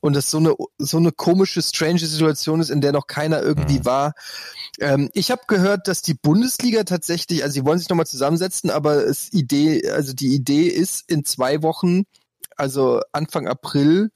und 0.00 0.14
das 0.16 0.30
so 0.30 0.38
eine 0.38 0.54
so 0.78 0.96
eine 0.96 1.12
komische, 1.12 1.62
strange 1.62 1.98
Situation 2.00 2.60
ist, 2.60 2.70
in 2.70 2.80
der 2.80 2.92
noch 2.92 3.06
keiner 3.06 3.42
irgendwie 3.42 3.80
Mhm. 3.80 3.84
war. 3.84 4.14
Ähm, 4.78 5.10
ich 5.14 5.30
habe 5.30 5.42
gehört, 5.46 5.88
dass 5.88 6.02
die 6.02 6.14
Bundesliga 6.14 6.84
tatsächlich, 6.84 7.42
also 7.42 7.54
sie 7.54 7.64
wollen 7.64 7.78
sich 7.78 7.88
nochmal 7.88 8.06
zusammensetzen, 8.06 8.70
aber 8.70 9.04
es 9.06 9.32
Idee, 9.32 9.90
also 9.90 10.12
die 10.12 10.34
Idee 10.34 10.68
ist, 10.68 11.10
in 11.10 11.24
zwei 11.24 11.62
Wochen, 11.62 12.04
also 12.56 13.00
Anfang 13.12 13.46
April, 13.48 14.10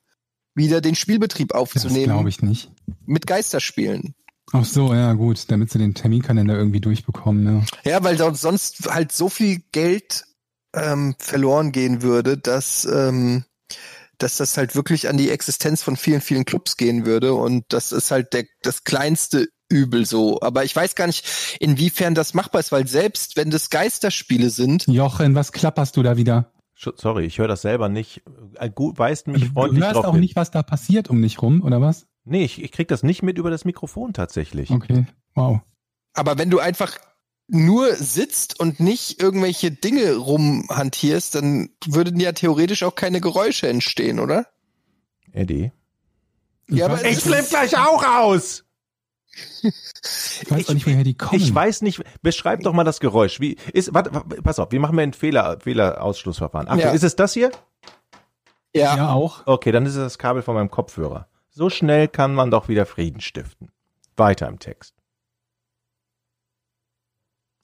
wieder 0.55 0.81
den 0.81 0.95
Spielbetrieb 0.95 1.51
Das 1.53 1.61
aufzunehmen 1.61 2.05
glaube 2.05 2.29
ich 2.29 2.43
nicht. 2.43 2.71
mit 3.07 3.27
Geisterspielen. 3.27 4.15
Ach 4.53 4.65
so, 4.65 4.93
ja 4.93 5.13
gut, 5.13 5.45
damit 5.51 5.71
sie 5.71 5.79
den 5.79 5.95
Terminkalender 5.95 6.57
irgendwie 6.57 6.81
durchbekommen. 6.81 7.65
Ja. 7.85 7.93
Ja, 7.93 8.05
weil 8.05 8.19
sonst 8.35 8.93
halt 8.93 9.13
so 9.13 9.29
viel 9.29 9.63
Geld 9.71 10.25
ähm, 10.75 11.15
verloren 11.19 11.71
gehen 11.73 12.03
würde, 12.03 12.37
dass, 12.37 12.85
ähm, 12.85 13.45
dass 14.23 14.37
das 14.37 14.57
halt 14.57 14.75
wirklich 14.75 15.09
an 15.09 15.17
die 15.17 15.31
Existenz 15.31 15.83
von 15.83 15.97
vielen, 15.97 16.21
vielen 16.21 16.45
Clubs 16.45 16.77
gehen 16.77 17.07
würde. 17.07 17.35
Und 17.35 17.65
das 17.69 17.93
ist 17.93 18.11
halt 18.11 18.33
der, 18.33 18.45
das 18.63 18.85
kleinste 18.85 19.49
Übel 19.69 20.05
so. 20.07 20.41
Aber 20.41 20.65
ich 20.65 20.75
weiß 20.75 20.95
gar 20.95 21.07
nicht, 21.07 21.57
inwiefern 21.61 22.15
das 22.15 22.35
machbar 22.35 22.61
ist, 22.61 22.73
weil 22.73 22.87
selbst 22.87 23.37
wenn 23.37 23.51
das 23.51 23.71
Geisterspiele 23.71 24.51
sind, 24.51 24.87
Jochen, 24.87 25.35
was 25.35 25.53
klapperst 25.53 25.97
du 25.97 26.03
da 26.03 26.17
wieder? 26.17 26.53
sorry, 26.97 27.27
ich 27.27 27.39
höre 27.39 27.49
das 27.49 27.63
selber 27.63 27.89
nicht. 27.89 28.23
Äh, 28.55 28.71
Gut, 28.71 28.99
weist 28.99 29.27
mich 29.27 29.45
Du 29.45 29.53
freundlich 29.53 29.85
hörst 29.85 29.97
drauf 29.97 30.07
auch 30.07 30.13
hin. 30.13 30.21
nicht, 30.21 30.37
was 30.37 30.51
da 30.51 30.63
passiert 30.63 31.11
um 31.11 31.21
dich 31.21 31.43
rum, 31.43 31.63
oder 31.63 31.81
was? 31.81 32.07
Nee, 32.25 32.45
ich, 32.45 32.63
ich 32.63 32.73
krieg 32.73 32.89
das 32.89 33.03
nicht 33.03 33.23
mit 33.23 33.39
über 33.39 33.51
das 33.51 33.65
Mikrofon 33.65 34.13
tatsächlich. 34.13 34.71
Okay, 34.71 35.07
wow. 35.35 35.61
aber 36.15 36.39
wenn 36.39 36.49
du 36.51 36.59
einfach 36.59 36.99
nur 37.53 37.95
sitzt 37.97 38.59
und 38.61 38.81
nicht 38.81 39.21
irgendwelche 39.23 39.71
Dinge 39.71 40.15
rumhantierst, 40.17 41.35
dann 41.35 41.71
würden 41.87 42.21
ja 42.21 42.33
theoretisch 42.33 42.83
auch 42.83 42.95
keine 42.95 43.21
Geräusche 43.21 43.69
entstehen, 43.69 44.19
oder? 44.21 44.47
Eddie. 45.33 45.73
Ja, 46.69 46.87
aber 46.87 47.05
Ich 47.05 47.19
flipp 47.19 47.49
gleich 47.49 47.77
auch 47.77 48.05
aus! 48.05 48.65
ich 49.63 50.51
weiß 50.51 50.69
auch 50.69 50.75
nicht, 50.75 50.87
woher 50.87 51.05
die 51.05 51.15
kommen. 51.17 51.41
Ich 51.41 51.55
weiß 51.55 51.83
nicht, 51.83 52.03
beschreib 52.23 52.63
doch 52.63 52.73
mal 52.73 52.85
das 52.85 53.01
Geräusch. 53.01 53.41
Wie 53.41 53.57
ist, 53.73 53.95
warte, 53.95 54.13
warte, 54.13 54.43
pass 54.43 54.59
auf, 54.59 54.73
wir 54.73 54.81
machen 54.81 54.97
mal 54.97 55.03
ein 55.03 55.13
Fehler, 55.13 55.59
Fehlerausschlussverfahren. 55.61 56.69
Achtung, 56.69 56.81
Ja. 56.81 56.91
ist 56.93 57.05
es 57.05 57.17
das 57.17 57.33
hier? 57.35 57.51
Ja. 58.75 58.97
ja, 58.97 59.13
auch. 59.13 59.47
Okay, 59.47 59.73
dann 59.73 59.87
ist 59.87 59.95
es 59.97 60.03
das 60.03 60.19
Kabel 60.19 60.43
von 60.43 60.55
meinem 60.55 60.71
Kopfhörer. 60.71 61.27
So 61.51 61.71
schnell 61.71 62.07
kann 62.09 62.35
man 62.35 62.51
doch 62.51 62.69
wieder 62.69 62.87
Frieden 62.87 63.21
stiften. 63.21 63.71
Weiter 64.17 64.47
im 64.49 64.59
Text. 64.59 64.95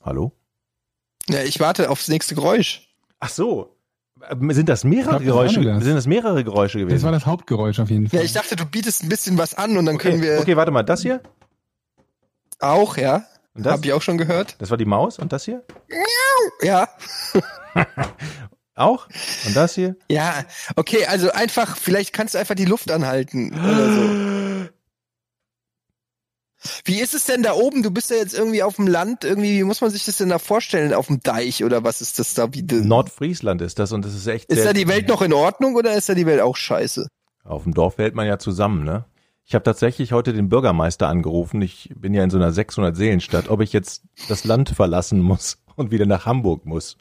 Hallo? 0.06 0.32
ja, 1.28 1.42
ich 1.42 1.58
warte 1.58 1.90
aufs 1.90 2.06
nächste 2.06 2.36
Geräusch. 2.36 2.88
Ach 3.18 3.28
so. 3.28 3.76
Sind 4.50 4.68
das 4.68 4.84
mehrere 4.84 5.08
glaub, 5.10 5.18
das 5.18 5.26
Geräusche? 5.26 5.60
das. 5.62 5.84
Sind 5.84 5.96
das 5.96 6.06
mehrere 6.06 6.44
Geräusche 6.44 6.78
Das 6.78 6.86
gewesen? 6.86 7.04
war 7.04 7.12
das 7.12 7.26
Hauptgeräusch 7.26 7.80
auf 7.80 7.90
jeden 7.90 8.08
Fall. 8.08 8.20
Ja, 8.20 8.24
ich 8.24 8.32
dachte, 8.32 8.54
du 8.54 8.64
bietest 8.64 9.02
ein 9.02 9.08
bisschen 9.08 9.36
was 9.36 9.54
an 9.54 9.76
und 9.76 9.84
dann 9.84 9.98
können 9.98 10.18
okay, 10.20 10.30
wir 10.34 10.38
okay, 10.40 10.56
warte 10.56 10.70
mal, 10.70 10.84
das 10.84 11.02
hier? 11.02 11.20
auch, 12.60 12.96
ja. 12.96 13.26
Und 13.54 13.66
das? 13.66 13.74
Hab 13.74 13.84
ich 13.84 13.92
auch 13.92 14.00
schon 14.00 14.16
gehört. 14.16 14.54
Das 14.60 14.70
war 14.70 14.76
die 14.76 14.84
Maus 14.84 15.18
und 15.18 15.32
das 15.32 15.44
hier? 15.44 15.64
Ja. 16.62 16.88
Auch? 18.76 19.08
Und 19.46 19.56
das 19.56 19.74
hier? 19.74 19.96
Ja, 20.10 20.44
okay, 20.76 21.06
also 21.06 21.32
einfach, 21.32 21.76
vielleicht 21.78 22.12
kannst 22.12 22.34
du 22.34 22.38
einfach 22.38 22.54
die 22.54 22.66
Luft 22.66 22.90
anhalten 22.90 23.52
oder 23.54 23.92
so. 23.92 24.68
Wie 26.84 27.00
ist 27.00 27.14
es 27.14 27.24
denn 27.24 27.42
da 27.42 27.54
oben? 27.54 27.82
Du 27.82 27.90
bist 27.90 28.10
ja 28.10 28.16
jetzt 28.16 28.36
irgendwie 28.36 28.62
auf 28.62 28.76
dem 28.76 28.86
Land, 28.86 29.24
irgendwie, 29.24 29.58
wie 29.58 29.64
muss 29.64 29.80
man 29.80 29.90
sich 29.90 30.04
das 30.04 30.18
denn 30.18 30.28
da 30.28 30.38
vorstellen? 30.38 30.94
Auf 30.94 31.06
dem 31.06 31.20
Deich 31.20 31.64
oder 31.64 31.84
was 31.84 32.00
ist 32.00 32.18
das 32.18 32.34
da? 32.34 32.52
Wie, 32.52 32.62
Nordfriesland 32.62 33.62
ist 33.62 33.78
das 33.78 33.92
und 33.92 34.04
das 34.04 34.14
ist 34.14 34.26
echt 34.26 34.50
ist 34.50 34.64
da 34.64 34.72
die 34.72 34.88
Welt 34.88 35.08
noch 35.08 35.22
in 35.22 35.32
Ordnung 35.32 35.74
oder 35.76 35.94
ist 35.94 36.08
da 36.08 36.14
die 36.14 36.26
Welt 36.26 36.40
auch 36.40 36.56
scheiße? 36.56 37.08
Auf 37.44 37.64
dem 37.64 37.74
Dorf 37.74 37.98
hält 37.98 38.14
man 38.14 38.26
ja 38.26 38.38
zusammen, 38.38 38.84
ne? 38.84 39.04
Ich 39.48 39.54
habe 39.54 39.62
tatsächlich 39.62 40.12
heute 40.12 40.32
den 40.32 40.48
Bürgermeister 40.48 41.06
angerufen. 41.06 41.62
Ich 41.62 41.92
bin 41.94 42.14
ja 42.14 42.24
in 42.24 42.30
so 42.30 42.36
einer 42.36 42.50
600 42.50 42.96
Seelenstadt, 42.96 43.48
ob 43.48 43.60
ich 43.60 43.72
jetzt 43.72 44.02
das 44.28 44.44
Land 44.44 44.70
verlassen 44.70 45.20
muss 45.20 45.58
und 45.76 45.92
wieder 45.92 46.06
nach 46.06 46.26
Hamburg 46.26 46.66
muss. 46.66 46.96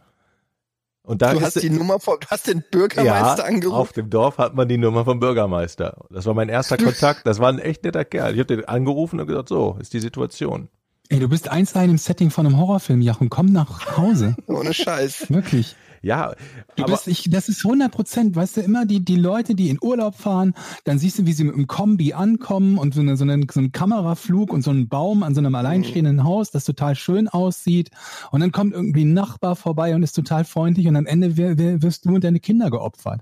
Und 1.05 1.21
da 1.21 1.31
Du 1.33 1.37
ist 1.39 1.45
hast 1.45 1.61
die 1.61 1.69
Nummer 1.69 1.99
von, 1.99 2.17
du 2.19 2.27
hast 2.27 2.47
den 2.47 2.63
Bürgermeister 2.71 3.43
ja, 3.43 3.49
angerufen. 3.49 3.77
auf 3.77 3.91
dem 3.93 4.09
Dorf 4.09 4.37
hat 4.37 4.55
man 4.55 4.67
die 4.67 4.77
Nummer 4.77 5.05
vom 5.05 5.19
Bürgermeister. 5.19 5.97
Das 6.09 6.25
war 6.25 6.33
mein 6.33 6.49
erster 6.49 6.77
Kontakt. 6.77 7.25
Das 7.27 7.39
war 7.39 7.49
ein 7.49 7.59
echt 7.59 7.83
netter 7.83 8.05
Kerl. 8.05 8.33
Ich 8.33 8.39
habe 8.39 8.55
den 8.55 8.65
angerufen 8.65 9.19
und 9.19 9.27
gesagt, 9.27 9.49
so 9.49 9.77
ist 9.79 9.93
die 9.93 9.99
Situation. 9.99 10.67
Ey, 11.09 11.19
du 11.19 11.29
bist 11.29 11.49
eins 11.49 11.73
in 11.73 11.81
dem 11.87 11.97
Setting 11.99 12.31
von 12.31 12.47
einem 12.47 12.57
Horrorfilm, 12.57 13.01
Jochen. 13.01 13.29
Komm 13.29 13.47
nach 13.47 13.95
Hause. 13.97 14.35
Ohne 14.47 14.73
Scheiß. 14.73 15.29
Wirklich. 15.29 15.75
Ja, 16.05 16.35
Du 16.75 16.83
aber 16.83 16.91
bist, 16.91 17.07
ich, 17.07 17.31
das 17.31 17.49
ist 17.49 17.65
100 17.65 17.91
Prozent, 17.91 18.35
weißt 18.35 18.57
du, 18.57 18.61
immer 18.61 18.85
die, 18.85 19.03
die 19.03 19.15
Leute, 19.15 19.55
die 19.55 19.69
in 19.69 19.79
Urlaub 19.81 20.13
fahren, 20.13 20.53
dann 20.83 20.99
siehst 20.99 21.17
du, 21.17 21.25
wie 21.25 21.33
sie 21.33 21.43
mit 21.43 21.55
einem 21.55 21.65
Kombi 21.65 22.13
ankommen 22.13 22.77
und 22.77 22.93
so, 22.93 23.01
eine, 23.01 23.17
so, 23.17 23.23
einen, 23.23 23.47
so 23.51 23.59
einen 23.59 23.71
Kameraflug 23.71 24.53
und 24.53 24.61
so 24.61 24.69
einen 24.69 24.87
Baum 24.87 25.23
an 25.23 25.33
so 25.33 25.39
einem 25.39 25.55
alleinstehenden 25.55 26.23
Haus, 26.23 26.51
das 26.51 26.63
total 26.63 26.93
schön 26.93 27.27
aussieht. 27.27 27.89
Und 28.29 28.41
dann 28.41 28.51
kommt 28.51 28.73
irgendwie 28.73 29.03
ein 29.03 29.13
Nachbar 29.13 29.55
vorbei 29.55 29.95
und 29.95 30.03
ist 30.03 30.13
total 30.13 30.45
freundlich 30.45 30.87
und 30.87 30.95
am 30.95 31.07
Ende 31.07 31.37
wir, 31.37 31.57
wir, 31.57 31.81
wirst 31.81 32.05
du 32.05 32.13
und 32.13 32.23
deine 32.23 32.39
Kinder 32.39 32.69
geopfert. 32.69 33.21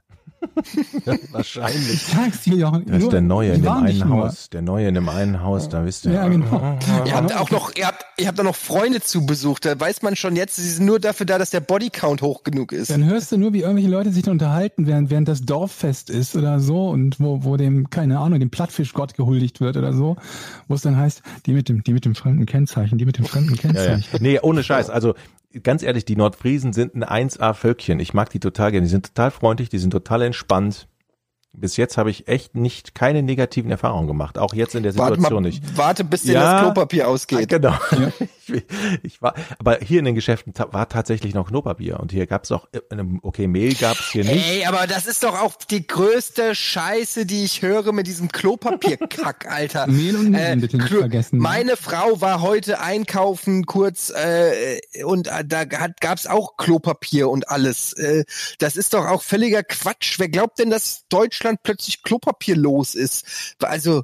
Wahrscheinlich. 1.31 1.93
Ich 1.93 2.03
sag's 2.03 2.41
dir, 2.43 2.55
Jochen. 2.55 2.85
Das 2.85 3.03
ist 3.03 3.11
der 3.11 3.21
Neue 3.21 3.53
in 3.53 3.61
dem 3.61 3.71
einen 3.71 3.99
nur. 3.99 4.23
Haus. 4.25 4.49
Der 4.49 4.61
Neue 4.61 4.87
in 4.87 4.95
dem 4.95 5.09
einen 5.09 5.41
Haus, 5.41 5.69
da 5.69 5.85
wisst 5.85 6.05
ihr. 6.05 6.13
Ja, 6.13 6.27
genau. 6.27 6.77
Ihr 7.05 7.15
habt 7.15 7.35
auch 7.35 7.49
noch, 7.51 7.75
ihr 7.75 7.87
habt, 7.87 8.05
ihr 8.17 8.27
habt 8.27 8.39
auch 8.39 8.43
noch 8.43 8.55
Freunde 8.55 9.01
zu 9.01 9.25
Besuch. 9.25 9.59
Da 9.59 9.79
weiß 9.79 10.01
man 10.01 10.15
schon 10.15 10.35
jetzt, 10.35 10.55
sie 10.55 10.69
sind 10.69 10.85
nur 10.85 10.99
dafür 10.99 11.25
da, 11.25 11.37
dass 11.37 11.49
der 11.49 11.61
Bodycount 11.61 12.21
hoch 12.21 12.43
genug 12.43 12.71
ist. 12.71 12.89
Dann 12.89 13.05
hörst 13.05 13.31
du 13.31 13.37
nur, 13.37 13.53
wie 13.53 13.61
irgendwelche 13.61 13.89
Leute 13.89 14.11
sich 14.11 14.23
dann 14.23 14.33
unterhalten, 14.33 14.87
während, 14.87 15.09
während 15.09 15.27
das 15.27 15.41
Dorffest 15.41 16.09
ist 16.09 16.35
oder 16.35 16.59
so 16.59 16.89
und 16.89 17.19
wo, 17.19 17.43
wo 17.43 17.57
dem, 17.57 17.89
keine 17.89 18.19
Ahnung, 18.19 18.39
dem 18.39 18.49
Plattfischgott 18.49 19.15
gehuldigt 19.15 19.61
wird 19.61 19.77
oder 19.77 19.93
so, 19.93 20.17
wo 20.67 20.75
es 20.75 20.81
dann 20.81 20.97
heißt, 20.97 21.21
die 21.45 21.53
mit 21.53 21.69
dem, 21.69 21.83
die 21.83 21.93
mit 21.93 22.05
dem 22.05 22.15
fremden 22.15 22.45
Kennzeichen, 22.45 22.97
die 22.97 23.05
mit 23.05 23.17
dem 23.17 23.25
fremden 23.25 23.55
Ja, 23.55 23.55
ja. 23.55 23.61
Kennzeichen. 23.61 24.23
Nee, 24.23 24.39
ohne 24.41 24.63
Scheiß. 24.63 24.89
Also 24.89 25.13
ganz 25.61 25.83
ehrlich, 25.83 26.05
die 26.05 26.15
Nordfriesen 26.15 26.73
sind 26.73 26.95
ein 26.95 27.03
1A-Völkchen. 27.03 27.99
Ich 27.99 28.13
mag 28.13 28.29
die 28.29 28.39
total 28.39 28.71
gerne. 28.71 28.85
Die 28.85 28.91
sind 28.91 29.07
total 29.07 29.31
freundlich, 29.31 29.69
die 29.69 29.77
sind 29.77 29.91
total 29.91 30.23
entspannt. 30.23 30.87
Bis 31.55 31.77
jetzt 31.77 31.97
habe 31.97 32.09
ich 32.09 32.27
echt 32.27 32.55
nicht 32.55 32.95
keine 32.95 33.21
negativen 33.21 33.69
Erfahrungen 33.69 34.07
gemacht. 34.07 34.37
Auch 34.39 34.53
jetzt 34.55 34.73
in 34.73 34.81
der 34.83 34.95
Warte, 34.97 35.15
Situation 35.15 35.43
mal, 35.43 35.47
nicht. 35.49 35.77
warte, 35.77 36.03
bis 36.03 36.23
dir 36.23 36.33
Ja. 36.33 36.53
das 36.53 36.61
Klopapier 36.63 37.07
ausgeht. 37.07 37.47
genau. 37.49 37.73
Ich, 38.45 38.61
ich 39.03 39.21
war, 39.21 39.35
aber 39.57 39.77
hier 39.77 39.99
in 39.99 40.05
den 40.05 40.15
Geschäften 40.15 40.53
war 40.71 40.89
tatsächlich 40.89 41.33
noch 41.33 41.47
Klopapier 41.47 42.01
und 42.01 42.11
hier 42.11 42.27
gab's 42.27 42.51
auch, 42.51 42.67
äh, 42.73 42.79
okay, 43.21 43.47
Mehl 43.47 43.73
gab's 43.73 44.11
hier 44.11 44.25
nicht. 44.25 44.45
Ey, 44.45 44.65
aber 44.65 44.85
das 44.85 45.07
ist 45.07 45.23
doch 45.23 45.39
auch 45.41 45.55
die 45.55 45.87
größte 45.87 46.53
Scheiße, 46.53 47.25
die 47.25 47.45
ich 47.45 47.61
höre 47.61 47.93
mit 47.93 48.05
diesem 48.05 48.27
Klopapierkack, 48.29 49.47
Alter. 49.49 49.87
Mehl 49.87 50.17
und 50.17 50.31
Nudeln 50.31 50.59
bitte 50.59 50.75
nicht 50.75 50.89
vergessen. 50.89 51.37
ne? 51.37 51.41
Meine 51.41 51.77
Frau 51.77 52.19
war 52.19 52.41
heute 52.41 52.81
einkaufen 52.81 53.65
kurz 53.65 54.09
äh, 54.09 54.81
und 55.05 55.27
äh, 55.29 55.45
da 55.45 55.61
hat, 55.79 56.01
gab's 56.01 56.27
auch 56.27 56.57
Klopapier 56.57 57.29
und 57.29 57.47
alles. 57.47 57.93
Äh, 57.93 58.25
das 58.59 58.75
ist 58.75 58.93
doch 58.93 59.05
auch 59.07 59.21
völliger 59.21 59.63
Quatsch. 59.63 60.19
Wer 60.19 60.27
glaubt 60.27 60.59
denn, 60.59 60.69
dass 60.69 61.05
Deutschland 61.07 61.42
plötzlich 61.63 62.03
Klopapier 62.03 62.55
los 62.55 62.95
ist? 62.95 63.55
Also 63.59 64.03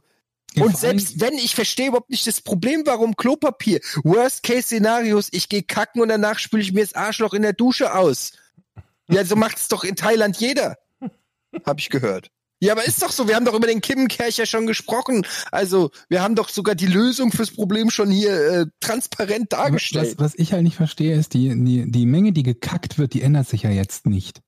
Ja, 0.54 0.64
und 0.66 0.78
selbst 0.78 1.20
wenn, 1.20 1.34
ich 1.36 1.56
verstehe 1.56 1.88
überhaupt 1.88 2.10
nicht 2.10 2.28
das 2.28 2.42
Problem, 2.42 2.84
warum 2.86 3.16
Klopapier. 3.16 3.80
Worst-Case-Szenarios, 4.04 5.30
ich 5.32 5.50
gehe 5.50 5.64
kacken 5.64 6.02
und 6.02 6.10
danach 6.10 6.40
spüle 6.40 6.64
ich 6.64 6.74
mir 6.74 6.82
das 6.82 6.94
Arschloch 6.94 7.34
in 7.34 7.42
der 7.42 7.54
Dusche 7.54 7.94
aus. 7.94 8.34
Ja, 9.10 9.26
so 9.26 9.36
macht's 9.36 9.68
doch 9.68 9.84
in 9.84 9.96
Thailand 9.96 10.38
jeder. 10.38 10.78
Hab 11.66 11.80
ich 11.80 11.90
gehört. 11.90 12.32
Ja, 12.62 12.74
aber 12.74 12.86
ist 12.86 13.02
doch 13.02 13.12
so, 13.12 13.28
wir 13.28 13.36
haben 13.36 13.46
doch 13.46 13.54
über 13.54 13.68
den 13.68 13.80
Kippenkercher 13.80 14.46
schon 14.46 14.68
gesprochen. 14.68 15.26
Also, 15.50 15.92
wir 16.10 16.22
haben 16.22 16.36
doch 16.36 16.50
sogar 16.50 16.76
die 16.76 16.88
Lösung 16.88 17.32
fürs 17.32 17.52
Problem 17.52 17.90
schon 17.90 18.12
hier 18.12 18.34
äh, 18.34 18.66
transparent 18.82 19.54
dargestellt. 19.54 20.16
Was, 20.18 20.34
was 20.34 20.36
ich 20.38 20.52
halt 20.52 20.64
nicht 20.64 20.76
verstehe, 20.76 21.16
ist, 21.16 21.34
die, 21.34 21.50
die, 21.50 21.90
die 21.90 22.06
Menge, 22.06 22.34
die 22.34 22.44
gekackt 22.44 22.98
wird, 22.98 23.14
die 23.14 23.22
ändert 23.22 23.48
sich 23.48 23.64
ja 23.64 23.70
jetzt 23.70 24.06
nicht. 24.08 24.42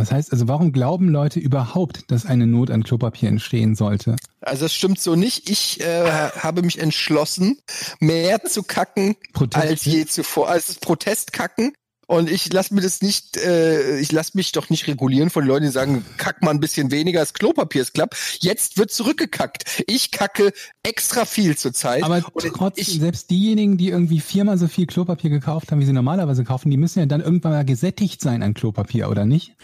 Das 0.00 0.12
heißt 0.12 0.32
also, 0.32 0.48
warum 0.48 0.72
glauben 0.72 1.10
Leute 1.10 1.38
überhaupt, 1.40 2.10
dass 2.10 2.24
eine 2.24 2.46
Not 2.46 2.70
an 2.70 2.84
Klopapier 2.84 3.28
entstehen 3.28 3.74
sollte? 3.74 4.16
Also 4.40 4.64
das 4.64 4.74
stimmt 4.74 4.98
so 4.98 5.14
nicht. 5.14 5.50
Ich 5.50 5.80
äh, 5.82 6.06
habe 6.06 6.62
mich 6.62 6.78
entschlossen, 6.78 7.58
mehr 7.98 8.42
zu 8.44 8.62
kacken 8.62 9.16
Protest 9.34 9.66
als 9.66 9.84
je 9.84 10.06
zuvor. 10.06 10.48
Also 10.48 10.58
es 10.58 10.68
ist 10.70 10.80
Protestkacken. 10.80 11.74
Und 12.06 12.28
ich 12.28 12.52
lasse 12.52 12.74
mir 12.74 12.80
das 12.80 13.02
nicht, 13.02 13.36
äh, 13.36 14.00
ich 14.00 14.10
lasse 14.10 14.32
mich 14.34 14.50
doch 14.52 14.68
nicht 14.70 14.88
regulieren 14.88 15.30
von 15.30 15.44
Leuten, 15.44 15.66
die 15.66 15.70
sagen, 15.70 16.04
kack 16.16 16.42
mal 16.42 16.50
ein 16.50 16.58
bisschen 16.58 16.90
weniger, 16.90 17.20
das 17.20 17.34
Klopapier 17.34 17.82
ist 17.82 17.94
klapp. 17.94 18.16
Jetzt 18.40 18.78
wird 18.78 18.90
zurückgekackt. 18.90 19.84
Ich 19.86 20.10
kacke 20.10 20.52
extra 20.82 21.24
viel 21.24 21.56
zurzeit. 21.56 22.02
Aber 22.02 22.20
Und 22.32 22.52
trotzdem, 22.52 22.82
ich, 22.82 22.98
selbst 22.98 23.30
diejenigen, 23.30 23.76
die 23.76 23.90
irgendwie 23.90 24.18
viermal 24.18 24.58
so 24.58 24.66
viel 24.66 24.86
Klopapier 24.86 25.30
gekauft 25.30 25.70
haben, 25.70 25.78
wie 25.78 25.86
sie 25.86 25.92
normalerweise 25.92 26.42
kaufen, 26.42 26.70
die 26.70 26.78
müssen 26.78 26.98
ja 26.98 27.06
dann 27.06 27.20
irgendwann 27.20 27.52
mal 27.52 27.64
gesättigt 27.64 28.20
sein 28.22 28.42
an 28.42 28.54
Klopapier, 28.54 29.08
oder 29.08 29.24
nicht? 29.24 29.54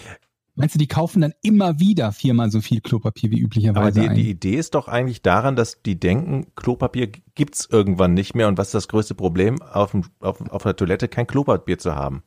Meinst 0.57 0.75
du, 0.75 0.79
die 0.79 0.87
kaufen 0.87 1.21
dann 1.21 1.35
immer 1.43 1.79
wieder 1.81 2.13
viermal 2.13 2.51
so 2.51 2.63
viel 2.63 2.81
Klopapier 2.81 3.31
wie 3.31 3.37
Aber 3.37 3.45
üblicherweise 3.45 4.01
die, 4.01 4.09
ein? 4.09 4.15
die 4.17 4.31
Idee 4.31 4.57
ist 4.57 4.75
doch 4.75 4.89
eigentlich 4.89 5.21
daran, 5.21 5.55
dass 5.55 5.83
die 5.83 6.01
denken, 6.01 6.47
Klopapier 6.57 7.09
gibt's 7.35 7.69
irgendwann 7.71 8.15
nicht 8.15 8.35
mehr 8.35 8.49
und 8.49 8.57
was 8.57 8.69
ist 8.69 8.75
das 8.75 8.89
größte 8.89 9.15
Problem, 9.15 9.61
auf, 9.61 9.91
dem, 9.91 10.05
auf, 10.21 10.41
auf 10.51 10.63
der 10.63 10.75
Toilette 10.75 11.09
kein 11.09 11.27
Klopapier 11.27 11.79
zu 11.79 11.95
haben. 11.95 12.23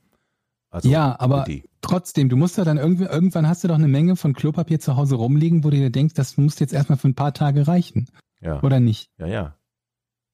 Also, 0.70 0.88
ja, 0.88 1.20
aber 1.20 1.46
die. 1.46 1.64
trotzdem, 1.82 2.30
du 2.30 2.38
musst 2.38 2.58
ja 2.60 2.64
dann 2.64 2.78
irgendwie, 2.78 3.06
irgendwann 3.06 3.48
hast 3.48 3.64
du 3.64 3.68
doch 3.68 3.76
eine 3.76 3.88
Menge 3.88 4.16
von 4.16 4.34
Klopapier 4.34 4.80
zu 4.80 4.96
Hause 4.96 5.16
rumliegen, 5.16 5.64
wo 5.64 5.72
du 5.72 5.78
dir 5.78 5.90
denkst, 5.90 6.14
das 6.14 6.38
muss 6.38 6.60
jetzt 6.60 6.74
erstmal 6.74 7.00
für 7.00 7.08
ein 7.08 7.16
paar 7.16 7.34
Tage 7.34 7.68
reichen. 7.68 8.08
Ja, 8.42 8.62
Oder 8.62 8.80
nicht? 8.80 9.10
ja, 9.18 9.26
ja. 9.26 9.56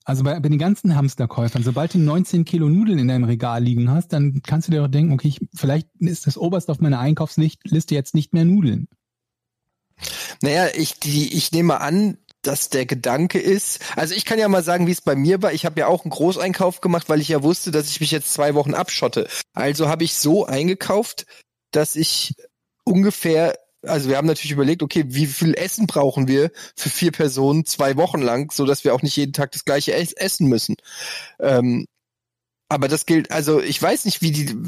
Also 0.05 0.23
bei, 0.23 0.39
bei 0.39 0.49
den 0.49 0.59
ganzen 0.59 0.95
Hamsterkäufern, 0.95 1.63
sobald 1.63 1.95
du 1.95 1.97
19 1.97 2.45
Kilo 2.45 2.69
Nudeln 2.69 2.99
in 2.99 3.07
deinem 3.07 3.23
Regal 3.23 3.63
liegen 3.63 3.89
hast, 3.89 4.13
dann 4.13 4.41
kannst 4.43 4.67
du 4.67 4.71
dir 4.71 4.81
doch 4.81 4.87
denken, 4.87 5.11
okay, 5.11 5.27
ich, 5.27 5.39
vielleicht 5.53 5.89
ist 5.99 6.27
das 6.27 6.37
oberst 6.37 6.69
auf 6.69 6.79
meiner 6.79 6.99
Einkaufsliste 6.99 7.95
jetzt 7.95 8.13
nicht 8.13 8.31
mehr 8.31 8.45
Nudeln. 8.45 8.87
naja, 10.41 10.67
ich, 10.75 10.99
die, 10.99 11.33
ich 11.33 11.51
nehme 11.51 11.81
an, 11.81 12.17
dass 12.43 12.69
der 12.69 12.85
Gedanke 12.85 13.39
ist, 13.39 13.79
also 13.95 14.13
ich 14.13 14.25
kann 14.25 14.37
ja 14.37 14.47
mal 14.47 14.63
sagen, 14.63 14.85
wie 14.85 14.91
es 14.91 15.01
bei 15.01 15.15
mir 15.15 15.41
war. 15.41 15.53
Ich 15.53 15.65
habe 15.65 15.79
ja 15.79 15.87
auch 15.87 16.03
einen 16.03 16.11
Großeinkauf 16.11 16.81
gemacht, 16.81 17.09
weil 17.09 17.19
ich 17.19 17.29
ja 17.29 17.41
wusste, 17.41 17.71
dass 17.71 17.89
ich 17.89 17.99
mich 17.99 18.11
jetzt 18.11 18.31
zwei 18.31 18.53
Wochen 18.53 18.75
abschotte. 18.75 19.27
Also 19.53 19.89
habe 19.89 20.03
ich 20.03 20.13
so 20.13 20.45
eingekauft, 20.45 21.25
dass 21.71 21.95
ich 21.95 22.35
ungefähr, 22.83 23.57
also 23.87 24.09
wir 24.09 24.17
haben 24.17 24.27
natürlich 24.27 24.51
überlegt, 24.51 24.83
okay, 24.83 25.05
wie 25.07 25.25
viel 25.25 25.53
Essen 25.55 25.87
brauchen 25.87 26.27
wir 26.27 26.51
für 26.75 26.89
vier 26.89 27.11
Personen 27.11 27.65
zwei 27.65 27.95
Wochen 27.97 28.21
lang, 28.21 28.51
so 28.51 28.65
dass 28.65 28.83
wir 28.83 28.93
auch 28.93 29.01
nicht 29.01 29.15
jeden 29.15 29.33
Tag 29.33 29.51
das 29.51 29.65
gleiche 29.65 29.93
ess 29.93 30.13
essen 30.13 30.47
müssen. 30.47 30.75
Ähm, 31.39 31.85
aber 32.69 32.87
das 32.87 33.05
gilt, 33.05 33.31
also 33.31 33.61
ich 33.61 33.81
weiß 33.81 34.05
nicht, 34.05 34.21
wie 34.21 34.31
die, 34.31 34.63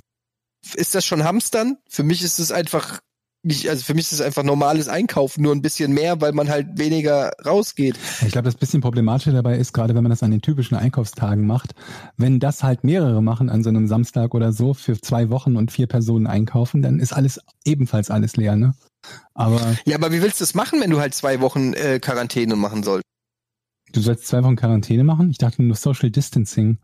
ist 0.76 0.96
das 0.96 1.06
schon 1.06 1.24
Hamstern? 1.24 1.78
Für 1.90 2.04
mich 2.04 2.24
ist 2.24 2.40
es 2.40 2.52
einfach 2.52 3.00
nicht, 3.48 3.70
also 3.70 3.84
für 3.84 3.94
mich 3.94 4.06
ist 4.06 4.14
es 4.14 4.22
einfach 4.22 4.44
normales 4.44 4.88
Einkaufen, 4.88 5.42
nur 5.42 5.54
ein 5.54 5.62
bisschen 5.62 5.94
mehr, 5.94 6.22
weil 6.22 6.34
man 6.34 6.50
halt 6.50 6.78
weniger 6.78 7.32
rausgeht. 7.46 7.98
Ich 8.26 8.32
glaube, 8.32 8.46
das 8.46 8.56
bisschen 8.56 8.82
Problematische 8.82 9.32
dabei 9.32 9.58
ist, 9.58 9.74
gerade 9.74 9.96
wenn 9.96 10.04
man 10.04 10.10
das 10.10 10.24
an 10.24 10.32
den 10.32 10.42
typischen 10.42 10.78
Einkaufstagen 10.78 11.48
macht, 11.48 11.74
wenn 12.18 12.40
das 12.40 12.64
halt 12.64 12.84
mehrere 12.84 13.22
machen 13.24 13.50
an 13.50 13.64
so 13.64 13.70
einem 13.70 13.88
Samstag 13.88 14.34
oder 14.36 14.54
so 14.54 14.74
für 14.74 15.00
zwei 15.00 15.30
Wochen 15.30 15.56
und 15.56 15.72
vier 15.72 15.88
Personen 15.88 16.28
einkaufen, 16.28 16.82
dann 16.82 17.00
ist 17.00 17.14
alles 17.14 17.40
ebenfalls 17.66 18.12
alles 18.12 18.38
leer, 18.38 18.56
ne? 18.56 18.76
Aber 19.34 19.62
Ja, 19.86 19.96
aber 19.96 20.12
wie 20.12 20.22
willst 20.22 20.40
du 20.40 20.44
das 20.44 20.54
machen, 20.54 20.82
wenn 20.82 20.90
du 20.90 21.00
halt 21.00 21.14
zwei 21.14 21.40
Wochen 21.40 21.74
äh, 21.74 22.00
Quarantäne 22.00 22.56
machen 22.56 22.84
sollst? 22.84 23.04
du 23.94 24.02
sollst 24.02 24.28
zwei 24.28 24.44
Wochen 24.44 24.56
Quarantäne 24.56 25.04
machen? 25.04 25.30
Ich 25.30 25.38
dachte 25.38 25.64
nur 25.64 25.76
Social 25.76 26.12
Distancing. 26.12 26.78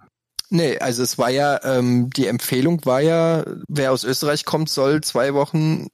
Nee, 0.50 0.78
also 0.78 1.02
es 1.04 1.18
war 1.18 1.30
ja, 1.30 1.60
ähm, 1.64 2.10
die 2.10 2.28
Empfehlung 2.28 2.86
war 2.86 3.02
ja, 3.02 3.44
wer 3.68 3.92
aus 3.92 4.04
Österreich 4.04 4.46
kommt, 4.46 4.70
soll 4.70 5.02
zwei 5.02 5.34
Wochen 5.34 5.88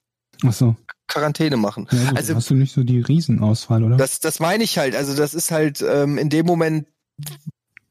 Ach 0.45 0.53
so. 0.53 0.75
Quarantäne 1.07 1.57
machen. 1.57 1.87
Ja, 1.91 2.11
Also- 2.15 2.35
hast 2.35 2.49
du 2.49 2.55
nicht 2.55 2.73
so 2.73 2.83
die 2.83 3.01
Riesenauswahl, 3.01 3.83
oder? 3.83 3.97
Das, 3.97 4.19
das 4.19 4.39
meine 4.39 4.63
ich 4.63 4.77
halt. 4.77 4.95
Also 4.95 5.15
das 5.15 5.33
ist 5.33 5.51
halt 5.51 5.81
ähm, 5.81 6.17
in 6.17 6.29
dem 6.29 6.45
Moment, 6.45 6.87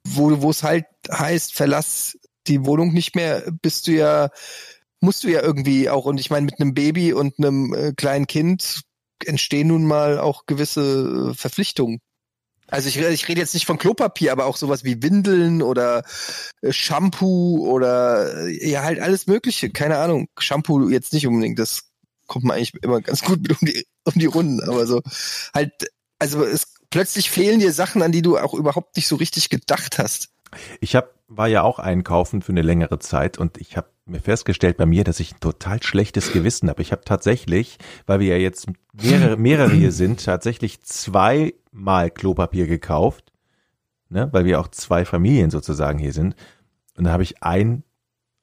wo 0.04 0.40
wo 0.42 0.50
es 0.50 0.62
halt 0.62 0.86
heißt, 1.10 1.54
verlass 1.54 2.16
die 2.46 2.64
Wohnung 2.64 2.92
nicht 2.92 3.14
mehr, 3.14 3.42
bist 3.62 3.86
du 3.88 3.92
ja, 3.92 4.30
musst 5.00 5.24
du 5.24 5.28
ja 5.28 5.42
irgendwie 5.42 5.90
auch. 5.90 6.04
Und 6.06 6.18
ich 6.18 6.30
meine, 6.30 6.46
mit 6.46 6.60
einem 6.60 6.74
Baby 6.74 7.12
und 7.12 7.34
einem 7.38 7.74
äh, 7.74 7.92
kleinen 7.92 8.26
Kind 8.26 8.82
entstehen 9.24 9.68
nun 9.68 9.84
mal 9.84 10.18
auch 10.18 10.46
gewisse 10.46 11.30
äh, 11.32 11.34
Verpflichtungen. 11.34 12.00
Also 12.68 12.88
ich, 12.88 12.98
rede- 12.98 13.12
ich 13.12 13.26
rede 13.28 13.40
jetzt 13.40 13.54
nicht 13.54 13.66
von 13.66 13.78
Klopapier, 13.78 14.30
aber 14.32 14.46
auch 14.46 14.56
sowas 14.56 14.84
wie 14.84 15.02
Windeln 15.02 15.60
oder 15.62 16.04
äh, 16.62 16.72
Shampoo 16.72 17.66
oder 17.68 18.46
äh, 18.46 18.70
ja 18.70 18.82
halt 18.82 19.00
alles 19.00 19.26
Mögliche. 19.26 19.70
Keine 19.70 19.98
Ahnung. 19.98 20.28
Shampoo 20.38 20.88
jetzt 20.88 21.12
nicht 21.12 21.26
unbedingt. 21.26 21.58
Das 21.58 21.87
kommt 22.28 22.44
man 22.44 22.56
eigentlich 22.56 22.74
immer 22.82 23.00
ganz 23.00 23.22
gut 23.22 23.42
mit 23.42 23.60
um 23.60 23.66
die 23.66 23.84
um 24.04 24.12
die 24.14 24.26
Runden. 24.26 24.62
Aber 24.62 24.86
so 24.86 25.02
halt, 25.52 25.72
also 26.20 26.44
es 26.44 26.74
plötzlich 26.90 27.30
fehlen 27.30 27.60
dir 27.60 27.72
Sachen, 27.72 28.02
an 28.02 28.12
die 28.12 28.22
du 28.22 28.38
auch 28.38 28.54
überhaupt 28.54 28.96
nicht 28.96 29.08
so 29.08 29.16
richtig 29.16 29.48
gedacht 29.50 29.98
hast. 29.98 30.30
Ich 30.80 30.96
hab, 30.96 31.14
war 31.28 31.48
ja 31.48 31.62
auch 31.62 31.78
einkaufen 31.78 32.40
für 32.42 32.52
eine 32.52 32.62
längere 32.62 32.98
Zeit 32.98 33.36
und 33.38 33.58
ich 33.58 33.76
habe 33.76 33.88
mir 34.06 34.20
festgestellt 34.20 34.78
bei 34.78 34.86
mir, 34.86 35.04
dass 35.04 35.20
ich 35.20 35.34
ein 35.34 35.40
total 35.40 35.82
schlechtes 35.82 36.32
Gewissen 36.32 36.70
habe. 36.70 36.80
Ich 36.80 36.92
habe 36.92 37.04
tatsächlich, 37.04 37.78
weil 38.06 38.20
wir 38.20 38.28
ja 38.28 38.42
jetzt 38.42 38.66
mehrere, 38.94 39.36
mehrere 39.36 39.72
hier 39.72 39.92
sind, 39.92 40.24
tatsächlich 40.24 40.82
zweimal 40.82 42.10
Klopapier 42.10 42.66
gekauft, 42.66 43.32
ne, 44.08 44.28
weil 44.32 44.46
wir 44.46 44.60
auch 44.60 44.68
zwei 44.68 45.04
Familien 45.04 45.50
sozusagen 45.50 45.98
hier 45.98 46.14
sind. 46.14 46.34
Und 46.96 47.04
da 47.04 47.12
habe 47.12 47.22
ich 47.22 47.42
ein, 47.42 47.84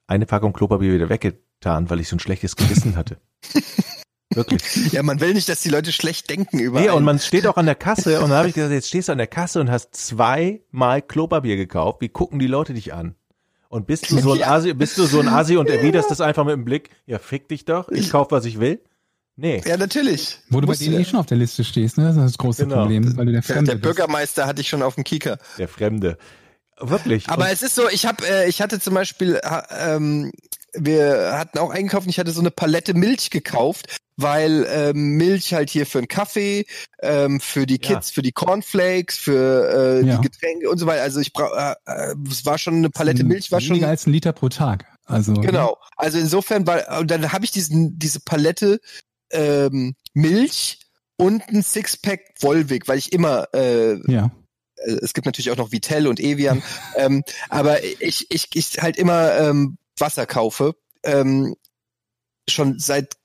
eine 0.06 0.26
Packung 0.26 0.52
Klopapier 0.52 0.94
wieder 0.94 1.10
weggetan, 1.66 1.90
weil 1.90 2.00
ich 2.00 2.08
so 2.08 2.16
ein 2.16 2.20
schlechtes 2.20 2.56
Gewissen 2.56 2.96
hatte. 2.96 3.16
Wirklich. 4.34 4.92
Ja, 4.92 5.02
man 5.02 5.20
will 5.20 5.34
nicht, 5.34 5.48
dass 5.48 5.60
die 5.60 5.68
Leute 5.68 5.92
schlecht 5.92 6.28
denken 6.28 6.58
über 6.58 6.80
Nee, 6.80 6.90
und 6.90 7.04
man 7.04 7.18
steht 7.18 7.46
auch 7.46 7.56
an 7.56 7.64
der 7.66 7.74
Kasse 7.76 8.20
und 8.20 8.30
dann 8.30 8.38
habe 8.38 8.48
ich 8.48 8.54
gesagt, 8.54 8.72
jetzt 8.72 8.88
stehst 8.88 9.08
du 9.08 9.12
an 9.12 9.18
der 9.18 9.28
Kasse 9.28 9.60
und 9.60 9.70
hast 9.70 9.94
zweimal 9.94 11.00
Klopapier 11.00 11.56
gekauft. 11.56 12.00
Wie 12.00 12.08
gucken 12.08 12.38
die 12.38 12.48
Leute 12.48 12.74
dich 12.74 12.92
an? 12.92 13.14
Und 13.68 13.86
bist 13.86 14.10
du 14.10 14.18
so 14.18 14.32
ein 14.32 14.40
Ja. 14.40 14.50
Asi, 14.52 14.74
bist 14.74 14.98
du 14.98 15.06
so 15.06 15.20
ein 15.20 15.28
Asi 15.28 15.56
und 15.56 15.68
erwiderst 15.70 16.10
das 16.10 16.20
einfach 16.20 16.44
mit 16.44 16.52
dem 16.54 16.64
Blick, 16.64 16.90
ja, 17.06 17.18
fick 17.18 17.48
dich 17.48 17.64
doch, 17.64 17.88
ich 17.88 18.10
kauf, 18.10 18.30
was 18.30 18.44
ich 18.44 18.60
will? 18.60 18.80
Nee. 19.36 19.62
Ja, 19.66 19.76
natürlich. 19.76 20.38
Wo 20.50 20.60
du 20.60 20.66
bei 20.66 20.74
denen 20.74 20.98
eh 21.00 21.04
schon 21.04 21.18
auf 21.18 21.26
der 21.26 21.36
Liste 21.36 21.62
stehst, 21.62 21.98
ne? 21.98 22.04
Das 22.04 22.16
ist 22.16 22.22
das 22.22 22.38
große 22.38 22.64
Genau. 22.64 22.80
Problem, 22.82 23.16
weil 23.16 23.26
du 23.26 23.32
der 23.32 23.42
Fremde 23.42 23.64
der 23.66 23.74
bist. 23.74 23.82
Bürgermeister 23.82 24.46
hatte 24.46 24.60
ich 24.62 24.68
schon 24.68 24.82
auf 24.82 24.94
dem 24.96 25.04
Kieker. 25.04 25.38
Der 25.58 25.68
Fremde. 25.68 26.16
Wirklich. 26.80 27.28
Aber 27.28 27.44
Und 27.44 27.50
es 27.52 27.62
ist 27.62 27.74
so, 27.74 27.88
ich 27.90 28.06
habe, 28.06 28.26
äh, 28.26 28.48
ich 28.48 28.60
hatte 28.62 28.80
zum 28.80 28.94
Beispiel, 28.94 29.38
ha- 29.44 29.66
ähm, 29.78 30.32
wir 30.78 31.32
hatten 31.38 31.58
auch 31.58 31.70
eingekauft 31.70 32.06
und 32.06 32.10
ich 32.10 32.18
hatte 32.18 32.30
so 32.32 32.40
eine 32.40 32.50
Palette 32.50 32.94
Milch 32.94 33.30
gekauft, 33.30 33.98
weil 34.16 34.66
ähm, 34.70 35.16
Milch 35.16 35.52
halt 35.54 35.70
hier 35.70 35.86
für 35.86 35.98
einen 35.98 36.08
Kaffee, 36.08 36.66
ähm, 37.02 37.40
für 37.40 37.66
die 37.66 37.80
Ja. 37.82 37.94
Kids, 37.94 38.10
für 38.10 38.22
die 38.22 38.32
Cornflakes, 38.32 39.16
für 39.18 40.00
äh, 40.02 40.06
Ja. 40.06 40.16
die 40.16 40.22
Getränke 40.28 40.70
und 40.70 40.78
so 40.78 40.86
weiter. 40.86 41.02
Also 41.02 41.20
ich 41.20 41.32
brauche, 41.32 41.76
äh, 41.86 42.10
äh, 42.10 42.14
es 42.30 42.44
war 42.46 42.58
schon 42.58 42.76
eine 42.76 42.90
Palette 42.90 43.24
Milch, 43.24 43.52
war 43.52 43.60
schon 43.60 43.70
Weniger 43.76 43.88
als 43.88 44.06
ein 44.06 44.12
Liter 44.12 44.32
pro 44.32 44.48
Tag. 44.48 44.86
Also, 45.04 45.34
Genau. 45.34 45.76
Also 45.96 46.18
insofern 46.18 46.66
war, 46.66 46.98
und 46.98 47.10
dann 47.10 47.32
habe 47.32 47.44
ich 47.44 47.50
diesen, 47.50 47.98
diese 47.98 48.20
Palette 48.20 48.80
ähm, 49.30 49.94
Milch 50.14 50.80
und 51.16 51.42
ein 51.48 51.62
Sixpack 51.62 52.20
Volvic, 52.40 52.88
weil 52.88 52.98
ich 52.98 53.12
immer, 53.12 53.48
äh, 53.54 53.94
Ja. 54.10 54.30
äh, 54.76 54.92
es 55.02 55.14
gibt 55.14 55.26
natürlich 55.26 55.50
auch 55.50 55.56
noch 55.56 55.72
Vitell 55.72 56.06
und 56.06 56.20
Evian, 56.20 56.62
ähm, 56.96 57.22
aber 57.48 57.82
ich, 57.84 58.30
ich, 58.30 58.48
ich 58.54 58.82
halt 58.82 58.96
immer 58.96 59.32
ähm, 59.38 59.78
Wasser 59.98 60.26
kaufe. 60.26 60.74
Ähm, 61.04 61.56
schon 62.48 62.78
seit 62.78 63.16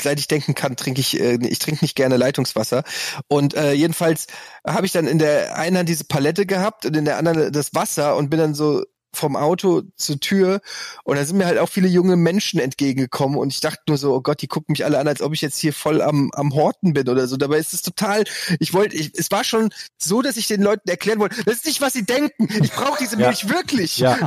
seit 0.00 0.18
ich 0.18 0.28
denken 0.28 0.54
kann, 0.54 0.76
trinke 0.76 1.00
ich, 1.00 1.18
äh, 1.18 1.38
ich 1.46 1.58
trinke 1.58 1.84
nicht 1.84 1.96
gerne 1.96 2.16
Leitungswasser. 2.16 2.84
Und 3.28 3.54
äh, 3.54 3.72
jedenfalls 3.72 4.26
habe 4.66 4.86
ich 4.86 4.92
dann 4.92 5.06
in 5.06 5.18
der 5.18 5.56
einen 5.56 5.78
Hand 5.78 5.88
diese 5.88 6.04
Palette 6.04 6.46
gehabt 6.46 6.86
und 6.86 6.96
in 6.96 7.04
der 7.04 7.16
anderen 7.16 7.52
das 7.52 7.74
Wasser 7.74 8.16
und 8.16 8.30
bin 8.30 8.38
dann 8.38 8.54
so 8.54 8.84
vom 9.12 9.36
Auto 9.36 9.82
zur 9.96 10.20
Tür 10.20 10.60
und 11.04 11.16
da 11.16 11.24
sind 11.24 11.36
mir 11.36 11.46
halt 11.46 11.58
auch 11.58 11.68
viele 11.68 11.88
junge 11.88 12.16
Menschen 12.16 12.60
entgegengekommen 12.60 13.38
und 13.38 13.52
ich 13.52 13.60
dachte 13.60 13.82
nur 13.88 13.98
so, 13.98 14.14
oh 14.14 14.20
Gott, 14.20 14.42
die 14.42 14.48
gucken 14.48 14.72
mich 14.72 14.84
alle 14.84 14.98
an, 14.98 15.08
als 15.08 15.22
ob 15.22 15.32
ich 15.34 15.40
jetzt 15.40 15.58
hier 15.58 15.72
voll 15.72 16.00
am, 16.02 16.30
am 16.34 16.54
Horten 16.54 16.92
bin 16.92 17.08
oder 17.08 17.26
so. 17.26 17.36
Dabei 17.36 17.58
ist 17.58 17.74
es 17.74 17.82
total, 17.82 18.24
ich 18.58 18.72
wollte, 18.74 18.96
ich, 18.96 19.12
es 19.16 19.30
war 19.30 19.44
schon 19.44 19.70
so, 19.98 20.22
dass 20.22 20.36
ich 20.36 20.46
den 20.46 20.62
Leuten 20.62 20.88
erklären 20.88 21.18
wollte, 21.18 21.42
das 21.44 21.56
ist 21.56 21.66
nicht, 21.66 21.80
was 21.80 21.92
sie 21.92 22.04
denken. 22.04 22.48
Ich 22.62 22.72
brauche 22.72 22.98
diese 23.00 23.18
Ja. 23.18 23.28
Milch 23.28 23.48
wirklich. 23.48 23.98
Ja. 23.98 24.18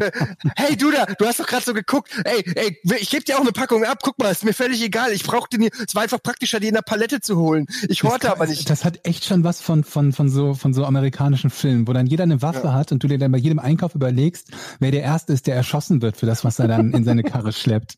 Hey, 0.55 0.75
du 0.75 0.91
da, 0.91 1.05
du 1.05 1.25
hast 1.25 1.39
doch 1.39 1.47
gerade 1.47 1.63
so 1.63 1.73
geguckt. 1.73 2.11
Ey, 2.25 2.43
ey, 2.55 2.77
ich 2.99 3.09
gebe 3.09 3.23
dir 3.23 3.37
auch 3.37 3.41
eine 3.41 3.51
Packung 3.51 3.83
ab. 3.85 3.99
Guck 4.01 4.19
mal, 4.19 4.29
ist 4.29 4.43
mir 4.43 4.53
völlig 4.53 4.81
egal. 4.83 5.11
Ich 5.11 5.23
brauchte 5.23 5.57
die, 5.57 5.71
es 5.87 5.95
war 5.95 6.03
einfach 6.03 6.21
praktischer, 6.21 6.59
die 6.59 6.67
in 6.67 6.73
der 6.73 6.81
Palette 6.81 7.21
zu 7.21 7.37
holen. 7.37 7.65
Ich 7.87 8.03
horte 8.03 8.31
aber 8.31 8.45
nicht. 8.47 8.69
Das 8.69 8.85
hat 8.85 8.99
echt 9.03 9.25
schon 9.25 9.43
was 9.43 9.61
von, 9.61 9.83
von, 9.83 10.13
von 10.13 10.29
so, 10.29 10.53
von 10.53 10.73
so 10.73 10.85
amerikanischen 10.85 11.49
Filmen, 11.49 11.87
wo 11.87 11.93
dann 11.93 12.07
jeder 12.07 12.23
eine 12.23 12.41
Waffe 12.41 12.73
hat 12.73 12.91
und 12.91 13.03
du 13.03 13.07
dir 13.07 13.17
dann 13.17 13.31
bei 13.31 13.37
jedem 13.37 13.59
Einkauf 13.59 13.95
überlegst, 13.95 14.49
wer 14.79 14.91
der 14.91 15.03
Erste 15.03 15.33
ist, 15.33 15.47
der 15.47 15.55
erschossen 15.55 16.01
wird 16.01 16.17
für 16.17 16.25
das, 16.25 16.43
was 16.43 16.59
er 16.59 16.67
dann 16.67 16.93
in 16.93 17.03
seine 17.03 17.23
Karre 17.23 17.53
schleppt. 17.53 17.95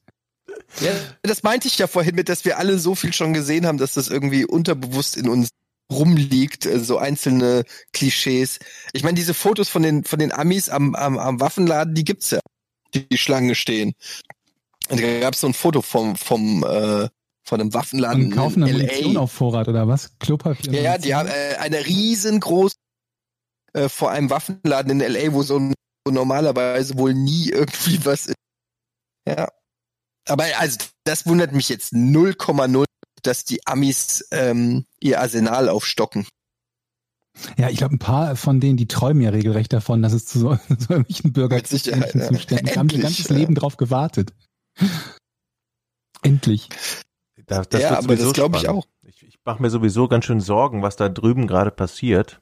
Ja, 0.82 0.92
das 1.24 1.44
meinte 1.44 1.68
ich 1.68 1.78
ja 1.78 1.88
vorhin 1.88 2.16
mit, 2.16 2.30
dass 2.30 2.46
wir 2.46 2.58
alle 2.58 2.80
so 2.80 2.96
viel 2.96 3.14
schon 3.14 3.34
gesehen 3.34 3.66
haben, 3.66 3.78
dass 3.78 3.94
das 3.94 4.10
irgendwie 4.10 4.46
unterbewusst 4.46 5.18
in 5.18 5.30
uns 5.30 5.50
rumliegt, 5.92 6.66
äh, 6.66 6.80
so 6.80 6.98
einzelne 6.98 7.64
Klischees. 7.94 8.60
Ich 8.94 9.04
meine, 9.04 9.16
diese 9.16 9.34
Fotos 9.34 9.70
von 9.70 9.84
den 9.84 10.04
von 10.04 10.20
den 10.20 10.32
Amis 10.32 10.70
am, 10.70 10.96
am, 10.96 11.18
am 11.18 11.40
Waffenladen, 11.40 11.94
die 11.94 12.04
gibt's 12.04 12.32
ja, 12.32 12.40
die, 12.94 13.08
die 13.08 13.18
Schlange 13.18 13.56
stehen. 13.56 13.94
Und 14.90 15.02
da 15.02 15.20
gab's 15.20 15.42
so 15.42 15.48
ein 15.48 15.54
Foto 15.54 15.82
vom 15.82 16.16
vom 16.16 16.64
äh, 16.64 17.08
von 17.44 17.62
einem 17.62 17.74
Waffenladen 17.74 18.26
Und 18.26 18.32
kaufen 18.32 18.64
in 18.64 18.70
eine 18.70 18.78
Munition 18.80 19.14
LA. 19.14 19.20
auf 19.20 19.32
Vorrat 19.32 19.68
oder 19.68 19.88
was? 19.88 20.18
Klopapier? 20.20 20.74
Ja, 20.74 20.82
ja, 20.82 20.98
die 20.98 21.14
haben 21.14 21.30
äh, 21.30 21.58
eine 21.60 21.86
riesengroße 21.86 22.76
äh, 23.74 23.88
vor 23.88 24.10
einem 24.12 24.32
Waffenladen 24.32 25.00
in 25.00 25.14
LA, 25.14 25.34
wo 25.34 25.44
so 25.44 25.60
ein 25.60 25.74
normalerweise 26.12 26.98
wohl 26.98 27.14
nie 27.14 27.50
irgendwie 27.50 28.00
was 28.06 28.28
ist. 28.28 28.36
Ja. 29.28 29.50
Aber 30.28 30.46
also 30.58 30.78
das 31.04 31.26
wundert 31.26 31.52
mich 31.52 31.70
jetzt 31.70 31.94
0,0, 31.94 32.86
dass 33.22 33.46
die 33.46 33.66
Amis 33.68 34.28
ähm, 34.32 34.86
ihr 35.00 35.20
Arsenal 35.20 35.70
aufstocken. 35.70 36.28
Ja, 37.58 37.70
ich 37.70 37.78
glaube, 37.78 37.96
ein 37.96 38.00
paar 38.00 38.36
von 38.36 38.60
denen, 38.60 38.78
die 38.78 38.88
träumen 38.88 39.22
ja 39.22 39.30
regelrecht 39.30 39.74
davon, 39.74 40.02
dass 40.02 40.14
es 40.14 40.26
zu 40.26 40.40
so, 40.40 40.58
so 40.70 40.94
irgendwelchen 40.94 41.34
Sicherheit, 41.66 42.16
ja. 42.16 42.28
Zuständen 42.28 42.66
Die 42.68 42.80
haben 42.80 42.90
ihr 42.90 43.00
ganzes 43.00 43.30
ja. 43.30 43.36
Leben 43.36 43.56
drauf 43.56 43.78
gewartet. 43.78 44.34
Endlich. 46.22 46.70
Da, 47.46 47.64
das 47.64 47.82
Ja, 47.82 47.98
aber 47.98 48.16
das 48.16 48.22
sowieso 48.22 48.34
glaub 48.34 48.56
ich 48.56 48.70
auch. 48.70 48.88
Ich, 49.04 49.24
ich 49.24 49.38
mache 49.44 49.62
mir 49.62 49.70
sowieso 49.70 50.08
ganz 50.08 50.26
schön 50.26 50.40
Sorgen, 50.40 50.82
was 50.82 50.96
da 50.96 51.10
drüben 51.10 51.46
gerade 51.46 51.72
passiert 51.72 52.42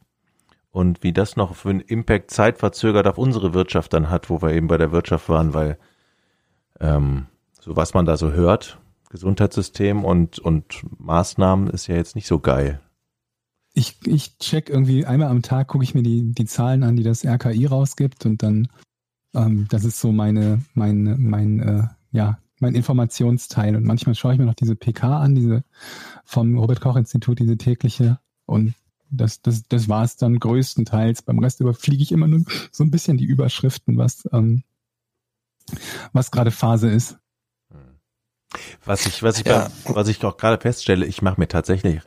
und 0.74 1.04
wie 1.04 1.14
das 1.14 1.38
noch 1.38 1.56
für 1.56 1.70
einen 1.70 1.82
Impact 1.82 2.32
zeitverzögert 2.32 3.06
auf 3.08 3.20
unsere 3.20 3.54
Wirtschaft 3.54 3.94
dann 3.94 4.10
hat, 4.10 4.30
wo 4.32 4.42
wir 4.42 4.52
eben 4.52 4.68
bei 4.68 4.78
der 4.78 4.92
Wirtschaft 4.92 5.30
waren, 5.30 5.54
weil 5.54 5.78
ähm, 6.80 7.28
so 7.62 7.76
was 7.76 7.94
man 7.94 8.08
da 8.08 8.18
so 8.18 8.32
hört, 8.32 8.80
Gesundheitssystem 9.12 10.04
und, 10.04 10.40
und 10.40 10.84
Maßnahmen 10.98 11.70
ist 11.70 11.86
ja 11.86 11.96
jetzt 11.96 12.16
nicht 12.16 12.26
so 12.26 12.40
geil. 12.40 12.82
Ich, 13.76 14.00
ich 14.06 14.40
check 14.40 14.70
irgendwie 14.70 15.06
einmal 15.06 15.30
am 15.30 15.44
Tag, 15.44 15.68
gucke 15.68 15.84
ich 15.84 15.94
mir 15.94 16.02
die, 16.02 16.34
die 16.34 16.46
Zahlen 16.46 16.82
an, 16.82 16.96
die 16.96 17.04
das 17.04 17.24
RKI 17.24 17.68
rausgibt 17.68 18.26
und 18.26 18.42
dann, 18.42 18.68
ähm, 19.36 19.68
das 19.70 19.86
ist 19.86 20.00
so 20.00 20.12
meine, 20.12 20.64
meine, 20.74 21.16
mein, 21.18 21.60
äh, 21.60 21.88
ja, 22.12 22.40
mein 22.60 22.74
Informationsteil. 22.74 23.76
Und 23.76 23.86
manchmal 23.86 24.16
schaue 24.16 24.34
ich 24.34 24.40
mir 24.40 24.46
noch 24.46 24.56
diese 24.56 24.76
PK 24.76 25.20
an, 25.20 25.36
diese 25.36 25.64
vom 26.26 26.58
Robert-Koch-Institut, 26.58 27.38
diese 27.40 27.58
tägliche. 27.58 28.20
Und 28.46 28.74
das, 29.16 29.42
das, 29.42 29.64
das 29.64 29.88
war 29.90 30.04
es 30.04 30.16
dann 30.18 30.40
größtenteils. 30.40 31.22
Beim 31.22 31.40
Rest 31.40 31.60
überfliege 31.60 32.04
ich 32.04 32.12
immer 32.12 32.28
nur 32.28 32.42
so 32.72 32.84
ein 32.84 32.92
bisschen 32.92 33.18
die 33.18 33.26
Überschriften, 33.26 33.98
was, 33.98 34.28
ähm, 34.32 34.64
was 36.12 36.32
gerade 36.32 36.52
Phase 36.52 36.90
ist. 36.90 37.18
Was 38.86 39.06
ich, 39.08 39.24
was 39.24 39.40
ich, 39.40 39.48
Ja. 39.48 39.70
bei, 39.86 39.96
was 39.96 40.08
ich 40.10 40.24
auch 40.24 40.38
gerade 40.38 40.62
feststelle, 40.62 41.06
ich 41.06 41.22
mache 41.22 41.40
mir 41.40 41.48
tatsächlich 41.48 42.02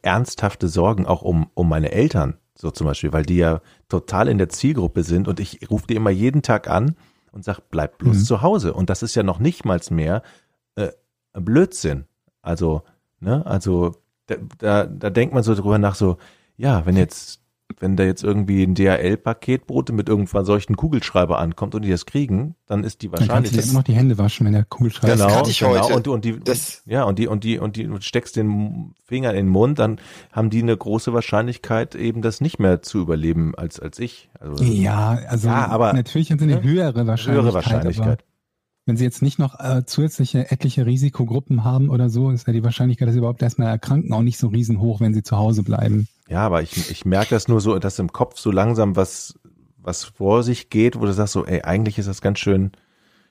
ernsthafte 0.00 0.68
Sorgen 0.68 1.06
auch 1.06 1.22
um, 1.22 1.50
um 1.54 1.68
meine 1.68 1.92
Eltern, 1.92 2.38
so 2.56 2.70
zum 2.70 2.86
Beispiel, 2.86 3.12
weil 3.12 3.24
die 3.26 3.36
ja 3.36 3.60
total 3.88 4.28
in 4.28 4.38
der 4.38 4.48
Zielgruppe 4.48 5.02
sind 5.02 5.28
und 5.28 5.38
ich 5.38 5.68
rufe 5.70 5.86
die 5.86 5.94
immer 5.96 6.10
jeden 6.10 6.40
Tag 6.42 6.68
an 6.68 6.96
und 7.30 7.44
sag, 7.44 7.60
bleib 7.70 7.98
bloß 7.98 8.18
Mhm. 8.18 8.24
zu 8.24 8.42
Hause. 8.42 8.72
Und 8.72 8.88
das 8.88 9.02
ist 9.02 9.14
ja 9.14 9.22
noch 9.22 9.38
nicht 9.38 9.64
mal 9.66 9.80
mehr 9.90 10.22
äh, 10.76 10.92
Blödsinn. 11.34 12.06
Also, 12.40 12.82
ne, 13.20 13.44
also 13.44 13.96
da, 14.26 14.36
da, 14.58 14.86
da 14.86 15.10
denkt 15.10 15.34
man 15.34 15.42
so 15.42 15.54
drüber 15.54 15.78
nach, 15.78 15.94
so, 15.94 16.16
ja, 16.62 16.86
wenn 16.86 16.96
jetzt, 16.96 17.40
wenn 17.80 17.96
da 17.96 18.04
jetzt 18.04 18.22
irgendwie 18.22 18.62
ein 18.62 18.74
DHL-Paketbote 18.74 19.92
mit 19.92 20.08
irgendwann 20.08 20.44
solchen 20.44 20.76
Kugelschreiber 20.76 21.38
ankommt 21.38 21.74
und 21.74 21.82
die 21.82 21.90
das 21.90 22.06
kriegen, 22.06 22.54
dann 22.66 22.84
ist 22.84 23.02
die 23.02 23.08
Dann 23.08 23.26
kannst 23.26 23.26
du 23.26 23.26
dir 23.26 23.32
Wahrscheinlichkeit. 23.32 23.64
immer 23.70 23.78
noch 23.80 23.84
die 23.84 23.94
Hände 23.94 24.18
waschen, 24.18 24.46
wenn 24.46 24.52
der 24.52 24.64
Kugelschreiber 24.64 25.16
Das 25.16 25.26
Genau, 25.26 25.46
ich 25.48 25.58
genau. 25.58 25.70
heute. 25.84 25.94
Und, 25.94 26.08
und 26.08 26.24
die, 26.24 26.38
Das- 26.40 26.82
ja, 26.86 27.04
und 27.04 27.18
die, 27.18 27.26
und 27.28 27.44
die, 27.44 27.58
und 27.58 27.76
die, 27.76 27.84
du 27.84 28.00
steckst 28.00 28.36
den 28.36 28.94
Finger 29.06 29.30
in 29.30 29.36
den 29.46 29.48
Mund, 29.48 29.78
dann 29.78 29.98
haben 30.32 30.50
die 30.50 30.62
eine 30.62 30.76
große 30.76 31.12
Wahrscheinlichkeit, 31.12 31.94
eben 31.94 32.20
das 32.22 32.40
nicht 32.40 32.58
mehr 32.58 32.82
zu 32.82 33.00
überleben 33.00 33.54
als, 33.56 33.80
als 33.80 33.98
ich. 33.98 34.30
Also, 34.38 34.62
Ja, 34.64 35.18
also 35.28 35.48
Ja, 35.48 35.66
aber- 35.68 35.92
natürlich 35.94 36.30
haben 36.30 36.38
sie 36.38 36.44
eine 36.44 36.56
ne? 36.56 36.62
höhere 36.62 37.06
Wahrscheinlichkeit. 37.06 37.42
höhere 37.44 37.54
Wahrscheinlichkeit. 37.54 38.06
Aber 38.22 38.28
wenn 38.84 38.96
sie 38.96 39.04
jetzt 39.04 39.22
nicht 39.22 39.38
noch 39.38 39.60
äh, 39.60 39.84
zusätzliche 39.86 40.50
etliche 40.50 40.84
Risikogruppen 40.86 41.62
haben 41.62 41.88
oder 41.88 42.10
so, 42.10 42.30
ist 42.30 42.48
ja 42.48 42.52
die 42.52 42.64
Wahrscheinlichkeit, 42.64 43.06
dass 43.06 43.12
sie 43.12 43.18
überhaupt 43.20 43.40
erstmal 43.40 43.68
erkranken, 43.68 44.12
auch 44.12 44.22
nicht 44.22 44.38
so 44.38 44.48
riesenhoch, 44.48 45.00
wenn 45.00 45.14
sie 45.14 45.22
zu 45.22 45.36
Hause 45.36 45.62
bleiben. 45.62 46.08
Ja, 46.32 46.46
aber 46.46 46.62
ich, 46.62 46.90
ich 46.90 47.04
merke 47.04 47.34
das 47.34 47.46
nur 47.46 47.60
so, 47.60 47.78
dass 47.78 47.98
im 47.98 48.10
Kopf 48.10 48.38
so 48.38 48.50
langsam 48.50 48.96
was, 48.96 49.38
was 49.76 50.04
vor 50.04 50.42
sich 50.42 50.70
geht, 50.70 50.98
wo 50.98 51.04
du 51.04 51.12
sagst 51.12 51.34
so, 51.34 51.44
ey, 51.44 51.60
eigentlich 51.60 51.98
ist 51.98 52.08
das 52.08 52.22
ganz 52.22 52.38
schön 52.38 52.72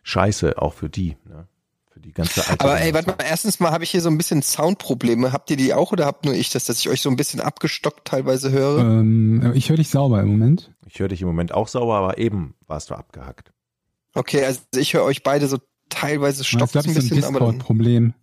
scheiße, 0.04 0.62
auch 0.62 0.76
für 0.76 0.88
die, 0.88 1.18
ne? 1.28 1.48
Für 1.90 2.00
die 2.00 2.14
ganze 2.14 2.48
alte 2.48 2.64
Aber 2.64 2.80
ey, 2.80 2.94
warte 2.94 3.10
mal, 3.10 3.18
erstens 3.28 3.60
mal 3.60 3.72
habe 3.72 3.84
ich 3.84 3.90
hier 3.90 4.02
so 4.02 4.10
ein 4.10 4.20
bisschen 4.20 4.44
Soundprobleme. 4.44 5.34
Habt 5.34 5.50
ihr 5.50 5.58
die 5.58 5.74
auch 5.74 5.92
oder 5.92 6.06
habt 6.06 6.26
nur 6.26 6.36
ich 6.36 6.52
das, 6.52 6.66
dass 6.66 6.78
ich 6.78 6.90
euch 6.90 7.02
so 7.02 7.10
ein 7.10 7.16
bisschen 7.16 7.42
abgestockt 7.42 8.08
teilweise 8.08 8.52
höre? 8.52 8.80
Ähm, 8.82 9.52
ich 9.56 9.70
höre 9.70 9.78
dich 9.78 9.90
sauber 9.90 10.22
im 10.22 10.28
Moment. 10.28 10.72
Ich 10.86 11.00
höre 11.00 11.08
dich 11.08 11.24
im 11.24 11.28
Moment 11.28 11.56
auch 11.56 11.68
sauber, 11.68 11.96
aber 11.96 12.20
eben 12.20 12.54
warst 12.68 12.92
du 12.92 12.94
abgehackt. 12.94 13.52
Okay, 14.14 14.46
also 14.46 14.62
ich 14.76 14.94
höre 14.94 15.06
euch 15.06 15.24
beide 15.24 15.48
so 15.48 15.58
teilweise 15.90 16.40
Das 16.40 16.48
stockt 16.48 16.76
ist, 16.76 16.86
ein 16.86 16.94
glaube 16.94 17.00
ich, 17.00 17.10
so 17.10 17.16
ein 17.16 17.20
bisschen, 17.20 17.34
Discord-Problem. 17.34 18.14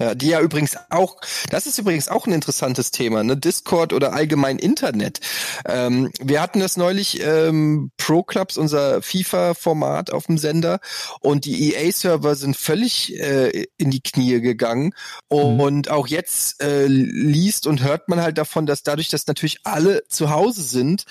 Ja, 0.00 0.14
die 0.14 0.28
ja 0.28 0.40
übrigens 0.40 0.76
auch, 0.90 1.16
das 1.50 1.66
ist 1.66 1.78
übrigens 1.78 2.08
auch 2.08 2.26
ein 2.26 2.32
interessantes 2.32 2.90
Thema, 2.90 3.24
ne? 3.24 3.36
Discord 3.36 3.92
oder 3.92 4.12
allgemein 4.12 4.58
Internet. 4.58 5.20
Ähm, 5.66 6.10
wir 6.20 6.40
hatten 6.40 6.60
das 6.60 6.76
neulich 6.76 7.20
ähm, 7.22 7.90
Pro 7.96 8.22
Clubs, 8.22 8.56
unser 8.56 9.02
FIFA-Format 9.02 10.12
auf 10.12 10.26
dem 10.26 10.38
Sender 10.38 10.80
und 11.20 11.44
die 11.44 11.74
EA-Server 11.74 12.34
sind 12.34 12.56
völlig 12.56 13.18
äh, 13.20 13.66
in 13.76 13.90
die 13.90 14.00
Knie 14.00 14.40
gegangen 14.40 14.92
Mhm. 15.30 15.60
und 15.60 15.90
auch 15.90 16.06
jetzt 16.06 16.62
äh, 16.62 16.86
liest 16.86 17.66
und 17.66 17.82
hört 17.82 18.08
man 18.08 18.20
halt 18.20 18.38
davon, 18.38 18.66
dass 18.66 18.82
dadurch, 18.82 19.08
dass 19.08 19.26
natürlich 19.26 19.58
alle 19.64 20.06
zu 20.08 20.30
Hause 20.30 20.62
sind, 20.62 21.04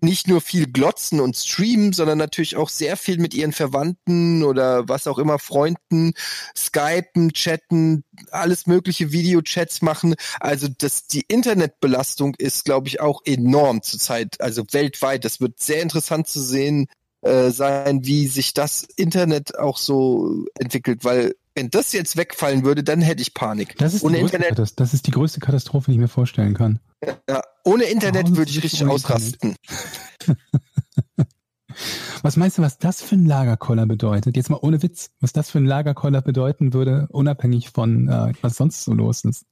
nicht 0.00 0.28
nur 0.28 0.40
viel 0.40 0.70
glotzen 0.70 1.20
und 1.20 1.36
streamen, 1.36 1.92
sondern 1.92 2.18
natürlich 2.18 2.56
auch 2.56 2.68
sehr 2.68 2.96
viel 2.96 3.18
mit 3.18 3.34
ihren 3.34 3.52
Verwandten 3.52 4.42
oder 4.44 4.88
was 4.88 5.06
auch 5.06 5.18
immer, 5.18 5.38
Freunden, 5.38 6.12
skypen, 6.56 7.32
chatten, 7.32 8.04
alles 8.30 8.66
mögliche 8.66 9.12
Videochats 9.12 9.82
machen. 9.82 10.14
Also 10.40 10.68
das, 10.78 11.06
die 11.06 11.24
Internetbelastung 11.28 12.34
ist, 12.36 12.64
glaube 12.64 12.88
ich, 12.88 13.00
auch 13.00 13.22
enorm 13.24 13.82
zurzeit, 13.82 14.40
also 14.40 14.64
weltweit. 14.72 15.24
Das 15.24 15.40
wird 15.40 15.60
sehr 15.60 15.82
interessant 15.82 16.28
zu 16.28 16.40
sehen 16.40 16.86
äh, 17.22 17.50
sein, 17.50 18.04
wie 18.04 18.28
sich 18.28 18.54
das 18.54 18.82
Internet 18.96 19.58
auch 19.58 19.78
so 19.78 20.44
entwickelt, 20.58 21.04
weil 21.04 21.34
wenn 21.58 21.70
das 21.70 21.92
jetzt 21.92 22.16
wegfallen 22.16 22.64
würde, 22.64 22.84
dann 22.84 23.00
hätte 23.00 23.20
ich 23.20 23.34
Panik. 23.34 23.76
Das 23.78 23.92
ist, 23.92 24.02
die 24.02 24.06
ohne 24.06 24.20
größte 24.20 24.36
Internet, 24.36 24.72
das 24.78 24.94
ist 24.94 25.08
die 25.08 25.10
größte 25.10 25.40
Katastrophe, 25.40 25.90
die 25.90 25.96
ich 25.96 26.00
mir 26.00 26.06
vorstellen 26.06 26.54
kann. 26.54 26.78
ja, 27.28 27.42
ohne 27.64 27.84
Internet 27.84 28.26
Hause 28.26 28.36
würde 28.36 28.50
ich 28.52 28.62
richtig 28.62 28.86
ausrasten. 28.86 29.56
Was 32.22 32.36
meinst 32.36 32.58
du, 32.58 32.62
was 32.62 32.78
das 32.78 33.00
für 33.02 33.14
ein 33.14 33.24
Lagerkoller 33.24 33.86
bedeutet? 33.86 34.36
Jetzt 34.36 34.50
mal 34.50 34.58
ohne 34.60 34.82
Witz, 34.82 35.10
was 35.20 35.32
das 35.32 35.50
für 35.50 35.58
ein 35.58 35.66
Lagerkoller 35.66 36.20
bedeuten 36.22 36.72
würde, 36.72 37.06
unabhängig 37.10 37.70
von 37.70 38.08
äh, 38.08 38.32
was 38.42 38.56
sonst 38.56 38.84
so 38.84 38.92
los 38.94 39.24
ist. 39.24 39.44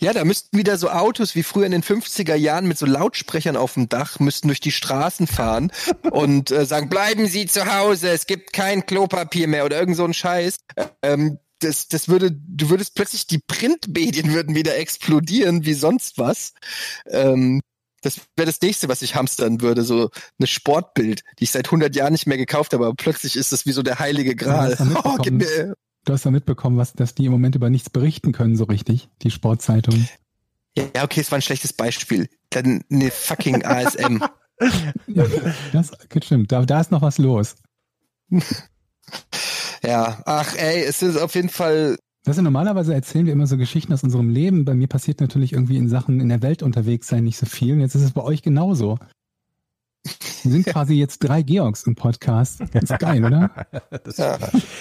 Ja, 0.00 0.12
da 0.12 0.24
müssten 0.24 0.56
wieder 0.56 0.78
so 0.78 0.90
Autos 0.90 1.34
wie 1.34 1.42
früher 1.42 1.66
in 1.66 1.72
den 1.72 1.82
50er 1.82 2.34
Jahren 2.34 2.66
mit 2.66 2.78
so 2.78 2.86
Lautsprechern 2.86 3.56
auf 3.56 3.74
dem 3.74 3.88
Dach 3.88 4.18
müssten 4.18 4.48
durch 4.48 4.60
die 4.60 4.72
Straßen 4.72 5.26
fahren 5.26 5.72
und 6.10 6.50
äh, 6.50 6.64
sagen, 6.64 6.88
bleiben 6.88 7.26
Sie 7.26 7.46
zu 7.46 7.66
Hause, 7.74 8.10
es 8.10 8.26
gibt 8.26 8.52
kein 8.52 8.86
Klopapier 8.86 9.48
mehr 9.48 9.64
oder 9.64 9.78
irgend 9.78 9.96
so 9.96 10.04
ein 10.04 10.14
Scheiß. 10.14 10.58
Ähm, 11.02 11.38
das, 11.60 11.88
das 11.88 12.08
würde, 12.08 12.30
du 12.30 12.70
würdest 12.70 12.94
plötzlich, 12.94 13.26
die 13.26 13.40
Printmedien 13.40 14.32
würden 14.32 14.54
wieder 14.54 14.76
explodieren 14.76 15.64
wie 15.64 15.74
sonst 15.74 16.18
was. 16.18 16.52
Ähm, 17.06 17.60
das 18.00 18.20
wäre 18.36 18.46
das 18.46 18.60
nächste, 18.60 18.88
was 18.88 19.02
ich 19.02 19.16
hamstern 19.16 19.60
würde, 19.60 19.82
so 19.82 20.10
eine 20.38 20.46
Sportbild, 20.46 21.22
die 21.38 21.44
ich 21.44 21.50
seit 21.50 21.66
100 21.66 21.96
Jahren 21.96 22.12
nicht 22.12 22.28
mehr 22.28 22.36
gekauft 22.36 22.72
habe, 22.72 22.86
aber 22.86 22.94
plötzlich 22.94 23.34
ist 23.34 23.50
das 23.50 23.66
wie 23.66 23.72
so 23.72 23.82
der 23.82 23.98
heilige 23.98 24.36
Gral. 24.36 24.76
Oh, 25.04 25.16
gib 25.20 25.34
mir, 25.34 25.74
Du 26.08 26.14
hast 26.14 26.24
ja 26.24 26.30
mitbekommen, 26.30 26.78
was, 26.78 26.94
dass 26.94 27.14
die 27.14 27.26
im 27.26 27.32
Moment 27.32 27.54
über 27.54 27.68
nichts 27.68 27.90
berichten 27.90 28.32
können, 28.32 28.56
so 28.56 28.64
richtig, 28.64 29.10
die 29.20 29.30
Sportzeitungen. 29.30 30.08
ja, 30.74 31.04
okay, 31.04 31.20
es 31.20 31.30
war 31.30 31.36
ein 31.36 31.42
schlechtes 31.42 31.74
Beispiel. 31.74 32.30
Dann 32.48 32.82
eine 32.90 33.10
fucking 33.10 33.62
ASM. 33.62 34.22
Ja, 35.06 35.26
das 35.72 35.92
stimmt, 36.22 36.50
da, 36.50 36.64
da 36.64 36.80
ist 36.80 36.90
noch 36.90 37.02
was 37.02 37.18
los. 37.18 37.56
Ja, 39.84 40.22
ach 40.24 40.56
ey, 40.56 40.82
es 40.82 41.02
ist 41.02 41.16
auf 41.16 41.34
jeden 41.34 41.50
Fall. 41.50 41.96
Das 42.24 42.38
ist 42.38 42.42
normalerweise 42.42 42.94
erzählen 42.94 43.26
wir 43.26 43.34
immer 43.34 43.46
so 43.46 43.58
Geschichten 43.58 43.92
aus 43.92 44.02
unserem 44.02 44.30
Leben. 44.30 44.64
Bei 44.64 44.74
mir 44.74 44.88
passiert 44.88 45.20
natürlich 45.20 45.52
irgendwie 45.52 45.76
in 45.76 45.88
Sachen 45.88 46.20
in 46.20 46.30
der 46.30 46.42
Welt 46.42 46.62
unterwegs 46.62 47.06
sein 47.06 47.24
nicht 47.24 47.36
so 47.36 47.46
viel. 47.46 47.74
Und 47.74 47.80
jetzt 47.80 47.94
ist 47.94 48.02
es 48.02 48.12
bei 48.12 48.22
euch 48.22 48.42
genauso. 48.42 48.98
Wir 50.42 50.52
sind 50.52 50.66
quasi 50.66 50.94
jetzt 50.94 51.18
drei 51.20 51.42
Georgs 51.42 51.84
im 51.84 51.94
Podcast. 51.94 52.60
Das 52.72 52.84
ist 52.84 52.98
geil, 52.98 53.24
oder? 53.24 53.50
Das. 54.04 54.18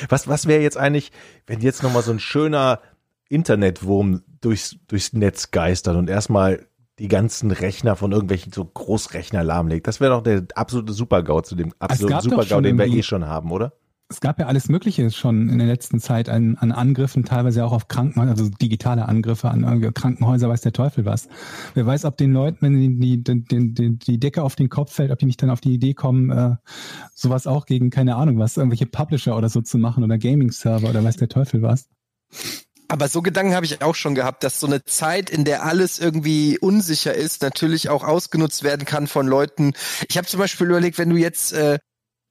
Was, 0.10 0.28
was 0.28 0.48
wäre 0.48 0.62
jetzt 0.62 0.78
eigentlich, 0.78 1.12
wenn 1.46 1.62
jetzt 1.62 1.84
nochmal 1.84 2.04
so 2.04 2.12
ein 2.12 2.20
schöner 2.20 2.82
Internetwurm 3.30 4.24
durchs, 4.42 4.78
durchs 4.88 5.14
Netz 5.14 5.52
geistert 5.52 5.96
und 5.96 6.10
erstmal 6.10 6.68
die 7.00 7.08
ganzen 7.08 7.52
Rechner 7.52 7.96
von 7.96 8.12
irgendwelchen 8.12 8.52
so 8.54 8.66
Großrechner 8.66 9.44
lahmlegt? 9.44 9.88
Das 9.88 10.00
wäre 10.00 10.12
doch 10.12 10.24
der 10.24 10.46
absolute 10.56 10.94
Super-GAU 10.94 11.42
zu 11.42 11.56
dem 11.56 11.74
absoluten 11.80 12.22
Super-GAU, 12.22 12.62
den 12.62 12.78
wir 12.78 12.88
eh 12.88 13.04
schon 13.04 13.26
haben, 13.26 13.52
oder? 13.52 13.74
Es 14.10 14.22
gab 14.22 14.40
ja 14.40 14.46
alles 14.46 14.70
Mögliche 14.70 15.12
schon 15.12 15.50
in 15.50 15.58
der 15.58 15.68
letzten 15.68 16.00
Zeit 16.00 16.30
an, 16.30 16.56
an 16.56 16.72
Angriffen, 16.72 17.26
teilweise 17.26 17.66
auch 17.66 17.74
auf 17.74 17.90
Krankenhäuser, 17.90 18.32
also 18.32 18.50
digitale 18.50 19.06
Angriffe 19.06 19.50
an 19.50 19.94
Krankenhäuser, 19.94 20.48
weiß 20.48 20.62
der 20.62 20.72
Teufel 20.72 21.06
was. 21.06 21.28
Wer 21.74 21.86
weiß, 21.86 22.06
ob 22.06 22.16
den 22.16 22.32
Leuten, 22.32 22.58
wenn 22.62 22.80
die, 22.80 23.22
die, 23.22 23.24
die, 23.24 23.74
die, 23.74 23.98
die 23.98 24.20
Decke 24.20 24.44
auf 24.44 24.56
den 24.56 24.70
Kopf 24.70 24.94
fällt, 24.94 25.12
ob 25.12 25.20
die 25.20 25.26
nicht 25.26 25.42
dann 25.44 25.50
auf 25.50 25.60
die 25.60 25.74
Idee 25.74 25.94
kommen, 25.94 26.30
äh, 26.30 26.56
sowas 27.14 27.48
auch 27.48 27.66
gegen, 27.66 27.90
keine 27.90 28.16
Ahnung 28.16 28.40
was, 28.40 28.56
irgendwelche 28.56 28.86
Publisher 28.86 29.36
oder 29.36 29.50
so 29.50 29.62
zu 29.62 29.78
machen 29.78 30.04
oder 30.04 30.18
Gaming-Server 30.18 30.90
oder 30.90 31.04
weiß 31.04 31.18
der 31.18 31.30
Teufel 31.30 31.62
was. 31.62 31.90
Aber 32.88 33.10
so 33.10 33.22
Gedanken 33.22 33.54
habe 33.54 33.66
ich 33.66 33.82
auch 33.82 33.96
schon 33.96 34.16
gehabt, 34.16 34.46
dass 34.46 34.62
so 34.62 34.68
eine 34.68 34.86
Zeit, 34.86 35.30
in 35.30 35.44
der 35.44 35.66
alles 35.66 36.00
irgendwie 36.00 36.58
unsicher 36.58 37.14
ist, 37.14 37.42
natürlich 37.42 37.90
auch 37.90 38.06
ausgenutzt 38.06 38.64
werden 38.64 38.86
kann 38.86 39.08
von 39.08 39.28
Leuten. 39.28 39.74
Ich 40.08 40.18
habe 40.18 40.26
zum 40.26 40.40
Beispiel 40.40 40.68
überlegt, 40.68 40.98
wenn 40.98 41.10
du 41.10 41.18
jetzt 41.18 41.52
äh, 41.52 41.80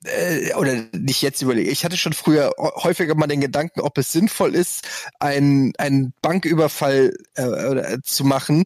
äh, 0.06 0.54
oder 0.54 0.84
nicht 0.92 1.22
jetzt 1.22 1.42
überlege, 1.42 1.70
ich 1.70 1.84
hatte 1.84 1.96
schon 1.96 2.12
früher 2.12 2.52
häufiger 2.58 3.14
mal 3.14 3.26
den 3.26 3.40
Gedanken, 3.40 3.80
ob 3.80 3.98
es 3.98 4.12
sinnvoll 4.12 4.54
ist, 4.54 4.86
einen, 5.20 5.72
einen 5.78 6.12
Banküberfall 6.22 7.14
äh, 7.34 7.98
zu 8.02 8.24
machen 8.24 8.64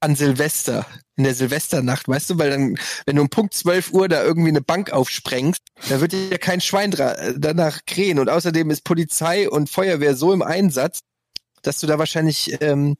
an 0.00 0.16
Silvester, 0.16 0.86
in 1.16 1.24
der 1.24 1.34
Silvesternacht, 1.34 2.08
weißt 2.08 2.30
du, 2.30 2.38
weil 2.38 2.50
dann, 2.50 2.78
wenn 3.04 3.16
du 3.16 3.22
um 3.22 3.28
Punkt 3.28 3.54
12 3.54 3.92
Uhr 3.92 4.08
da 4.08 4.22
irgendwie 4.22 4.48
eine 4.48 4.62
Bank 4.62 4.90
aufsprengst, 4.90 5.62
da 5.88 6.00
wird 6.00 6.12
ja 6.12 6.38
kein 6.38 6.60
Schwein 6.60 6.92
danach 7.36 7.80
krähen. 7.86 8.18
Und 8.18 8.30
außerdem 8.30 8.70
ist 8.70 8.84
Polizei 8.84 9.48
und 9.48 9.68
Feuerwehr 9.68 10.16
so 10.16 10.32
im 10.32 10.42
Einsatz, 10.42 11.00
dass 11.62 11.80
du 11.80 11.86
da 11.86 11.98
wahrscheinlich 11.98 12.56
ähm, 12.60 12.96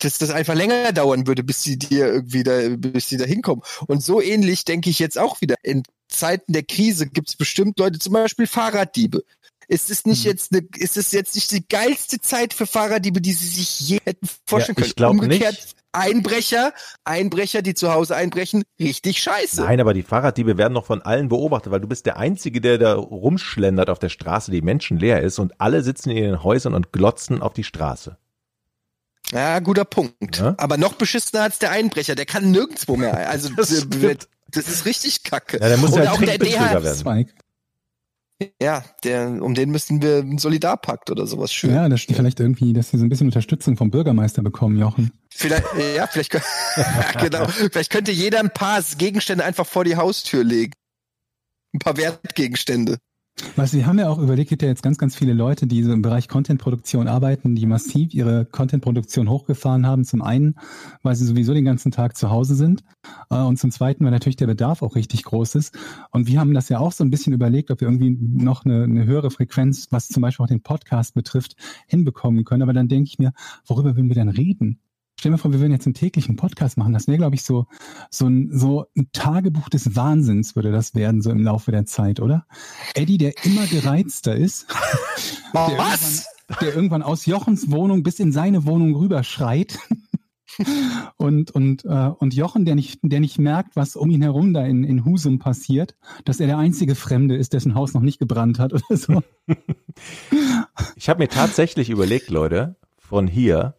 dass 0.00 0.18
das 0.18 0.30
einfach 0.30 0.54
länger 0.54 0.92
dauern 0.92 1.26
würde, 1.26 1.42
bis 1.42 1.62
sie 1.62 1.78
dir 1.78 2.06
irgendwie 2.06 2.42
da, 2.42 2.58
bis 2.76 3.08
sie 3.08 3.16
da 3.16 3.24
hinkommen. 3.24 3.62
Und 3.86 4.02
so 4.02 4.20
ähnlich 4.20 4.64
denke 4.64 4.90
ich 4.90 4.98
jetzt 4.98 5.18
auch 5.18 5.40
wieder. 5.40 5.56
In 5.62 5.82
Zeiten 6.08 6.52
der 6.52 6.64
Krise 6.64 7.06
gibt 7.06 7.28
es 7.28 7.36
bestimmt 7.36 7.78
Leute, 7.78 7.98
zum 7.98 8.12
Beispiel 8.12 8.46
Fahrraddiebe. 8.46 9.22
Ist 9.68 9.88
es 9.90 10.04
nicht 10.04 10.24
mhm. 10.24 10.30
jetzt 10.30 10.52
eine, 10.52 10.66
ist 10.76 10.96
es 10.96 11.12
jetzt 11.12 11.36
nicht 11.36 11.52
die 11.52 11.66
geilste 11.68 12.20
Zeit 12.20 12.52
für 12.52 12.66
Fahrraddiebe, 12.66 13.20
die 13.20 13.32
sie 13.32 13.46
sich 13.46 13.78
je 13.80 14.00
hätten 14.04 14.28
vorstellen 14.44 14.76
ja, 14.80 14.86
ich 14.86 14.96
können? 14.96 15.10
Umgekehrt, 15.10 15.52
nicht. 15.52 15.76
Einbrecher, 15.92 16.72
Einbrecher, 17.04 17.62
die 17.62 17.74
zu 17.74 17.92
Hause 17.92 18.14
einbrechen, 18.14 18.62
richtig 18.78 19.20
scheiße. 19.20 19.62
Nein, 19.62 19.80
aber 19.80 19.92
die 19.92 20.02
Fahrraddiebe 20.02 20.56
werden 20.56 20.72
noch 20.72 20.86
von 20.86 21.02
allen 21.02 21.28
beobachtet, 21.28 21.72
weil 21.72 21.80
du 21.80 21.88
bist 21.88 22.06
der 22.06 22.16
Einzige, 22.16 22.60
der 22.60 22.78
da 22.78 22.94
rumschlendert 22.94 23.90
auf 23.90 23.98
der 23.98 24.08
Straße, 24.08 24.52
die 24.52 24.62
menschenleer 24.62 25.20
ist 25.20 25.40
und 25.40 25.60
alle 25.60 25.82
sitzen 25.82 26.10
in 26.10 26.16
ihren 26.16 26.44
Häusern 26.44 26.74
und 26.74 26.92
glotzen 26.92 27.42
auf 27.42 27.54
die 27.54 27.64
Straße. 27.64 28.18
Ja, 29.32 29.60
guter 29.60 29.84
Punkt. 29.84 30.38
Ja? 30.38 30.54
Aber 30.58 30.76
noch 30.76 30.94
beschissener 30.94 31.42
als 31.42 31.58
der 31.58 31.70
Einbrecher, 31.70 32.14
der 32.14 32.26
kann 32.26 32.50
nirgendwo 32.50 32.96
mehr. 32.96 33.28
Also 33.28 33.48
das, 33.56 33.68
das 34.50 34.68
ist 34.68 34.84
richtig 34.84 35.22
kacke. 35.22 35.58
Ja, 35.60 35.68
der 35.68 35.76
muss 35.78 35.94
ja 35.94 36.12
auch 36.12 36.20
der 36.20 36.38
DH 36.38 36.82
werden. 36.82 37.28
Ja, 38.60 38.82
der, 39.04 39.42
um 39.42 39.54
den 39.54 39.70
müssten 39.70 40.00
wir 40.00 40.18
einen 40.18 40.38
Solidarpakt 40.38 41.10
oder 41.10 41.26
sowas 41.26 41.52
schön. 41.52 41.74
Ja, 41.74 41.88
das 41.90 42.00
vielleicht 42.02 42.40
irgendwie, 42.40 42.72
dass 42.72 42.90
sie 42.90 42.96
so 42.96 43.04
ein 43.04 43.10
bisschen 43.10 43.26
Unterstützung 43.26 43.76
vom 43.76 43.90
Bürgermeister 43.90 44.40
bekommen, 44.40 44.78
Jochen. 44.78 45.12
Vielleicht, 45.28 45.66
ja, 45.94 46.06
vielleicht, 46.06 46.32
genau. 47.20 47.46
Vielleicht 47.48 47.90
könnte 47.90 48.12
jeder 48.12 48.40
ein 48.40 48.50
paar 48.50 48.82
Gegenstände 48.96 49.44
einfach 49.44 49.66
vor 49.66 49.84
die 49.84 49.96
Haustür 49.96 50.42
legen. 50.42 50.72
Ein 51.74 51.80
paar 51.80 51.98
Wertgegenstände. 51.98 52.98
Was 53.56 53.70
Sie 53.70 53.84
haben 53.84 53.98
ja 53.98 54.08
auch 54.08 54.18
überlegt, 54.18 54.50
gibt 54.50 54.62
ja 54.62 54.68
jetzt 54.68 54.82
ganz, 54.82 54.98
ganz 54.98 55.16
viele 55.16 55.32
Leute, 55.32 55.66
die 55.66 55.82
so 55.82 55.92
im 55.92 56.02
Bereich 56.02 56.28
Content-Produktion 56.28 57.08
arbeiten, 57.08 57.54
die 57.54 57.66
massiv 57.66 58.14
ihre 58.14 58.44
Content-Produktion 58.44 59.28
hochgefahren 59.28 59.86
haben. 59.86 60.04
Zum 60.04 60.22
einen, 60.22 60.56
weil 61.02 61.14
sie 61.16 61.24
sowieso 61.24 61.54
den 61.54 61.64
ganzen 61.64 61.92
Tag 61.92 62.16
zu 62.16 62.30
Hause 62.30 62.54
sind. 62.54 62.82
Äh, 63.30 63.42
und 63.42 63.58
zum 63.58 63.70
zweiten, 63.70 64.04
weil 64.04 64.10
natürlich 64.10 64.36
der 64.36 64.46
Bedarf 64.46 64.82
auch 64.82 64.94
richtig 64.94 65.24
groß 65.24 65.54
ist. 65.56 65.76
Und 66.10 66.26
wir 66.26 66.40
haben 66.40 66.54
das 66.54 66.68
ja 66.68 66.78
auch 66.78 66.92
so 66.92 67.04
ein 67.04 67.10
bisschen 67.10 67.32
überlegt, 67.32 67.70
ob 67.70 67.80
wir 67.80 67.88
irgendwie 67.88 68.16
noch 68.20 68.64
eine, 68.64 68.84
eine 68.84 69.04
höhere 69.04 69.30
Frequenz, 69.30 69.88
was 69.90 70.08
zum 70.08 70.22
Beispiel 70.22 70.44
auch 70.44 70.48
den 70.48 70.62
Podcast 70.62 71.14
betrifft, 71.14 71.56
hinbekommen 71.86 72.44
können. 72.44 72.62
Aber 72.62 72.72
dann 72.72 72.88
denke 72.88 73.08
ich 73.08 73.18
mir, 73.18 73.32
worüber 73.66 73.96
würden 73.96 74.08
wir 74.08 74.16
dann 74.16 74.28
reden? 74.28 74.80
Stell 75.20 75.32
dir 75.32 75.36
vor, 75.36 75.52
wir 75.52 75.60
würden 75.60 75.72
jetzt 75.72 75.84
einen 75.86 75.92
täglichen 75.92 76.36
Podcast 76.36 76.78
machen. 76.78 76.94
Das 76.94 77.06
wäre, 77.06 77.18
glaube 77.18 77.34
ich, 77.34 77.42
so, 77.42 77.66
so, 78.10 78.26
ein, 78.26 78.48
so 78.54 78.86
ein 78.96 79.10
Tagebuch 79.12 79.68
des 79.68 79.94
Wahnsinns 79.94 80.56
würde 80.56 80.72
das 80.72 80.94
werden, 80.94 81.20
so 81.20 81.30
im 81.30 81.42
Laufe 81.42 81.70
der 81.72 81.84
Zeit, 81.84 82.20
oder? 82.20 82.46
Eddie, 82.94 83.18
der 83.18 83.34
immer 83.44 83.66
gereizter 83.66 84.34
ist. 84.34 84.66
der 85.52 85.76
Was? 85.76 86.26
Irgendwann, 86.48 86.58
der 86.62 86.74
irgendwann 86.74 87.02
aus 87.02 87.26
Jochens 87.26 87.70
Wohnung 87.70 88.02
bis 88.02 88.18
in 88.18 88.32
seine 88.32 88.64
Wohnung 88.64 88.96
rüber 88.96 89.22
schreit. 89.22 89.78
und, 91.18 91.50
und, 91.50 91.84
äh, 91.84 92.10
und 92.18 92.32
Jochen, 92.32 92.64
der 92.64 92.74
nicht, 92.74 93.00
der 93.02 93.20
nicht 93.20 93.38
merkt, 93.38 93.76
was 93.76 93.96
um 93.96 94.08
ihn 94.08 94.22
herum 94.22 94.54
da 94.54 94.64
in, 94.64 94.84
in 94.84 95.04
Husum 95.04 95.38
passiert, 95.38 95.96
dass 96.24 96.40
er 96.40 96.46
der 96.46 96.56
einzige 96.56 96.94
Fremde 96.94 97.36
ist, 97.36 97.52
dessen 97.52 97.74
Haus 97.74 97.92
noch 97.92 98.00
nicht 98.00 98.20
gebrannt 98.20 98.58
hat 98.58 98.72
oder 98.72 98.96
so. 98.96 99.22
Ich 100.96 101.10
habe 101.10 101.18
mir 101.20 101.28
tatsächlich 101.28 101.90
überlegt, 101.90 102.30
Leute, 102.30 102.76
von 102.96 103.26
hier 103.26 103.74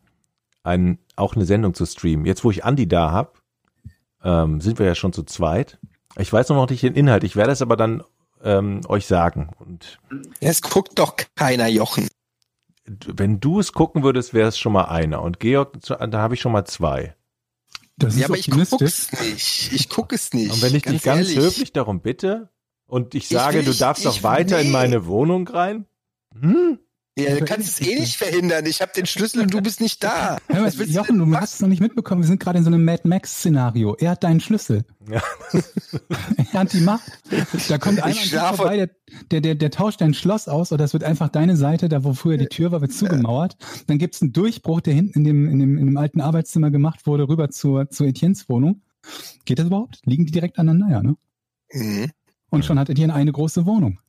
ein, 0.63 0.99
auch 1.21 1.35
eine 1.35 1.45
Sendung 1.45 1.73
zu 1.73 1.85
streamen. 1.85 2.25
Jetzt, 2.25 2.43
wo 2.43 2.51
ich 2.51 2.65
Andi 2.65 2.87
da 2.87 3.11
hab, 3.11 3.41
ähm, 4.23 4.59
sind 4.61 4.79
wir 4.79 4.85
ja 4.85 4.95
schon 4.95 5.13
zu 5.13 5.23
zweit. 5.23 5.79
Ich 6.17 6.31
weiß 6.31 6.49
noch 6.49 6.69
nicht 6.69 6.83
den 6.83 6.95
Inhalt, 6.95 7.23
ich 7.23 7.35
werde 7.35 7.53
es 7.53 7.61
aber 7.61 7.77
dann 7.77 8.03
ähm, 8.43 8.81
euch 8.87 9.05
sagen. 9.05 9.51
Und 9.59 9.99
es 10.39 10.61
guckt 10.61 10.99
doch 10.99 11.15
keiner, 11.35 11.67
Jochen. 11.67 12.07
Wenn 12.85 13.39
du 13.39 13.59
es 13.59 13.71
gucken 13.71 14.03
würdest, 14.03 14.33
wäre 14.33 14.49
es 14.49 14.57
schon 14.57 14.73
mal 14.73 14.85
einer. 14.85 15.21
Und 15.21 15.39
Georg, 15.39 15.77
da 15.81 16.19
habe 16.19 16.33
ich 16.33 16.41
schon 16.41 16.51
mal 16.51 16.65
zwei. 16.65 17.15
Das 17.97 18.17
ja, 18.17 18.25
aber 18.25 18.37
ich 18.37 18.49
gucke 18.49 18.83
es 18.83 19.11
nicht. 19.21 19.71
Ich 19.73 19.89
gucke 19.89 20.15
es 20.15 20.33
nicht. 20.33 20.51
Und 20.51 20.61
wenn 20.61 20.75
ich 20.75 20.83
ganz 20.83 20.95
dich 20.95 21.03
ganz 21.03 21.29
ehrlich. 21.29 21.37
höflich 21.37 21.71
darum 21.71 22.01
bitte 22.01 22.49
und 22.87 23.13
ich 23.13 23.27
sage, 23.27 23.59
ich 23.59 23.65
du 23.65 23.73
darfst 23.73 24.05
doch 24.05 24.23
weiter 24.23 24.57
nee. 24.57 24.65
in 24.65 24.71
meine 24.71 25.05
Wohnung 25.05 25.47
rein? 25.47 25.85
Hm? 26.39 26.79
Ja, 27.17 27.35
du 27.35 27.43
kannst 27.43 27.81
es 27.81 27.87
eh 27.87 27.99
nicht 27.99 28.15
verhindern. 28.15 28.65
Ich 28.65 28.81
habe 28.81 28.93
den 28.95 29.05
Schlüssel 29.05 29.41
und 29.41 29.53
du 29.53 29.61
bist 29.61 29.81
nicht 29.81 30.01
da. 30.01 30.37
Hör 30.47 30.61
mal, 30.61 30.71
Jochen, 30.71 31.17
du 31.17 31.35
hast 31.35 31.55
es 31.55 31.59
noch 31.59 31.67
nicht 31.67 31.81
mitbekommen. 31.81 32.21
Wir 32.21 32.27
sind 32.27 32.39
gerade 32.39 32.59
in 32.59 32.63
so 32.63 32.69
einem 32.69 32.85
Mad 32.85 33.05
Max-Szenario. 33.05 33.95
Er 33.99 34.11
hat 34.11 34.23
deinen 34.23 34.39
Schlüssel. 34.39 34.85
Ja. 35.09 35.21
er 36.53 36.59
hat 36.61 36.71
die 36.71 36.79
Macht. 36.79 37.11
Da 37.67 37.77
kommt 37.77 38.01
einer 38.01 38.15
vorbei, 38.15 38.77
der, 38.77 38.89
der, 39.29 39.41
der, 39.41 39.55
der 39.55 39.71
tauscht 39.71 39.99
dein 39.99 40.13
Schloss 40.13 40.47
aus 40.47 40.71
oder 40.71 40.85
es 40.85 40.93
wird 40.93 41.03
einfach 41.03 41.27
deine 41.27 41.57
Seite, 41.57 41.89
da 41.89 42.05
wo 42.05 42.13
früher 42.13 42.37
die 42.37 42.47
Tür 42.47 42.71
war, 42.71 42.79
wird 42.79 42.93
zugemauert. 42.93 43.57
Dann 43.87 43.97
gibt 43.97 44.15
es 44.15 44.21
einen 44.21 44.31
Durchbruch, 44.31 44.79
der 44.79 44.93
hinten 44.93 45.19
in 45.19 45.23
dem, 45.25 45.49
in, 45.49 45.59
dem, 45.59 45.77
in 45.77 45.87
dem 45.87 45.97
alten 45.97 46.21
Arbeitszimmer 46.21 46.71
gemacht 46.71 47.05
wurde, 47.07 47.27
rüber 47.27 47.49
zur, 47.49 47.89
zur 47.89 48.07
Etiennes 48.07 48.47
Wohnung. 48.47 48.83
Geht 49.43 49.59
das 49.59 49.67
überhaupt? 49.67 49.99
Liegen 50.05 50.25
die 50.25 50.31
direkt 50.31 50.59
aneinander, 50.59 50.95
ja, 50.95 51.03
ne? 51.03 51.17
Mhm. 51.73 52.11
Und 52.49 52.65
schon 52.65 52.79
hat 52.79 52.89
Etienne 52.89 53.13
eine 53.13 53.31
große 53.31 53.65
Wohnung. 53.65 53.99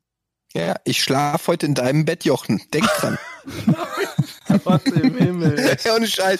Ja, 0.55 0.75
ich 0.85 1.01
schlafe 1.01 1.51
heute 1.51 1.65
in 1.65 1.73
deinem 1.73 2.05
Bett, 2.05 2.25
Jochen. 2.25 2.61
Denk 2.71 2.85
dran. 2.99 3.17
Gott 4.63 4.85
im 4.87 5.17
Himmel. 5.17 5.77
Ja, 5.83 5.95
ohne 5.95 6.07
Scheiß. 6.07 6.39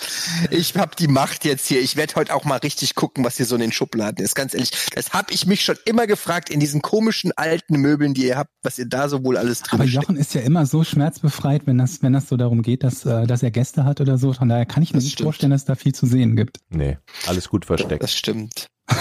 Ich 0.52 0.76
hab 0.76 0.96
die 0.96 1.08
Macht 1.08 1.46
jetzt 1.46 1.68
hier. 1.68 1.82
Ich 1.82 1.96
werde 1.96 2.16
heute 2.16 2.36
auch 2.36 2.46
mal 2.46 2.58
richtig 2.58 2.96
gucken, 2.96 3.24
was 3.24 3.38
hier 3.38 3.46
so 3.46 3.56
in 3.56 3.62
den 3.62 3.72
Schubladen 3.72 4.24
ist. 4.24 4.36
Ganz 4.36 4.54
ehrlich, 4.54 4.72
das 4.94 5.14
habe 5.14 5.34
ich 5.34 5.46
mich 5.46 5.64
schon 5.64 5.78
immer 5.86 6.08
gefragt 6.08 6.50
in 6.50 6.60
diesen 6.60 6.82
komischen 6.82 7.32
alten 7.36 7.78
Möbeln, 7.78 8.14
die 8.14 8.28
ihr 8.28 8.38
habt, 8.38 8.52
was 8.62 8.78
ihr 8.78 8.86
da 8.86 9.10
so 9.10 9.24
wohl 9.24 9.38
alles 9.38 9.62
drin 9.62 9.80
Aber 9.80 9.90
Jochen 9.90 10.16
ist 10.16 10.34
ja 10.36 10.42
immer 10.42 10.66
so 10.66 10.84
schmerzbefreit, 10.84 11.66
wenn 11.66 11.78
das, 11.78 12.04
wenn 12.04 12.14
das 12.14 12.30
so 12.30 12.38
darum 12.38 12.62
geht, 12.62 12.84
dass, 12.84 13.06
äh, 13.06 13.26
dass 13.26 13.44
er 13.44 13.52
Gäste 13.52 13.84
hat 13.84 14.00
oder 14.00 14.18
so. 14.18 14.34
Von 14.34 14.50
daher 14.50 14.66
kann 14.66 14.84
ich 14.84 14.92
mir 14.92 14.98
das 14.98 15.06
nicht 15.06 15.14
stimmt. 15.14 15.26
vorstellen, 15.26 15.52
dass 15.52 15.62
es 15.62 15.66
da 15.66 15.76
viel 15.76 15.96
zu 15.96 16.06
sehen 16.06 16.36
gibt. 16.36 16.60
Nee, 16.70 16.98
alles 17.26 17.50
gut 17.50 17.66
versteckt. 17.66 18.04
Das 18.04 18.14
stimmt. 18.14 18.68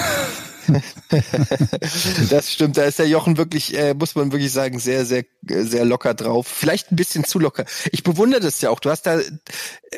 das 2.31 2.53
stimmt, 2.53 2.77
da 2.77 2.85
ist 2.85 2.99
der 2.99 3.09
Jochen 3.09 3.37
wirklich, 3.37 3.77
äh, 3.77 3.95
muss 3.95 4.15
man 4.15 4.33
wirklich 4.33 4.53
sagen, 4.53 4.79
sehr, 4.79 5.05
sehr, 5.05 5.25
sehr 5.43 5.85
locker 5.85 6.15
drauf. 6.15 6.47
Vielleicht 6.47 6.93
ein 6.93 6.97
bisschen 6.97 7.25
zu 7.25 7.39
locker. 7.39 7.65
Ich 7.91 8.03
bewundere 8.03 8.41
das 8.41 8.61
ja 8.61 8.71
auch. 8.71 8.81
Du 8.81 8.91
hast 8.91 9.03
da 9.03 9.21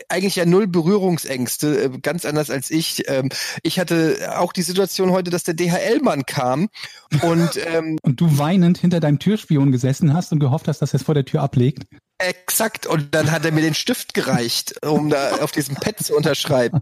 eigentlich 0.09 0.37
ja 0.37 0.47
null 0.47 0.67
Berührungsängste, 0.67 1.85
äh, 1.85 1.99
ganz 2.01 2.25
anders 2.25 2.51
als 2.51 2.71
ich. 2.71 3.09
Ähm, 3.09 3.29
ich 3.63 3.79
hatte 3.79 4.35
auch 4.39 4.53
die 4.53 4.63
Situation 4.63 5.11
heute, 5.11 5.31
dass 5.31 5.45
der 5.45 5.55
DHL-Mann 5.55 6.27
kam 6.27 6.69
und 7.23 7.51
ähm, 7.67 7.99
und 8.03 8.21
du 8.21 8.39
weinend 8.39 8.79
hinter 8.79 9.01
deinem 9.01 9.19
Türspion 9.19 9.73
gesessen 9.73 10.15
hast 10.15 10.33
und 10.33 10.41
gehofft 10.41 10.69
hast, 10.69 10.81
dass 10.81 10.93
er 10.93 11.01
es 11.01 11.03
vor 11.03 11.15
der 11.15 11.25
Tür 11.25 11.43
ablegt. 11.43 11.85
Exakt. 12.19 12.87
Und 12.87 13.15
dann 13.15 13.33
hat 13.33 13.45
er 13.45 13.53
mir 13.53 13.61
den 13.61 13.75
Stift 13.75 14.15
gereicht, 14.15 14.85
um 14.87 15.11
da 15.11 15.37
auf 15.39 15.53
diesem 15.53 15.75
Pad 15.75 15.99
zu 15.99 16.15
unterschreiben. 16.15 16.81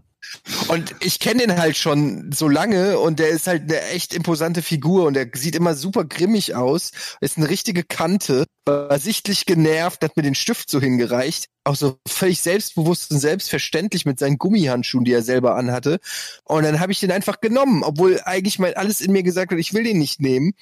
Und 0.67 0.95
ich 1.01 1.19
kenne 1.19 1.45
den 1.45 1.57
halt 1.57 1.75
schon 1.75 2.31
so 2.31 2.47
lange 2.47 2.97
und 2.99 3.19
der 3.19 3.29
ist 3.29 3.47
halt 3.47 3.63
eine 3.63 3.81
echt 3.89 4.13
imposante 4.13 4.61
Figur 4.61 5.05
und 5.05 5.15
der 5.15 5.27
sieht 5.33 5.55
immer 5.55 5.75
super 5.75 6.05
grimmig 6.05 6.55
aus. 6.55 6.91
Ist 7.19 7.37
eine 7.37 7.49
richtige 7.49 7.83
Kante, 7.83 8.45
war 8.65 8.99
sichtlich 8.99 9.45
genervt, 9.45 10.03
hat 10.03 10.15
mir 10.15 10.23
den 10.23 10.35
Stift 10.35 10.69
so 10.69 10.79
hingereicht. 10.79 11.47
Auch 11.65 11.75
so 11.75 11.97
völlig 12.07 12.41
selbstbewusst 12.41 13.11
und 13.11 13.19
selbstverständlich 13.19 14.05
mit 14.05 14.19
seinen 14.19 14.37
Gummihandschuhen, 14.37 15.03
die 15.03 15.13
er 15.13 15.23
selber 15.23 15.55
anhatte. 15.55 15.99
Und 16.45 16.63
dann 16.63 16.79
habe 16.79 16.91
ich 16.91 16.99
den 16.99 17.11
einfach 17.11 17.41
genommen, 17.41 17.83
obwohl 17.83 18.21
eigentlich 18.23 18.59
mal 18.59 18.73
alles 18.75 19.01
in 19.01 19.11
mir 19.11 19.23
gesagt 19.23 19.51
hat, 19.51 19.59
ich 19.59 19.73
will 19.73 19.83
den 19.83 19.97
nicht 19.97 20.21
nehmen. 20.21 20.53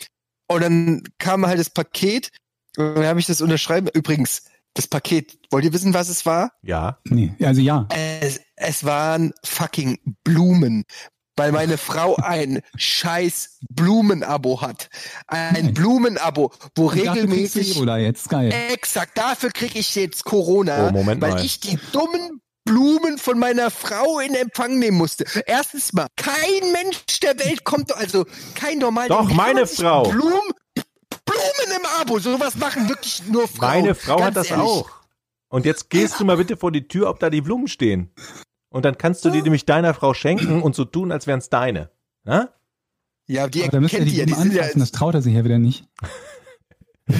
Und 0.47 0.61
dann 0.61 1.03
kam 1.19 1.45
halt 1.45 1.59
das 1.59 1.69
Paket 1.69 2.30
und 2.78 2.95
dann 2.95 3.05
habe 3.05 3.19
ich 3.19 3.26
das 3.26 3.41
unterschreiben. 3.41 3.89
Übrigens, 3.93 4.43
das 4.74 4.88
Paket. 4.88 5.38
Wollt 5.49 5.65
ihr 5.65 5.74
wissen, 5.74 5.93
was 5.93 6.09
es 6.09 6.26
war? 6.26 6.51
Ja. 6.61 6.99
Nee, 7.05 7.34
also 7.43 7.61
ja. 7.61 7.88
Es, 8.22 8.39
es 8.55 8.84
waren 8.86 9.34
fucking 9.43 9.99
Blumen. 10.24 10.84
weil 11.38 11.51
meine 11.51 11.78
Frau 11.78 12.15
ein 12.22 12.61
scheiß 12.78 13.57
Blumenabo 13.69 14.61
hat. 14.61 14.89
Ein 15.28 15.74
Blumenabo, 15.74 16.51
wo 16.76 16.88
Und 16.89 16.97
dafür 16.97 17.03
kriegst 17.05 17.05
du 17.05 17.11
regelmäßig 17.22 17.76
Ebola 17.78 17.97
jetzt, 17.97 18.30
geil. 18.30 18.53
Exakt, 18.72 19.17
dafür 19.17 19.49
kriege 19.51 19.80
ich 19.80 19.95
jetzt 19.95 20.24
Corona, 20.24 20.88
Oh, 20.89 20.91
Moment 20.91 21.22
weil 21.22 21.32
mal. 21.32 21.43
ich 21.45 21.59
die 21.59 21.78
dummen 21.91 22.41
Blumen 22.63 23.17
von 23.17 23.39
meiner 23.39 23.72
Frau 23.72 24.19
in 24.19 24.36
Empfang 24.36 24.78
nehmen 24.78 24.97
musste. 24.97 25.26
Erstens 25.47 25.93
mal, 25.93 26.05
kein 26.15 26.72
Mensch 26.72 27.19
der 27.22 27.38
Welt 27.39 27.63
kommt, 27.63 27.91
also 27.95 28.26
kein 28.53 28.78
normaler. 28.78 29.07
Doch, 29.07 29.24
Wie 29.30 29.36
kann 29.36 29.38
meine 29.38 29.65
Frau. 29.65 30.03
Blumen, 30.03 30.51
Blumen 31.26 31.78
im 31.78 31.86
Abo, 32.01 32.19
sowas 32.19 32.55
machen 32.55 32.89
wirklich 32.89 33.24
nur 33.28 33.47
Frauen. 33.47 33.82
Meine 33.82 33.95
Frau 33.95 34.17
Ganz 34.17 34.28
hat 34.28 34.36
das 34.38 34.51
ehrlich. 34.51 34.65
auch. 34.65 34.89
Und 35.49 35.65
jetzt 35.65 35.89
gehst 35.89 36.19
du 36.19 36.26
mal 36.26 36.38
bitte 36.38 36.57
vor 36.57 36.72
die 36.72 36.88
Tür, 36.88 37.09
ob 37.09 37.19
da 37.19 37.30
die 37.30 37.41
Blumen 37.41 37.67
stehen. 37.67 38.11
Und 38.69 38.86
dann 38.86 38.97
kannst 38.97 39.26
du 39.26 39.30
die 39.30 39.41
nämlich 39.41 39.65
deiner 39.65 39.93
Frau 39.93 40.13
schenken 40.13 40.61
und 40.61 40.76
so 40.76 40.86
tun, 40.86 41.11
als 41.11 41.28
wären 41.28 41.39
es 41.39 41.49
deine. 41.49 41.91
Ja? 42.26 42.49
Ja, 43.28 43.47
die 43.47 43.63
Aber 43.63 43.72
da 43.72 43.80
müsste 43.82 43.97
er 43.97 44.05
erkennt 44.05 44.07
die 44.07 44.13
die 44.13 44.19
ja, 44.19 44.26
die 44.26 44.34
sind 44.34 44.53
ja, 44.53 44.61
anfassen, 44.61 44.80
das 44.80 44.91
traut 44.91 45.13
er 45.13 45.22
sich 45.22 45.34
ja 45.34 45.43
wieder 45.43 45.59
nicht. 45.59 45.86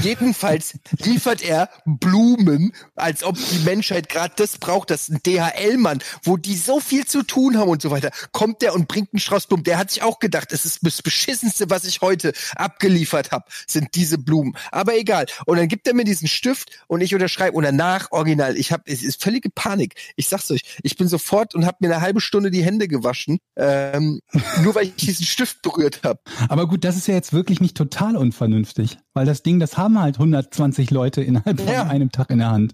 Jedenfalls 0.02 0.80
liefert 1.00 1.42
er 1.42 1.70
Blumen, 1.86 2.74
als 2.96 3.24
ob 3.24 3.36
die 3.36 3.60
Menschheit 3.60 4.10
gerade 4.10 4.34
das 4.36 4.58
braucht, 4.58 4.90
das 4.90 5.10
ist 5.10 5.10
ein 5.10 5.22
DHL-Mann, 5.24 6.00
wo 6.24 6.38
die 6.38 6.56
so 6.56 6.80
viel 6.80 7.06
zu 7.06 7.24
tun 7.24 7.58
haben 7.58 7.70
und 7.70 7.82
so 7.82 7.92
weiter. 7.92 8.12
Kommt 8.32 8.62
der 8.62 8.74
und 8.74 8.88
bringt 8.88 9.14
einen 9.14 9.20
Strauß 9.20 9.48
Blumen. 9.48 9.64
Der 9.64 9.78
hat 9.78 9.92
sich 9.92 10.04
auch 10.04 10.20
gedacht, 10.20 10.52
es 10.52 10.66
ist 10.66 10.80
das 10.82 11.02
Beschissenste, 11.02 11.70
was 11.70 11.84
ich 11.86 12.02
heute 12.02 12.34
abgeliefert 12.56 13.32
habe, 13.32 13.46
sind 13.68 13.96
diese 13.96 14.18
Blumen. 14.18 14.56
Aber 14.72 14.98
egal. 14.98 15.26
Und 15.46 15.58
dann 15.58 15.68
gibt 15.68 15.88
er 15.88 15.94
mir 15.94 16.04
diesen 16.04 16.28
Stift 16.28 16.70
und 16.88 17.02
ich 17.02 17.14
unterschreibe 17.14 17.56
und 17.56 17.64
danach 17.64 18.12
original. 18.12 18.58
Ich 18.58 18.72
habe, 18.72 18.84
es 18.86 19.04
ist 19.04 19.22
völlige 19.22 19.50
Panik. 19.50 19.96
Ich 20.16 20.28
sag's 20.28 20.50
euch, 20.52 20.62
ich 20.84 20.98
bin 20.98 21.08
sofort 21.08 21.56
und 21.56 21.66
habe 21.66 21.78
mir 21.82 21.94
eine 21.94 22.02
halbe 22.02 22.22
Stunde 22.22 22.52
die 22.52 22.64
Hände 22.64 22.88
gewaschen, 22.88 23.40
ähm, 23.56 24.22
nur 24.64 24.76
weil 24.76 24.86
ich 24.86 24.96
diesen 24.96 25.26
Stift 25.26 25.62
berührt 25.62 26.02
habe. 26.04 26.20
Aber 26.50 26.68
gut, 26.68 26.84
das 26.84 26.98
ist 26.98 27.08
ja 27.08 27.14
jetzt 27.14 27.34
wirklich 27.34 27.60
nicht 27.60 27.76
total 27.76 28.16
unvernünftig, 28.16 28.98
weil 29.14 29.26
das 29.26 29.44
Ding, 29.44 29.60
das 29.60 29.78
haben 29.82 30.00
halt 30.00 30.16
120 30.16 30.92
Leute 30.92 31.22
innerhalb 31.22 31.60
von 31.60 31.68
Ja. 31.70 31.84
einem 31.84 32.12
Tag 32.12 32.30
in 32.30 32.40
der 32.40 32.52
Hand. 32.52 32.74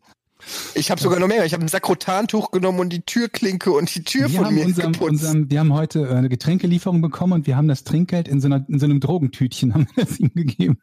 Ich 0.75 0.91
habe 0.91 1.01
sogar 1.01 1.19
noch 1.19 1.27
mehr. 1.27 1.45
Ich 1.45 1.53
habe 1.53 1.65
ein 1.65 1.67
Sakrotantuch 1.67 2.51
genommen 2.51 2.79
und 2.79 2.89
die 2.93 3.01
Türklinke 3.01 3.71
und 3.71 3.93
die 3.95 4.03
Tür 4.03 4.29
Wir 4.29 4.43
von 4.43 4.53
mir 4.53 4.65
unserem, 4.65 4.91
geputzt. 4.93 5.09
unserem, 5.11 5.49
wir 5.49 5.59
haben 5.59 5.73
heute 5.73 6.07
äh, 6.07 6.13
eine 6.13 6.29
Getränkelieferung 6.29 7.01
bekommen 7.01 7.33
und 7.33 7.47
wir 7.47 7.57
haben 7.57 7.67
das 7.67 7.83
Trinkgeld 7.83 8.27
in 8.27 8.39
so, 8.39 8.45
einer, 8.47 8.63
in 8.69 8.79
so 8.79 8.85
einem 8.85 8.99
Drogentütchen 8.99 9.73
haben 9.73 9.87
wir 9.95 10.05
das 10.05 10.19
ihm 10.19 10.31
gegeben. 10.35 10.77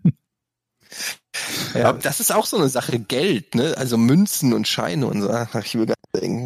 Ja, 1.75 1.93
das 1.93 2.21
ist 2.21 2.33
auch 2.35 2.47
so 2.47 2.57
eine 2.57 2.69
Sache, 2.69 2.99
Geld, 2.99 3.55
ne? 3.55 3.75
Also 3.77 3.97
Münzen 3.97 4.53
und 4.53 4.69
Scheine 4.69 5.07
und 5.07 5.23
so. 5.23 5.31
Ich 5.61 5.75
will. 5.77 5.94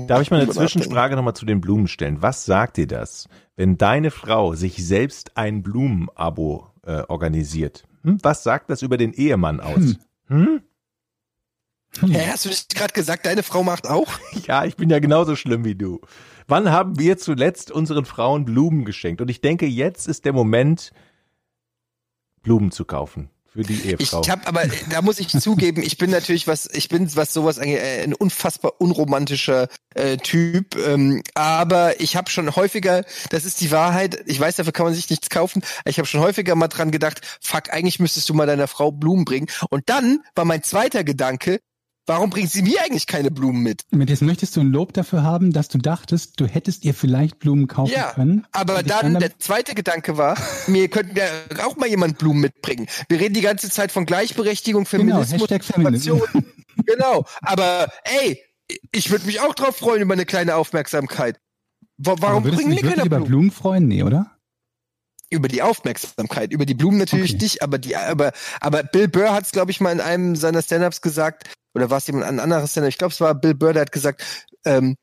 Darf 0.06 0.22
ich 0.22 0.30
mal 0.30 0.40
eine. 0.40 0.50
Zwischenfrage 0.50 1.16
nochmal 1.16 1.34
zu 1.34 1.46
den 1.46 1.60
Blumen 1.60 1.88
stellen? 1.88 2.22
Was 2.22 2.44
sagt 2.44 2.76
dir 2.76 2.86
das, 2.86 3.28
wenn 3.56 3.76
deine 3.76 4.10
Frau 4.10 4.54
sich 4.54 4.86
selbst 4.86 5.36
ein 5.36 5.62
Blumenabo 5.62 6.70
äh, 6.84 7.02
organisiert? 7.08 7.84
Hm? 8.02 8.18
Was 8.22 8.42
sagt 8.42 8.70
das 8.70 8.82
über 8.82 8.96
den 8.96 9.12
Ehemann 9.12 9.60
aus? 9.60 9.96
Hm. 10.28 10.62
Hm? 11.98 12.10
Hä, 12.10 12.26
hast 12.30 12.44
du 12.44 12.50
nicht 12.50 12.74
gerade 12.74 12.92
gesagt, 12.92 13.26
deine 13.26 13.42
Frau 13.42 13.62
macht 13.62 13.88
auch? 13.88 14.08
Ja, 14.46 14.64
ich 14.64 14.76
bin 14.76 14.90
ja 14.90 14.98
genauso 14.98 15.36
schlimm 15.36 15.64
wie 15.64 15.74
du. 15.74 16.00
Wann 16.46 16.70
haben 16.70 16.98
wir 16.98 17.18
zuletzt 17.18 17.70
unseren 17.70 18.04
Frauen 18.04 18.44
Blumen 18.44 18.84
geschenkt? 18.84 19.20
Und 19.20 19.28
ich 19.28 19.40
denke, 19.40 19.66
jetzt 19.66 20.08
ist 20.08 20.24
der 20.24 20.32
Moment, 20.32 20.92
Blumen 22.42 22.70
zu 22.70 22.84
kaufen 22.84 23.30
für 23.58 23.64
die 23.64 23.74
Ich 23.74 23.86
Ehefrau. 23.86 24.24
habe 24.28 24.46
aber, 24.46 24.62
da 24.88 25.02
muss 25.02 25.18
ich 25.18 25.28
zugeben, 25.28 25.82
ich 25.82 25.98
bin 25.98 26.10
natürlich 26.10 26.46
was, 26.46 26.68
ich 26.72 26.88
bin 26.88 27.14
was 27.16 27.32
sowas 27.32 27.58
angeht, 27.58 27.80
äh, 27.80 28.04
ein 28.04 28.14
unfassbar 28.14 28.80
unromantischer 28.80 29.66
äh, 29.96 30.16
Typ. 30.16 30.76
Ähm, 30.76 31.24
aber 31.34 32.00
ich 32.00 32.14
habe 32.14 32.30
schon 32.30 32.54
häufiger, 32.54 33.04
das 33.30 33.44
ist 33.44 33.60
die 33.60 33.72
Wahrheit. 33.72 34.22
Ich 34.26 34.38
weiß, 34.38 34.56
dafür 34.56 34.72
kann 34.72 34.86
man 34.86 34.94
sich 34.94 35.10
nichts 35.10 35.28
kaufen. 35.28 35.62
Ich 35.86 35.98
habe 35.98 36.06
schon 36.06 36.20
häufiger 36.20 36.54
mal 36.54 36.68
dran 36.68 36.92
gedacht, 36.92 37.20
fuck, 37.40 37.72
eigentlich 37.72 37.98
müsstest 37.98 38.28
du 38.28 38.34
mal 38.34 38.46
deiner 38.46 38.68
Frau 38.68 38.92
Blumen 38.92 39.24
bringen. 39.24 39.48
Und 39.70 39.88
dann 39.88 40.20
war 40.36 40.44
mein 40.44 40.62
zweiter 40.62 41.02
Gedanke, 41.02 41.58
warum 42.08 42.30
bringt 42.30 42.50
sie 42.50 42.62
mir 42.62 42.82
eigentlich 42.82 43.06
keine 43.06 43.30
Blumen 43.30 43.62
mit? 43.62 43.82
Mit 43.90 44.10
jetzt 44.10 44.22
möchtest 44.22 44.56
du 44.56 44.60
ein 44.60 44.72
Lob 44.72 44.92
dafür 44.94 45.22
haben, 45.22 45.52
dass 45.52 45.68
du 45.68 45.78
dachtest, 45.78 46.40
du 46.40 46.46
hättest 46.46 46.84
ihr 46.84 46.94
vielleicht 46.94 47.38
Blumen 47.38 47.68
kaufen 47.68 47.92
Ja, 47.94 48.12
können. 48.12 48.46
Aber 48.52 48.82
dann, 48.82 49.18
der 49.20 49.38
zweite 49.38 49.74
Gedanke 49.74 50.16
war, 50.16 50.36
mir 50.66 50.88
könnten 50.88 51.16
ja 51.16 51.24
auch 51.66 51.76
mal 51.76 51.88
jemand 51.88 52.18
Blumen 52.18 52.40
mitbringen. 52.40 52.88
Wir 53.08 53.20
reden 53.20 53.34
die 53.34 53.40
ganze 53.42 53.70
Zeit 53.70 53.92
von 53.92 54.06
Gleichberechtigung, 54.06 54.84
Genau, 54.84 55.22
Feminismus, 55.22 55.42
Hashtag 55.50 55.64
Feminism. 55.64 56.10
Emanzipation. 56.10 56.44
genau. 56.86 57.24
Aber 57.42 57.88
ey, 58.04 58.42
ich 58.92 59.10
würde 59.10 59.26
mich 59.26 59.40
auch 59.40 59.54
drauf 59.54 59.76
freuen 59.76 60.02
über 60.02 60.14
eine 60.14 60.26
kleine 60.26 60.56
Aufmerksamkeit. 60.56 61.38
Wa- 61.98 62.16
Warum 62.18 62.42
bringen 62.42 62.68
mir 62.70 62.76
wirklich 62.76 62.90
keiner 62.94 63.04
über 63.06 63.16
Blumen? 63.16 63.28
Blumen 63.30 63.50
freuen? 63.50 63.86
Nee, 63.88 64.02
oder? 64.02 64.32
Über 65.30 65.48
die 65.48 65.60
Aufmerksamkeit, 65.60 66.52
über 66.52 66.64
die 66.64 66.72
Blumen 66.74 66.96
natürlich 66.96 67.32
Okay. 67.34 67.42
nicht, 67.42 67.62
aber 67.62 67.76
die, 67.76 67.94
aber, 67.96 68.32
aber 68.60 68.82
Bill 68.82 69.08
Burr 69.08 69.34
hat 69.34 69.44
es, 69.44 69.52
glaube 69.52 69.70
ich, 69.70 69.80
mal 69.80 69.92
in 69.92 70.00
einem 70.00 70.36
seiner 70.36 70.62
Stand-ups 70.62 71.02
gesagt, 71.02 71.50
oder 71.74 71.90
war 71.90 71.98
es 71.98 72.06
jemand 72.06 72.24
ein 72.24 72.40
anderes 72.40 72.72
Stand-up? 72.72 72.90
Ich 72.90 72.98
glaube, 72.98 73.12
es 73.12 73.20
war 73.20 73.34
Bill 73.34 73.54
Burr, 73.54 73.72
der 73.72 73.82
hat 73.82 73.92
gesagt, 73.92 74.24
ähm, 74.64 74.96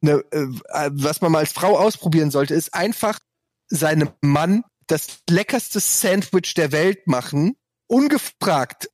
ne, 0.00 0.24
äh, 0.30 0.46
was 0.92 1.20
man 1.20 1.32
mal 1.32 1.40
als 1.40 1.52
Frau 1.52 1.78
ausprobieren 1.78 2.30
sollte, 2.30 2.54
ist 2.54 2.74
einfach 2.74 3.18
seinem 3.68 4.10
Mann 4.20 4.64
das 4.86 5.20
leckerste 5.28 5.80
Sandwich 5.80 6.54
der 6.54 6.72
Welt 6.72 7.06
machen, 7.06 7.56
ungefragt. 7.86 8.90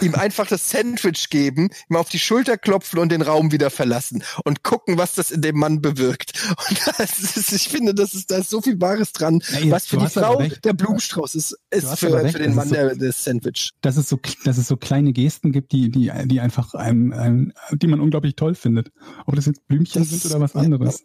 Ihm 0.00 0.14
einfach 0.14 0.46
das 0.46 0.70
Sandwich 0.70 1.28
geben, 1.30 1.70
ihm 1.88 1.96
auf 1.96 2.08
die 2.08 2.18
Schulter 2.18 2.56
klopfen 2.58 2.98
und 2.98 3.10
den 3.10 3.22
Raum 3.22 3.52
wieder 3.52 3.70
verlassen 3.70 4.22
und 4.44 4.62
gucken, 4.62 4.98
was 4.98 5.14
das 5.14 5.30
in 5.30 5.42
dem 5.42 5.58
Mann 5.58 5.80
bewirkt. 5.80 6.32
Und 6.68 6.80
das 6.98 7.18
ist, 7.20 7.52
ich 7.52 7.68
finde, 7.68 7.94
das 7.94 8.14
ist, 8.14 8.30
da 8.30 8.38
ist 8.38 8.50
so 8.50 8.60
viel 8.60 8.80
Wahres 8.80 9.12
dran. 9.12 9.42
Ja, 9.62 9.70
was 9.70 9.86
für 9.86 9.96
die 9.98 10.06
Frau 10.08 10.42
der 10.42 10.72
Blumenstrauß 10.72 11.34
ist, 11.34 11.56
ist 11.70 11.98
für, 11.98 12.28
für 12.28 12.38
den 12.38 12.46
das 12.48 12.54
Mann 12.56 12.68
so- 12.68 12.74
der, 12.74 12.96
das 12.96 13.24
Sandwich. 13.24 13.70
Dass 13.80 13.96
es 13.96 14.08
so, 14.08 14.18
dass 14.44 14.58
es 14.58 14.68
so 14.68 14.76
kleine 14.76 15.12
Gesten 15.12 15.52
gibt, 15.52 15.72
die, 15.72 15.90
die, 15.90 16.10
die 16.26 16.40
einfach 16.40 16.74
einem, 16.74 17.12
einem, 17.12 17.52
die 17.72 17.86
man 17.86 18.00
unglaublich 18.00 18.36
toll 18.36 18.54
findet. 18.54 18.90
Ob 19.26 19.36
das 19.36 19.46
jetzt 19.46 19.66
Blümchen 19.68 20.02
Das- 20.02 20.10
sind 20.10 20.24
oder 20.26 20.40
was 20.40 20.54
anderes. 20.54 21.04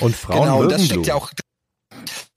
Und 0.00 0.14
Frauen 0.16 0.40
genau, 0.42 0.64
das 0.66 0.84
steckt 0.84 1.06
ja 1.06 1.14
auch. 1.14 1.30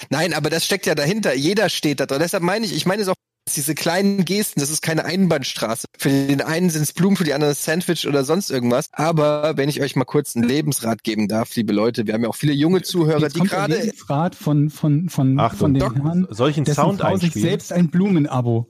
Nein, 0.10 0.34
aber 0.34 0.50
das 0.50 0.66
steckt 0.66 0.86
ja 0.86 0.96
dahinter. 0.96 1.34
Jeder 1.36 1.70
steht 1.70 2.00
da 2.00 2.06
drin. 2.06 2.20
Deshalb 2.20 2.44
meine 2.44 2.66
ich, 2.66 2.74
ich 2.74 2.86
meine 2.86 3.02
es 3.02 3.08
auch, 3.10 3.16
diese 3.56 3.76
kleinen 3.76 4.26
Gesten, 4.26 4.60
das 4.60 4.70
ist 4.70 4.82
keine 4.82 5.06
Einbahnstraße. 5.06 5.86
Für 5.98 6.10
den 6.10 6.42
einen 6.42 6.70
sind 6.70 6.84
es 6.84 6.94
Blumen, 6.94 7.18
für 7.18 7.24
die 7.24 7.34
anderen 7.34 7.54
Sandwich 7.54 8.08
oder 8.08 8.24
sonst 8.24 8.50
irgendwas. 8.50 8.90
Aber 8.94 9.58
wenn 9.58 9.70
ich 9.70 9.82
euch 9.82 9.96
mal 9.96 10.06
kurz 10.06 10.36
einen 10.36 10.48
Lebensrat 10.48 11.04
geben 11.04 11.28
darf, 11.28 11.56
liebe 11.56 11.74
Leute, 11.74 12.08
wir 12.08 12.14
haben 12.14 12.24
ja 12.24 12.30
auch 12.30 12.36
viele 12.36 12.54
junge 12.54 12.82
Zuhörer, 12.82 13.20
Jetzt 13.20 13.36
die 13.36 13.42
gerade. 13.42 13.78
Lebensrat 13.78 14.36
von, 14.36 14.70
von, 14.70 15.10
von, 15.10 15.40
Achtung, 15.40 15.60
von 15.60 15.74
den 15.74 15.84
einen 15.84 16.28
dessen 16.28 16.66
Sound 16.66 17.02
Frau 17.02 17.16
sich 17.16 17.26
einspielen? 17.26 17.50
selbst 17.50 17.74
ein 17.74 17.90
Blumenabo. 17.90 18.70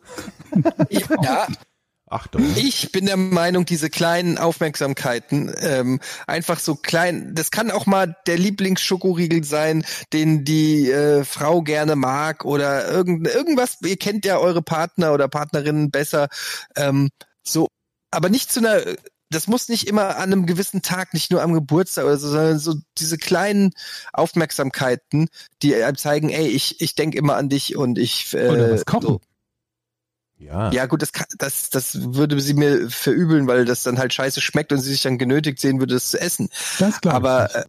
Ja, 0.89 1.47
Achtung. 2.09 2.43
Ich 2.55 2.91
bin 2.91 3.05
der 3.05 3.17
Meinung, 3.17 3.65
diese 3.65 3.89
kleinen 3.89 4.37
Aufmerksamkeiten, 4.37 5.53
ähm, 5.59 5.99
einfach 6.25 6.59
so 6.59 6.75
klein, 6.75 7.35
das 7.35 7.51
kann 7.51 7.69
auch 7.69 7.85
mal 7.85 8.15
der 8.25 8.37
Lieblingsschokoriegel 8.37 9.43
sein, 9.43 9.85
den 10.11 10.43
die 10.43 10.89
äh, 10.89 11.23
Frau 11.23 11.61
gerne 11.61 11.95
mag 11.95 12.45
oder 12.45 12.89
irgend, 12.89 13.27
irgendwas, 13.27 13.77
ihr 13.83 13.97
kennt 13.97 14.25
ja 14.25 14.39
eure 14.39 14.61
Partner 14.61 15.13
oder 15.13 15.27
Partnerinnen 15.27 15.91
besser, 15.91 16.29
ähm, 16.75 17.09
so, 17.43 17.67
aber 18.11 18.29
nicht 18.29 18.51
zu 18.51 18.59
einer, 18.59 18.81
das 19.29 19.47
muss 19.47 19.69
nicht 19.69 19.87
immer 19.87 20.15
an 20.17 20.33
einem 20.33 20.45
gewissen 20.45 20.81
Tag, 20.81 21.13
nicht 21.13 21.31
nur 21.31 21.43
am 21.43 21.53
Geburtstag 21.53 22.05
oder 22.05 22.17
so, 22.17 22.29
sondern 22.29 22.59
so 22.59 22.75
diese 22.97 23.17
kleinen 23.17 23.71
Aufmerksamkeiten, 24.13 25.27
die 25.61 25.75
einem 25.75 25.97
zeigen, 25.97 26.29
ey, 26.29 26.47
ich, 26.47 26.81
ich 26.81 26.95
denke 26.95 27.17
immer 27.17 27.35
an 27.35 27.49
dich 27.49 27.75
und 27.75 27.99
ich 27.99 28.33
äh, 28.33 28.47
Oder 28.47 28.71
was 28.71 28.85
kochen. 28.85 29.07
so. 29.07 29.21
Ja. 30.39 30.71
Ja, 30.71 30.85
gut, 30.85 31.01
das, 31.01 31.11
kann, 31.11 31.25
das, 31.37 31.69
das 31.69 32.13
würde 32.13 32.39
sie 32.39 32.53
mir 32.53 32.89
verübeln, 32.89 33.45
weil 33.47 33.65
das 33.65 33.83
dann 33.83 33.99
halt 33.99 34.13
scheiße 34.13 34.39
schmeckt 34.39 34.71
und 34.71 34.79
sie 34.79 34.91
sich 34.91 35.01
dann 35.01 35.17
genötigt 35.17 35.59
sehen 35.59 35.79
würde, 35.79 35.95
es 35.95 36.09
zu 36.09 36.19
essen. 36.19 36.49
Das 36.79 37.01
glaube 37.01 37.17
ich. 37.17 37.23
Aber 37.23 37.55
äh, 37.55 37.65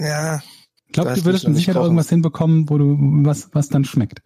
ja, 0.00 0.42
ich 0.88 0.92
glaube, 0.94 1.10
das 1.10 1.20
du 1.20 1.24
würdest 1.26 1.46
mit 1.46 1.56
Sicherheit 1.56 1.82
irgendwas 1.82 2.08
hinbekommen, 2.08 2.68
wo 2.70 2.78
du 2.78 2.96
was, 2.98 3.50
was 3.52 3.68
dann 3.68 3.84
schmeckt. 3.84 4.22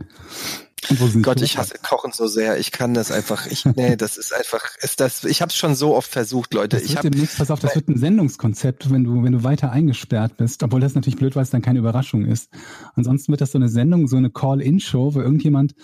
Gott, 1.23 1.41
ich 1.41 1.59
hasse 1.59 1.75
Kochen 1.83 2.13
so 2.13 2.27
sehr. 2.27 2.59
Ich 2.59 2.73
kann 2.73 2.93
das 2.93 3.11
einfach. 3.13 3.47
Ich, 3.47 3.65
nee, 3.65 3.97
das 3.97 4.17
ist 4.17 4.33
einfach. 4.33 4.65
Ist 4.81 5.01
das? 5.01 5.25
Ich 5.25 5.41
habe 5.41 5.51
es 5.51 5.57
schon 5.57 5.75
so 5.75 5.95
oft 5.95 6.11
versucht, 6.11 6.55
Leute. 6.55 6.77
Das 6.77 6.85
Ich 6.85 6.97
habe. 6.97 7.11
demnächst, 7.11 7.39
pass 7.39 7.51
auf, 7.51 7.61
das 7.61 7.75
wird 7.75 7.89
ein 7.89 7.99
Sendungskonzept, 7.99 8.91
wenn 8.91 9.05
du, 9.05 9.23
wenn 9.23 9.33
du 9.33 9.45
weiter 9.45 9.71
eingesperrt 9.71 10.37
bist. 10.37 10.63
Obwohl 10.63 10.81
das 10.81 10.95
natürlich 10.95 11.19
blöd, 11.19 11.37
weil 11.37 11.43
es 11.45 11.51
dann 11.51 11.63
keine 11.63 11.79
Überraschung 11.79 12.25
ist. 12.25 12.51
Ansonsten 12.95 13.33
wird 13.33 13.41
das 13.41 13.53
so 13.53 13.59
eine 13.59 13.69
Sendung, 13.69 14.09
so 14.09 14.17
eine 14.17 14.31
Call-In-Show, 14.31 15.15
wo 15.15 15.21
irgendjemand 15.21 15.75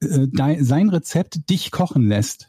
äh, 0.00 0.26
dein, 0.32 0.64
sein 0.64 0.88
Rezept 0.88 1.48
dich 1.50 1.70
kochen 1.70 2.06
lässt. 2.06 2.48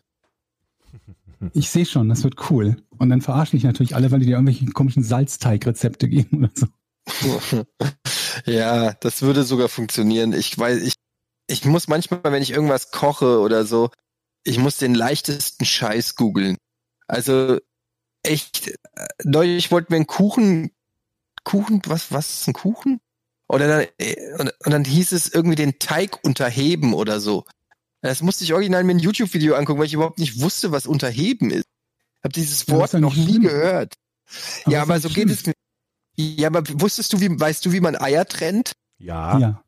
Ich 1.54 1.70
sehe 1.70 1.86
schon, 1.86 2.10
das 2.10 2.24
wird 2.24 2.50
cool. 2.50 2.78
Und 2.98 3.10
dann 3.10 3.22
verarsche 3.22 3.58
ich 3.58 3.64
natürlich 3.64 3.96
alle, 3.96 4.12
weil 4.12 4.20
die 4.20 4.26
dir 4.26 4.34
irgendwelche 4.34 4.66
komischen 4.68 5.04
Salzteigrezepte 5.04 6.08
geben 6.08 6.38
oder 6.38 6.52
so. 6.54 6.68
ja, 8.46 8.94
das 8.94 9.22
würde 9.22 9.44
sogar 9.44 9.70
funktionieren. 9.70 10.34
Ich 10.34 10.58
weiß, 10.58 10.82
ich, 10.82 10.94
ich 11.48 11.66
muss 11.66 11.88
manchmal, 11.88 12.22
wenn 12.24 12.42
ich 12.42 12.52
irgendwas 12.52 12.92
koche 12.92 13.40
oder 13.40 13.66
so, 13.66 13.92
ich 14.44 14.58
muss 14.58 14.78
den 14.78 14.96
leichtesten 14.96 15.66
Scheiß 15.66 16.16
googeln. 16.16 16.58
Also 17.08 17.60
echt, 18.24 18.68
äh, 18.68 19.08
neulich 19.24 19.72
wollten 19.72 19.92
wir 19.92 19.98
einen 19.98 20.08
Kuchen, 20.08 20.72
Kuchen, 21.44 21.82
was, 21.86 22.12
was 22.12 22.42
ist 22.42 22.48
ein 22.48 22.54
Kuchen? 22.54 23.00
Oder 23.48 23.68
dann, 23.68 23.88
äh, 24.00 24.34
und, 24.40 24.54
und 24.66 24.72
dann 24.72 24.86
hieß 24.86 25.12
es 25.12 25.30
irgendwie 25.30 25.56
den 25.56 25.78
Teig 25.80 26.24
unterheben 26.24 26.94
oder 26.94 27.20
so. 27.20 27.46
Das 28.02 28.22
musste 28.22 28.44
ich 28.44 28.54
original 28.54 28.84
mir 28.84 28.94
ein 28.94 29.00
YouTube-Video 29.00 29.56
angucken, 29.56 29.80
weil 29.80 29.88
ich 29.88 29.94
überhaupt 29.94 30.20
nicht 30.20 30.40
wusste, 30.40 30.72
was 30.72 30.86
unterheben 30.86 31.50
ist. 31.50 31.66
Ich 32.18 32.24
habe 32.24 32.34
dieses 32.34 32.68
Wort 32.70 32.94
noch 32.94 33.16
nie 33.16 33.40
gehört. 33.40 33.94
Aber 34.64 34.74
ja, 34.74 34.82
aber 34.82 35.00
so 35.00 35.10
schlimm. 35.10 35.28
geht 35.28 35.38
es 35.38 35.46
mir. 35.46 35.54
Ja, 36.18 36.48
aber 36.48 36.64
wusstest 36.80 37.14
du, 37.14 37.20
wie, 37.22 37.40
weißt 37.40 37.66
du, 37.66 37.72
wie 37.72 37.80
man 37.82 37.96
Eier 37.96 38.26
trennt? 38.26 38.74
Ja. 38.98 39.38
Ja. 39.40 39.62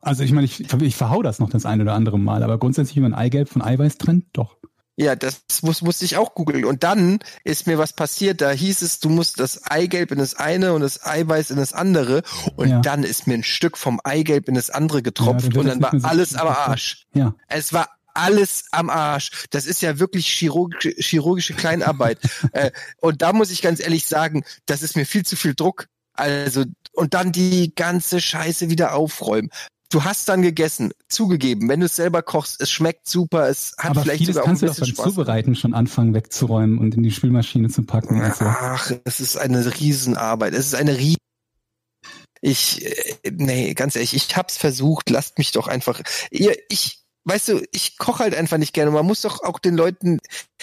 Also 0.00 0.22
ich 0.22 0.32
meine, 0.32 0.44
ich, 0.44 0.60
ich 0.72 0.96
verhau 0.96 1.22
das 1.22 1.38
noch 1.38 1.48
das 1.50 1.64
ein 1.66 1.80
oder 1.80 1.94
andere 1.94 2.18
Mal, 2.18 2.42
aber 2.42 2.58
grundsätzlich, 2.58 2.96
wie 2.96 3.00
man 3.00 3.14
Eigelb 3.14 3.48
von 3.48 3.62
Eiweiß 3.62 3.98
trennt, 3.98 4.26
doch. 4.32 4.56
Ja, 4.96 5.16
das 5.16 5.42
muss, 5.62 5.82
musste 5.82 6.04
ich 6.04 6.16
auch 6.18 6.34
googeln. 6.34 6.64
Und 6.64 6.84
dann 6.84 7.18
ist 7.42 7.66
mir 7.66 7.78
was 7.78 7.94
passiert. 7.94 8.40
Da 8.40 8.50
hieß 8.52 8.80
es, 8.82 9.00
du 9.00 9.08
musst 9.08 9.40
das 9.40 9.64
Eigelb 9.68 10.12
in 10.12 10.18
das 10.18 10.34
eine 10.36 10.72
und 10.72 10.82
das 10.82 11.04
Eiweiß 11.04 11.50
in 11.50 11.56
das 11.56 11.72
andere. 11.72 12.22
Und 12.54 12.68
Ja. 12.68 12.80
dann 12.80 13.02
ist 13.02 13.26
mir 13.26 13.34
ein 13.34 13.42
Stück 13.42 13.76
vom 13.76 14.00
Eigelb 14.04 14.48
in 14.48 14.54
das 14.54 14.70
andere 14.70 15.02
getropft. 15.02 15.46
Ja, 15.46 15.50
dann 15.50 15.60
und 15.62 15.66
dann 15.66 15.82
war 15.82 15.98
so 15.98 16.06
alles 16.06 16.34
am. 16.36 16.46
Arsch. 16.46 17.06
Ja. 17.12 17.34
Es 17.48 17.72
war 17.72 17.88
alles 18.14 18.64
am 18.70 18.90
Arsch. 18.90 19.46
Das 19.50 19.66
ist 19.66 19.82
ja 19.82 19.98
wirklich 19.98 20.28
chirurgische, 20.28 20.94
chirurgische 20.98 21.54
Kleinarbeit. 21.54 22.18
äh, 22.52 22.70
und 23.00 23.22
da 23.22 23.32
muss 23.32 23.50
ich 23.50 23.62
ganz 23.62 23.80
ehrlich 23.80 24.06
sagen, 24.06 24.44
das 24.66 24.82
ist 24.82 24.96
mir 24.96 25.06
viel 25.06 25.24
zu 25.24 25.36
viel 25.36 25.54
Druck. 25.54 25.88
Also, 26.14 26.64
und 26.92 27.14
dann 27.14 27.32
die 27.32 27.74
ganze 27.74 28.20
Scheiße 28.20 28.70
wieder 28.70 28.94
aufräumen. 28.94 29.50
Du 29.90 30.02
hast 30.02 30.28
dann 30.28 30.42
gegessen, 30.42 30.92
zugegeben, 31.08 31.68
wenn 31.68 31.80
du 31.80 31.86
es 31.86 31.94
selber 31.94 32.22
kochst, 32.22 32.60
es 32.60 32.70
schmeckt 32.70 33.06
super, 33.06 33.48
es 33.48 33.74
hat 33.78 33.92
aber 33.92 34.02
vielleicht 34.02 34.26
sogar 34.26 34.42
auch 34.42 34.46
ein 34.46 34.50
kannst 34.50 34.62
du 34.62 34.66
doch 34.66 34.74
bisschen 34.74 34.96
beim 34.96 35.04
Spaß. 35.04 35.14
Zubereiten 35.14 35.54
schon 35.54 35.74
anfangen 35.74 36.14
wegzuräumen 36.14 36.78
und 36.78 36.94
in 36.96 37.02
die 37.02 37.12
Spülmaschine 37.12 37.68
zu 37.68 37.84
packen. 37.84 38.20
und 38.20 38.34
so. 38.34 38.44
Ach, 38.44 38.90
es 39.04 39.20
ist 39.20 39.36
eine 39.36 39.64
Riesenarbeit. 39.78 40.52
Es 40.54 40.66
ist 40.66 40.74
eine 40.74 40.98
Rie 40.98 41.16
Ich, 42.40 42.84
äh, 42.84 43.30
nee, 43.30 43.74
ganz 43.74 43.94
ehrlich, 43.94 44.14
ich 44.14 44.36
hab's 44.36 44.56
versucht, 44.56 45.10
lasst 45.10 45.38
mich 45.38 45.52
doch 45.52 45.68
einfach. 45.68 46.00
Ihr, 46.30 46.56
ich, 46.68 47.03
weißt 47.24 47.48
du, 47.48 47.62
ich 47.72 47.98
koche 47.98 48.22
halt 48.24 48.34
einfach 48.34 48.58
nicht 48.58 48.72
gerne. 48.74 48.90
Man 48.90 49.06
muss 49.06 49.22
doch 49.22 49.42
auch 49.42 49.58
den 49.58 49.76
Leuten, 49.76 50.18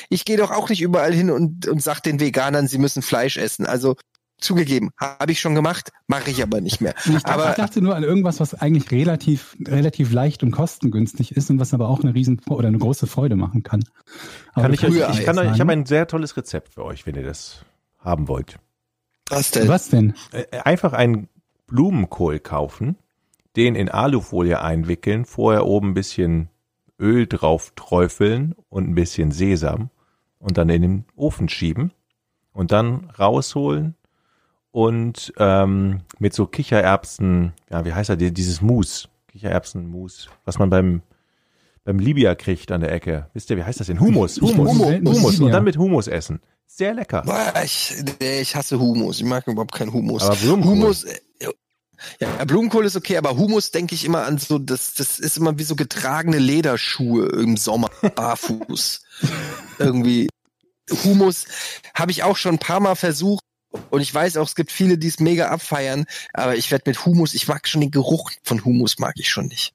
ich 0.10 0.26
gehe 0.26 0.38
doch 0.38 0.52
auch 0.52 0.70
nicht 0.70 0.82
überall 0.82 1.14
hin 1.14 1.30
und, 1.32 1.68
und 1.68 1.82
sag 1.82 2.02
den 2.02 2.20
Veganern, 2.20 2.68
sie 2.68 2.78
müssen 2.78 3.02
Fleisch 3.02 3.38
essen. 3.38 3.66
Also 3.66 3.96
zugegeben, 4.40 4.90
habe 5.00 5.32
ich 5.32 5.40
schon 5.40 5.54
gemacht, 5.54 5.92
mache 6.08 6.32
ich 6.32 6.42
aber 6.42 6.62
nicht 6.62 6.82
mehr. 6.82 6.96
Ich, 7.06 7.12
dachte, 7.14 7.28
Aber- 7.28 7.50
ich 7.52 7.56
dachte 7.56 7.82
nur 7.82 7.96
an 7.96 8.04
irgendwas, 8.04 8.40
was 8.40 8.56
eigentlich 8.56 8.90
relativ, 8.92 9.56
relativ 9.68 10.12
leicht 10.12 10.42
und 10.44 10.50
kostengünstig 10.52 11.36
ist 11.36 11.50
und 11.52 11.60
was 11.60 11.74
aber 11.76 11.88
auch 11.90 12.02
eine 12.04 12.16
riesen 12.16 12.42
oder 12.50 12.68
eine 12.68 12.80
große 12.80 13.06
Freude 13.06 13.36
machen 13.36 13.62
kann. 13.62 13.84
Aber 14.54 14.64
Kann 14.64 14.74
ich, 14.74 14.84
euch, 14.84 15.00
kannst 15.00 15.20
ich, 15.20 15.26
kann 15.26 15.54
ich 15.54 15.60
habe 15.60 15.72
ein 15.72 15.86
sehr 15.86 16.08
tolles 16.08 16.36
Rezept 16.38 16.74
für 16.74 16.84
euch, 16.84 17.06
wenn 17.06 17.16
ihr 17.16 17.24
das 17.24 17.64
haben 18.00 18.28
wollt. 18.28 18.58
Was 19.30 19.52
denn? 19.52 19.68
Was 19.68 19.90
denn? 19.90 20.16
Äh, 20.32 20.58
Einfach 20.62 20.94
einen 20.94 21.30
Blumenkohl 21.68 22.40
kaufen, 22.40 22.98
den 23.56 23.76
in 23.76 23.90
Alufolie 23.90 24.60
einwickeln, 24.62 25.26
vorher 25.26 25.66
oben 25.66 25.92
ein 25.92 25.94
bisschen 25.94 26.50
Öl 27.02 27.28
drauf 27.28 27.74
träufeln 27.76 28.56
und 28.70 28.88
ein 28.90 28.96
bisschen 28.96 29.32
Sesam 29.32 29.90
und 30.40 30.58
dann 30.58 30.70
in 30.70 30.82
den 30.82 31.06
Ofen 31.16 31.50
schieben 31.50 31.92
und 32.54 32.72
dann 32.72 33.10
rausholen 33.20 33.96
und 34.72 35.34
ähm, 35.38 36.02
mit 36.20 36.34
so 36.34 36.46
Kichererbsen, 36.46 37.54
ja, 37.70 37.84
wie 37.86 37.94
heißt 37.94 38.10
er, 38.10 38.16
die- 38.16 38.34
dieses 38.34 38.62
Mus, 38.62 39.10
Kichererbsenmus, 39.28 40.30
was 40.46 40.60
man 40.60 40.70
beim 40.70 41.02
beim 41.84 41.98
Libya 41.98 42.36
kriegt 42.36 42.72
an 42.72 42.82
der 42.82 42.92
Ecke. 42.92 43.28
Wisst 43.34 43.50
ihr, 43.50 43.58
wie 43.58 43.64
heißt 43.64 43.80
das 43.80 43.88
denn? 43.88 44.00
Humus, 44.00 44.40
Humus, 44.40 44.70
Humus 45.18 45.40
und 45.40 45.52
dann 45.52 45.64
mit 45.64 45.78
Humus 45.78 46.08
essen. 46.08 46.40
Sehr 46.68 46.94
lecker. 46.94 47.24
Ich, 47.66 47.96
ich 48.20 48.56
hasse 48.56 48.80
Humus. 48.80 49.18
Ich 49.20 49.26
mag 49.26 49.48
überhaupt 49.48 49.74
keinen 49.74 49.92
Humus. 49.92 50.22
Aber. 50.22 50.36
Humus, 50.64 51.04
äh, 51.06 51.20
ja, 52.20 52.46
Blumenkohl 52.46 52.86
ist 52.86 52.96
okay, 52.96 53.18
aber 53.18 53.38
Humus 53.38 53.72
denke 53.72 53.96
ich 53.96 54.06
immer 54.06 54.26
an 54.26 54.38
so, 54.38 54.60
das, 54.60 54.94
das 54.94 55.20
ist 55.20 55.38
immer 55.38 55.58
wie 55.58 55.64
so 55.64 55.76
getragene 55.76 56.40
Lederschuhe 56.40 57.28
im 57.28 57.58
Sommer, 57.58 57.90
barfuß. 58.16 59.02
Irgendwie. 59.80 60.30
Humus 61.04 61.46
habe 61.94 62.12
ich 62.12 62.24
auch 62.24 62.38
schon 62.38 62.56
ein 62.56 62.60
paar 62.60 62.80
Mal 62.80 62.96
versucht. 62.96 63.44
Und 63.90 64.02
ich 64.02 64.14
weiß 64.14 64.36
auch, 64.36 64.48
es 64.48 64.56
gibt 64.56 64.70
viele, 64.70 64.98
die 64.98 65.08
es 65.08 65.22
mega 65.22 65.48
abfeiern, 65.48 66.06
aber 66.34 66.58
ich 66.58 66.72
werde 66.72 66.84
mit 66.88 67.06
Humus, 67.06 67.34
ich 67.34 67.48
mag 67.48 67.68
schon 67.70 67.80
den 67.80 67.92
Geruch 67.92 68.32
von 68.44 68.66
Humus, 68.66 69.00
mag 69.00 69.14
ich 69.18 69.30
schon 69.30 69.46
nicht. 69.48 69.74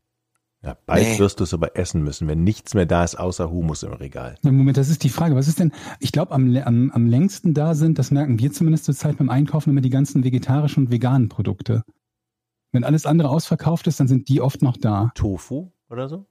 Ja, 0.63 0.77
bald 0.85 1.03
Nee. 1.03 1.19
wirst 1.19 1.41
du 1.41 1.45
es 1.45 1.55
aber 1.55 1.77
essen 1.77 2.03
müssen, 2.03 2.29
wenn 2.29 2.43
nichts 2.43 2.75
mehr 2.75 2.87
da 2.87 3.05
ist 3.05 3.15
außer 3.15 3.51
Humus 3.51 3.85
im 3.85 3.93
Regal. 3.93 4.37
Ja, 4.43 4.51
Moment, 4.53 4.77
das 4.77 4.89
ist 4.89 5.03
die 5.05 5.09
Frage. 5.11 5.35
Was 5.37 5.49
ist 5.49 5.61
denn, 5.61 5.73
ich 6.01 6.13
glaube, 6.13 6.33
am, 6.33 6.55
am, 6.57 6.91
am 6.91 7.07
längsten 7.07 7.55
da 7.55 7.75
sind, 7.75 7.99
das 7.99 8.11
merken 8.11 8.39
wir 8.39 8.53
zumindest 8.53 8.85
zur 8.85 8.95
Zeit 8.95 9.17
beim 9.17 9.31
Einkaufen, 9.31 9.71
immer 9.71 9.81
die 9.81 9.91
ganzen 9.91 10.25
vegetarischen 10.25 10.87
und 10.87 10.93
veganen 10.93 11.29
Produkte. 11.29 11.83
Wenn 12.77 12.85
alles 12.85 13.07
andere 13.07 13.31
ausverkauft 13.31 13.87
ist, 13.87 13.99
dann 14.01 14.07
sind 14.07 14.29
die 14.29 14.43
oft 14.43 14.61
noch 14.61 14.77
da. 14.77 15.11
Tofu 15.15 15.71
oder 15.89 16.11
so? 16.11 16.27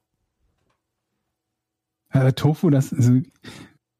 Äh, 2.11 2.33
Tofu, 2.33 2.69
das, 2.69 2.93
also, 2.93 3.19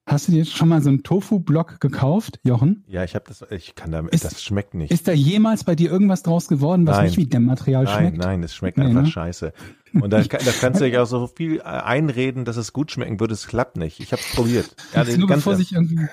hast 0.05 0.27
du 0.27 0.31
dir 0.33 0.45
schon 0.45 0.69
mal 0.69 0.79
so 0.83 0.89
einen 0.89 1.01
Tofu-Block 1.01 1.79
gekauft, 1.79 2.39
Jochen? 2.43 2.83
Ja, 2.87 3.03
ich 3.03 3.15
habe 3.15 3.25
das, 3.27 3.43
ich 3.49 3.73
kann 3.73 3.91
damit, 3.91 4.13
Ist- 4.13 4.25
das 4.25 4.43
schmeckt 4.43 4.75
nicht. 4.75 4.91
Ist 4.91 5.07
da 5.07 5.11
jemals 5.11 5.63
bei 5.63 5.73
dir 5.73 5.89
irgendwas 5.89 6.21
draus 6.21 6.47
geworden, 6.47 6.85
was 6.85 6.97
Nein. 6.97 7.05
nicht 7.07 7.17
wie 7.17 7.25
dem 7.25 7.45
Material 7.45 7.85
nein, 7.85 7.97
schmeckt? 7.97 8.17
nein, 8.19 8.43
es 8.43 8.53
schmeckt 8.53 8.77
Nee, 8.77 8.85
einfach 8.85 9.01
ne? 9.01 9.07
scheiße. 9.07 9.53
Und 9.93 10.11
da, 10.11 10.21
da 10.21 10.37
kannst 10.61 10.81
du 10.81 10.85
dich 10.85 10.99
auch 10.99 11.07
so 11.07 11.25
viel 11.25 11.57
äh, 11.57 11.61
einreden, 11.63 12.45
dass 12.45 12.57
es 12.57 12.73
gut 12.73 12.91
schmecken 12.91 13.19
würde. 13.19 13.33
Es 13.33 13.47
klappt 13.47 13.77
nicht. 13.77 13.99
Ich 13.99 14.11
habe 14.11 14.21
es 14.21 14.35
probiert. 14.35 14.75
Ja, 14.93 15.01
Jetzt 15.01 15.17
nur 15.17 15.27
bevor 15.27 15.55
sich 15.55 15.71
irgendwie, 15.73 16.07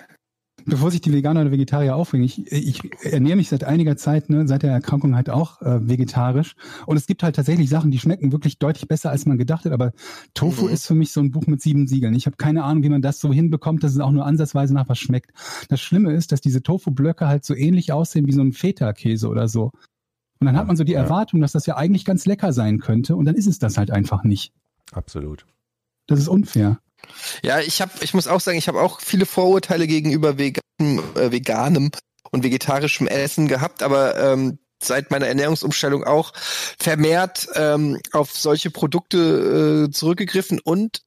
bevor 0.66 0.90
sich 0.90 1.00
die 1.00 1.12
Veganer 1.12 1.42
oder 1.42 1.50
Vegetarier 1.50 1.96
aufregen. 1.96 2.24
Ich, 2.24 2.50
ich 2.50 2.80
ernähre 3.04 3.36
mich 3.36 3.48
seit 3.48 3.64
einiger 3.64 3.96
Zeit, 3.96 4.30
ne, 4.30 4.46
seit 4.46 4.62
der 4.62 4.72
Erkrankung 4.72 5.14
halt 5.14 5.30
auch 5.30 5.60
äh, 5.62 5.88
vegetarisch. 5.88 6.54
Und 6.86 6.96
es 6.96 7.06
gibt 7.06 7.22
halt 7.22 7.36
tatsächlich 7.36 7.68
Sachen, 7.68 7.90
die 7.90 7.98
schmecken 7.98 8.32
wirklich 8.32 8.58
deutlich 8.58 8.88
besser, 8.88 9.10
als 9.10 9.26
man 9.26 9.38
gedacht 9.38 9.64
hat. 9.64 9.72
Aber 9.72 9.92
Tofu 10.34 10.66
Mhm. 10.66 10.72
ist 10.72 10.86
für 10.86 10.94
mich 10.94 11.12
so 11.12 11.20
ein 11.20 11.30
Buch 11.30 11.46
mit 11.46 11.60
sieben 11.62 11.86
Siegeln. 11.86 12.14
Ich 12.14 12.26
habe 12.26 12.36
keine 12.36 12.64
Ahnung, 12.64 12.82
wie 12.82 12.88
man 12.88 13.02
das 13.02 13.20
so 13.20 13.32
hinbekommt, 13.32 13.82
dass 13.84 13.92
es 13.92 14.00
auch 14.00 14.10
nur 14.12 14.26
ansatzweise 14.26 14.74
nach 14.74 14.88
was 14.88 14.98
schmeckt. 14.98 15.32
Das 15.68 15.80
Schlimme 15.80 16.12
ist, 16.12 16.32
dass 16.32 16.40
diese 16.40 16.62
Tofu-Blöcke 16.62 17.26
halt 17.28 17.44
so 17.44 17.54
ähnlich 17.54 17.92
aussehen 17.92 18.26
wie 18.26 18.32
so 18.32 18.42
ein 18.42 18.52
Feta-Käse 18.52 19.28
oder 19.28 19.48
so. 19.48 19.72
Und 20.40 20.46
dann 20.46 20.56
hat 20.56 20.66
man 20.66 20.76
so 20.76 20.84
die. 20.84 20.94
Erwartung, 20.94 21.40
dass 21.40 21.52
das 21.52 21.66
ja 21.66 21.76
eigentlich 21.76 22.04
ganz 22.04 22.26
lecker 22.26 22.52
sein 22.52 22.78
könnte. 22.80 23.14
Und 23.16 23.24
dann 23.26 23.34
ist 23.34 23.46
es 23.46 23.58
das 23.58 23.78
halt 23.78 23.90
einfach 23.90 24.24
nicht. 24.24 24.52
Absolut. 24.92 25.46
Das 26.06 26.18
ist 26.18 26.28
unfair. 26.28 26.80
Ja, 27.42 27.60
ich 27.60 27.80
habe, 27.80 27.92
ich 28.00 28.14
muss 28.14 28.28
auch 28.28 28.40
sagen, 28.40 28.58
ich 28.58 28.68
habe 28.68 28.80
auch 28.80 29.00
viele 29.00 29.26
Vorurteile 29.26 29.86
gegenüber 29.86 30.38
veganem, 30.38 31.02
äh, 31.14 31.30
veganem 31.30 31.90
und 32.30 32.42
vegetarischem 32.42 33.06
Essen 33.06 33.48
gehabt, 33.48 33.82
aber 33.82 34.16
ähm, 34.18 34.58
seit 34.82 35.10
meiner 35.10 35.26
Ernährungsumstellung 35.26 36.04
auch 36.04 36.32
vermehrt 36.78 37.48
ähm, 37.54 38.00
auf 38.12 38.32
solche 38.32 38.70
Produkte 38.70 39.88
äh, 39.88 39.90
zurückgegriffen 39.92 40.60
und 40.60 41.02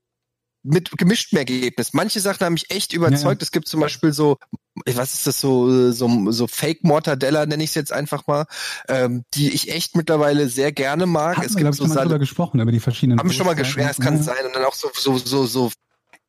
mit 0.66 0.92
gemischtem 0.98 1.38
Ergebnis. 1.38 1.94
Manche 1.94 2.20
Sachen 2.20 2.44
haben 2.44 2.54
mich 2.54 2.72
echt 2.72 2.92
überzeugt. 2.94 3.42
Es 3.42 3.52
gibt 3.52 3.68
zum 3.68 3.80
Beispiel 3.80 4.12
so, 4.14 4.38
was 4.86 5.14
ist 5.14 5.28
das 5.28 5.40
so, 5.40 5.92
so, 5.92 6.32
so 6.32 6.48
Fake 6.48 6.84
Mortadella 6.84 7.46
nenne 7.46 7.64
ich 7.64 7.70
es 7.70 7.76
jetzt 7.76 7.94
einfach 7.94 8.26
mal, 8.28 8.46
ähm, 8.90 9.24
die 9.36 9.52
ich 9.52 9.72
echt 9.72 9.96
mittlerweile 9.96 10.50
sehr 10.50 10.72
gerne 10.72 11.06
mag. 11.06 11.38
Hat 11.38 11.46
es 11.46 11.54
man, 11.54 11.64
gibt 11.64 11.76
glaube 11.78 11.88
ich, 11.88 11.94
so 11.94 12.00
schon 12.00 12.10
mal 12.10 12.20
gesprochen, 12.20 12.60
über 12.60 12.72
die 12.72 12.80
verschiedenen 12.80 13.20
haben 13.20 13.30
wir 13.30 13.34
schon 13.34 13.46
mal 13.46 13.56
Toastzeiten. 13.56 13.76
geschwärzt, 13.78 14.02
kann 14.02 14.14
Ja. 14.16 14.20
es 14.22 14.26
sein. 14.26 14.46
Und 14.46 14.56
dann 14.56 14.66
auch 14.66 14.74
so, 14.76 14.90
so, 14.94 15.18
so, 15.18 15.46
so. 15.46 15.72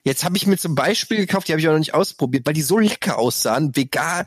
Jetzt 0.05 0.23
habe 0.23 0.37
ich 0.37 0.47
mir 0.47 0.57
zum 0.57 0.75
Beispiel 0.77 1.17
gekauft, 1.17 1.49
die 1.49 1.53
habe 1.53 1.61
ich 1.61 1.67
auch 1.67 1.73
noch 1.73 1.81
nicht 1.81 1.95
ausprobiert, 1.95 2.47
weil 2.47 2.55
die 2.55 2.63
so 2.63 2.79
lecker 2.79 3.19
aussahen. 3.19 3.75
Vegan, 3.75 4.25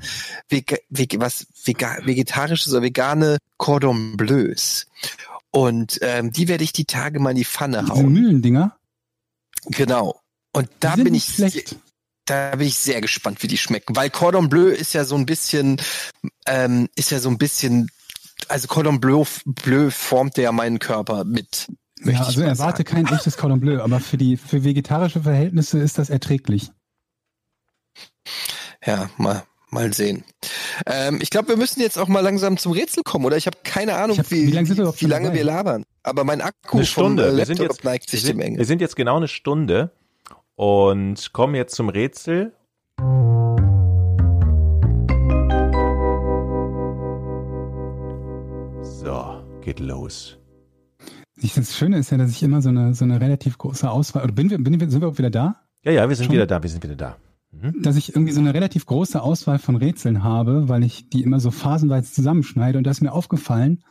vega, 0.49 0.75
vega, 0.89 1.19
was, 1.21 1.47
vega, 1.63 1.99
vegetarisches 2.03 2.73
oder 2.73 2.81
vegane 2.81 3.37
Cordon 3.57 4.17
Bleus. 4.17 4.87
Und 5.51 5.97
ähm, 6.01 6.31
die 6.31 6.47
werde 6.47 6.63
ich 6.63 6.73
die 6.73 6.85
Tage 6.85 7.19
mal 7.19 7.29
in 7.31 7.37
die 7.37 7.45
Pfanne 7.45 7.79
Diese 7.81 7.93
hauen. 7.93 8.11
Mühlendinger, 8.11 8.75
Genau. 9.65 10.19
Und 10.53 10.69
da 10.79 10.95
bin 10.95 11.13
ich 11.13 11.25
schlecht. 11.25 11.75
da 12.25 12.55
bin 12.55 12.67
ich 12.67 12.77
sehr 12.77 13.01
gespannt, 13.01 13.43
wie 13.43 13.47
die 13.47 13.57
schmecken, 13.57 13.95
weil 13.95 14.09
Cordon 14.09 14.49
Bleu 14.49 14.69
ist 14.69 14.93
ja 14.93 15.03
so 15.05 15.15
ein 15.15 15.25
bisschen, 15.25 15.81
ähm, 16.45 16.89
ist 16.95 17.11
ja 17.11 17.19
so 17.19 17.29
ein 17.29 17.37
bisschen, 17.37 17.89
also 18.47 18.67
Cordon 18.67 18.99
Bleu, 18.99 19.25
Bleu 19.45 19.89
formt 19.91 20.37
ja 20.37 20.51
meinen 20.51 20.79
Körper 20.79 21.23
mit. 21.23 21.67
Ja, 22.03 22.21
also 22.21 22.41
erwarte 22.41 22.83
sagen. 22.83 23.05
kein 23.05 23.05
echtes 23.15 23.37
Cordon 23.37 23.59
Bleu, 23.59 23.81
aber 23.81 23.99
für 23.99 24.17
die 24.17 24.37
für 24.37 24.63
vegetarische 24.63 25.21
Verhältnisse 25.23 25.79
ist 25.79 25.97
das 25.97 26.09
erträglich. 26.09 26.71
Ja, 28.85 29.09
mal, 29.17 29.43
mal 29.71 29.93
sehen. 29.93 30.23
Ähm, 30.85 31.19
ich 31.21 31.29
glaube, 31.29 31.49
wir 31.49 31.57
müssen 31.57 31.81
jetzt 31.81 31.97
auch 31.97 32.07
mal 32.07 32.21
langsam 32.21 32.57
zum 32.57 32.71
Rätsel 32.71 33.03
kommen, 33.03 33.25
oder? 33.25 33.37
Ich 33.37 33.45
habe 33.47 33.57
keine 33.63 33.95
Ahnung, 33.95 34.17
hab- 34.17 34.31
wie, 34.31 34.47
wie 34.47 34.51
lange 34.51 34.67
sind 34.67 34.77
wir 34.77 34.81
überhaupt 34.83 34.99
wie 34.99 35.03
schon 35.05 35.11
lange 35.11 35.25
dabei? 35.27 35.37
wir 35.37 35.43
labern. 35.45 35.83
Aber 36.03 36.23
mein 36.23 36.41
Akku 36.41 36.77
Eine 36.77 36.85
vom 36.85 36.85
Stunde. 36.85 37.27
äh, 37.29 37.37
Wir 37.37 37.45
sind 37.45 37.59
Laptop 37.59 37.77
jetzt, 37.77 37.83
neigt 37.85 38.05
wir 38.11 38.11
sich 38.19 38.21
sind, 38.27 38.37
dem 38.37 38.45
Ende. 38.45 38.59
wir 38.59 38.65
sind 38.65 38.81
jetzt 38.81 38.95
genau 38.95 39.17
eine 39.17 39.27
Stunde 39.27 39.91
und 40.55 41.33
kommen 41.33 41.55
jetzt 41.55 41.75
zum 41.75 41.89
Rätsel. 41.89 42.53
So, 48.81 49.41
geht 49.61 49.79
los. 49.79 50.37
Ich, 51.41 51.53
das 51.53 51.77
Schöne 51.77 51.97
ist 51.99 52.11
ja, 52.11 52.17
dass 52.17 52.31
ich 52.31 52.43
immer 52.43 52.61
so 52.61 52.69
eine 52.69 52.93
so 52.93 53.05
eine 53.05 53.21
relativ 53.21 53.57
große 53.57 53.89
Auswahl. 53.89 54.23
Oder 54.23 54.33
bin 54.33 54.49
wir, 54.49 54.57
bin 54.57 54.79
wir, 54.79 54.89
sind 54.89 55.01
wir 55.01 55.07
auch 55.07 55.17
wieder 55.17 55.29
da? 55.29 55.61
Ja, 55.83 55.91
ja, 55.93 56.09
wir 56.09 56.15
sind 56.15 56.25
Schon? 56.25 56.33
wieder 56.33 56.45
da, 56.47 56.61
wir 56.61 56.69
sind 56.69 56.83
wieder 56.83 56.95
da. 56.95 57.15
Mhm. 57.51 57.81
dass 57.81 57.95
ich 57.95 58.09
irgendwie 58.13 58.31
so 58.31 58.39
eine 58.39 58.53
relativ 58.53 58.85
große 58.85 59.19
Auswahl 59.19 59.57
von 59.57 59.75
Rätseln 59.75 60.23
habe, 60.23 60.69
weil 60.69 60.83
ich 60.83 61.09
die 61.09 61.23
immer 61.23 61.39
so 61.39 61.49
phasenweise 61.49 62.11
zusammenschneide. 62.13 62.77
Und 62.77 62.83
da 62.83 62.91
ist 62.91 63.01
mir 63.01 63.11
aufgefallen, 63.11 63.83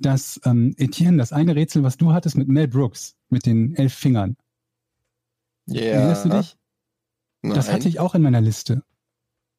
dass 0.00 0.40
ähm, 0.44 0.74
Etienne, 0.78 1.18
das 1.18 1.32
eine 1.32 1.54
Rätsel, 1.54 1.84
was 1.84 1.96
du 1.96 2.12
hattest 2.12 2.36
mit 2.36 2.48
Mel 2.48 2.66
Brooks, 2.66 3.14
mit 3.28 3.46
den 3.46 3.76
elf 3.76 3.94
Fingern, 3.94 4.36
Ja. 5.66 5.80
erinnerst 5.82 6.24
du 6.24 6.28
dich? 6.30 6.56
Das 7.42 7.66
Nein. 7.66 7.76
hatte 7.76 7.88
ich 7.88 8.00
auch 8.00 8.14
in 8.16 8.22
meiner 8.22 8.40
Liste. 8.40 8.82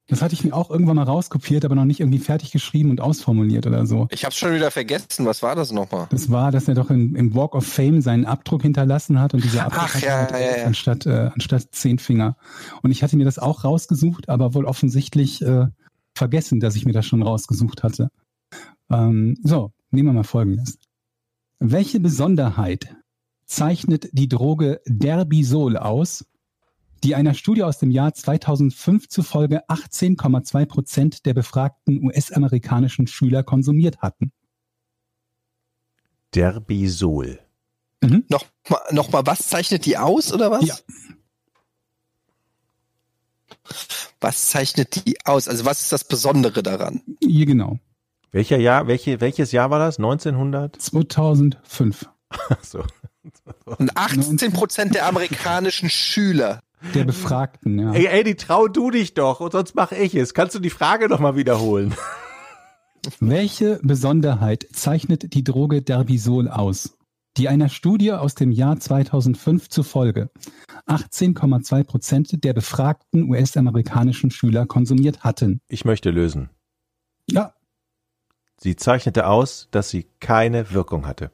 Das 0.08 0.22
hatte 0.22 0.34
ich 0.34 0.44
mir 0.44 0.54
auch 0.54 0.70
irgendwann 0.70 0.96
mal 0.96 1.02
rauskopiert, 1.02 1.64
aber 1.64 1.74
noch 1.74 1.84
nicht 1.84 1.98
irgendwie 1.98 2.20
fertig 2.20 2.52
geschrieben 2.52 2.90
und 2.90 3.00
ausformuliert 3.00 3.66
oder 3.66 3.86
so. 3.86 4.06
Ich 4.10 4.24
hab's 4.24 4.36
schon 4.36 4.54
wieder 4.54 4.70
vergessen. 4.70 5.26
Was 5.26 5.42
war 5.42 5.56
das 5.56 5.72
nochmal? 5.72 6.06
Das 6.10 6.30
war, 6.30 6.52
dass 6.52 6.68
er 6.68 6.74
doch 6.74 6.90
in, 6.90 7.16
im 7.16 7.34
Walk 7.34 7.56
of 7.56 7.66
Fame 7.66 8.00
seinen 8.00 8.24
Abdruck 8.24 8.62
hinterlassen 8.62 9.20
hat 9.20 9.34
und 9.34 9.42
dieser 9.42 9.64
Abdruck 9.66 9.82
Ach, 9.84 9.94
hat 9.94 10.02
ja, 10.02 10.30
ja, 10.30 10.58
ja. 10.58 10.64
anstatt, 10.64 11.06
äh, 11.06 11.30
anstatt 11.34 11.68
zehn 11.72 11.98
Finger. 11.98 12.36
Und 12.82 12.92
ich 12.92 13.02
hatte 13.02 13.16
mir 13.16 13.24
das 13.24 13.40
auch 13.40 13.64
rausgesucht, 13.64 14.28
aber 14.28 14.54
wohl 14.54 14.64
offensichtlich 14.64 15.42
äh, 15.42 15.66
vergessen, 16.14 16.60
dass 16.60 16.76
ich 16.76 16.86
mir 16.86 16.92
das 16.92 17.06
schon 17.06 17.22
rausgesucht 17.22 17.82
hatte. 17.82 18.10
Ähm, 18.90 19.36
so, 19.42 19.72
nehmen 19.90 20.10
wir 20.10 20.12
mal 20.12 20.24
Folgendes. 20.24 20.78
Welche 21.58 21.98
Besonderheit 21.98 22.94
zeichnet 23.44 24.08
die 24.12 24.28
Droge 24.28 24.80
Derbisol 24.86 25.76
aus, 25.76 26.24
die 27.06 27.14
einer 27.14 27.34
Studie 27.34 27.62
aus 27.62 27.78
dem 27.78 27.92
Jahr 27.92 28.12
2005 28.14 29.08
zufolge 29.08 29.64
18,2 29.68 30.66
Prozent 30.66 31.24
der 31.24 31.34
befragten 31.34 32.04
US-amerikanischen 32.04 33.06
Schüler 33.06 33.44
konsumiert 33.44 33.98
hatten? 33.98 34.32
Derbisol. 36.34 37.38
Noch 38.02 38.44
mal, 38.68 38.80
noch 38.90 39.10
mal, 39.12 39.24
was 39.24 39.48
zeichnet 39.48 39.86
die 39.86 39.96
aus 39.96 40.32
oder 40.32 40.50
was? 40.50 40.66
Ja. 40.66 40.74
Was 44.20 44.48
zeichnet 44.48 45.06
die 45.06 45.16
aus? 45.24 45.46
Also 45.46 45.64
was 45.64 45.82
ist 45.82 45.92
das 45.92 46.02
Besondere 46.02 46.64
daran? 46.64 47.02
Hier 47.20 47.46
genau. 47.46 47.78
Welcher 48.32 48.58
Jahr, 48.58 48.88
welche, 48.88 49.20
welches 49.20 49.52
Jahr 49.52 49.70
war 49.70 49.78
das? 49.78 49.98
1900? 49.98 50.80
2005. 50.80 52.10
so. 52.62 52.84
Und 53.64 53.96
18 53.96 54.52
Prozent 54.52 54.94
der 54.96 55.06
amerikanischen 55.06 55.88
Schüler. 55.88 56.62
Der 56.94 57.04
Befragten, 57.04 57.78
ja. 57.78 57.92
Ey, 57.92 58.06
Eddie, 58.06 58.34
trau 58.34 58.68
du 58.68 58.90
dich 58.90 59.14
doch, 59.14 59.40
und 59.40 59.52
sonst 59.52 59.74
mache 59.74 59.96
ich 59.96 60.14
es. 60.14 60.34
Kannst 60.34 60.54
du 60.54 60.58
die 60.58 60.70
Frage 60.70 61.08
noch 61.08 61.20
mal 61.20 61.36
wiederholen? 61.36 61.94
Welche 63.20 63.78
Besonderheit 63.82 64.66
zeichnet 64.72 65.34
die 65.34 65.44
Droge 65.44 65.82
Derbisol 65.82 66.48
aus, 66.48 66.98
die 67.36 67.48
einer 67.48 67.68
Studie 67.68 68.12
aus 68.12 68.34
dem 68.34 68.50
Jahr 68.50 68.78
2005 68.78 69.68
zufolge 69.68 70.30
18,2 70.86 71.84
Prozent 71.84 72.44
der 72.44 72.52
befragten 72.52 73.30
US-amerikanischen 73.30 74.30
Schüler 74.30 74.66
konsumiert 74.66 75.20
hatten? 75.20 75.60
Ich 75.68 75.84
möchte 75.84 76.10
lösen. 76.10 76.50
Ja, 77.28 77.54
Sie 78.58 78.76
zeichnete 78.76 79.26
aus, 79.26 79.68
dass 79.70 79.90
sie 79.90 80.06
keine 80.20 80.70
Wirkung 80.72 81.06
hatte. 81.06 81.30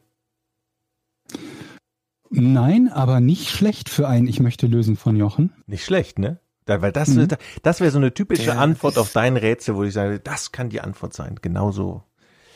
Nein, 2.33 2.89
aber 2.89 3.21
nicht 3.21 3.51
schlecht 3.51 3.89
für 3.89 4.09
ein 4.09 4.27
Ich 4.27 4.41
möchte 4.41 4.67
lösen 4.67 4.97
von 4.97 5.17
Jochen. 5.17 5.53
Nicht 5.67 5.85
schlecht, 5.85 6.19
ne? 6.19 6.41
Da, 6.65 6.81
weil 6.81 6.93
das, 6.93 7.09
Mhm. 7.09 7.29
das 7.63 7.81
wäre 7.81 7.91
so 7.91 7.99
eine 7.99 8.15
typische 8.15 8.45
Ja. 8.49 8.55
Antwort 8.59 8.97
auf 8.99 9.13
dein 9.13 9.37
Rätsel, 9.37 9.75
wo 9.75 9.83
ich 9.85 9.93
sage, 9.93 10.21
das 10.21 10.53
kann 10.53 10.69
die 10.69 10.81
Antwort 10.81 11.13
sein. 11.15 11.39
Genauso. 11.43 12.05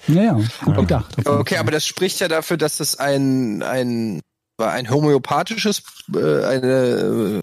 Naja, 0.07 0.39
gut 0.65 0.77
gedacht. 0.77 1.17
Okay, 1.27 1.57
aber 1.57 1.73
das 1.73 1.85
spricht 1.85 2.21
ja 2.21 2.29
dafür, 2.29 2.57
dass 2.57 2.79
es 2.81 2.97
ein 2.99 3.63
ein 3.63 4.21
ein 4.59 4.89
homöopathisches 4.89 5.83
äh, 6.15 6.45
eine 6.45 7.43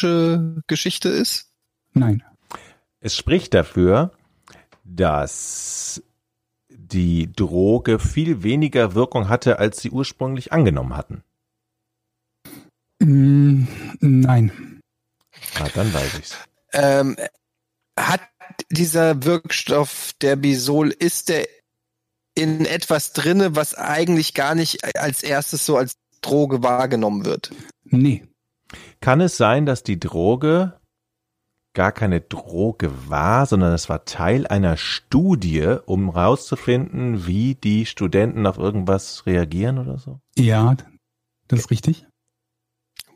äh, 0.00 0.38
Geschichte 0.68 1.08
ist. 1.08 1.50
Nein. 1.92 2.22
Es 3.00 3.16
spricht 3.16 3.52
dafür, 3.54 4.12
dass 4.84 6.02
die 6.68 7.32
Droge 7.32 7.98
viel 7.98 8.42
weniger 8.42 8.94
Wirkung 8.94 9.28
hatte, 9.28 9.58
als 9.58 9.80
sie 9.80 9.90
ursprünglich 9.90 10.52
angenommen 10.52 10.96
hatten. 10.96 11.22
Mm, 13.00 13.64
Nein. 14.00 14.80
Na, 15.58 15.68
dann 15.74 15.92
weiß 15.92 16.18
ich's. 16.18 16.36
Ähm, 16.72 17.16
hat 17.98 18.20
dieser 18.70 19.24
Wirkstoff 19.24 20.12
der 20.20 20.36
Bisol 20.36 20.90
ist 20.90 21.28
der 21.28 21.46
in 22.34 22.64
etwas 22.64 23.12
drinne, 23.12 23.56
was 23.56 23.74
eigentlich 23.74 24.34
gar 24.34 24.54
nicht 24.54 24.96
als 24.96 25.22
erstes 25.22 25.66
so 25.66 25.76
als 25.76 25.96
Droge 26.20 26.62
wahrgenommen 26.62 27.24
wird. 27.24 27.50
Nee. 27.84 28.24
Kann 29.00 29.20
es 29.20 29.36
sein, 29.36 29.66
dass 29.66 29.82
die 29.82 29.98
Droge 29.98 30.80
gar 31.72 31.92
keine 31.92 32.20
Droge 32.20 32.90
war, 33.08 33.46
sondern 33.46 33.72
es 33.72 33.88
war 33.88 34.04
Teil 34.04 34.46
einer 34.46 34.76
Studie, 34.76 35.76
um 35.86 36.12
herauszufinden, 36.14 37.26
wie 37.26 37.54
die 37.54 37.86
Studenten 37.86 38.46
auf 38.46 38.58
irgendwas 38.58 39.26
reagieren 39.26 39.78
oder 39.78 39.98
so? 39.98 40.20
Ja, 40.36 40.76
das 41.48 41.60
ist 41.60 41.70
richtig. 41.70 42.06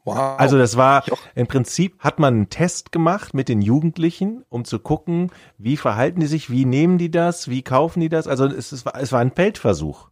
Wow. 0.05 0.38
Also 0.38 0.59
das 0.59 0.76
war 0.76 1.07
Joch. 1.07 1.18
im 1.34 1.46
Prinzip 1.46 1.98
hat 2.00 2.18
man 2.18 2.34
einen 2.34 2.50
Test 2.50 2.92
gemacht 2.92 3.32
mit 3.32 3.48
den 3.48 3.62
Jugendlichen, 3.62 4.44
um 4.50 4.64
zu 4.64 4.78
gucken, 4.78 5.30
wie 5.57 5.76
verhalten 5.76 6.20
die 6.20 6.26
sich, 6.26 6.50
wie 6.50 6.66
nehmen 6.66 6.98
die 6.98 7.11
das, 7.11 7.48
wie 7.48 7.62
kaufen 7.62 8.00
die 8.00 8.11
das. 8.11 8.28
Also 8.28 8.44
es, 8.46 8.72
es, 8.72 8.84
war, 8.84 9.00
es 9.00 9.12
war 9.12 9.20
ein 9.20 9.32
Feldversuch. 9.32 10.11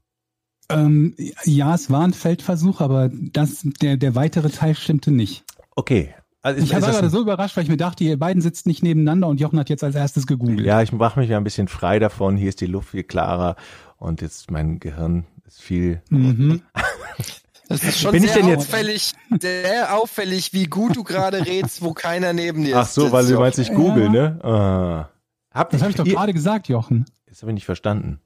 Ähm, 0.71 1.15
ja, 1.45 1.75
es 1.75 1.91
war 1.91 2.05
ein 2.05 2.15
Feldversuch, 2.15 2.81
aber 2.81 3.11
das, 3.13 3.67
der, 3.83 3.99
der 3.99 4.15
weitere 4.15 4.49
Teil 4.49 4.75
stimmte 4.75 5.11
nicht. 5.11 5.45
Okay. 5.77 6.15
Also 6.41 6.61
Ich 6.61 6.73
war 6.73 6.81
gerade 6.81 7.11
so 7.11 7.21
überrascht, 7.21 7.57
weil 7.57 7.65
ich 7.65 7.71
mir 7.71 7.77
dachte, 7.77 8.03
ihr 8.03 8.19
beiden 8.19 8.43
sitzt 8.43 8.67
nicht 8.67 8.83
nebeneinander 8.83 9.29
und 9.29 9.41
Jochen 9.41 9.59
hat 9.61 9.69
jetzt 9.69 9.85
als 9.85 9.95
erstes 9.95 10.27
gegoogelt. 10.27 10.61
ja, 10.61 10.83
ich 10.83 10.91
mache 10.93 11.21
mich 11.21 11.29
ja 11.29 11.37
ein 11.37 11.45
bisschen 11.45 11.69
frei 11.69 11.99
davon. 12.01 12.37
Hier 12.37 12.49
ist 12.49 12.61
die 12.61 12.67
Luft 12.67 12.89
viel 12.91 13.05
klarer 13.05 13.55
und 13.97 14.23
jetzt 14.23 14.51
mein 14.51 14.81
Gehirn 14.81 15.27
ist 15.47 15.63
viel. 15.63 16.03
Mhm. 16.11 16.63
Das 17.69 17.83
ist 17.85 18.01
schon 18.01 18.13
bin 18.13 18.25
ich 18.25 18.31
sehr 18.33 18.41
denn 18.43 18.51
jetzt- 18.51 18.69
auffällig, 18.69 19.13
sehr 19.41 19.97
auffällig, 19.97 20.53
wie 20.53 20.65
gut 20.67 20.97
du 20.97 21.05
gerade 21.05 21.45
redst, 21.47 21.83
wo 21.83 21.93
keiner 21.93 22.33
neben 22.33 22.65
dir 22.65 22.79
Ach 22.79 22.83
ist. 22.85 22.95
so, 22.95 23.13
weil 23.13 23.27
du 23.27 23.39
meinst, 23.39 23.59
ich 23.59 23.73
google, 23.73 24.09
ne? 24.11 24.39
Ah. 24.45 25.09
Hab, 25.53 25.71
Das 25.71 25.81
habe 25.83 25.91
ich 25.91 25.97
doch 25.97 26.05
ihr- 26.07 26.15
gerade 26.15 26.33
gesagt, 26.33 26.69
Jochen. 26.69 27.05
Das 27.27 27.43
habe 27.43 27.51
ich 27.53 27.55
nicht 27.55 27.67
verstanden. 27.67 28.21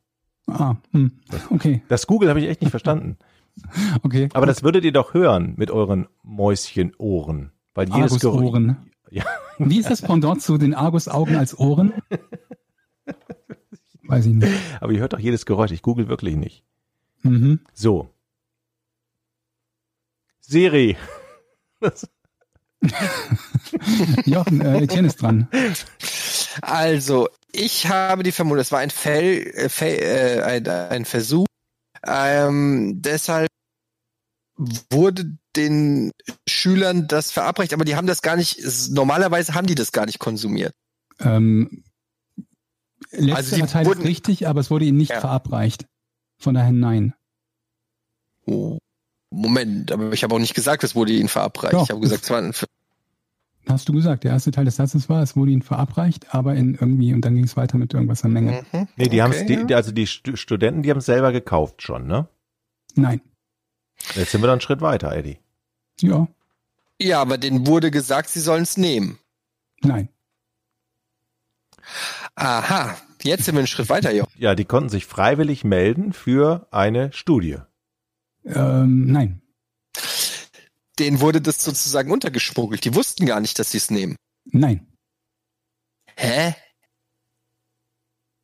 Ah, 0.48 0.76
hm. 0.92 1.12
okay, 1.50 1.82
Das 1.88 2.06
Google 2.06 2.28
habe 2.28 2.40
ich 2.40 2.48
echt 2.48 2.60
nicht 2.60 2.70
verstanden. 2.70 3.16
okay. 4.02 4.28
Aber 4.34 4.46
das 4.46 4.62
würdet 4.62 4.84
ihr 4.84 4.92
doch 4.92 5.14
hören 5.14 5.54
mit 5.56 5.70
euren 5.70 6.06
Mäuschenohren. 6.22 7.50
Weil 7.74 7.88
jedes 7.88 8.20
Geräusch. 8.20 8.36
Argusohren. 8.38 8.76
Ja. 9.10 9.24
Wie 9.58 9.78
ist 9.78 9.90
das 9.90 10.02
Pendant 10.02 10.42
zu 10.42 10.56
den 10.58 10.74
Argusaugen 10.74 11.36
als 11.36 11.58
Ohren? 11.58 11.92
Weiß 14.04 14.26
ich 14.26 14.34
nicht. 14.34 14.52
Aber 14.80 14.92
ihr 14.92 15.00
hört 15.00 15.12
doch 15.14 15.18
jedes 15.18 15.46
Geräusch. 15.46 15.72
Ich 15.72 15.82
google 15.82 16.08
wirklich 16.08 16.36
nicht. 16.36 16.62
Mhm. 17.22 17.60
So. 17.72 18.08
Siri. 20.48 20.96
Jochen, 24.24 24.60
äh, 24.60 24.82
Etienne 24.82 25.08
ist 25.08 25.20
dran. 25.22 25.48
Also, 26.62 27.28
ich 27.52 27.88
habe 27.88 28.22
die 28.22 28.32
Vermutung, 28.32 28.60
es 28.60 28.72
war 28.72 28.78
ein, 28.80 28.90
Fel, 28.90 29.46
äh, 29.54 29.68
Fel, 29.68 29.98
äh, 29.98 30.42
ein, 30.42 30.66
ein 30.68 31.04
Versuch. 31.04 31.46
Ähm, 32.06 33.00
deshalb 33.02 33.48
wurde 34.90 35.36
den 35.56 36.12
Schülern 36.48 37.08
das 37.08 37.30
verabreicht, 37.32 37.72
aber 37.74 37.84
die 37.84 37.96
haben 37.96 38.06
das 38.06 38.22
gar 38.22 38.36
nicht, 38.36 38.60
normalerweise 38.90 39.54
haben 39.54 39.66
die 39.66 39.74
das 39.74 39.92
gar 39.92 40.06
nicht 40.06 40.18
konsumiert. 40.18 40.72
Ähm, 41.18 41.82
letzterer 43.10 43.36
Also 43.36 43.56
die 43.56 43.62
Teil 43.62 43.86
wurden- 43.86 44.00
ist 44.02 44.06
richtig, 44.06 44.46
aber 44.46 44.60
es 44.60 44.70
wurde 44.70 44.84
ihnen 44.84 44.98
nicht 44.98 45.10
Ja. 45.10 45.20
verabreicht. 45.20 45.86
Von 46.38 46.54
daher 46.54 46.72
nein. 46.72 47.14
Oh, 48.46 48.78
Moment, 49.30 49.90
aber 49.92 50.12
ich 50.12 50.22
habe 50.24 50.34
auch 50.34 50.38
nicht 50.38 50.54
gesagt, 50.54 50.84
es 50.84 50.94
wurde 50.94 51.12
ihnen 51.12 51.28
verabreicht. 51.28 51.74
Doch. 51.74 51.84
Ich 51.84 51.90
habe 51.90 52.00
gesagt, 52.00 52.24
es 52.24 52.30
war 52.30 52.38
ein 52.38 52.52
Ver- 52.52 52.66
Hast 53.68 53.88
du 53.88 53.92
gesagt, 53.92 54.22
der 54.22 54.30
erste 54.30 54.52
Teil 54.52 54.64
des 54.64 54.76
Satzes 54.76 55.08
war, 55.08 55.22
es 55.22 55.34
wurde 55.34 55.50
ihnen 55.50 55.62
verabreicht, 55.62 56.32
aber 56.32 56.54
in 56.54 56.74
irgendwie, 56.74 57.12
und 57.12 57.22
dann 57.24 57.34
ging 57.34 57.42
es 57.44 57.56
weiter 57.56 57.78
mit 57.78 57.92
irgendwas 57.94 58.22
an 58.24 58.32
Menge. 58.32 58.64
Mhm. 58.72 58.86
Nee, 58.96 59.08
die 59.08 59.20
Okay, 59.20 59.22
haben's, 59.22 59.46
die, 59.46 59.74
also 59.74 59.90
die 59.90 60.06
Stu- 60.06 60.36
Studenten, 60.36 60.82
die 60.84 60.90
haben 60.90 60.98
es 60.98 61.06
selber 61.06 61.32
gekauft 61.32 61.82
schon, 61.82 62.06
ne? 62.06 62.28
Nein. 62.94 63.20
Jetzt 64.14 64.30
sind 64.30 64.40
wir 64.40 64.46
dann 64.46 64.52
einen 64.54 64.60
Schritt 64.60 64.80
weiter, 64.82 65.12
Eddie. 65.12 65.38
Ja, 66.00 66.28
Ja, 67.00 67.20
aber 67.20 67.38
denen 67.38 67.66
wurde 67.66 67.90
gesagt, 67.90 68.28
sie 68.30 68.40
sollen 68.40 68.62
es 68.62 68.76
nehmen. 68.76 69.18
nein. 69.82 70.08
Aha, 72.34 72.96
jetzt 73.22 73.44
sind 73.44 73.54
wir 73.54 73.60
einen 73.60 73.66
Schritt 73.66 73.88
weiter, 73.88 74.12
Jo. 74.12 74.26
Ja, 74.36 74.54
die 74.54 74.64
konnten 74.64 74.88
sich 74.88 75.06
freiwillig 75.06 75.64
melden 75.64 76.12
für 76.12 76.66
eine 76.70 77.12
Studie. 77.12 77.58
Ähm, 78.46 79.06
nein. 79.10 79.42
Denen 80.98 81.20
wurde 81.20 81.40
das 81.40 81.62
sozusagen 81.62 82.10
untergeschmuggelt. 82.10 82.84
Die 82.84 82.94
wussten 82.94 83.26
gar 83.26 83.40
nicht, 83.40 83.58
dass 83.58 83.72
sie 83.72 83.78
es 83.78 83.90
nehmen. 83.90 84.16
Nein. 84.44 84.86
Hä? 86.16 86.54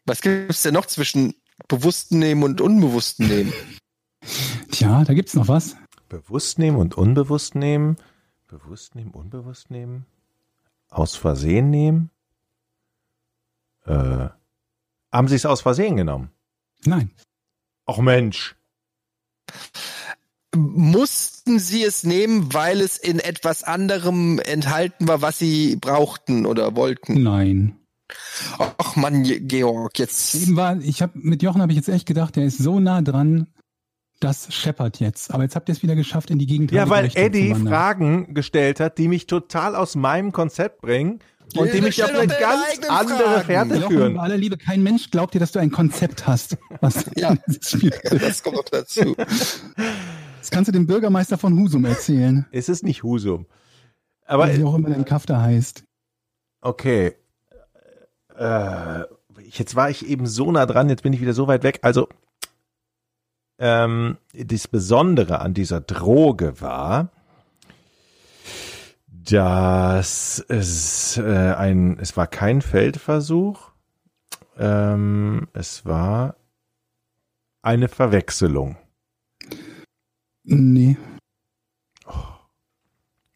Was 0.05 0.21
gibt's 0.21 0.63
denn 0.63 0.75
noch 0.75 0.87
zwischen 0.87 1.35
bewussten 1.69 2.19
Nehmen 2.19 2.43
und 2.43 2.61
unbewussten 2.61 3.29
Nehmen? 3.29 3.53
Tja, 4.71 5.05
da 5.05 5.15
gibt's 5.15 5.35
noch 5.35 5.49
was. 5.49 5.77
Bewusst 6.09 6.59
nehmen 6.59 6.77
und 6.77 6.95
unbewusst 6.95 7.55
nehmen. 7.55 7.97
Bewusst 8.47 8.95
nehmen, 8.95 9.13
unbewusst 9.13 9.71
nehmen. 9.71 10.05
Aus 10.91 11.17
Versehen 11.17 11.71
nehmen? 11.71 12.11
Äh, 13.87 14.29
haben 15.11 15.29
Sie 15.29 15.37
es 15.37 15.47
aus 15.47 15.63
Versehen 15.63 15.97
genommen? 15.97 16.31
Nein. 16.85 17.11
Ach 17.87 17.99
Mensch. 17.99 18.57
Mussten 20.55 21.59
sie 21.59 21.83
es 21.83 22.05
nehmen, 22.05 22.53
weil 22.53 22.81
es 22.81 22.99
in 22.99 23.19
etwas 23.19 23.65
anderem 23.65 24.39
enthalten 24.39 25.09
war, 25.09 25.23
was 25.23 25.39
sie 25.39 25.77
brauchten 25.77 26.45
oder 26.45 26.77
wollten? 26.77 27.23
Nein. 27.23 27.77
Ach 28.59 28.97
Mann, 28.97 29.23
Georg, 29.25 29.99
jetzt. 29.99 30.35
Eben 30.35 30.57
war, 30.57 30.79
ich 30.81 31.01
habe 31.01 31.13
mit 31.15 31.43
Jochen 31.43 31.63
habe 31.63 31.73
ich 31.73 31.77
jetzt 31.77 31.89
echt 31.89 32.07
gedacht, 32.07 32.37
der 32.37 32.45
ist 32.45 32.59
so 32.59 32.81
nah 32.81 33.01
dran, 33.01 33.47
das 34.21 34.53
scheppert 34.55 35.01
jetzt. 35.01 35.33
Aber 35.33 35.43
jetzt 35.43 35.57
habt 35.57 35.69
ihr 35.69 35.73
es 35.73 35.83
wieder 35.83 35.97
geschafft, 35.97 36.31
in 36.31 36.39
die 36.39 36.47
Gegend. 36.47 36.71
Ja, 36.71 36.89
weil 36.89 37.11
Eddie 37.15 37.55
Fragen 37.55 38.35
gestellt 38.35 38.79
hat, 38.79 38.99
die 38.99 39.09
mich 39.09 39.27
total 39.27 39.75
aus 39.75 39.97
meinem 39.97 40.33
Konzept 40.33 40.83
bringen 40.83 41.21
und 41.57 41.67
Ja, 41.67 41.73
die 41.73 41.81
mich 41.81 42.03
auf 42.03 42.11
eine 42.11 42.27
ganz 42.27 42.89
andere. 42.89 43.41
Fährte 43.41 43.81
führen. 43.89 44.15
bei 44.15 44.21
aller 44.23 44.37
Liebe, 44.37 44.57
kein 44.57 44.83
Mensch 44.83 45.11
glaubt 45.11 45.35
dir, 45.35 45.39
dass 45.39 45.53
du 45.53 45.59
ein 45.59 45.71
Konzept 45.71 46.27
hast. 46.27 46.57
Was 46.81 47.05
Ja. 47.17 47.35
Das 48.11 48.43
kommt 48.43 48.57
noch 48.57 48.65
dazu. 48.65 49.15
Das 49.17 50.51
kannst 50.51 50.69
du 50.69 50.73
dem 50.73 50.87
Bürgermeister 50.87 51.39
von 51.39 51.59
Husum 51.59 51.85
erzählen. 51.85 52.47
Es 52.53 52.69
ist 52.69 52.83
nicht 52.85 53.03
Husum. 53.03 53.47
Aber 54.25 54.55
wie 54.57 54.65
auch 54.65 54.75
immer 54.75 54.91
dein 54.91 55.05
Kaff 55.05 55.27
da 55.27 55.41
heißt. 55.41 55.85
Okay. 56.61 57.13
Äh, 58.37 59.01
jetzt 59.51 59.75
war 59.77 59.91
ich 59.91 60.07
eben 60.07 60.27
so 60.27 60.51
nah 60.53 60.67
dran, 60.67 60.89
jetzt 60.89 61.03
bin 61.03 61.13
ich 61.13 61.21
wieder 61.21 61.35
so 61.35 61.47
weit 61.49 61.63
weg. 61.65 61.81
Also, 61.83 62.09
ähm, 63.59 64.17
das 64.33 64.69
Besondere 64.69 65.41
an 65.41 65.55
dieser 65.55 65.81
Droge 65.81 66.61
war, 66.61 67.11
dass 69.31 70.45
es 70.49 71.17
äh, 71.17 71.55
ein, 71.55 71.99
es 71.99 72.17
war 72.17 72.27
kein 72.27 72.63
Feldversuch, 72.63 73.71
ähm, 74.59 75.49
es 75.53 75.85
war 75.85 76.37
eine 77.63 77.89
Verwechslung. 77.89 78.77
Nee. 80.45 80.97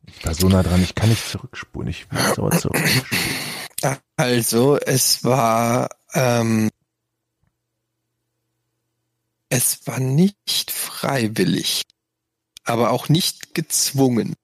Ich 0.07 0.25
war 0.25 0.35
so 0.35 0.49
nah 0.49 0.63
dran, 0.63 0.83
ich 0.83 0.95
kann 0.95 1.11
nicht 1.11 1.29
zurückspulen. 1.29 1.89
Ich 1.89 2.11
will 2.11 2.19
jetzt 2.19 2.39
aber 2.39 2.51
zurückspulen. 2.51 3.23
Also, 4.17 4.79
es 4.79 5.23
war, 5.23 5.91
ähm, 6.15 6.71
es 9.49 9.87
war 9.87 10.01
nicht 10.01 10.71
freiwillig, 10.71 11.83
aber 12.65 12.91
auch 12.91 13.09
nicht 13.09 13.55
gezwungen, 13.55 14.35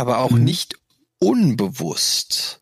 aber 0.00 0.18
auch 0.18 0.32
Mhm. 0.32 0.44
nicht 0.44 0.78
unbewusst. 1.18 2.60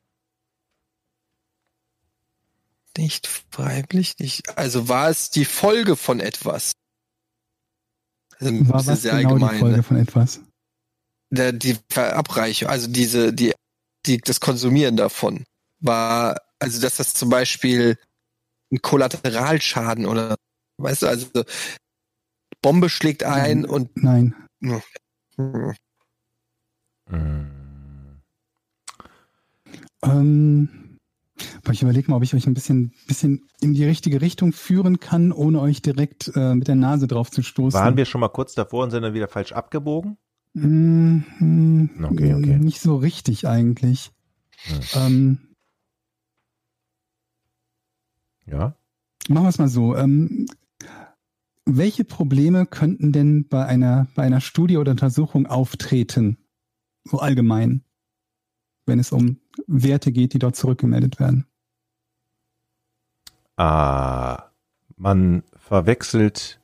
Nicht 2.97 3.29
freiwillig, 3.53 4.19
nicht, 4.19 4.59
also 4.59 4.89
war 4.89 5.09
es 5.09 5.31
die 5.31 5.45
Folge 5.45 5.95
von 5.95 6.19
etwas? 6.19 6.73
Also, 8.41 8.53
War 8.69 8.87
was 8.87 9.03
sehr 9.03 9.17
genau 9.17 9.37
die 9.39 9.45
allgemein, 9.45 9.61
Folge 9.61 9.77
ne? 9.77 9.83
von 9.85 9.97
etwas? 9.97 10.41
der, 11.31 11.53
die 11.53 11.77
Verabreichung, 11.91 12.69
also 12.69 12.89
diese, 12.89 13.33
die, 13.33 13.55
die, 14.07 14.19
das 14.19 14.41
Konsumieren 14.41 14.97
davon 14.97 15.45
war, 15.81 16.37
also 16.59 16.81
dass 16.81 16.97
das 16.97 17.15
zum 17.15 17.29
Beispiel 17.31 17.99
ein 18.73 18.83
Kollateralschaden 18.83 20.07
oder, 20.07 20.37
weißt 20.79 21.03
du, 21.03 21.07
also 21.07 21.27
Bombe 22.63 22.89
schlägt 22.89 23.23
ein 23.23 23.65
und 23.65 23.97
Nein. 24.03 24.35
hm, 24.61 24.83
Mm. 27.11 27.59
Ähm, 30.03 30.69
aber 31.63 31.73
ich 31.73 31.83
überlege 31.83 32.11
mal, 32.11 32.17
ob 32.17 32.23
ich 32.23 32.35
euch 32.35 32.47
ein 32.47 32.55
bisschen, 32.55 32.93
bisschen 33.07 33.49
in 33.61 33.75
die 33.75 33.85
richtige 33.85 34.21
Richtung 34.21 34.53
führen 34.53 35.01
kann, 35.01 35.33
ohne 35.33 35.61
euch 35.61 35.83
direkt 35.83 36.33
äh, 36.35 36.55
mit 36.55 36.69
der 36.69 36.75
Nase 36.75 37.07
drauf 37.07 37.31
zu 37.31 37.43
stoßen. 37.43 37.79
Waren 37.79 37.97
wir 37.97 38.05
schon 38.05 38.21
mal 38.21 38.29
kurz 38.29 38.55
davor 38.55 38.85
und 38.85 38.91
sind 38.91 39.03
dann 39.03 39.15
wieder 39.15 39.29
falsch 39.29 39.53
abgebogen? 39.53 40.17
Mm, 40.55 41.21
Okay, 42.03 42.35
okay. 42.35 42.59
Nicht 42.59 42.81
so 42.81 42.97
richtig 42.97 43.47
eigentlich. 43.47 44.11
Hm. 44.65 44.81
Ähm, 44.95 45.39
Ja. 48.47 48.75
machen 49.29 49.45
wir 49.45 49.49
es 49.51 49.59
mal 49.59 49.69
so. 49.69 49.95
Ähm, 49.95 50.47
welche 51.67 52.05
Probleme 52.05 52.65
könnten 52.67 53.13
denn 53.13 53.47
bei 53.47 53.65
einer, 53.67 54.09
bei 54.15 54.23
einer 54.23 54.41
Studie 54.41 54.79
oder 54.79 54.93
Untersuchung 54.93 55.47
auftreten? 55.47 56.39
So 57.11 57.19
allgemein. 57.19 57.83
Wenn 58.87 58.99
es 58.99 59.13
um 59.13 59.39
Werte 59.67 60.13
geht, 60.13 60.33
die 60.35 60.39
dort 60.39 60.57
zurückgemeldet 60.57 61.19
werden. 61.21 61.47
Ah, 63.57 64.45
man 64.97 65.43
verwechselt. 65.57 66.61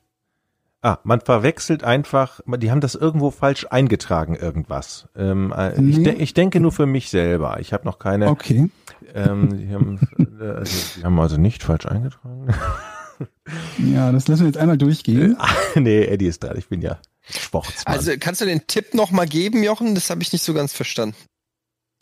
Ah, 0.81 0.99
man 1.03 1.19
verwechselt 1.19 1.83
einfach, 1.83 2.41
die 2.45 2.69
haben 2.69 2.79
das 2.81 2.93
irgendwo 2.93 3.31
falsch 3.31 3.65
eingetragen, 3.71 4.35
irgendwas. 4.35 5.09
Ähm, 5.15 5.51
äh, 5.55 5.73
ich, 5.81 5.97
Nee. 5.97 6.03
de 6.03 6.15
ich 6.15 6.33
denke 6.35 6.59
nur 6.59 6.71
für 6.71 6.85
mich 6.85 7.09
selber. 7.09 7.59
Ich 7.59 7.73
habe 7.73 7.85
noch 7.85 7.97
keine. 7.97 8.29
Okay. 8.29 8.69
Ähm, 9.13 9.57
die, 9.57 9.73
haben, 9.73 9.99
also, 10.39 10.99
die 10.99 11.03
haben 11.03 11.19
also 11.19 11.37
nicht 11.37 11.63
falsch 11.63 11.87
eingetragen. 11.87 12.47
Ja, 13.77 14.11
das 14.11 14.27
lassen 14.27 14.41
wir 14.41 14.47
jetzt 14.47 14.57
einmal 14.57 14.77
durchgehen. 14.77 15.37
nee, 15.75 16.03
Eddie 16.03 16.27
ist 16.27 16.43
dran. 16.43 16.57
Ich 16.57 16.67
bin 16.67 16.81
ja 16.81 16.99
Sportsmann. 17.29 17.95
also 17.95 18.11
kannst 18.19 18.41
du 18.41 18.45
den 18.45 18.67
Tipp 18.67 18.93
noch 18.93 19.11
mal 19.11 19.27
geben, 19.27 19.63
Jochen? 19.63 19.95
Das 19.95 20.09
habe 20.09 20.21
ich 20.21 20.31
nicht 20.31 20.43
so 20.43 20.53
ganz 20.53 20.73
verstanden. 20.73 21.15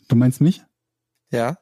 Du 0.08 0.16
meinst 0.16 0.40
mich? 0.40 0.62
Ja? 1.30 1.58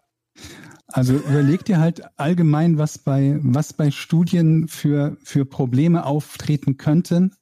Also 0.88 1.14
überleg 1.14 1.64
dir 1.64 1.78
halt 1.78 2.02
allgemein, 2.18 2.76
was 2.76 2.98
bei, 2.98 3.38
was 3.42 3.72
bei 3.72 3.90
Studien 3.90 4.68
für, 4.68 5.16
für 5.22 5.46
Probleme 5.46 6.04
auftreten 6.04 6.76
könnten, 6.76 7.34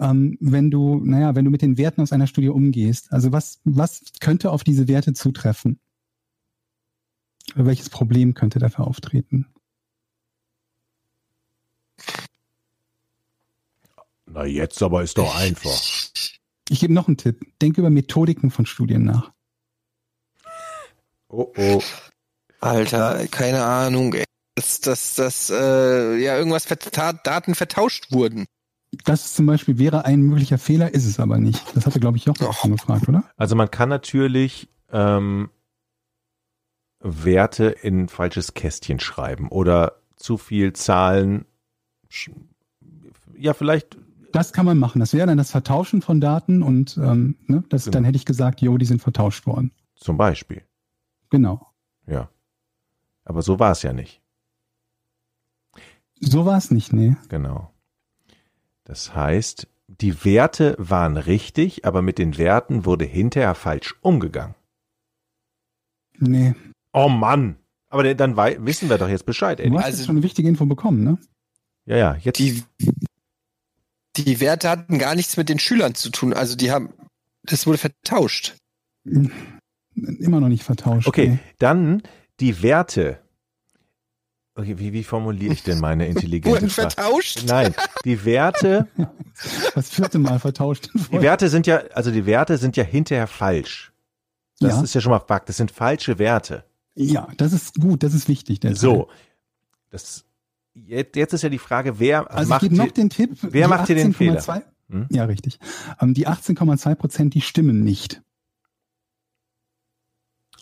ähm, 0.00 0.36
wenn 0.40 0.70
du, 0.70 1.00
naja, 1.04 1.34
wenn 1.34 1.44
du 1.44 1.50
mit 1.50 1.62
den 1.62 1.78
Werten 1.78 2.00
aus 2.00 2.12
einer 2.12 2.26
Studie 2.26 2.48
umgehst. 2.48 3.12
Also 3.12 3.30
was, 3.30 3.60
was 3.64 4.02
könnte 4.20 4.50
auf 4.50 4.64
diese 4.64 4.88
Werte 4.88 5.12
zutreffen? 5.12 5.78
Welches 7.54 7.88
Problem 7.88 8.34
könnte 8.34 8.58
dafür 8.58 8.86
auftreten? 8.86 9.46
Na, 14.26 14.44
jetzt 14.44 14.82
aber 14.82 15.02
ist 15.02 15.18
doch 15.18 15.36
einfach. 15.36 15.80
Ich 16.68 16.80
gebe 16.80 16.92
noch 16.92 17.08
einen 17.08 17.16
Tipp. 17.16 17.46
Denk 17.62 17.78
über 17.78 17.90
Methodiken 17.90 18.50
von 18.50 18.66
Studien 18.66 19.04
nach. 19.04 19.32
Oh, 21.28 21.52
oh. 21.56 21.82
Alter, 22.60 23.26
keine 23.28 23.64
Ahnung, 23.64 24.14
ey. 24.14 24.24
Dass, 24.56 24.80
dass, 24.80 25.14
dass 25.14 25.50
äh, 25.50 26.16
ja 26.16 26.36
irgendwas 26.36 26.66
Daten 27.22 27.54
vertauscht 27.54 28.10
wurden. 28.10 28.46
Das 29.04 29.34
zum 29.34 29.46
Beispiel 29.46 29.78
wäre 29.78 30.04
ein 30.04 30.22
möglicher 30.22 30.58
Fehler, 30.58 30.94
ist 30.94 31.04
es 31.04 31.20
aber 31.20 31.38
nicht. 31.38 31.62
Das 31.76 31.86
hatte, 31.86 32.00
glaube 32.00 32.16
ich, 32.16 32.24
Jochen 32.24 32.46
auch 32.46 32.58
schon 32.58 32.72
gefragt, 32.72 33.08
oder? 33.08 33.24
Also 33.36 33.54
man 33.54 33.70
kann 33.70 33.88
natürlich 33.88 34.68
ähm, 34.90 35.50
Werte 37.00 37.66
in 37.66 38.04
ein 38.04 38.08
falsches 38.08 38.54
Kästchen 38.54 38.98
schreiben 38.98 39.48
oder 39.48 40.00
zu 40.16 40.38
viel 40.38 40.72
Zahlen. 40.72 41.44
Ja, 43.36 43.52
vielleicht. 43.52 43.98
Das 44.36 44.52
kann 44.52 44.66
man 44.66 44.78
machen. 44.78 45.00
Das 45.00 45.12
wäre 45.14 45.26
dann 45.26 45.38
das 45.38 45.50
Vertauschen 45.50 46.02
von 46.02 46.20
Daten 46.20 46.62
und 46.62 46.96
ähm, 46.98 47.36
ne, 47.46 47.64
das, 47.68 47.84
Genau. 47.84 47.92
dann 47.94 48.04
hätte 48.04 48.16
ich 48.16 48.24
gesagt, 48.24 48.60
jo, 48.60 48.76
die 48.78 48.84
sind 48.86 49.00
vertauscht 49.02 49.46
worden. 49.46 49.72
Zum 49.94 50.16
Beispiel. 50.16 50.62
Genau. 51.30 51.66
Ja. 52.06 52.28
Aber 53.24 53.42
so 53.42 53.58
war 53.58 53.72
es 53.72 53.82
ja 53.82 53.92
nicht. 53.92 54.20
So 56.20 56.44
war 56.46 56.56
es 56.58 56.70
nicht, 56.70 56.92
nee. 56.92 57.16
Genau. 57.28 57.72
Das 58.84 59.14
heißt, 59.14 59.68
die 59.88 60.24
Werte 60.24 60.74
waren 60.78 61.16
richtig, 61.16 61.84
aber 61.84 62.02
mit 62.02 62.18
den 62.18 62.38
Werten 62.38 62.84
wurde 62.84 63.04
hinterher 63.04 63.54
falsch 63.54 63.94
umgegangen. 64.00 64.54
Nee. 66.18 66.54
Oh 66.92 67.08
Mann. 67.08 67.56
Aber 67.88 68.14
dann 68.14 68.36
wissen 68.36 68.88
wir 68.88 68.98
doch 68.98 69.08
jetzt 69.08 69.26
Bescheid, 69.26 69.58
Du 69.58 69.62
Eddie. 69.64 69.76
hast 69.76 69.84
Also- 69.86 69.96
jetzt 69.98 70.06
schon 70.06 70.16
eine 70.16 70.22
wichtige 70.24 70.48
Info 70.48 70.66
bekommen, 70.66 71.04
ne? 71.04 71.18
Ja, 71.84 71.96
ja, 71.96 72.14
jetzt. 72.16 72.38
Die, 72.38 72.64
die 74.16 74.40
Werte 74.40 74.68
hatten 74.70 74.98
gar 74.98 75.14
nichts 75.14 75.36
mit 75.36 75.48
den 75.48 75.58
Schülern 75.58 75.94
zu 75.94 76.10
tun. 76.10 76.32
Also 76.32 76.56
die 76.56 76.70
haben, 76.70 76.92
das 77.42 77.66
wurde 77.66 77.78
vertauscht. 77.78 78.54
Immer 79.04 80.40
noch 80.40 80.48
nicht 80.48 80.64
vertauscht. 80.64 81.06
Okay, 81.08 81.28
Nee. 81.30 81.38
dann 81.58 82.02
die 82.40 82.62
Werte. 82.62 83.20
Okay, 84.54 84.78
wie, 84.78 84.92
wie 84.92 85.04
formuliere 85.04 85.52
ich 85.52 85.62
denn 85.62 85.80
meine 85.80 86.06
intelligente 86.08 86.48
Wurden 86.50 86.70
Frage? 86.70 86.90
vertauscht? 86.90 87.44
Nein, 87.46 87.74
die 88.04 88.24
Werte, 88.24 88.88
Das 89.74 89.90
vierte 89.90 90.18
Mal 90.18 90.38
vertauscht. 90.38 90.88
die 90.94 91.20
Werte 91.20 91.48
sind 91.50 91.66
ja, 91.66 91.78
also 91.94 92.10
die 92.10 92.24
Werte 92.26 92.56
sind 92.56 92.76
ja 92.76 92.84
hinterher 92.84 93.26
falsch. 93.26 93.92
Das 94.60 94.76
ja. 94.76 94.82
ist 94.82 94.94
ja 94.94 95.00
schon 95.02 95.10
mal 95.12 95.20
Fakt. 95.20 95.48
Das 95.50 95.58
sind 95.58 95.70
falsche 95.70 96.18
Werte. 96.18 96.64
ja, 96.94 97.28
das 97.36 97.52
ist 97.52 97.74
gut, 97.74 98.02
das 98.02 98.14
ist 98.14 98.28
wichtig. 98.28 98.60
Der 98.60 98.74
So. 98.74 99.08
Das, 99.90 100.24
jetzt, 100.86 101.16
jetzt 101.16 101.32
ist 101.32 101.42
ja 101.42 101.48
die 101.48 101.58
Frage, 101.58 101.98
wer 101.98 102.30
Also 102.30 102.42
ich 102.44 102.48
macht 102.48 102.60
gebe 102.62 102.76
noch 102.76 102.90
den 102.90 103.10
Tipp. 103.10 103.36
wer 103.42 103.68
macht 103.68 103.86
hier 103.86 103.96
den 103.96 104.14
18,2 104.14 104.62
Hm? 104.88 105.06
Ja, 105.10 105.24
richtig. 105.24 105.58
Ähm, 106.00 106.14
die 106.14 106.28
18,2 106.28 106.94
Prozent, 106.94 107.34
die 107.34 107.40
stimmen 107.40 107.82
nicht. 107.82 108.22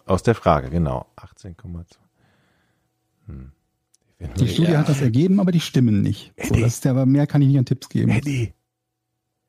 Aus 0.07 0.23
der 0.23 0.35
Frage, 0.35 0.71
genau. 0.71 1.07
18,2. 1.17 1.85
Hm. 3.27 3.53
Die 4.39 4.49
Studie 4.49 4.77
hat 4.77 4.89
das 4.89 5.01
ergeben, 5.03 5.41
aber 5.41 5.53
die 5.53 5.61
stimmen 5.61 6.01
nicht. 6.01 6.33
So, 6.43 6.55
Eddie. 6.55 6.61
das 6.63 6.75
ist 6.75 6.85
ja, 6.85 6.93
aber 6.93 7.05
mehr 7.05 7.27
kann 7.27 7.43
ich 7.43 7.49
nicht 7.49 7.59
an 7.59 7.67
Tipps 7.67 7.89
geben. 7.91 8.11
Eddie. 8.11 8.55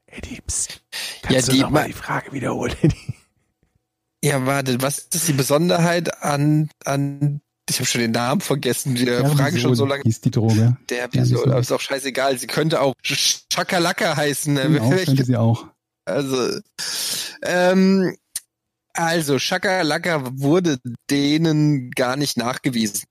Eddie, 0.08 0.42
psst. 0.46 0.82
Ja, 1.24 1.30
Kannst 1.34 1.52
die- 1.52 1.58
du 1.58 1.62
noch 1.64 1.70
mal 1.72 1.88
die 1.88 1.94
Frage 1.94 2.32
wiederholen, 2.34 2.74
Eddie? 2.82 3.14
Ja, 4.24 4.46
warte, 4.46 4.82
was 4.82 5.00
ist 5.00 5.28
die 5.28 5.34
Besonderheit 5.34 6.22
an, 6.24 6.70
an 6.84 7.42
ich 7.70 7.78
habe 7.78 7.86
schon 7.86 8.02
den 8.02 8.12
Namen 8.12 8.42
vergessen, 8.42 8.96
die 8.96 9.06
Herbisol 9.08 9.38
Frage 9.38 9.60
schon 9.60 9.76
so 9.76 9.86
lange. 9.86 10.04
hieß 10.04 10.22
die 10.22 10.32
Droge. 10.32 10.78
Der 10.90 10.98
Ja, 10.98 11.14
Visol, 11.14 11.40
wieso? 11.40 11.44
aber 11.52 11.60
ist 11.60 11.72
auch 11.72 11.82
scheißegal. 11.82 12.38
Sie 12.38 12.48
könnte 12.48 12.82
auch 12.82 12.94
Chakalaka 13.52 14.16
heißen. 14.16 14.58
Auch 14.82 14.90
könnte 15.04 15.26
sie 15.26 15.36
auch. 15.38 15.68
Also, 16.06 16.60
ähm, 17.42 18.16
also 18.94 19.38
Chakalaka 19.40 20.22
wurde 20.40 20.78
denen 21.10 21.90
gar 21.92 22.16
nicht 22.16 22.38
nachgewiesen. 22.38 23.04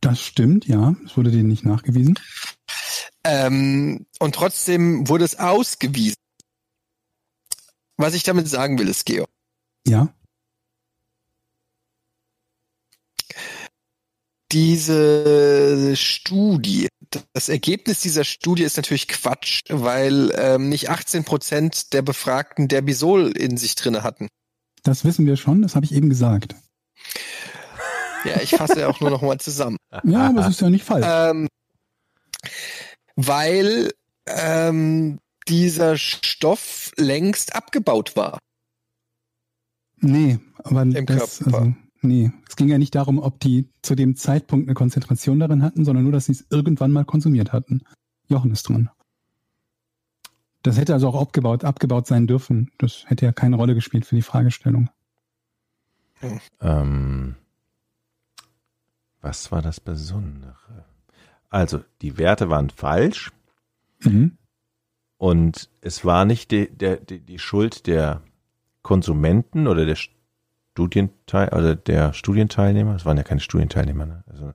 Das 0.00 0.20
stimmt, 0.20 0.66
ja. 0.66 0.94
Es 1.04 1.16
wurde 1.16 1.30
denen 1.32 1.48
nicht 1.48 1.64
nachgewiesen. 1.64 2.18
Ähm, 3.24 4.06
und 4.20 4.34
trotzdem 4.36 5.08
wurde 5.08 5.24
es 5.24 5.38
ausgewiesen. 5.38 6.16
Was 7.96 8.14
ich 8.14 8.22
damit 8.22 8.48
sagen 8.48 8.78
will, 8.78 8.88
ist, 8.88 9.04
Georg, 9.06 9.28
Ja. 9.86 10.14
Diese 14.52 15.94
Studie, 15.96 16.88
das 17.32 17.48
Ergebnis 17.48 18.00
dieser 18.00 18.24
Studie 18.24 18.62
ist 18.62 18.76
natürlich 18.76 19.08
Quatsch, 19.08 19.62
weil 19.68 20.32
ähm, 20.36 20.68
nicht 20.68 20.90
18 20.90 21.24
Prozent 21.24 21.92
der 21.92 22.02
Befragten 22.02 22.68
Derbisol 22.68 23.36
in 23.36 23.56
sich 23.56 23.74
drinne 23.74 24.02
hatten. 24.02 24.28
Das 24.82 25.04
wissen 25.04 25.26
wir 25.26 25.36
schon, 25.36 25.62
das 25.62 25.74
habe 25.74 25.84
ich 25.84 25.92
eben 25.92 26.08
gesagt. 26.08 26.54
Ja, 28.24 28.40
ich 28.40 28.50
fasse 28.50 28.80
ja 28.80 28.88
auch 28.88 29.00
nur 29.00 29.10
noch 29.10 29.22
mal 29.22 29.38
zusammen. 29.38 29.76
Ja, 30.04 30.28
aber 30.28 30.42
es 30.42 30.48
ist 30.48 30.60
ja 30.60 30.70
nicht 30.70 30.84
falsch. 30.84 31.06
Ähm, 31.08 31.48
weil 33.16 33.90
ähm, 34.26 35.18
dieser 35.48 35.96
Stoff 35.96 36.92
längst 36.96 37.54
abgebaut 37.54 38.16
war. 38.16 38.38
Nee, 40.00 40.38
aber 40.58 40.82
Im 40.82 41.06
das, 41.06 41.38
Körper. 41.38 41.58
also, 41.58 41.74
nee. 42.00 42.30
Es 42.48 42.56
ging 42.56 42.68
ja 42.68 42.78
nicht 42.78 42.94
darum, 42.94 43.18
ob 43.18 43.40
die 43.40 43.68
zu 43.82 43.94
dem 43.94 44.16
Zeitpunkt 44.16 44.66
eine 44.66 44.74
Konzentration 44.74 45.38
darin 45.38 45.62
hatten, 45.62 45.84
sondern 45.84 46.04
nur, 46.04 46.12
dass 46.12 46.26
sie 46.26 46.32
es 46.32 46.46
irgendwann 46.50 46.92
mal 46.92 47.04
konsumiert 47.04 47.52
hatten. 47.52 47.82
Jochen 48.28 48.50
ist 48.50 48.68
dran. 48.68 48.90
Das 50.62 50.76
hätte 50.76 50.92
also 50.92 51.08
auch 51.08 51.20
abgebaut, 51.20 51.64
abgebaut 51.64 52.06
sein 52.06 52.26
dürfen. 52.26 52.70
Das 52.78 53.04
hätte 53.06 53.24
ja 53.24 53.32
keine 53.32 53.56
Rolle 53.56 53.74
gespielt 53.74 54.04
für 54.04 54.16
die 54.16 54.22
Fragestellung. 54.22 54.90
Ähm, 56.60 57.36
was 59.20 59.52
war 59.52 59.62
das 59.62 59.80
Besondere? 59.80 60.84
Also, 61.48 61.80
die 62.02 62.18
Werte 62.18 62.50
waren 62.50 62.70
falsch 62.70 63.32
Mhm. 64.04 64.36
und 65.16 65.70
es 65.80 66.04
war 66.04 66.24
nicht 66.24 66.50
die, 66.52 66.68
der, 66.70 66.98
die, 66.98 67.20
die 67.20 67.38
Schuld 67.38 67.86
der 67.86 68.22
Konsumenten 68.82 69.66
oder 69.66 69.86
der 69.86 69.96
Studienteil 70.78 71.48
oder 71.48 71.74
der 71.74 72.12
Studienteilnehmer. 72.12 72.94
Es 72.94 73.04
waren 73.04 73.16
ja 73.16 73.24
keine 73.24 73.40
Studienteilnehmer, 73.40 74.06
ne? 74.06 74.24
also, 74.28 74.52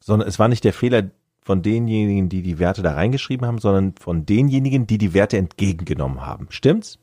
sondern 0.00 0.28
es 0.28 0.40
war 0.40 0.48
nicht 0.48 0.64
der 0.64 0.72
Fehler 0.72 1.10
von 1.42 1.62
denjenigen, 1.62 2.28
die 2.28 2.42
die 2.42 2.58
Werte 2.58 2.82
da 2.82 2.94
reingeschrieben 2.94 3.46
haben, 3.46 3.58
sondern 3.58 3.94
von 3.94 4.26
denjenigen, 4.26 4.88
die 4.88 4.98
die 4.98 5.14
Werte 5.14 5.38
entgegengenommen 5.38 6.26
haben. 6.26 6.48
Stimmt's? 6.50 6.98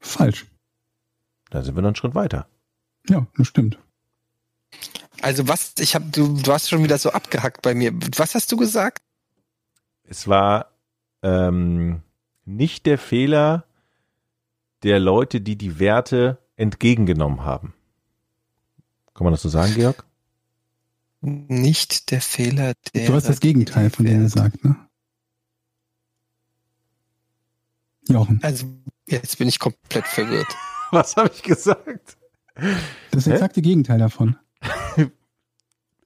Falsch. 0.00 0.46
Da 1.48 1.62
sind 1.62 1.76
wir 1.76 1.82
noch 1.82 1.88
einen 1.88 1.96
Schritt 1.96 2.14
weiter. 2.14 2.46
Ja, 3.08 3.26
das 3.36 3.48
stimmt. 3.48 3.78
Also 5.22 5.48
was, 5.48 5.72
ich 5.78 5.94
habe, 5.94 6.04
du, 6.12 6.36
du 6.36 6.52
hast 6.52 6.68
schon 6.68 6.84
wieder 6.84 6.98
so 6.98 7.10
abgehackt 7.10 7.62
bei 7.62 7.74
mir. 7.74 7.92
Was 8.16 8.34
hast 8.34 8.52
du 8.52 8.58
gesagt? 8.58 9.02
Es 10.04 10.28
war 10.28 10.72
ähm, 11.22 12.02
nicht 12.44 12.84
der 12.84 12.98
Fehler 12.98 13.64
der 14.82 15.00
Leute, 15.00 15.40
die 15.40 15.56
die 15.56 15.80
Werte 15.80 16.38
entgegengenommen 16.56 17.44
haben. 17.44 17.72
Kann 19.18 19.24
man 19.24 19.32
das 19.32 19.42
so 19.42 19.48
sagen, 19.48 19.74
Georg? 19.74 20.04
Nicht 21.22 22.12
der 22.12 22.20
Fehler 22.20 22.74
der. 22.94 23.08
Du 23.08 23.14
hast 23.14 23.28
das 23.28 23.40
Gegenteil 23.40 23.90
von 23.90 24.06
dem 24.06 24.20
gesagt, 24.22 24.64
ne? 24.64 24.76
Jochen, 28.08 28.38
Also 28.44 28.66
jetzt 29.08 29.36
bin 29.38 29.48
ich 29.48 29.58
komplett 29.58 30.06
verwirrt. 30.06 30.46
Was 30.92 31.16
habe 31.16 31.32
ich 31.34 31.42
gesagt? 31.42 32.16
das 33.10 33.26
Hä? 33.26 33.32
exakte 33.32 33.60
Gegenteil 33.60 33.98
davon. 33.98 34.36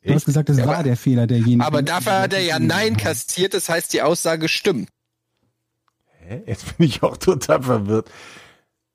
Du 0.04 0.12
hast 0.14 0.24
gesagt, 0.24 0.48
es 0.50 0.58
Ja, 0.58 0.66
war 0.66 0.74
aber- 0.76 0.82
der 0.82 0.96
Fehler 0.96 1.26
derjenigen. 1.28 1.60
Aber 1.60 1.80
dafür 1.82 2.20
hat 2.22 2.32
er 2.32 2.40
ja 2.40 2.58
Nein 2.58 2.96
kassiert, 2.96 3.54
das 3.54 3.68
heißt, 3.68 3.92
die 3.92 4.02
Aussage 4.02 4.48
stimmt. 4.48 4.88
Hä? 6.18 6.42
Jetzt 6.46 6.76
bin 6.78 6.88
ich 6.88 7.04
auch 7.04 7.16
total 7.18 7.62
verwirrt. 7.62 8.10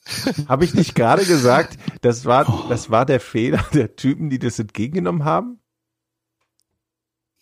Habe 0.47 0.65
ich 0.65 0.73
nicht 0.73 0.95
gerade 0.95 1.25
gesagt, 1.25 1.77
das 2.01 2.25
war, 2.25 2.67
das 2.69 2.89
war 2.89 3.05
der 3.05 3.19
Fehler 3.19 3.63
der 3.73 3.95
Typen, 3.95 4.29
die 4.29 4.39
das 4.39 4.59
entgegengenommen 4.59 5.23
haben? 5.25 5.59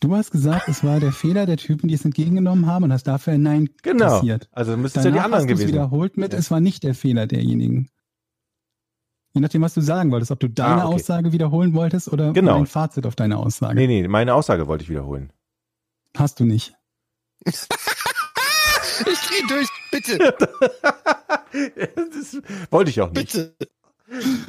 Du 0.02 0.14
hast 0.16 0.32
gesagt, 0.32 0.68
es 0.68 0.84
war 0.84 1.00
der 1.00 1.12
Fehler 1.14 1.46
der 1.46 1.58
Typen, 1.58 1.88
die 1.88 1.96
es 1.96 2.04
entgegengenommen 2.06 2.66
haben 2.68 2.84
und 2.84 2.94
hast 2.94 3.04
dafür 3.08 3.34
ein 3.34 3.42
Nein 3.44 3.70
Genau. 3.82 4.06
kassiert. 4.20 4.50
Also 4.52 4.76
müssten 4.78 5.00
es 5.00 5.06
ja 5.06 5.12
die 5.12 5.20
anderen 5.20 5.48
gewesen. 5.48 5.68
wiederholt 5.70 6.18
mit, 6.18 6.34
es 6.34 6.52
war 6.52 6.60
nicht 6.60 6.84
der 6.84 6.94
Fehler 6.96 7.28
derjenigen. 7.28 7.90
Je 9.34 9.42
nachdem, 9.42 9.62
was 9.64 9.74
du 9.74 9.82
sagen 9.82 10.12
wolltest, 10.12 10.32
ob 10.32 10.40
du 10.40 10.48
deine 10.50 10.84
Ah, 10.84 10.86
okay. 10.88 10.96
Aussage 10.96 11.32
wiederholen 11.34 11.74
wolltest 11.74 12.08
oder 12.12 12.34
Genau. 12.34 12.58
ein 12.58 12.68
Fazit 12.68 13.06
auf 13.06 13.16
deine 13.16 13.38
Aussage. 13.38 13.76
Nee, 13.76 13.88
nee, 13.88 14.08
meine 14.08 14.34
Aussage 14.34 14.68
wollte 14.68 14.84
ich 14.84 14.90
wiederholen. 14.90 15.32
Hast 16.16 16.40
du 16.40 16.46
nicht. 16.46 16.74
Ich 19.00 19.20
dreh 19.20 19.48
durch, 19.48 19.68
bitte, 19.92 20.18
das 21.86 22.38
wollte 22.72 22.92
ich 22.92 23.02
auch 23.02 23.12
nicht. 23.12 23.32
bitte. 23.34 23.56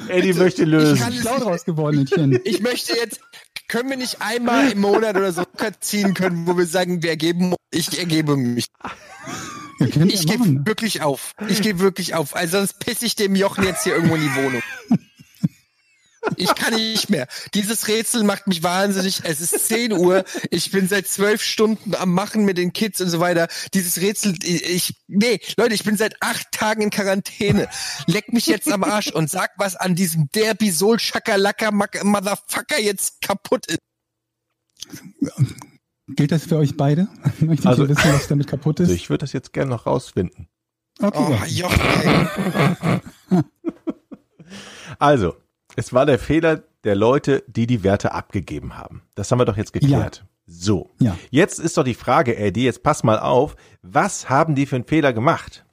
Eddie 0.07 0.27
bitte. 0.29 0.39
möchte 0.39 0.63
Ich 0.63 0.67
lösen. 0.69 0.97
kann- 0.99 1.13
Schlau 1.13 1.39
draus 1.39 1.65
geworden, 1.65 1.97
Mädchen. 1.97 2.39
Ich 2.43 2.61
möchte 2.61 2.95
jetzt, 2.95 3.19
können 3.67 3.89
wir 3.89 3.97
nicht 3.97 4.21
einmal 4.21 4.71
im 4.71 4.79
Monat 4.81 5.15
oder 5.17 5.31
so 5.31 5.43
ziehen 5.79 6.13
können, 6.13 6.47
wo 6.47 6.57
wir 6.57 6.65
sagen, 6.65 7.01
wir 7.03 7.09
ergeben, 7.09 7.55
ich 7.71 7.97
ergebe 7.97 8.37
mich. 8.37 8.67
Ich 9.79 9.95
ja 9.95 10.05
gebe 10.05 10.65
wirklich 10.65 11.01
auf. 11.01 11.33
Ich 11.49 11.61
gebe 11.61 11.79
wirklich 11.79 12.15
auf. 12.15 12.35
Also 12.35 12.57
sonst 12.57 12.79
pisse 12.79 13.05
ich 13.05 13.15
dem 13.15 13.35
Jochen 13.35 13.63
jetzt 13.63 13.83
hier 13.83 13.95
irgendwo 13.95 14.15
in 14.15 14.21
die 14.21 14.35
Wohnung. 14.35 14.61
Ich 16.35 16.53
kann 16.55 16.73
nicht 16.73 17.09
mehr. 17.09 17.27
Dieses 17.53 17.87
Rätsel 17.87 18.23
macht 18.23 18.47
mich 18.47 18.61
wahnsinnig. 18.63 19.21
Es 19.23 19.39
ist 19.41 19.67
10 19.67 19.93
Uhr. 19.93 20.23
Ich 20.51 20.71
bin 20.71 20.87
seit 20.87 21.07
zwölf 21.07 21.41
Stunden 21.41 21.95
am 21.95 22.13
Machen 22.13 22.43
mit 22.45 22.57
den 22.57 22.73
Kids 22.73 22.99
und 23.01 23.09
so 23.09 23.19
weiter. 23.19 23.47
Dieses 23.73 24.01
Rätsel, 24.01 24.35
ich, 24.43 24.95
nee, 25.07 25.39
Leute, 25.57 25.73
ich 25.73 25.83
bin 25.83 25.95
seit 25.97 26.21
acht 26.21 26.51
Tagen 26.51 26.81
in 26.81 26.89
Quarantäne. 26.89 27.69
Leck 28.07 28.33
mich 28.33 28.45
jetzt 28.47 28.71
am 28.71 28.83
Arsch 28.83 29.07
und 29.07 29.29
sag, 29.29 29.51
was 29.57 29.75
an 29.75 29.95
diesem 29.95 30.29
Derbisol 30.35 30.99
Schakalaka 30.99 31.71
Motherfucker 31.71 32.79
jetzt 32.79 33.21
kaputt 33.21 33.65
ist. 33.67 33.79
Gilt 36.09 36.31
das 36.31 36.45
für 36.45 36.57
euch 36.57 36.77
beide? 36.77 37.07
Möchtet 37.39 37.65
Also- 37.67 37.83
ihr 37.83 37.89
wissen, 37.89 38.13
was 38.13 38.27
damit 38.27 38.47
kaputt 38.47 38.79
ist? 38.79 38.87
Also 38.89 38.95
ich 38.95 39.09
würde 39.09 39.21
das 39.25 39.33
jetzt 39.33 39.53
gerne 39.53 39.69
noch 39.71 39.85
rausfinden. 39.85 40.47
Okay, 40.99 41.17
Oh, 41.19 41.37
ey. 43.31 43.43
Also, 44.99 45.35
es 45.77 45.93
war 45.93 46.05
der 46.05 46.19
Fehler 46.19 46.63
der 46.83 46.95
Leute, 46.95 47.43
die 47.47 47.65
die 47.67 47.83
Werte 47.83 48.11
abgegeben 48.11 48.77
haben. 48.77 49.03
Das 49.15 49.31
haben 49.31 49.39
wir 49.39 49.45
doch 49.45 49.55
jetzt 49.57 49.71
geklärt. 49.71 50.25
So. 50.45 50.91
Ja. 50.99 51.17
Jetzt 51.29 51.59
ist 51.59 51.77
doch 51.77 51.83
die 51.83 51.93
Frage, 51.93 52.35
Eddie, 52.37 52.63
jetzt 52.65 52.83
pass 52.83 53.03
mal 53.03 53.19
auf. 53.19 53.55
Was 53.81 54.29
haben 54.29 54.55
die 54.55 54.65
für 54.65 54.75
einen 54.75 54.85
Fehler 54.85 55.13
gemacht? 55.13 55.65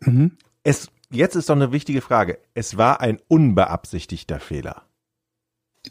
Mhm. 0.00 0.36
Es, 0.62 0.88
jetzt 1.10 1.34
ist 1.36 1.48
doch 1.48 1.56
eine 1.56 1.72
wichtige 1.72 2.00
Frage. 2.00 2.38
Es 2.54 2.76
war 2.76 3.00
ein 3.00 3.20
unbeabsichtigter 3.28 4.40
Fehler. 4.40 4.82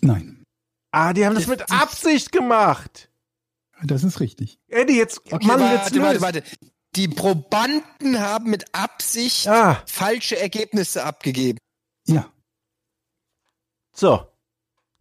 Nein, 0.02 0.44
Ah, 0.92 1.14
die 1.14 1.26
haben 1.26 1.36
das 1.36 1.46
mit 1.48 1.72
Absicht 1.72 2.32
gemacht. 2.32 3.10
das 3.84 4.04
ist 4.04 4.20
richtig. 4.20 4.58
Eddie, 4.70 4.98
jetzt, 4.98 5.22
Okay, 5.32 5.46
Mann, 5.46 5.60
jetzt 5.60 5.94
warte, 6.00 6.02
warte, 6.02 6.22
warte. 6.22 6.44
Die 6.96 7.08
Probanden 7.08 8.20
haben 8.20 8.50
mit 8.50 8.66
Absicht 8.74 9.48
Ah, 9.48 9.84
falsche 9.86 10.40
Ergebnisse 10.40 11.04
abgegeben. 11.04 11.60
Ja, 12.08 12.28
so. 14.00 14.26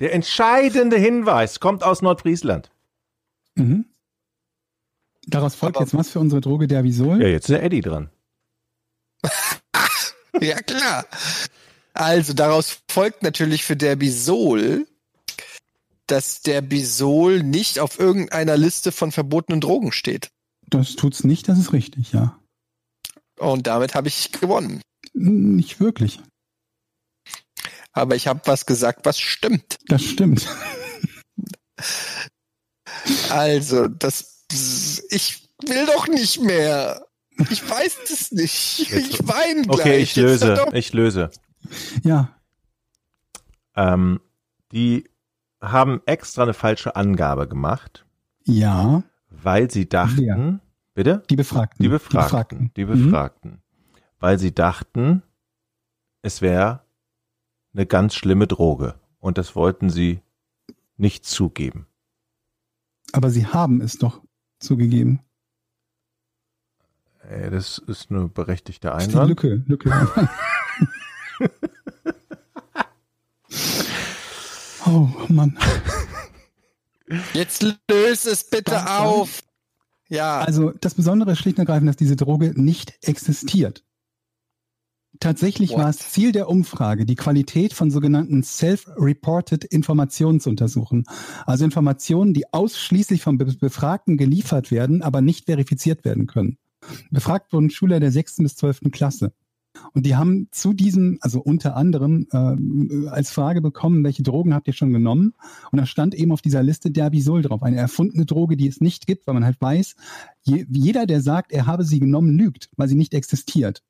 Der 0.00 0.12
entscheidende 0.14 0.96
Hinweis 0.98 1.60
kommt 1.60 1.82
aus 1.84 2.02
Nordfriesland. 2.02 2.70
mhm. 3.54 3.84
Daraus 5.30 5.54
folgt 5.54 5.76
Aber- 5.76 5.84
jetzt 5.84 5.94
was 5.94 6.08
für 6.08 6.20
unsere 6.20 6.40
Droge 6.40 6.66
Dervisol. 6.66 7.20
Ja, 7.20 7.28
jetzt 7.28 7.44
ist 7.44 7.50
der 7.50 7.62
Eddie 7.62 7.80
dran. 7.82 8.10
Ja, 10.40 10.56
klar. 10.62 11.04
Also 11.94 12.32
daraus 12.32 12.78
folgt 12.88 13.24
natürlich 13.24 13.64
für 13.64 13.76
Derbisol, 13.76 14.86
dass 16.06 16.42
Derbisol 16.42 17.42
nicht 17.42 17.80
auf 17.80 17.98
irgendeiner 17.98 18.56
Liste 18.56 18.92
von 18.92 19.10
verbotenen 19.10 19.60
Drogen 19.60 19.90
steht. 19.90 20.28
Das 20.68 20.94
tut's 20.94 21.24
nicht, 21.24 21.48
das 21.48 21.58
ist 21.58 21.72
richtig, 21.72 22.12
ja. 22.12 22.38
Und 23.38 23.66
damit 23.66 23.94
habe 23.96 24.06
ich 24.08 24.30
gewonnen. 24.30 24.80
Nicht 25.12 25.80
wirklich. 25.80 26.20
Aber 27.98 28.16
ich 28.16 28.26
habe 28.26 28.40
was 28.44 28.66
gesagt, 28.66 29.04
was 29.04 29.18
stimmt. 29.18 29.78
Das 29.88 30.02
stimmt. 30.02 30.46
Also, 33.30 33.88
das, 33.88 34.44
ich 35.10 35.48
will 35.66 35.86
doch 35.86 36.08
nicht 36.08 36.40
mehr. 36.40 37.06
Ich 37.50 37.68
weiß 37.68 37.98
es 38.10 38.32
nicht. 38.32 38.92
Ich 38.92 39.26
weine 39.26 39.62
gleich. 39.62 39.78
Okay, 39.80 39.98
ich 39.98 40.16
löse. 40.16 40.66
Ich 40.72 40.92
löse. 40.92 41.30
Ja, 42.02 42.34
Ähm, 43.76 44.20
die 44.72 45.08
haben 45.60 46.00
extra 46.06 46.42
eine 46.42 46.54
falsche 46.54 46.96
Angabe 46.96 47.48
gemacht, 47.48 48.06
ja, 48.44 49.02
weil 49.30 49.70
sie 49.70 49.88
dachten, 49.88 50.16
Wer? 50.24 50.60
bitte? 50.94 51.22
die 51.30 51.36
Befragten. 51.36 51.82
Die 51.82 51.88
Befragten. 51.88 52.70
Die 52.76 52.84
Befragten. 52.84 53.62
Weil 54.20 54.38
sie 54.38 54.54
dachten, 54.54 55.22
es 56.22 56.42
wäre 56.42 56.82
eine 57.74 57.86
ganz 57.86 58.14
schlimme 58.14 58.46
Droge. 58.46 58.94
Und 59.20 59.38
das 59.38 59.54
wollten 59.56 59.90
sie 59.90 60.20
nicht 60.96 61.24
zugeben. 61.26 61.86
Aber 63.12 63.30
sie 63.30 63.46
haben 63.46 63.80
es 63.80 63.98
doch 63.98 64.22
zugegeben. 64.58 65.20
Äh, 67.28 67.50
Das 67.50 67.78
ist 67.78 68.10
eine 68.10 68.28
berechtigte 68.28 68.88
Das 68.88 69.02
ist 69.06 69.08
Einwand. 69.10 69.28
Lücke, 69.30 69.62
Lücke. 69.66 69.90
oh 74.86 75.08
Mann. 75.28 75.58
Jetzt 77.32 77.62
löse 77.90 78.30
es 78.30 78.44
bitte 78.44 78.72
Ganz 78.72 78.90
auf. 78.90 79.42
Ja, 80.08 80.40
Also 80.40 80.72
das 80.80 80.94
Besondere 80.94 81.32
ist 81.32 81.38
schlicht 81.38 81.58
und 81.58 81.62
ergreifend, 81.62 81.88
dass 81.88 81.96
diese 81.96 82.16
Droge 82.16 82.52
nicht 82.60 82.94
existiert. 83.02 83.84
Tatsächlich 85.20 85.70
What? 85.70 85.78
war 85.78 85.88
es 85.88 85.98
Ziel 85.98 86.32
der 86.32 86.48
Umfrage, 86.48 87.04
die 87.04 87.16
Qualität 87.16 87.72
von 87.72 87.90
sogenannten 87.90 88.42
Self-Reported 88.42 89.64
Informationen 89.64 90.38
zu 90.38 90.50
untersuchen. 90.50 91.04
Also 91.44 91.64
Informationen, 91.64 92.34
die 92.34 92.52
ausschließlich 92.52 93.22
vom 93.22 93.38
Be 93.38 93.46
Befragten 93.46 94.16
geliefert 94.16 94.70
werden, 94.70 95.02
aber 95.02 95.20
nicht 95.20 95.46
verifiziert 95.46 96.04
werden 96.04 96.26
können. 96.26 96.58
Befragt 97.10 97.52
wurden 97.52 97.70
Schüler 97.70 98.00
der 98.00 98.12
sechsten 98.12 98.44
bis 98.44 98.54
zwölften 98.54 98.90
Klasse. 98.90 99.32
Und 99.92 100.06
die 100.06 100.16
haben 100.16 100.48
zu 100.50 100.72
diesem, 100.72 101.18
also 101.20 101.40
unter 101.40 101.76
anderem, 101.76 102.26
äh, 102.32 103.08
als 103.08 103.30
Frage 103.30 103.60
bekommen, 103.60 104.04
welche 104.04 104.22
Drogen 104.22 104.54
habt 104.54 104.66
ihr 104.66 104.72
schon 104.72 104.92
genommen? 104.92 105.34
Und 105.70 105.78
da 105.78 105.86
stand 105.86 106.14
eben 106.14 106.32
auf 106.32 106.42
dieser 106.42 106.62
Liste 106.62 106.90
Derbisol 106.90 107.42
drauf, 107.42 107.62
eine 107.62 107.76
erfundene 107.76 108.26
Droge, 108.26 108.56
die 108.56 108.68
es 108.68 108.80
nicht 108.80 109.06
gibt, 109.06 109.26
weil 109.26 109.34
man 109.34 109.44
halt 109.44 109.60
weiß, 109.60 109.94
je, 110.42 110.66
jeder, 110.68 111.06
der 111.06 111.20
sagt, 111.20 111.52
er 111.52 111.66
habe 111.66 111.84
sie 111.84 112.00
genommen, 112.00 112.36
lügt, 112.36 112.70
weil 112.76 112.88
sie 112.88 112.96
nicht 112.96 113.14
existiert. 113.14 113.82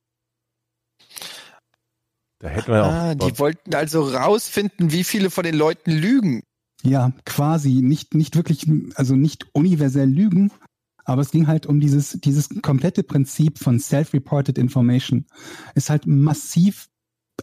Da 2.41 2.49
hätten 2.49 2.73
wir 2.73 2.85
ah, 2.85 3.13
auch. 3.13 3.15
die 3.15 3.39
wollten 3.39 3.75
also 3.75 4.03
rausfinden, 4.03 4.93
wie 4.93 5.05
viele 5.05 5.31
von 5.31 5.45
den 5.45 5.57
Leuten 5.57 5.91
lügen. 5.91 6.43
Ja, 6.83 7.13
quasi 7.25 7.83
nicht, 7.83 8.15
nicht 8.15 8.37
wirklich, 8.37 8.67
also 8.95 9.17
nicht 9.17 9.47
universell 9.53 10.09
lügen, 10.09 10.53
aber 11.05 11.23
es 11.23 11.31
ging 11.31 11.49
halt 11.49 11.67
um 11.67 11.81
dieses, 11.81 12.13
dieses 12.21 12.49
komplette 12.63 13.03
Prinzip 13.03 13.59
von 13.59 13.81
Self-Reported 13.81 14.59
Information. 14.59 15.27
Ist 15.75 15.91
halt 15.91 16.07
massiv 16.07 16.89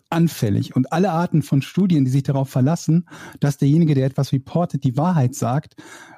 anfällig 0.10 0.76
und 0.76 0.94
alle 0.94 1.12
Arten 1.12 1.42
von 1.42 1.62
Studien, 1.62 2.06
die 2.06 2.12
sich 2.12 2.24
darauf 2.24 2.50
verlassen, 2.50 3.08
dass 3.40 3.58
derjenige, 3.58 3.96
der 3.96 4.06
etwas 4.06 4.32
reportet, 4.32 4.84
die 4.84 4.98
Wahrheit 4.98 5.36
sagt, 5.36 5.76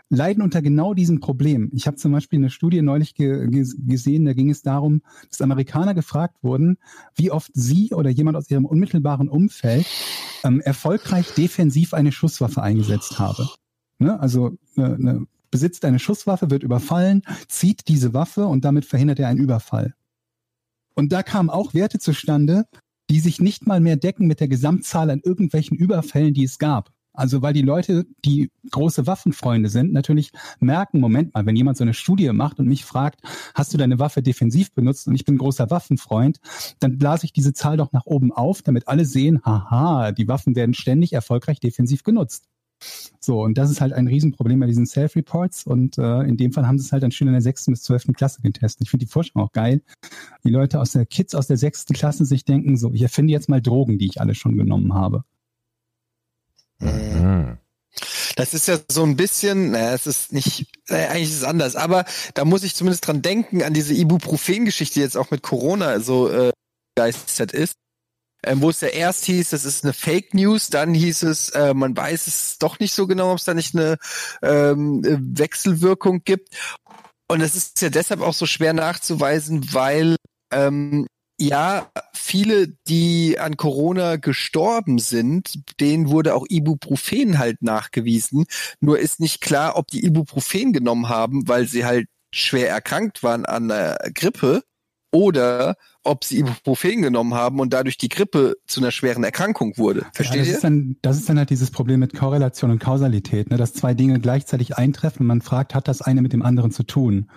leiden 0.09 0.41
unter 0.41 0.61
genau 0.61 0.93
diesem 0.93 1.19
Problem. 1.19 1.69
Ich 1.73 1.87
habe 1.87 1.97
zum 1.97 2.11
Beispiel 2.11 2.39
eine 2.39 2.49
Studie 2.49 2.81
neulich 2.81 3.15
ge 3.15 3.47
ge 3.49 3.65
gesehen, 3.79 4.25
da 4.25 4.33
ging 4.33 4.49
es 4.49 4.61
darum, 4.61 5.01
dass 5.29 5.41
Amerikaner 5.41 5.93
gefragt 5.93 6.37
wurden, 6.41 6.77
wie 7.15 7.31
oft 7.31 7.51
sie 7.53 7.93
oder 7.93 8.09
jemand 8.09 8.37
aus 8.37 8.49
ihrem 8.49 8.65
unmittelbaren 8.65 9.29
Umfeld 9.29 9.85
ähm, 10.43 10.61
erfolgreich 10.61 11.33
defensiv 11.33 11.93
eine 11.93 12.11
Schusswaffe 12.11 12.61
eingesetzt 12.61 13.19
habe. 13.19 13.47
Ne? 13.99 14.19
Also 14.19 14.57
äh, 14.77 14.95
ne, 14.97 15.25
besitzt 15.51 15.85
eine 15.85 15.99
Schusswaffe, 15.99 16.49
wird 16.49 16.63
überfallen, 16.63 17.23
zieht 17.47 17.87
diese 17.87 18.13
Waffe 18.13 18.47
und 18.47 18.65
damit 18.65 18.85
verhindert 18.85 19.19
er 19.19 19.27
einen 19.27 19.39
Überfall. 19.39 19.93
Und 20.95 21.11
da 21.11 21.23
kamen 21.23 21.49
auch 21.49 21.73
Werte 21.73 21.99
zustande, 21.99 22.65
die 23.09 23.19
sich 23.19 23.39
nicht 23.39 23.67
mal 23.67 23.79
mehr 23.79 23.95
decken 23.95 24.27
mit 24.27 24.39
der 24.39 24.47
Gesamtzahl 24.47 25.09
an 25.09 25.21
irgendwelchen 25.23 25.77
Überfällen, 25.77 26.33
die 26.33 26.43
es 26.43 26.59
gab. 26.59 26.91
Also 27.17 27.41
weil 27.41 27.53
die 27.53 27.63
Leute, 27.63 28.05
die 28.23 28.51
große 28.71 29.07
Waffenfreunde 29.07 29.69
sind, 29.69 29.91
natürlich 29.91 30.31
merken, 30.59 30.99
Moment 30.99 31.33
mal, 31.33 31.45
wenn 31.47 31.55
jemand 31.55 31.77
so 31.77 31.83
eine 31.83 31.95
Studie 31.95 32.31
macht 32.31 32.59
und 32.59 32.67
mich 32.67 32.85
fragt, 32.85 33.21
hast 33.55 33.73
du 33.73 33.77
deine 33.77 33.97
Waffe 33.97 34.21
defensiv 34.21 34.71
benutzt 34.73 35.07
und 35.07 35.15
ich 35.15 35.25
bin 35.25 35.37
großer 35.37 35.69
Waffenfreund, 35.71 36.39
dann 36.79 36.99
blase 36.99 37.25
ich 37.25 37.33
diese 37.33 37.53
Zahl 37.53 37.77
doch 37.77 37.91
nach 37.91 38.05
oben 38.05 38.31
auf, 38.31 38.61
damit 38.61 38.87
alle 38.87 39.03
sehen, 39.03 39.41
haha, 39.43 40.11
die 40.11 40.27
Waffen 40.27 40.55
werden 40.55 40.75
ständig 40.75 41.13
erfolgreich 41.13 41.59
defensiv 41.59 42.03
genutzt. 42.03 42.45
So, 43.19 43.41
und 43.41 43.57
das 43.57 43.71
ist 43.71 43.81
halt 43.81 43.93
ein 43.93 44.07
Riesenproblem 44.07 44.59
bei 44.59 44.67
diesen 44.67 44.85
Self-Reports 44.85 45.65
und 45.65 45.97
äh, 45.97 46.21
in 46.21 46.37
dem 46.37 46.53
Fall 46.53 46.67
haben 46.67 46.77
sie 46.77 46.85
es 46.85 46.91
halt 46.91 47.03
an 47.03 47.11
Schülern 47.11 47.33
der 47.33 47.41
sechsten 47.41 47.71
bis 47.71 47.81
zwölften 47.81 48.13
Klasse 48.13 48.41
getestet. 48.41 48.83
Ich 48.83 48.91
finde 48.91 49.05
die 49.05 49.11
Forschung 49.11 49.41
auch 49.41 49.51
geil. 49.51 49.81
Die 50.43 50.51
Leute 50.51 50.79
aus 50.79 50.91
der 50.91 51.05
Kids 51.07 51.33
aus 51.33 51.47
der 51.47 51.57
sechsten 51.57 51.93
Klasse 51.93 52.25
sich 52.25 52.45
denken, 52.45 52.77
so, 52.77 52.93
ich 52.93 53.01
erfinde 53.01 53.33
jetzt 53.33 53.49
mal 53.49 53.61
Drogen, 53.61 53.97
die 53.97 54.05
ich 54.05 54.21
alle 54.21 54.35
schon 54.35 54.55
genommen 54.55 54.93
habe. 54.93 55.23
Mhm. 56.79 57.57
Das 58.35 58.53
ist 58.53 58.67
ja 58.67 58.77
so 58.89 59.03
ein 59.03 59.15
bisschen, 59.15 59.71
naja, 59.71 59.93
es 59.93 60.05
ist 60.05 60.31
nicht, 60.31 60.67
naja, 60.89 61.09
eigentlich 61.09 61.29
ist 61.29 61.37
es 61.37 61.43
anders, 61.43 61.75
aber 61.75 62.05
da 62.35 62.45
muss 62.45 62.63
ich 62.63 62.75
zumindest 62.75 63.07
dran 63.07 63.23
denken, 63.23 63.63
an 63.63 63.73
diese 63.73 63.95
Ibuprofen-Geschichte, 63.95 64.95
die 64.95 64.99
jetzt 64.99 65.17
auch 65.17 65.31
mit 65.31 65.41
Corona 65.41 65.99
so 65.99 66.29
äh, 66.29 66.51
geistert 66.95 67.51
ist. 67.51 67.73
Ähm, 68.43 68.61
wo 68.61 68.69
es 68.69 68.81
ja 68.81 68.89
erst 68.89 69.25
hieß, 69.25 69.49
das 69.49 69.65
ist 69.65 69.83
eine 69.83 69.93
Fake 69.93 70.35
News, 70.35 70.69
dann 70.69 70.93
hieß 70.93 71.23
es, 71.23 71.49
äh, 71.49 71.73
man 71.73 71.97
weiß 71.97 72.27
es 72.27 72.59
doch 72.59 72.79
nicht 72.79 72.93
so 72.93 73.07
genau, 73.07 73.31
ob 73.31 73.39
es 73.39 73.45
da 73.45 73.55
nicht 73.55 73.73
eine 73.75 73.97
ähm, 74.43 75.03
äh, 75.03 75.17
Wechselwirkung 75.19 76.21
gibt. 76.23 76.55
Und 77.27 77.41
das 77.41 77.55
ist 77.55 77.81
ja 77.81 77.89
deshalb 77.89 78.21
auch 78.21 78.35
so 78.35 78.45
schwer 78.45 78.73
nachzuweisen, 78.73 79.73
weil 79.73 80.17
ähm, 80.51 81.07
ja, 81.39 81.91
viele, 82.13 82.67
die 82.87 83.39
an 83.39 83.57
Corona 83.57 84.15
gestorben 84.15 84.99
sind, 84.99 85.59
denen 85.79 86.09
wurde 86.09 86.33
auch 86.33 86.45
Ibuprofen 86.49 87.37
halt 87.37 87.61
nachgewiesen. 87.61 88.45
Nur 88.79 88.99
ist 88.99 89.19
nicht 89.19 89.41
klar, 89.41 89.77
ob 89.77 89.87
die 89.87 90.03
Ibuprofen 90.05 90.73
genommen 90.73 91.09
haben, 91.09 91.47
weil 91.47 91.67
sie 91.67 91.85
halt 91.85 92.07
schwer 92.33 92.69
erkrankt 92.69 93.23
waren 93.23 93.45
an 93.45 93.67
der 93.67 93.97
Grippe 94.13 94.63
oder 95.11 95.75
ob 96.03 96.23
sie 96.23 96.39
Ibuprofen 96.39 97.01
genommen 97.01 97.33
haben 97.33 97.59
und 97.59 97.71
dadurch 97.71 97.97
die 97.97 98.09
Grippe 98.09 98.55
zu 98.65 98.81
einer 98.81 98.91
schweren 98.91 99.23
Erkrankung 99.23 99.77
wurde. 99.77 100.01
ja, 100.01 100.09
Versteht 100.13 100.41
das 100.41 100.47
ihr? 100.47 100.53
Ist 100.55 100.63
dann, 100.63 100.97
das 101.01 101.17
ist 101.17 101.29
dann 101.29 101.37
halt 101.37 101.49
dieses 101.49 101.71
Problem 101.71 101.99
mit 101.99 102.13
Korrelation 102.13 102.71
und 102.71 102.79
Kausalität, 102.79 103.49
ne, 103.49 103.57
dass 103.57 103.73
zwei 103.73 103.93
Dinge 103.93 104.19
gleichzeitig 104.19 104.77
eintreffen 104.77 105.21
und 105.21 105.27
man 105.27 105.41
fragt, 105.41 105.75
hat 105.75 105.87
das 105.87 106.01
eine 106.01 106.21
mit 106.21 106.33
dem 106.33 106.41
anderen 106.41 106.71
zu 106.71 106.83
tun? 106.83 107.29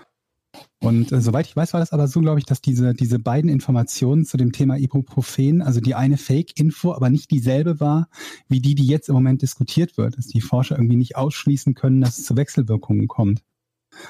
Und 0.80 1.12
äh, 1.12 1.20
soweit 1.20 1.46
ich 1.46 1.54
weiß, 1.54 1.72
war 1.72 1.80
das 1.80 1.92
aber 1.92 2.08
so, 2.08 2.20
glaube 2.20 2.38
ich, 2.38 2.46
dass 2.46 2.60
diese, 2.60 2.94
diese 2.94 3.18
beiden 3.18 3.50
Informationen 3.50 4.24
zu 4.24 4.36
dem 4.36 4.52
Thema 4.52 4.76
Ibuprofen, 4.78 5.62
also 5.62 5.80
die 5.80 5.94
eine 5.94 6.16
Fake-Info, 6.16 6.92
aber 6.94 7.10
nicht 7.10 7.30
dieselbe 7.30 7.80
war, 7.80 8.08
wie 8.48 8.60
die, 8.60 8.74
die 8.74 8.86
jetzt 8.86 9.08
im 9.08 9.14
Moment 9.14 9.42
diskutiert 9.42 9.96
wird, 9.96 10.16
dass 10.16 10.26
die 10.26 10.40
Forscher 10.40 10.76
irgendwie 10.76 10.96
nicht 10.96 11.16
ausschließen 11.16 11.74
können, 11.74 12.00
dass 12.00 12.18
es 12.18 12.24
zu 12.24 12.36
Wechselwirkungen 12.36 13.08
kommt. 13.08 13.42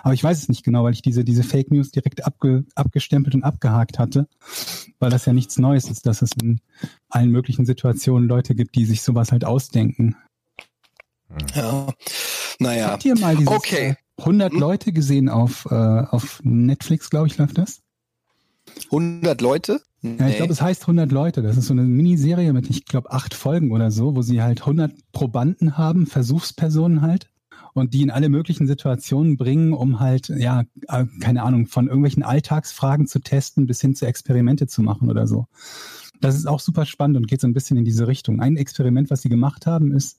Aber 0.03 0.15
ich 0.15 0.23
weiß 0.23 0.39
es 0.39 0.49
nicht 0.49 0.63
genau, 0.63 0.85
weil 0.85 0.93
ich 0.93 1.03
diese, 1.03 1.25
diese 1.25 1.43
Fake 1.43 1.71
News 1.71 1.91
direkt 1.91 2.25
abge, 2.25 2.65
abgestempelt 2.75 3.35
und 3.35 3.43
abgehakt 3.43 3.99
hatte, 3.99 4.29
weil 4.99 5.11
das 5.11 5.27
ja 5.27 5.33
nichts 5.33 5.59
Neues 5.59 5.91
ist, 5.91 6.07
dass 6.07 6.23
es 6.23 6.31
in 6.41 6.61
allen 7.09 7.31
möglichen 7.31 7.67
Situationen 7.67 8.29
Leute 8.29 8.55
gibt, 8.55 8.75
die 8.77 8.85
sich 8.85 9.03
sowas 9.03 9.33
halt 9.33 9.45
ausdenken. 9.45 10.17
Ja. 11.55 11.89
Naja. 12.59 12.91
Habt 12.91 13.05
ihr 13.05 13.19
mal 13.19 13.37
dieses 13.37 13.53
Okay. 13.53 13.97
Äh, 14.21 14.25
100 14.25 14.53
Hm? 14.53 14.61
Leute 14.61 14.93
gesehen 14.93 15.29
auf, 15.29 15.67
äh, 15.71 15.75
auf 15.75 16.41
Netflix, 16.45 17.11
glaube 17.11 17.27
ich, 17.27 17.39
läuft 17.39 17.59
das? 17.59 17.81
100 18.87 19.41
Leute? 19.41 19.81
Ja, 20.03 20.29
ich 20.29 20.37
glaube, 20.37 20.53
es 20.53 20.63
heißt 20.63 20.83
100 20.83 21.13
Leute. 21.13 21.43
Das 21.43 21.57
ist 21.57 21.67
so 21.67 21.75
eine 21.75 21.83
Miniserie 21.83 22.53
mit, 22.53 22.71
ich 22.71 22.87
glaube, 22.87 23.11
acht 23.11 23.35
Folgen 23.35 23.73
oder 23.73 23.91
so, 23.91 24.17
wo 24.17 24.23
sie 24.23 24.43
halt 24.43 24.61
100 24.61 24.93
Probanden 25.13 25.77
haben, 25.77 26.07
Versuchspersonen 26.07 27.03
halt, 27.03 27.29
und 27.75 27.95
die 27.95 28.03
in 28.03 28.11
alle 28.11 28.29
möglichen 28.29 28.67
Situationen 28.67 29.37
bringen, 29.37 29.73
um 29.73 30.01
halt, 30.01 30.29
ja, 30.29 30.65
äh, 30.89 31.05
keine 31.21 31.43
Ahnung, 31.43 31.67
von 31.67 31.87
irgendwelchen 31.87 32.23
Alltagsfragen 32.23 33.07
zu 33.07 33.21
testen 33.21 33.67
bis 33.67 33.81
hin 33.81 33.95
zu 33.95 34.07
Experimente 34.07 34.67
zu 34.67 34.83
machen 34.83 35.11
oder 35.11 35.27
so. 35.27 35.47
Das 36.21 36.35
ist 36.35 36.47
auch 36.47 36.61
super 36.61 36.85
spannend 36.85 37.17
und 37.17 37.29
geht 37.29 37.41
so 37.41 37.47
ein 37.47 37.55
bisschen 37.55 37.77
in 37.77 37.85
diese 37.85 38.07
Richtung. 38.07 38.41
Ein 38.41 38.57
Experiment, 38.57 39.11
was 39.11 39.23
sie 39.23 39.29
gemacht 39.29 39.67
haben, 39.67 39.93
ist, 39.93 40.19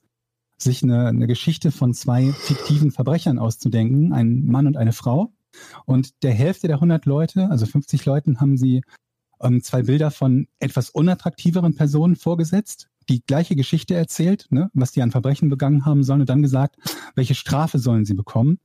sich 0.62 0.82
eine, 0.82 1.06
eine 1.06 1.26
Geschichte 1.26 1.70
von 1.70 1.94
zwei 1.94 2.32
fiktiven 2.32 2.90
Verbrechern 2.90 3.38
auszudenken, 3.38 4.12
ein 4.12 4.46
Mann 4.46 4.66
und 4.66 4.76
eine 4.76 4.92
Frau. 4.92 5.32
Und 5.84 6.22
der 6.22 6.32
Hälfte 6.32 6.66
der 6.66 6.76
100 6.76 7.06
Leute, 7.06 7.50
also 7.50 7.66
50 7.66 8.04
Leuten, 8.04 8.40
haben 8.40 8.56
sie 8.56 8.82
ähm, 9.40 9.62
zwei 9.62 9.82
Bilder 9.82 10.10
von 10.10 10.46
etwas 10.58 10.90
unattraktiveren 10.90 11.74
Personen 11.74 12.16
vorgesetzt, 12.16 12.88
die 13.08 13.22
gleiche 13.24 13.56
Geschichte 13.56 13.94
erzählt, 13.94 14.46
ne, 14.50 14.70
was 14.72 14.92
die 14.92 15.02
an 15.02 15.10
Verbrechen 15.10 15.48
begangen 15.48 15.84
haben 15.84 16.04
sollen 16.04 16.20
und 16.20 16.30
dann 16.30 16.42
gesagt, 16.42 16.76
welche 17.14 17.34
Strafe 17.34 17.78
sollen 17.78 18.04
sie 18.04 18.14
bekommen. 18.14 18.58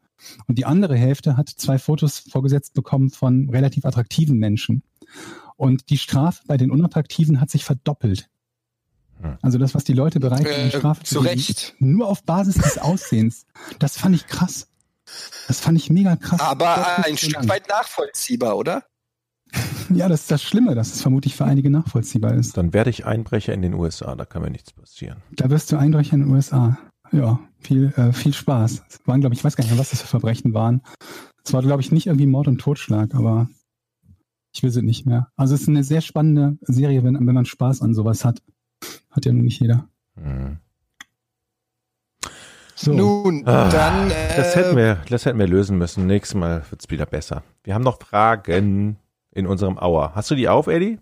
Und 0.47 0.57
die 0.57 0.65
andere 0.65 0.95
Hälfte 0.95 1.37
hat 1.37 1.49
zwei 1.49 1.77
Fotos 1.77 2.19
vorgesetzt 2.19 2.73
bekommen 2.73 3.09
von 3.09 3.49
relativ 3.49 3.85
attraktiven 3.85 4.37
Menschen. 4.37 4.83
Und 5.55 5.89
die 5.89 5.97
Strafe 5.97 6.43
bei 6.47 6.57
den 6.57 6.71
Unattraktiven 6.71 7.41
hat 7.41 7.49
sich 7.49 7.65
verdoppelt. 7.65 8.29
Hm. 9.21 9.37
Also 9.41 9.57
das, 9.57 9.73
was 9.75 9.83
die 9.83 9.93
Leute 9.93 10.19
bereit 10.19 10.39
sind, 10.47 10.47
in 10.57 10.67
Äh, 10.67 10.71
Strafe 10.71 11.03
zu 11.03 11.19
Recht. 11.19 11.75
nur 11.79 12.07
auf 12.07 12.23
Basis 12.23 12.55
des 12.55 12.77
Aussehens. 12.77 13.45
Das 13.79 13.97
fand 13.97 14.15
ich 14.15 14.27
krass. 14.27 14.67
Das 15.47 15.59
fand 15.59 15.77
ich 15.77 15.89
mega 15.89 16.15
krass. 16.17 16.39
Aber 16.41 17.03
ein 17.05 17.17
Stück 17.17 17.33
lang. 17.33 17.49
weit 17.49 17.69
nachvollziehbar, 17.69 18.57
oder? 18.57 18.83
Ja, 19.89 20.09
das 20.09 20.21
ist 20.21 20.31
das 20.31 20.43
Schlimme, 20.43 20.75
dass 20.75 20.93
es 20.93 21.01
vermutlich 21.01 21.35
für 21.35 21.45
einige 21.45 21.69
nachvollziehbar 21.69 22.33
ist. 22.33 22.57
Dann 22.57 22.73
werde 22.73 22.89
ich 22.89 23.05
Einbrecher 23.05 23.53
in 23.53 23.61
den 23.61 23.73
USA, 23.73 24.15
da 24.15 24.25
kann 24.25 24.41
mir 24.41 24.49
nichts 24.51 24.73
passieren. 24.73 25.23
Da 25.31 25.49
wirst 25.49 25.71
du 25.71 25.77
Einbrecher 25.77 26.13
in 26.15 26.21
den 26.23 26.31
USA. 26.31 26.77
Ja, 27.13 27.39
viel, 27.59 27.93
äh, 27.95 28.11
viel 28.11 28.33
Spaß. 28.33 28.83
Es 28.89 28.99
waren, 29.05 29.21
glaube 29.21 29.33
ich, 29.33 29.39
ich 29.39 29.43
weiß 29.45 29.55
gar 29.55 29.63
nicht 29.63 29.71
mehr, 29.71 29.79
was 29.79 29.91
das 29.91 30.01
für 30.01 30.07
Verbrechen 30.07 30.53
waren. 30.53 30.81
Es 31.45 31.53
war, 31.53 31.61
glaube 31.61 31.81
ich, 31.81 31.93
nicht 31.93 32.07
irgendwie 32.07 32.25
Mord 32.25 32.49
und 32.49 32.57
Totschlag, 32.59 33.15
aber 33.15 33.47
ich 34.53 34.61
will 34.63 34.71
sie 34.71 34.81
nicht 34.81 35.05
mehr. 35.05 35.31
Also 35.37 35.55
es 35.55 35.61
ist 35.61 35.69
eine 35.69 35.85
sehr 35.85 36.01
spannende 36.01 36.57
Serie, 36.61 37.05
wenn, 37.05 37.13
wenn 37.25 37.33
man 37.35 37.45
Spaß 37.45 37.81
an 37.81 37.93
sowas 37.93 38.25
hat. 38.25 38.41
Hat 39.11 39.25
ja 39.25 39.31
nun 39.31 39.45
nicht 39.45 39.59
jeder. 39.61 39.87
Hm. 40.15 40.57
So. 42.75 42.93
Nun, 42.93 43.47
Ah, 43.47 43.69
dann. 43.69 44.11
Äh, 44.11 44.35
Das 44.37 44.55
hätten 44.55 44.77
wir, 44.77 45.01
das 45.09 45.25
hätten 45.25 45.39
wir 45.39 45.47
lösen 45.47 45.77
müssen. 45.79 46.05
Nächstes 46.05 46.35
Mal 46.35 46.63
wird's 46.69 46.89
wieder 46.91 47.07
besser. 47.07 47.43
Wir 47.63 47.73
haben 47.73 47.83
noch 47.83 47.99
Fragen 47.99 48.97
in 49.31 49.47
unserem 49.47 49.77
Hour. 49.79 50.11
Hast 50.13 50.29
du 50.29 50.35
die 50.35 50.47
auf, 50.47 50.67
Eddie? 50.67 50.99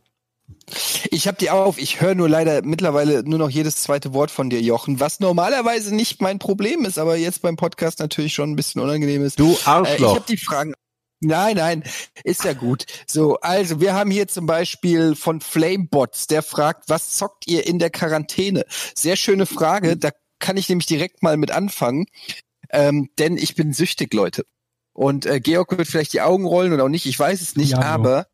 Ich 1.12 1.28
habe 1.28 1.38
die 1.38 1.50
auf. 1.50 1.78
Ich 1.78 2.00
höre 2.02 2.16
nur 2.16 2.30
leider 2.30 2.62
mittlerweile 2.62 3.24
nur 3.28 3.40
noch 3.40 3.50
jedes 3.50 3.76
zweite 3.82 4.14
Wort 4.14 4.32
von 4.32 4.50
dir, 4.50 4.62
Jochen, 4.62 5.00
was 5.00 5.20
normalerweise 5.20 5.94
nicht 5.94 6.22
mein 6.22 6.40
Problem 6.40 6.86
ist, 6.86 6.98
aber 6.98 7.18
jetzt 7.18 7.42
beim 7.42 7.56
Podcast 7.58 8.00
natürlich 8.00 8.34
schon 8.34 8.52
ein 8.52 8.56
bisschen 8.56 8.82
unangenehm 8.82 9.24
ist. 9.26 9.40
Du 9.40 9.50
Äh, 9.50 9.54
ich 9.54 9.68
Arschloch. 9.68 10.16
habe 10.16 10.26
die 10.30 10.38
Fragen. 10.38 10.74
Nein, 11.26 11.58
nein, 11.58 11.84
ist 12.24 12.44
ja 12.44 12.54
gut. 12.54 12.86
So, 13.08 13.40
also 13.40 13.80
wir 13.82 13.94
haben 13.94 14.12
hier 14.12 14.28
zum 14.28 14.46
Beispiel 14.46 15.16
von 15.16 15.42
Flamebots, 15.42 16.28
der 16.28 16.44
fragt, 16.44 16.88
was 16.88 17.12
zockt 17.12 17.48
ihr 17.48 17.66
in 17.66 17.80
der 17.80 17.90
Quarantäne? 17.90 18.66
Sehr 18.94 19.16
schöne 19.16 19.46
Frage, 19.46 19.98
da 19.98 20.12
kann 20.40 20.58
ich 20.58 20.70
nämlich 20.70 20.86
direkt 20.86 21.24
mal 21.24 21.38
mit 21.38 21.52
anfangen, 21.52 22.06
ähm, 22.70 23.10
denn 23.18 23.38
ich 23.38 23.56
bin 23.56 23.74
süchtig, 23.74 24.14
Leute. 24.14 24.46
Und 24.94 25.26
äh, 25.26 25.40
Georg 25.40 25.78
wird 25.78 25.88
vielleicht 25.88 26.14
die 26.14 26.22
Augen 26.22 26.46
rollen 26.46 26.72
oder 26.72 26.86
auch 26.86 26.90
nicht, 26.90 27.06
ich 27.06 27.20
weiß 27.20 27.42
es 27.42 27.56
nicht, 27.56 27.74
Diablo. 27.74 27.88
aber 27.88 28.28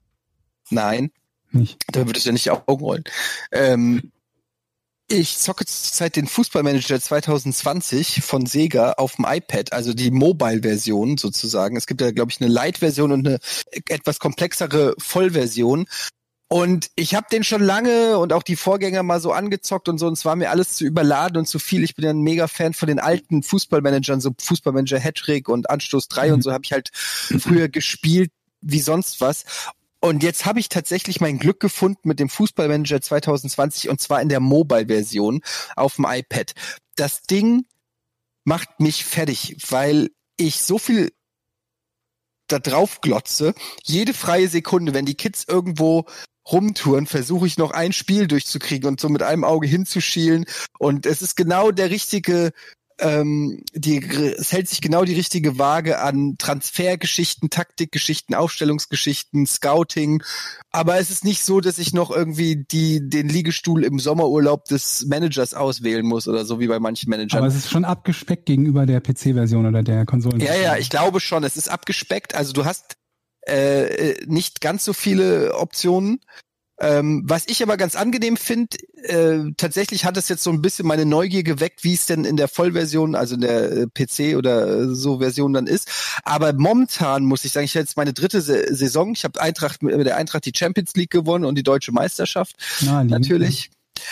nein, 0.70 1.12
Nicht. 1.52 1.78
da 1.92 2.06
wird 2.06 2.18
es 2.18 2.26
ja 2.26 2.32
nicht 2.32 2.46
die 2.46 2.52
Augen 2.52 2.84
rollen. 2.84 3.04
Ähm, 3.52 4.12
ich 5.12 5.38
zocke 5.38 5.66
zurzeit 5.66 6.16
den 6.16 6.28
Fußballmanager 6.28 7.00
2020 7.00 8.22
von 8.24 8.46
Sega 8.46 8.94
auf 8.94 9.18
dem 9.18 9.26
iPad, 9.28 9.74
also 9.74 9.94
die 9.94 10.10
Mobile-Version 10.10 11.18
sozusagen. 11.18 11.76
Es 11.76 11.86
gibt 11.86 12.02
ja, 12.02 12.12
glaube 12.12 12.32
ich, 12.32 12.40
eine 12.40 12.50
Light-Version 12.50 13.12
und 13.12 13.28
eine 13.28 13.40
etwas 13.90 14.20
komplexere 14.20 14.96
Vollversion. 14.98 15.86
Und 16.48 16.92
ich 16.96 17.16
habe 17.16 17.28
den 17.32 17.44
schon 17.44 17.62
lange 17.62 18.18
und 18.18 18.34
auch 18.34 18.44
die 18.44 18.56
Vorgänger 18.56 19.04
mal 19.04 19.22
so 19.22 19.32
angezockt 19.32 19.88
und 19.90 19.98
so, 19.98 20.08
und 20.08 20.14
es 20.14 20.26
war 20.26 20.36
mir 20.36 20.50
alles 20.50 20.74
zu 20.76 20.86
überladen 20.86 21.38
und 21.38 21.46
zu 21.46 21.60
viel. 21.60 21.84
Ich 21.84 21.96
bin 21.96 22.06
ja 22.06 22.12
ein 22.12 22.22
mega 22.22 22.48
Fan 22.48 22.74
von 22.74 22.88
den 22.88 23.00
alten 23.00 23.44
Fußballmanagern, 23.44 24.20
so 24.20 24.32
Fußballmanager 24.38 25.00
Hattrick 25.00 25.48
und 25.50 25.70
Anstoß 25.70 26.08
3 26.10 26.34
und 26.34 26.42
so 26.42 26.52
habe 26.52 26.64
ich 26.66 26.74
halt 26.74 26.90
früher 26.94 27.70
gespielt 27.70 28.32
wie 28.62 28.80
sonst 28.80 29.22
was. 29.22 29.46
Und 30.02 30.24
jetzt 30.24 30.46
habe 30.46 30.60
ich 30.60 30.68
tatsächlich 30.68 31.22
mein 31.22 31.38
Glück 31.38 31.60
gefunden 31.60 32.08
mit 32.08 32.20
dem 32.20 32.28
Fußballmanager 32.28 33.02
2020 33.02 33.88
und 33.88 34.02
zwar 34.02 34.22
in 34.22 34.30
der 34.30 34.40
Mobile-Version 34.40 35.42
auf 35.76 35.96
dem 35.96 36.06
iPad. 36.10 36.54
Das 36.96 37.22
Ding 37.22 37.66
macht 38.44 38.80
mich 38.80 39.06
fertig, 39.06 39.58
weil 39.70 40.10
ich 40.38 40.62
so 40.64 40.80
viel 40.80 41.12
da 42.48 42.58
drauf 42.58 43.02
glotze. 43.02 43.54
Jede 43.84 44.16
freie 44.16 44.48
Sekunde, 44.48 44.96
wenn 44.96 45.06
die 45.06 45.16
Kids 45.16 45.46
irgendwo 45.48 46.06
rumtouren, 46.52 47.06
versuche 47.06 47.46
ich 47.46 47.58
noch 47.58 47.70
ein 47.70 47.94
Spiel 47.94 48.28
durchzukriegen 48.28 48.88
und 48.88 49.00
so 49.00 49.08
mit 49.08 49.22
einem 49.22 49.44
Auge 49.44 49.68
hinzuschielen. 49.68 50.46
Und 50.80 51.06
es 51.06 51.22
ist 51.22 51.36
genau 51.36 51.72
der 51.72 51.92
richtige, 51.92 52.52
ähm, 53.02 53.64
die, 53.74 53.98
es 53.98 54.52
hält 54.52 54.70
sich 54.70 54.80
genau 54.80 55.04
die 55.04 55.16
richtige 55.16 55.58
Waage 55.58 56.00
an 56.00 56.36
Transfergeschichten, 56.38 57.50
Taktikgeschichten, 57.50 58.36
Aufstellungsgeschichten, 58.36 59.46
Scouting. 59.48 60.24
Aber 60.72 61.00
es 61.00 61.10
ist 61.10 61.26
nicht 61.26 61.44
so, 61.44 61.60
dass 61.60 61.80
ich 61.80 61.94
noch 61.94 62.12
irgendwie 62.12 62.56
die, 62.56 63.10
den 63.10 63.28
Liegestuhl 63.28 63.84
im 63.84 64.00
Sommerurlaub 64.00 64.66
des 64.66 65.06
Managers 65.08 65.54
auswählen 65.54 66.06
muss 66.06 66.28
oder 66.28 66.46
so 66.46 66.60
wie 66.60 66.68
bei 66.68 66.80
manchen 66.80 67.10
Managern. 67.10 67.40
Aber 67.40 67.48
es 67.48 67.56
ist 67.56 67.70
schon 67.70 67.86
abgespeckt 67.86 68.46
gegenüber 68.46 68.86
der 68.86 69.02
PC-Version 69.02 69.66
oder 69.66 69.84
der 69.84 70.06
Konsolen. 70.06 70.40
Ja, 70.40 70.56
ja, 70.56 70.78
ich 70.78 70.90
glaube 70.90 71.20
schon. 71.20 71.44
Es 71.44 71.58
ist 71.58 71.70
abgespeckt. 71.70 72.36
Also 72.36 72.54
du 72.54 72.66
hast 72.66 72.98
äh, 73.48 74.12
äh, 74.12 74.26
nicht 74.28 74.62
ganz 74.62 74.86
so 74.86 74.94
viele 74.94 75.56
Optionen. 75.56 76.20
Ähm, 76.82 77.22
was 77.26 77.44
ich 77.48 77.62
aber 77.62 77.78
ganz 77.78 77.96
angenehm 77.96 78.38
finde, 78.38 78.76
äh, 79.04 79.52
tatsächlich 79.56 80.04
hat 80.04 80.18
es 80.18 80.30
jetzt 80.30 80.42
so 80.42 80.50
ein 80.50 80.64
bisschen 80.64 80.88
meine 80.88 81.06
Neugier 81.06 81.44
geweckt, 81.44 81.84
wie 81.84 81.94
es 81.94 82.08
denn 82.08 82.26
in 82.26 82.38
der 82.38 82.48
Vollversion, 82.48 83.14
also 83.14 83.36
in 83.36 83.42
der 83.42 83.72
äh, 83.72 83.88
PC 83.88 84.36
oder 84.36 84.68
äh, 84.68 84.96
so 84.96 85.20
Version 85.20 85.54
dann 85.54 85.68
ist. 85.68 85.90
Aber 86.24 86.54
momentan 86.54 87.24
muss 87.24 87.46
ich 87.46 87.52
sagen, 87.52 87.66
ich 87.66 87.76
habe 87.76 87.84
jetzt 87.84 87.98
meine 87.98 88.14
dritte 88.14 88.42
Saison. 88.42 89.14
Ich 89.14 89.24
habe 89.24 89.40
Eintracht 89.40 89.84
mit 89.84 90.06
der 90.08 90.18
Eintracht 90.18 90.46
die 90.46 90.54
Champions 90.56 90.96
League 90.96 91.12
gewonnen 91.12 91.46
und 91.46 91.56
die 91.56 91.64
deutsche 91.64 91.92
Meisterschaft 91.92 92.56
Naheliegend. 92.82 93.12
natürlich. 93.12 93.70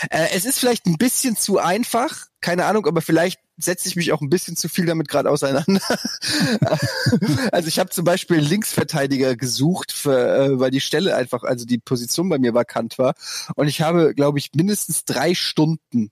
Äh, 0.10 0.28
es 0.34 0.46
ist 0.46 0.60
vielleicht 0.60 0.86
ein 0.86 0.98
bisschen 0.98 1.36
zu 1.36 1.60
einfach, 1.60 2.28
keine 2.42 2.66
Ahnung, 2.66 2.86
aber 2.86 3.02
vielleicht 3.02 3.40
setze 3.58 3.90
ich 3.90 3.96
mich 3.96 4.12
auch 4.14 4.22
ein 4.22 4.30
bisschen 4.30 4.56
zu 4.56 4.70
viel 4.70 4.86
damit 4.86 5.10
gerade 5.10 5.30
auseinander. 5.30 5.82
also 7.52 7.68
ich 7.68 7.80
habe 7.80 7.90
zum 7.90 8.06
Beispiel 8.06 8.38
Linksverteidiger 8.38 9.36
gesucht, 9.36 9.92
für, 9.92 10.36
äh, 10.36 10.60
weil 10.60 10.72
die 10.72 10.80
Stelle 10.80 11.16
einfach, 11.16 11.44
also 11.44 11.66
die 11.66 11.78
Position 11.78 12.30
bei 12.30 12.40
mir 12.40 12.54
vakant 12.54 12.98
war. 12.98 13.16
Und 13.56 13.68
ich 13.68 13.82
habe, 13.82 14.16
glaube 14.16 14.40
ich, 14.40 14.52
mindestens 14.56 15.04
drei 15.06 15.34
Stunden 15.36 16.10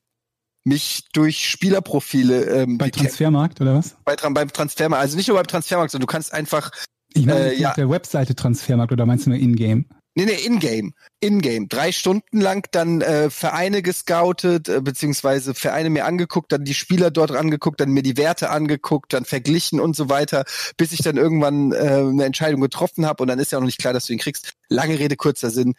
mich 0.66 1.06
durch 1.14 1.50
Spielerprofile 1.50 2.44
ähm, 2.44 2.78
Bei. 2.78 2.90
Transfermarkt 2.90 3.62
oder 3.62 3.76
was? 3.76 3.96
bei, 4.04 4.16
beim 4.18 4.52
Transfermarkt, 4.52 5.02
also 5.02 5.16
nicht 5.16 5.30
nur 5.30 5.38
beim 5.38 5.48
Transfermarkt, 5.48 5.92
sondern 5.92 6.08
du 6.08 6.12
kannst 6.12 6.34
einfach 6.34 6.72
Ich 7.14 7.26
meine, 7.26 7.54
Äh, 7.54 7.60
ja. 7.60 7.70
auf 7.70 7.76
der 7.76 7.90
Webseite 7.90 8.36
Transfermarkt 8.36 8.92
oder 8.92 9.06
meinst 9.06 9.26
du 9.26 9.30
nur 9.30 9.40
Ingame? 9.40 9.86
Nee, 10.18 10.26
nee, 10.26 10.46
in-game. 10.48 10.96
In-game. 11.20 11.70
Drei 11.70 11.92
Stunden 11.92 12.42
lang 12.42 12.68
dann 12.72 13.02
äh, 13.02 13.30
Vereine 13.30 13.84
gescoutet, 13.84 14.68
äh, 14.68 14.82
beziehungsweise 14.82 15.54
Vereine 15.54 15.92
mir 15.92 16.06
angeguckt, 16.06 16.52
dann 16.52 16.64
die 16.64 16.74
Spieler 16.74 17.12
dort 17.12 17.30
angeguckt, 17.30 17.80
dann 17.80 17.92
mir 17.92 18.02
die 18.02 18.18
Werte 18.18 18.50
angeguckt, 18.50 19.14
dann 19.14 19.26
verglichen 19.26 19.80
und 19.80 19.96
so 19.96 20.10
weiter, 20.10 20.46
bis 20.76 20.92
ich 20.92 21.04
dann 21.04 21.18
irgendwann 21.18 21.72
äh, 21.72 22.00
eine 22.00 22.26
Entscheidung 22.26 22.62
getroffen 22.62 23.06
habe 23.06 23.22
und 23.22 23.28
dann 23.28 23.38
ist 23.38 23.52
ja 23.52 23.60
auch 23.60 23.62
noch 23.62 23.68
nicht 23.68 23.78
klar, 23.78 23.94
dass 23.94 24.08
du 24.08 24.14
ihn 24.14 24.18
kriegst. 24.18 24.54
Lange 24.70 24.98
Rede, 24.98 25.18
kurzer 25.18 25.52
Sinn. 25.52 25.76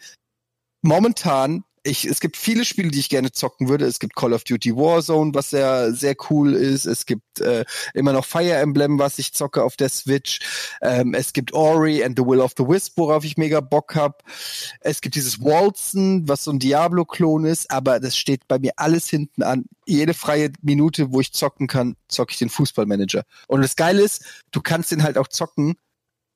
Momentan, 0.83 1.65
ich, 1.83 2.05
es 2.05 2.19
gibt 2.19 2.37
viele 2.37 2.65
Spiele, 2.65 2.89
die 2.89 2.99
ich 2.99 3.09
gerne 3.09 3.31
zocken 3.31 3.69
würde. 3.69 3.85
Es 3.85 3.99
gibt 3.99 4.15
Call 4.15 4.33
of 4.33 4.43
Duty 4.43 4.75
Warzone, 4.75 5.33
was 5.33 5.49
sehr, 5.49 5.93
sehr 5.93 6.15
cool 6.29 6.53
ist. 6.53 6.85
Es 6.85 7.05
gibt 7.05 7.39
äh, 7.39 7.65
immer 7.93 8.13
noch 8.13 8.25
Fire 8.25 8.55
Emblem, 8.55 8.99
was 8.99 9.19
ich 9.19 9.33
zocke 9.33 9.63
auf 9.63 9.75
der 9.75 9.89
Switch. 9.89 10.39
Ähm, 10.81 11.13
es 11.13 11.33
gibt 11.33 11.53
Ori 11.53 12.03
and 12.03 12.17
the 12.17 12.25
Will 12.25 12.39
of 12.39 12.53
the 12.57 12.63
Wisp, 12.63 12.97
worauf 12.97 13.23
ich 13.23 13.37
mega 13.37 13.61
Bock 13.61 13.95
hab. 13.95 14.23
Es 14.81 15.01
gibt 15.01 15.15
dieses 15.15 15.43
Waltzen, 15.43 16.27
was 16.27 16.43
so 16.43 16.51
ein 16.51 16.59
Diablo-Klon 16.59 17.45
ist, 17.45 17.71
aber 17.71 17.99
das 17.99 18.17
steht 18.17 18.47
bei 18.47 18.59
mir 18.59 18.73
alles 18.77 19.07
hinten 19.07 19.43
an. 19.43 19.65
Jede 19.85 20.13
freie 20.13 20.51
Minute, 20.61 21.11
wo 21.11 21.21
ich 21.21 21.33
zocken 21.33 21.67
kann, 21.67 21.95
zocke 22.07 22.31
ich 22.31 22.39
den 22.39 22.49
Fußballmanager. 22.49 23.23
Und 23.47 23.61
das 23.61 23.75
Geile 23.75 24.01
ist, 24.01 24.23
du 24.51 24.61
kannst 24.61 24.91
den 24.91 25.03
halt 25.03 25.17
auch 25.17 25.27
zocken, 25.27 25.75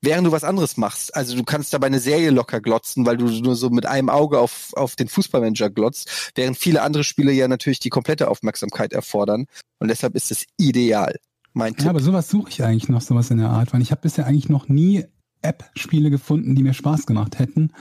während 0.03 0.27
du 0.27 0.31
was 0.31 0.43
anderes 0.43 0.77
machst. 0.77 1.15
Also 1.15 1.35
du 1.35 1.43
kannst 1.43 1.73
dabei 1.73 1.87
eine 1.87 1.99
Serie 1.99 2.29
locker 2.29 2.61
glotzen, 2.61 3.05
weil 3.05 3.17
du 3.17 3.25
nur 3.25 3.55
so 3.55 3.69
mit 3.69 3.85
einem 3.85 4.09
Auge 4.09 4.39
auf, 4.39 4.71
auf 4.73 4.95
den 4.95 5.07
Fußballmanager 5.07 5.69
glotzt, 5.69 6.31
während 6.35 6.57
viele 6.57 6.81
andere 6.81 7.03
Spiele 7.03 7.31
ja 7.31 7.47
natürlich 7.47 7.79
die 7.79 7.89
komplette 7.89 8.27
Aufmerksamkeit 8.29 8.93
erfordern. 8.93 9.45
Und 9.79 9.87
deshalb 9.87 10.15
ist 10.15 10.29
es 10.31 10.45
ideal. 10.57 11.15
Mein 11.53 11.73
Ja, 11.73 11.77
Tipp. 11.79 11.87
aber 11.89 11.99
sowas 11.99 12.29
suche 12.29 12.49
ich 12.49 12.63
eigentlich 12.63 12.89
noch, 12.89 13.01
sowas 13.01 13.31
in 13.31 13.37
der 13.37 13.49
Art, 13.49 13.73
weil 13.73 13.81
ich 13.81 13.91
habe 13.91 14.01
bisher 14.01 14.25
eigentlich 14.27 14.49
noch 14.49 14.67
nie 14.69 15.05
App-Spiele 15.41 16.09
gefunden, 16.09 16.55
die 16.55 16.63
mir 16.63 16.73
Spaß 16.73 17.05
gemacht 17.05 17.37
hätten. 17.37 17.71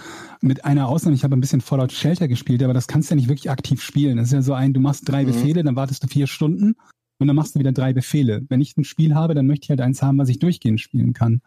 Mit 0.40 0.64
einer 0.64 0.88
Ausnahme, 0.88 1.14
ich 1.14 1.22
habe 1.24 1.36
ein 1.36 1.40
bisschen 1.40 1.60
Fallout 1.60 1.92
Shelter 1.92 2.26
gespielt, 2.28 2.62
aber 2.62 2.74
das 2.74 2.88
kannst 2.88 3.08
du 3.08 3.14
ja 3.14 3.16
nicht 3.16 3.28
wirklich 3.28 3.50
aktiv 3.50 3.80
spielen. 3.82 4.16
Das 4.16 4.26
ist 4.26 4.32
ja 4.32 4.42
so 4.42 4.52
ein, 4.54 4.72
du 4.74 4.80
machst 4.80 5.08
drei 5.08 5.22
Mhm. 5.22 5.26
Befehle, 5.28 5.62
dann 5.64 5.76
wartest 5.76 6.02
du 6.02 6.08
vier 6.08 6.26
Stunden 6.26 6.74
und 7.18 7.26
dann 7.28 7.36
machst 7.36 7.54
du 7.54 7.60
wieder 7.60 7.70
drei 7.72 7.92
Befehle. 7.92 8.42
Wenn 8.48 8.60
ich 8.60 8.76
ein 8.76 8.84
Spiel 8.84 9.14
habe, 9.14 9.34
dann 9.34 9.46
möchte 9.46 9.64
ich 9.66 9.70
halt 9.70 9.80
eins 9.80 10.02
haben, 10.02 10.18
was 10.18 10.28
ich 10.28 10.40
durchgehend 10.40 10.80
spielen 10.80 11.12
kann. 11.12 11.40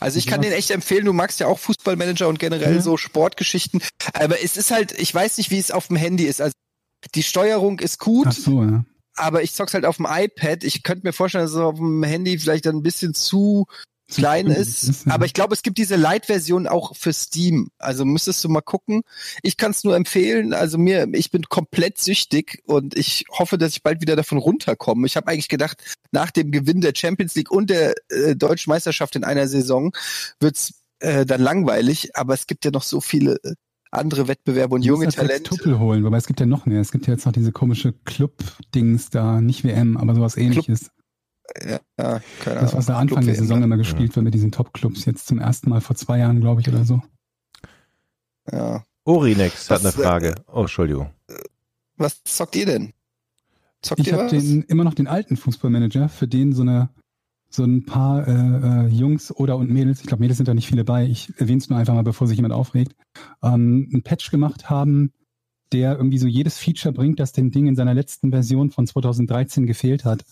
Also 0.00 0.18
ich 0.18 0.26
kann 0.26 0.42
den 0.42 0.52
echt 0.52 0.70
empfehlen, 0.70 1.04
du 1.04 1.12
magst 1.12 1.40
ja 1.40 1.46
auch 1.46 1.58
Fußballmanager 1.58 2.28
und 2.28 2.38
generell 2.38 2.76
Ja. 2.76 2.80
so 2.82 2.96
Sportgeschichten. 2.96 3.82
Aber 4.12 4.42
es 4.42 4.56
ist 4.56 4.70
halt, 4.70 4.92
ich 4.98 5.14
weiß 5.14 5.38
nicht, 5.38 5.50
wie 5.50 5.58
es 5.58 5.70
auf 5.70 5.88
dem 5.88 5.96
Handy 5.96 6.24
ist. 6.24 6.40
Also 6.40 6.52
die 7.14 7.22
Steuerung 7.22 7.80
ist 7.80 7.98
gut, 7.98 8.26
Ach 8.28 8.32
so, 8.32 8.62
ja. 8.62 8.84
aber 9.16 9.42
ich 9.42 9.52
zock's 9.54 9.74
halt 9.74 9.84
auf 9.84 9.96
dem 9.96 10.06
iPad. 10.08 10.64
Ich 10.64 10.82
könnte 10.82 11.06
mir 11.06 11.12
vorstellen, 11.12 11.44
dass 11.44 11.52
es 11.52 11.58
auf 11.58 11.76
dem 11.76 12.02
Handy 12.02 12.38
vielleicht 12.38 12.66
dann 12.66 12.76
ein 12.76 12.82
bisschen 12.82 13.14
Zu 13.14 13.66
klein 14.14 14.46
früh 14.46 14.60
ist. 14.60 15.06
Aber 15.08 15.26
ich 15.26 15.32
glaube, 15.32 15.54
es 15.54 15.62
gibt 15.62 15.78
diese 15.78 15.96
Lite-Version 15.96 16.66
auch 16.66 16.96
für 16.96 17.12
Steam. 17.12 17.68
Also 17.78 18.04
müsstest 18.04 18.44
du 18.44 18.48
mal 18.48 18.60
gucken. 18.60 19.02
Ich 19.42 19.56
kann 19.56 19.70
es 19.70 19.84
nur 19.84 19.96
empfehlen. 19.96 20.52
Also 20.52 20.78
mir, 20.78 21.08
ich 21.12 21.30
bin 21.30 21.42
komplett 21.44 21.98
süchtig 21.98 22.62
und 22.66 22.96
ich 22.96 23.24
hoffe, 23.30 23.58
dass 23.58 23.72
ich 23.72 23.82
bald 23.82 24.00
wieder 24.00 24.16
davon 24.16 24.38
runterkomme. 24.38 25.06
Ich 25.06 25.16
habe 25.16 25.28
eigentlich 25.28 25.48
gedacht, 25.48 25.82
nach 26.12 26.30
dem 26.30 26.50
Gewinn 26.50 26.80
der 26.80 26.92
Champions 26.94 27.34
League 27.34 27.50
und 27.50 27.70
der 27.70 27.94
äh, 28.08 28.36
deutschen 28.36 28.70
Meisterschaft 28.70 29.16
in 29.16 29.24
einer 29.24 29.48
Saison 29.48 29.92
wird's 30.40 30.74
äh, 31.00 31.24
dann 31.26 31.40
langweilig. 31.40 32.16
Aber 32.16 32.34
es 32.34 32.46
gibt 32.46 32.64
ja 32.64 32.70
noch 32.70 32.82
so 32.82 33.00
viele 33.00 33.36
äh, 33.42 33.54
andere 33.94 34.28
Wettbewerbe 34.28 34.74
und 34.74 34.82
junge 34.82 35.06
Talente. 35.08 35.44
Talente. 35.44 35.50
Tuppel 35.50 35.78
holen, 35.78 36.04
wobei 36.04 36.16
es 36.16 36.26
gibt 36.26 36.40
ja 36.40 36.46
noch 36.46 36.66
mehr. 36.66 36.80
Es 36.80 36.92
gibt 36.92 37.06
ja 37.06 37.14
jetzt 37.14 37.26
noch 37.26 37.32
diese 37.32 37.52
komische 37.52 37.92
Club-Dings 37.92 39.10
da, 39.10 39.40
nicht 39.40 39.64
WM, 39.64 39.96
aber 39.96 40.14
sowas 40.14 40.36
ähnliches. 40.36 40.82
Ja, 40.82 41.03
ja, 41.98 42.20
keine 42.40 42.60
Das, 42.60 42.74
was 42.74 42.86
da 42.86 42.94
Ahnung. 42.94 43.16
Anfang 43.16 43.26
der 43.26 43.34
Saison 43.34 43.62
immer 43.62 43.76
gespielt 43.76 44.14
wird 44.16 44.24
mit 44.24 44.34
diesen 44.34 44.52
Top-Clubs, 44.52 45.04
jetzt 45.04 45.26
zum 45.26 45.38
ersten 45.38 45.70
Mal 45.70 45.80
vor 45.80 45.96
zwei 45.96 46.18
Jahren, 46.18 46.40
glaube 46.40 46.60
ich, 46.60 46.68
oder 46.68 46.84
so. 46.84 47.02
Ja. 48.50 48.84
Orinex 49.04 49.70
hat 49.70 49.80
eine 49.80 49.88
Was, 49.88 49.98
äh, 49.98 50.02
Frage. 50.02 50.34
Oh, 50.52 50.62
Entschuldigung. 50.62 51.10
Was 51.96 52.22
zockt 52.24 52.56
ihr 52.56 52.66
denn? 52.66 52.92
Zockt 53.82 54.00
Ich 54.00 54.08
ihr 54.08 54.18
habe 54.18 54.34
immer 54.36 54.84
noch 54.84 54.94
den 54.94 55.06
alten 55.06 55.36
Fußballmanager, 55.36 56.08
für 56.08 56.26
den 56.26 56.52
so 56.52 56.62
eine 56.62 56.88
so 57.54 57.64
ein 57.64 57.86
paar 57.86 58.26
äh, 58.26 58.32
äh, 58.32 58.86
Jungs 58.88 59.30
oder 59.30 59.56
und 59.56 59.70
Mädels, 59.70 60.00
ich 60.00 60.06
glaube 60.06 60.22
Mädels 60.22 60.38
sind 60.38 60.48
da 60.48 60.54
nicht 60.54 60.66
viele 60.66 60.84
bei, 60.84 61.04
ich 61.04 61.32
erwähne 61.38 61.58
es 61.58 61.70
nur 61.70 61.78
einfach 61.78 61.94
mal, 61.94 62.02
bevor 62.02 62.26
sich 62.26 62.36
jemand 62.36 62.52
aufregt, 62.52 62.96
ähm, 63.42 63.88
einen 63.92 64.02
Patch 64.02 64.32
gemacht 64.32 64.68
haben, 64.70 65.12
der 65.74 65.96
irgendwie 65.96 66.18
so 66.18 66.28
jedes 66.28 66.56
Feature 66.56 66.94
bringt, 66.94 67.18
das 67.18 67.32
dem 67.32 67.50
Ding 67.50 67.66
in 67.66 67.74
seiner 67.74 67.94
letzten 67.94 68.30
Version 68.30 68.70
von 68.70 68.86
2013 68.86 69.66
gefehlt 69.66 70.04
hat. 70.04 70.24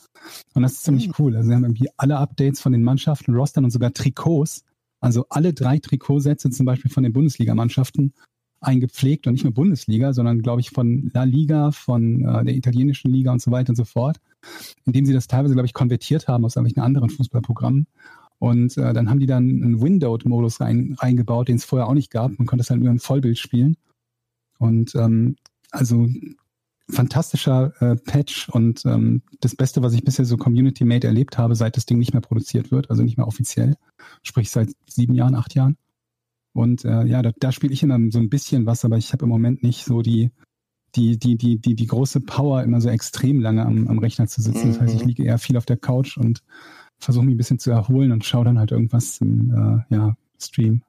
Und 0.55 0.63
das 0.63 0.75
ist 0.75 0.85
ziemlich 0.85 1.07
Hm. 1.07 1.15
cool. 1.19 1.37
Also 1.37 1.49
sie 1.49 1.55
haben 1.55 1.65
irgendwie 1.65 1.89
alle 1.97 2.17
Updates 2.17 2.61
von 2.61 2.71
den 2.73 2.85
Mannschaften, 2.85 3.35
Rostern 3.35 3.65
und 3.65 3.71
sogar 3.71 3.93
Trikots, 3.93 4.65
also 5.01 5.27
alle 5.31 5.53
drei 5.53 5.79
Trikotsätze 5.81 6.49
zum 6.51 6.65
Beispiel 6.65 6.91
von 6.91 7.03
den 7.03 7.13
Bundesligamannschaften 7.13 8.15
eingepflegt 8.61 9.27
und 9.27 9.33
nicht 9.33 9.43
nur 9.43 9.53
Bundesliga, 9.53 10.13
sondern 10.13 10.41
glaube 10.43 10.61
ich 10.61 10.71
von 10.71 11.11
La 11.13 11.25
Liga, 11.25 11.73
von 11.73 12.25
äh, 12.25 12.45
der 12.45 12.55
italienischen 12.55 13.11
Liga 13.13 13.33
und 13.33 13.43
so 13.43 13.51
weiter 13.51 13.71
und 13.71 13.77
so 13.77 13.85
fort, 13.85 14.19
indem 14.87 15.05
sie 15.05 15.13
das 15.13 15.27
teilweise, 15.27 15.55
glaube 15.55 15.67
ich, 15.67 15.75
konvertiert 15.75 16.29
haben 16.29 16.45
aus 16.45 16.55
irgendwelchen 16.55 16.85
anderen 16.85 17.11
Fußballprogrammen. 17.11 17.89
Und 18.39 18.77
äh, 18.77 18.93
dann 18.93 19.11
haben 19.11 19.21
die 19.21 19.27
dann 19.27 19.45
einen 19.45 19.83
Windowed-Modus 19.83 20.61
rein, 20.61 20.97
reingebaut, 20.99 21.49
den 21.49 21.57
es 21.57 21.65
vorher 21.65 21.89
auch 21.89 21.95
nicht 21.95 22.11
gab. 22.11 22.39
Man 22.39 22.47
konnte 22.47 22.63
es 22.63 22.71
halt 22.71 22.81
nur 22.81 22.91
im 22.91 23.01
Vollbild 23.01 23.39
spielen. 23.39 23.77
Und 24.63 24.95
ähm, 24.95 25.37
also 25.71 26.07
fantastischer 26.89 27.73
äh, 27.81 27.97
Patch 27.97 28.49
und 28.51 28.85
ähm, 28.85 29.23
das 29.41 29.57
Beste, 29.57 29.83
was 29.83 29.95
ich 29.95 30.05
bisher 30.05 30.25
so 30.25 30.37
Community-Made 30.37 31.07
erlebt 31.07 31.39
habe, 31.39 31.55
seit 31.55 31.77
das 31.77 31.87
Ding 31.87 31.99
nicht 31.99 32.13
mehr 32.13 32.21
produziert 32.21 32.71
wird, 32.71 32.91
also 32.91 33.03
nicht 33.03 33.17
mehr 33.17 33.27
offiziell, 33.27 33.77
sprich 34.23 34.51
seit 34.51 34.71
sieben 34.87 35.15
Jahren, 35.15 35.35
acht 35.35 35.55
Jahren. 35.55 35.77
Und 36.55 36.85
äh, 36.85 37.05
ja, 37.07 37.23
da, 37.23 37.33
da 37.39 37.51
spiele 37.51 37.73
ich 37.73 37.83
immer 37.83 37.99
so 38.11 38.19
ein 38.19 38.29
bisschen 38.29 38.67
was, 38.67 38.85
aber 38.85 38.99
ich 38.99 39.13
habe 39.13 39.25
im 39.25 39.31
Moment 39.31 39.63
nicht 39.63 39.85
so 39.85 40.03
die, 40.03 40.31
die, 40.95 41.19
die, 41.19 41.37
die, 41.37 41.59
die, 41.59 41.75
die 41.75 41.87
große 41.87 42.21
Power, 42.21 42.63
immer 42.63 42.81
so 42.81 42.91
extrem 42.91 43.41
lange 43.41 43.65
am, 43.65 43.89
am 43.89 43.99
Rechner 43.99 44.27
zu 44.27 44.43
sitzen. 44.43 44.69
Das 44.69 44.81
heißt, 44.81 44.95
ich 44.95 45.03
Mhm. 45.03 45.09
liege 45.09 45.25
eher 45.25 45.39
viel 45.39 45.57
auf 45.57 45.65
der 45.65 45.79
Couch 45.79 46.19
und 46.19 46.43
versuche 47.01 47.25
mich 47.25 47.35
ein 47.35 47.39
bisschen 47.39 47.59
zu 47.59 47.71
erholen 47.71 48.13
und 48.13 48.25
schaue 48.25 48.45
dann 48.45 48.59
halt 48.59 48.71
irgendwas 48.71 49.19
im 49.23 49.51
äh, 49.51 49.95
ja, 49.95 50.15
Stream. 50.39 50.83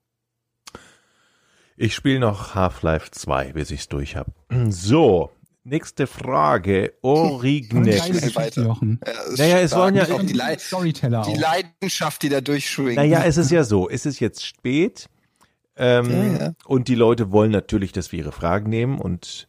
Ich 1.77 1.95
spiele 1.95 2.19
noch 2.19 2.55
Half-Life 2.55 3.11
2, 3.11 3.53
bis 3.53 3.71
ich's 3.71 3.87
durch 3.89 4.15
habe. 4.15 4.31
So, 4.69 5.31
nächste 5.63 6.05
Frage. 6.07 6.93
Geschichte, 8.21 8.61
Jochen. 8.61 8.99
Ja, 9.05 9.13
Naja, 9.37 9.57
es 9.59 9.75
wollen 9.75 9.95
ja- 9.95 10.05
die, 10.05 10.33
Lei- 10.33 10.57
Storyteller 10.57 11.23
die. 11.27 11.35
Leidenschaft, 11.39 12.21
die 12.21 12.29
da 12.29 12.41
durchschwingt. 12.41 12.95
Naja, 12.95 13.23
es 13.25 13.37
ist 13.37 13.51
ja 13.51 13.63
so, 13.63 13.89
es 13.89 14.05
ist 14.05 14.19
jetzt 14.19 14.45
spät. 14.45 15.09
Ähm, 15.75 16.11
Ja, 16.11 16.39
ja. 16.45 16.53
Und 16.65 16.87
die 16.87 16.95
Leute 16.95 17.31
wollen 17.31 17.51
natürlich, 17.51 17.91
dass 17.91 18.11
wir 18.11 18.19
ihre 18.19 18.31
Fragen 18.31 18.69
nehmen. 18.69 18.99
Und 18.99 19.47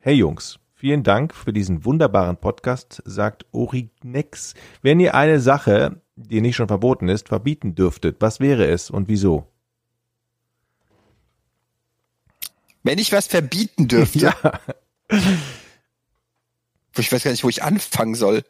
hey 0.00 0.14
Jungs, 0.14 0.58
vielen 0.74 1.04
Dank 1.04 1.32
für 1.34 1.52
diesen 1.52 1.84
wunderbaren 1.84 2.36
Podcast, 2.38 3.00
sagt 3.04 3.46
Orignex. 3.52 4.54
Wenn 4.82 4.98
ihr 4.98 5.14
eine 5.14 5.38
Sache, 5.38 6.00
die 6.16 6.40
nicht 6.40 6.56
schon 6.56 6.66
verboten 6.66 7.08
ist, 7.08 7.28
verbieten 7.28 7.76
dürftet, 7.76 8.16
was 8.18 8.40
wäre 8.40 8.66
es 8.66 8.90
und 8.90 9.08
wieso? 9.08 9.51
Wenn 12.82 12.98
ich 12.98 13.12
was 13.12 13.26
verbieten 13.26 13.88
dürfte, 13.88 14.18
Ja, 14.42 14.60
ich 16.96 17.10
weiß 17.10 17.22
gar 17.22 17.30
nicht, 17.30 17.44
wo 17.44 17.48
ich 17.48 17.62
anfangen 17.62 18.14
soll. 18.14 18.44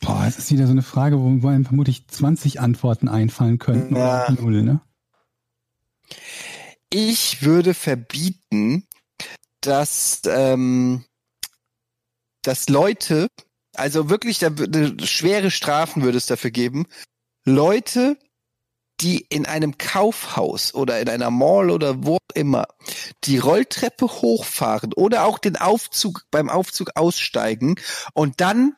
Boah, 0.00 0.24
es 0.26 0.38
ist 0.38 0.50
wieder 0.50 0.66
so 0.66 0.72
eine 0.72 0.82
Frage, 0.82 1.18
wo, 1.20 1.48
einem 1.48 1.64
vermutlich 1.64 2.06
20 2.08 2.60
Antworten 2.60 3.08
einfallen 3.08 3.58
könnten. 3.58 3.96
Ja. 3.96 4.30
Null, 4.30 4.62
ne? 4.62 4.80
Ich 6.88 7.42
würde 7.42 7.74
verbieten, 7.74 8.86
dass, 9.60 10.22
ähm, 10.26 11.04
dass 12.42 12.68
Leute, 12.68 13.28
also 13.74 14.08
wirklich, 14.08 14.38
da 14.38 14.50
schwere 15.04 15.50
Strafen 15.50 16.02
würde 16.02 16.18
es 16.18 16.26
dafür 16.26 16.50
geben, 16.50 16.86
Leute, 17.44 18.16
die 19.00 19.26
in 19.28 19.46
einem 19.46 19.78
Kaufhaus 19.78 20.74
oder 20.74 21.00
in 21.00 21.08
einer 21.08 21.30
Mall 21.30 21.70
oder 21.70 22.04
wo 22.04 22.16
auch 22.16 22.34
immer 22.34 22.66
die 23.24 23.38
Rolltreppe 23.38 24.06
hochfahren 24.06 24.92
oder 24.94 25.24
auch 25.24 25.38
den 25.38 25.56
Aufzug 25.56 26.24
beim 26.30 26.48
Aufzug 26.48 26.90
aussteigen 26.94 27.76
und 28.14 28.40
dann 28.40 28.74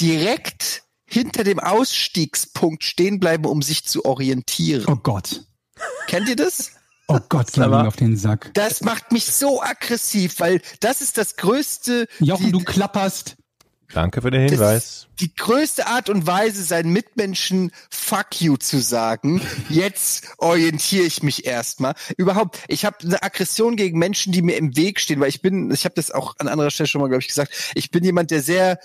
direkt 0.00 0.84
hinter 1.06 1.44
dem 1.44 1.58
Ausstiegspunkt 1.58 2.84
stehen 2.84 3.18
bleiben, 3.18 3.46
um 3.46 3.62
sich 3.62 3.86
zu 3.86 4.04
orientieren. 4.04 4.84
Oh 4.86 4.96
Gott. 4.96 5.44
Kennt 6.06 6.28
ihr 6.28 6.36
das? 6.36 6.72
Oh 7.08 7.20
Gott, 7.28 7.56
mir 7.56 7.86
auf 7.88 7.96
den 7.96 8.18
Sack. 8.18 8.50
Das 8.52 8.82
macht 8.82 9.12
mich 9.12 9.24
so 9.24 9.62
aggressiv, 9.62 10.40
weil 10.40 10.60
das 10.80 11.00
ist 11.00 11.16
das 11.16 11.36
größte, 11.36 12.06
Jochen, 12.18 12.46
die, 12.46 12.52
du 12.52 12.60
klapperst. 12.60 13.36
Danke 13.92 14.22
für 14.22 14.30
den 14.30 14.48
Hinweis. 14.48 15.08
die 15.20 15.34
größte 15.34 15.86
Art 15.86 16.08
und 16.08 16.26
Weise, 16.26 16.62
seinen 16.62 16.92
Mitmenschen 16.92 17.72
Fuck 17.90 18.40
you 18.40 18.56
zu 18.56 18.80
sagen. 18.80 19.40
Jetzt 19.68 20.28
orientiere 20.38 21.04
ich 21.04 21.22
mich 21.22 21.46
erstmal. 21.46 21.94
Überhaupt, 22.16 22.58
ich 22.68 22.84
habe 22.84 22.96
eine 23.02 23.22
Aggression 23.22 23.76
gegen 23.76 23.98
Menschen, 23.98 24.32
die 24.32 24.42
mir 24.42 24.56
im 24.56 24.76
Weg 24.76 25.00
stehen, 25.00 25.20
weil 25.20 25.28
ich 25.28 25.42
bin, 25.42 25.70
ich 25.70 25.84
habe 25.84 25.94
das 25.94 26.10
auch 26.10 26.34
an 26.38 26.48
anderer 26.48 26.70
Stelle 26.70 26.88
schon 26.88 27.00
mal, 27.00 27.08
glaube 27.08 27.22
ich, 27.22 27.28
gesagt, 27.28 27.72
ich 27.74 27.90
bin 27.90 28.04
jemand, 28.04 28.30
der 28.30 28.42
sehr 28.42 28.78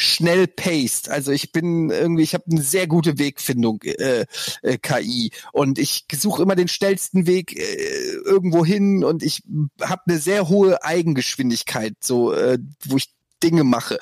schnell 0.00 0.46
paced. 0.46 1.10
Also 1.10 1.30
ich 1.30 1.52
bin 1.52 1.90
irgendwie, 1.90 2.22
ich 2.22 2.32
habe 2.34 2.44
eine 2.50 2.62
sehr 2.62 2.86
gute 2.86 3.18
Wegfindung 3.18 3.82
äh, 3.82 4.24
äh, 4.62 4.78
KI 4.78 5.30
und 5.52 5.78
ich 5.78 6.06
suche 6.14 6.42
immer 6.42 6.56
den 6.56 6.68
schnellsten 6.68 7.26
Weg 7.26 7.56
äh, 7.56 8.14
irgendwo 8.24 8.64
hin 8.64 9.04
und 9.04 9.22
ich 9.22 9.42
habe 9.82 10.02
eine 10.06 10.18
sehr 10.18 10.48
hohe 10.48 10.82
Eigengeschwindigkeit, 10.82 11.94
so 12.00 12.32
äh, 12.32 12.58
wo 12.86 12.96
ich 12.96 13.10
Dinge 13.42 13.64
mache. 13.64 13.98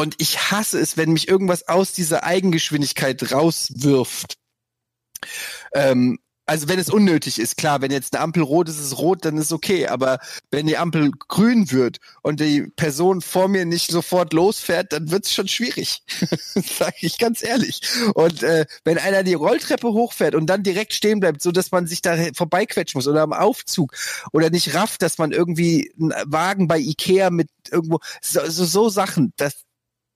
Und 0.00 0.14
ich 0.16 0.50
hasse 0.50 0.80
es, 0.80 0.96
wenn 0.96 1.12
mich 1.12 1.28
irgendwas 1.28 1.68
aus 1.68 1.92
dieser 1.92 2.24
Eigengeschwindigkeit 2.24 3.32
rauswirft. 3.32 4.38
Ähm, 5.74 6.18
also 6.46 6.68
wenn 6.68 6.78
es 6.78 6.88
unnötig 6.88 7.38
ist, 7.38 7.58
klar, 7.58 7.82
wenn 7.82 7.90
jetzt 7.90 8.14
eine 8.14 8.22
Ampel 8.22 8.42
rot 8.42 8.70
ist, 8.70 8.78
ist 8.78 8.86
es 8.86 8.98
rot, 8.98 9.26
dann 9.26 9.36
ist 9.36 9.52
okay. 9.52 9.88
Aber 9.88 10.18
wenn 10.50 10.66
die 10.66 10.78
Ampel 10.78 11.10
grün 11.28 11.70
wird 11.70 11.98
und 12.22 12.40
die 12.40 12.62
Person 12.76 13.20
vor 13.20 13.48
mir 13.48 13.66
nicht 13.66 13.90
sofort 13.90 14.32
losfährt, 14.32 14.90
dann 14.94 15.10
wird 15.10 15.26
es 15.26 15.34
schon 15.34 15.48
schwierig. 15.48 16.02
Sage 16.54 16.96
ich 17.00 17.18
ganz 17.18 17.42
ehrlich. 17.42 17.82
Und 18.14 18.42
äh, 18.42 18.64
wenn 18.84 18.96
einer 18.96 19.22
die 19.22 19.34
Rolltreppe 19.34 19.88
hochfährt 19.88 20.34
und 20.34 20.46
dann 20.46 20.62
direkt 20.62 20.94
stehen 20.94 21.20
bleibt, 21.20 21.42
so 21.42 21.52
dass 21.52 21.72
man 21.72 21.86
sich 21.86 22.00
da 22.00 22.16
vorbeiquetschen 22.34 22.96
muss 22.96 23.06
oder 23.06 23.20
am 23.20 23.34
Aufzug 23.34 23.94
oder 24.32 24.48
nicht 24.48 24.72
rafft, 24.72 25.02
dass 25.02 25.18
man 25.18 25.32
irgendwie 25.32 25.92
einen 26.00 26.14
Wagen 26.24 26.68
bei 26.68 26.78
Ikea 26.78 27.28
mit 27.28 27.50
irgendwo 27.70 28.00
so, 28.22 28.40
so, 28.48 28.64
so 28.64 28.88
Sachen, 28.88 29.34
das 29.36 29.66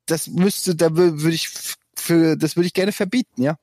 das 0.07 0.29
müsste, 0.29 0.75
da 0.75 0.97
würde 0.97 1.23
würd 1.23 1.35
ich 1.35 1.49
für, 1.97 2.37
das 2.37 2.57
würde 2.57 2.67
ich 2.67 2.75
gerne 2.75 2.93
verbieten, 2.93 3.43
ja. 3.43 3.57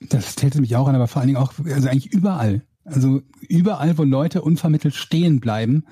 Das 0.00 0.34
täte 0.34 0.60
mich 0.60 0.76
auch 0.76 0.88
an, 0.88 0.94
aber 0.94 1.08
vor 1.08 1.20
allen 1.20 1.28
Dingen 1.28 1.38
auch, 1.42 1.52
also 1.64 1.88
eigentlich 1.88 2.12
überall. 2.12 2.62
Also 2.84 3.22
überall, 3.40 3.98
wo 3.98 4.04
Leute 4.04 4.40
unvermittelt 4.42 4.94
stehen 4.94 5.40
bleiben, 5.40 5.84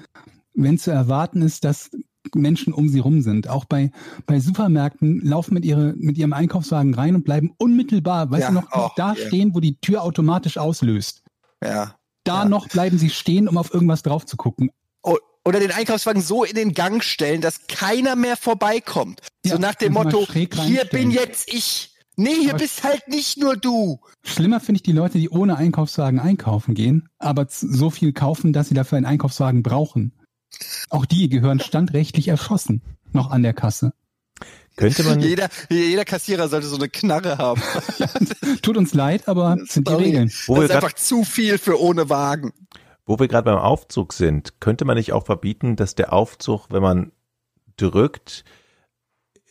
wenn 0.54 0.78
zu 0.78 0.90
erwarten 0.90 1.42
ist, 1.42 1.64
dass 1.64 1.90
Menschen 2.34 2.72
um 2.72 2.88
sie 2.88 2.98
rum 2.98 3.20
sind. 3.22 3.48
Auch 3.48 3.64
bei, 3.66 3.90
bei 4.26 4.40
Supermärkten 4.40 5.20
laufen 5.20 5.54
mit, 5.54 5.64
ihre, 5.64 5.94
mit 5.96 6.16
ihrem 6.18 6.32
Einkaufswagen 6.32 6.94
rein 6.94 7.14
und 7.14 7.24
bleiben 7.24 7.52
unmittelbar, 7.58 8.30
weißt 8.30 8.42
Ja, 8.42 8.48
du, 8.48 8.54
noch, 8.54 8.68
oh, 8.72 8.78
noch 8.78 8.94
da 8.94 9.12
ja. 9.14 9.26
stehen, 9.26 9.54
wo 9.54 9.60
die 9.60 9.76
Tür 9.80 10.02
automatisch 10.02 10.56
auslöst. 10.58 11.22
Ja. 11.62 11.94
Da 12.24 12.42
Ja. 12.42 12.48
noch 12.48 12.68
bleiben 12.68 12.98
sie 12.98 13.10
stehen, 13.10 13.46
um 13.48 13.56
auf 13.58 13.72
irgendwas 13.72 14.02
drauf 14.02 14.24
zu 14.26 14.36
gucken. 14.36 14.70
O- 15.02 15.18
Oder 15.48 15.60
den 15.60 15.72
Einkaufswagen 15.72 16.20
so 16.20 16.44
in 16.44 16.54
den 16.54 16.74
Gang 16.74 17.02
stellen, 17.02 17.40
dass 17.40 17.66
keiner 17.68 18.16
mehr 18.16 18.36
vorbeikommt. 18.36 19.22
so 19.42 19.54
Ja, 19.54 19.58
nach 19.58 19.74
dem 19.76 19.94
Motto, 19.94 20.26
hier 20.30 20.84
bin 20.84 21.10
jetzt 21.10 21.50
ich. 21.50 21.94
Nee, 22.16 22.34
hier 22.38 22.50
Aber- 22.50 22.58
bist 22.58 22.84
halt 22.84 23.08
nicht 23.08 23.38
nur 23.38 23.56
du. 23.56 23.98
Schlimmer 24.24 24.60
finde 24.60 24.76
ich 24.76 24.82
die 24.82 24.92
Leute, 24.92 25.18
die 25.18 25.30
ohne 25.30 25.56
Einkaufswagen 25.56 26.20
einkaufen 26.20 26.74
gehen, 26.74 27.08
aber 27.18 27.46
so 27.48 27.88
viel 27.88 28.12
kaufen, 28.12 28.52
dass 28.52 28.68
sie 28.68 28.74
dafür 28.74 28.98
einen 28.98 29.06
Einkaufswagen 29.06 29.62
brauchen. 29.62 30.12
Auch 30.90 31.06
die 31.06 31.30
gehören 31.30 31.60
standrechtlich 31.60 32.28
erschossen, 32.28 32.82
noch 33.12 33.30
an 33.30 33.42
der 33.42 33.54
Kasse. 33.54 33.94
Könnte 34.76 35.02
man, 35.02 35.18
Jeder, 35.20 35.48
jeder 35.70 36.04
Kassierer 36.04 36.48
sollte 36.48 36.66
so 36.66 36.76
eine 36.76 36.90
Knarre 36.90 37.38
haben. 37.38 37.62
Tut 38.62 38.76
uns 38.76 38.92
leid, 38.92 39.28
aber 39.28 39.56
das 39.58 39.68
sind 39.74 39.88
die. 39.88 39.94
Regeln. 39.94 40.30
wo 40.46 40.56
das 40.56 40.66
ist 40.66 40.70
einfach 40.76 40.92
zu 40.92 41.24
viel 41.24 41.56
für 41.56 41.80
ohne 41.80 42.10
Wagen. 42.10 42.52
Wo 43.08 43.18
wir 43.18 43.26
gerade 43.26 43.46
beim 43.46 43.58
Aufzug 43.58 44.12
sind, 44.12 44.60
könnte 44.60 44.84
man 44.84 44.98
nicht 44.98 45.14
auch 45.14 45.24
verbieten, 45.24 45.76
dass 45.76 45.94
der 45.94 46.12
Aufzug, 46.12 46.66
wenn 46.70 46.82
man 46.82 47.12
drückt, 47.78 48.44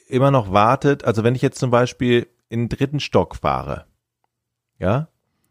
immer 0.06 0.30
noch 0.30 0.52
wartet. 0.52 1.04
Also 1.06 1.24
wenn 1.24 1.34
ich 1.34 1.42
jetzt 1.42 1.58
zum 1.58 1.72
Beispiel 1.72 2.28
in 2.50 2.62
den 2.62 2.70
dritten 2.70 3.00
Stock 3.00 3.36
fahre, 3.36 3.88
ja, 4.78 5.08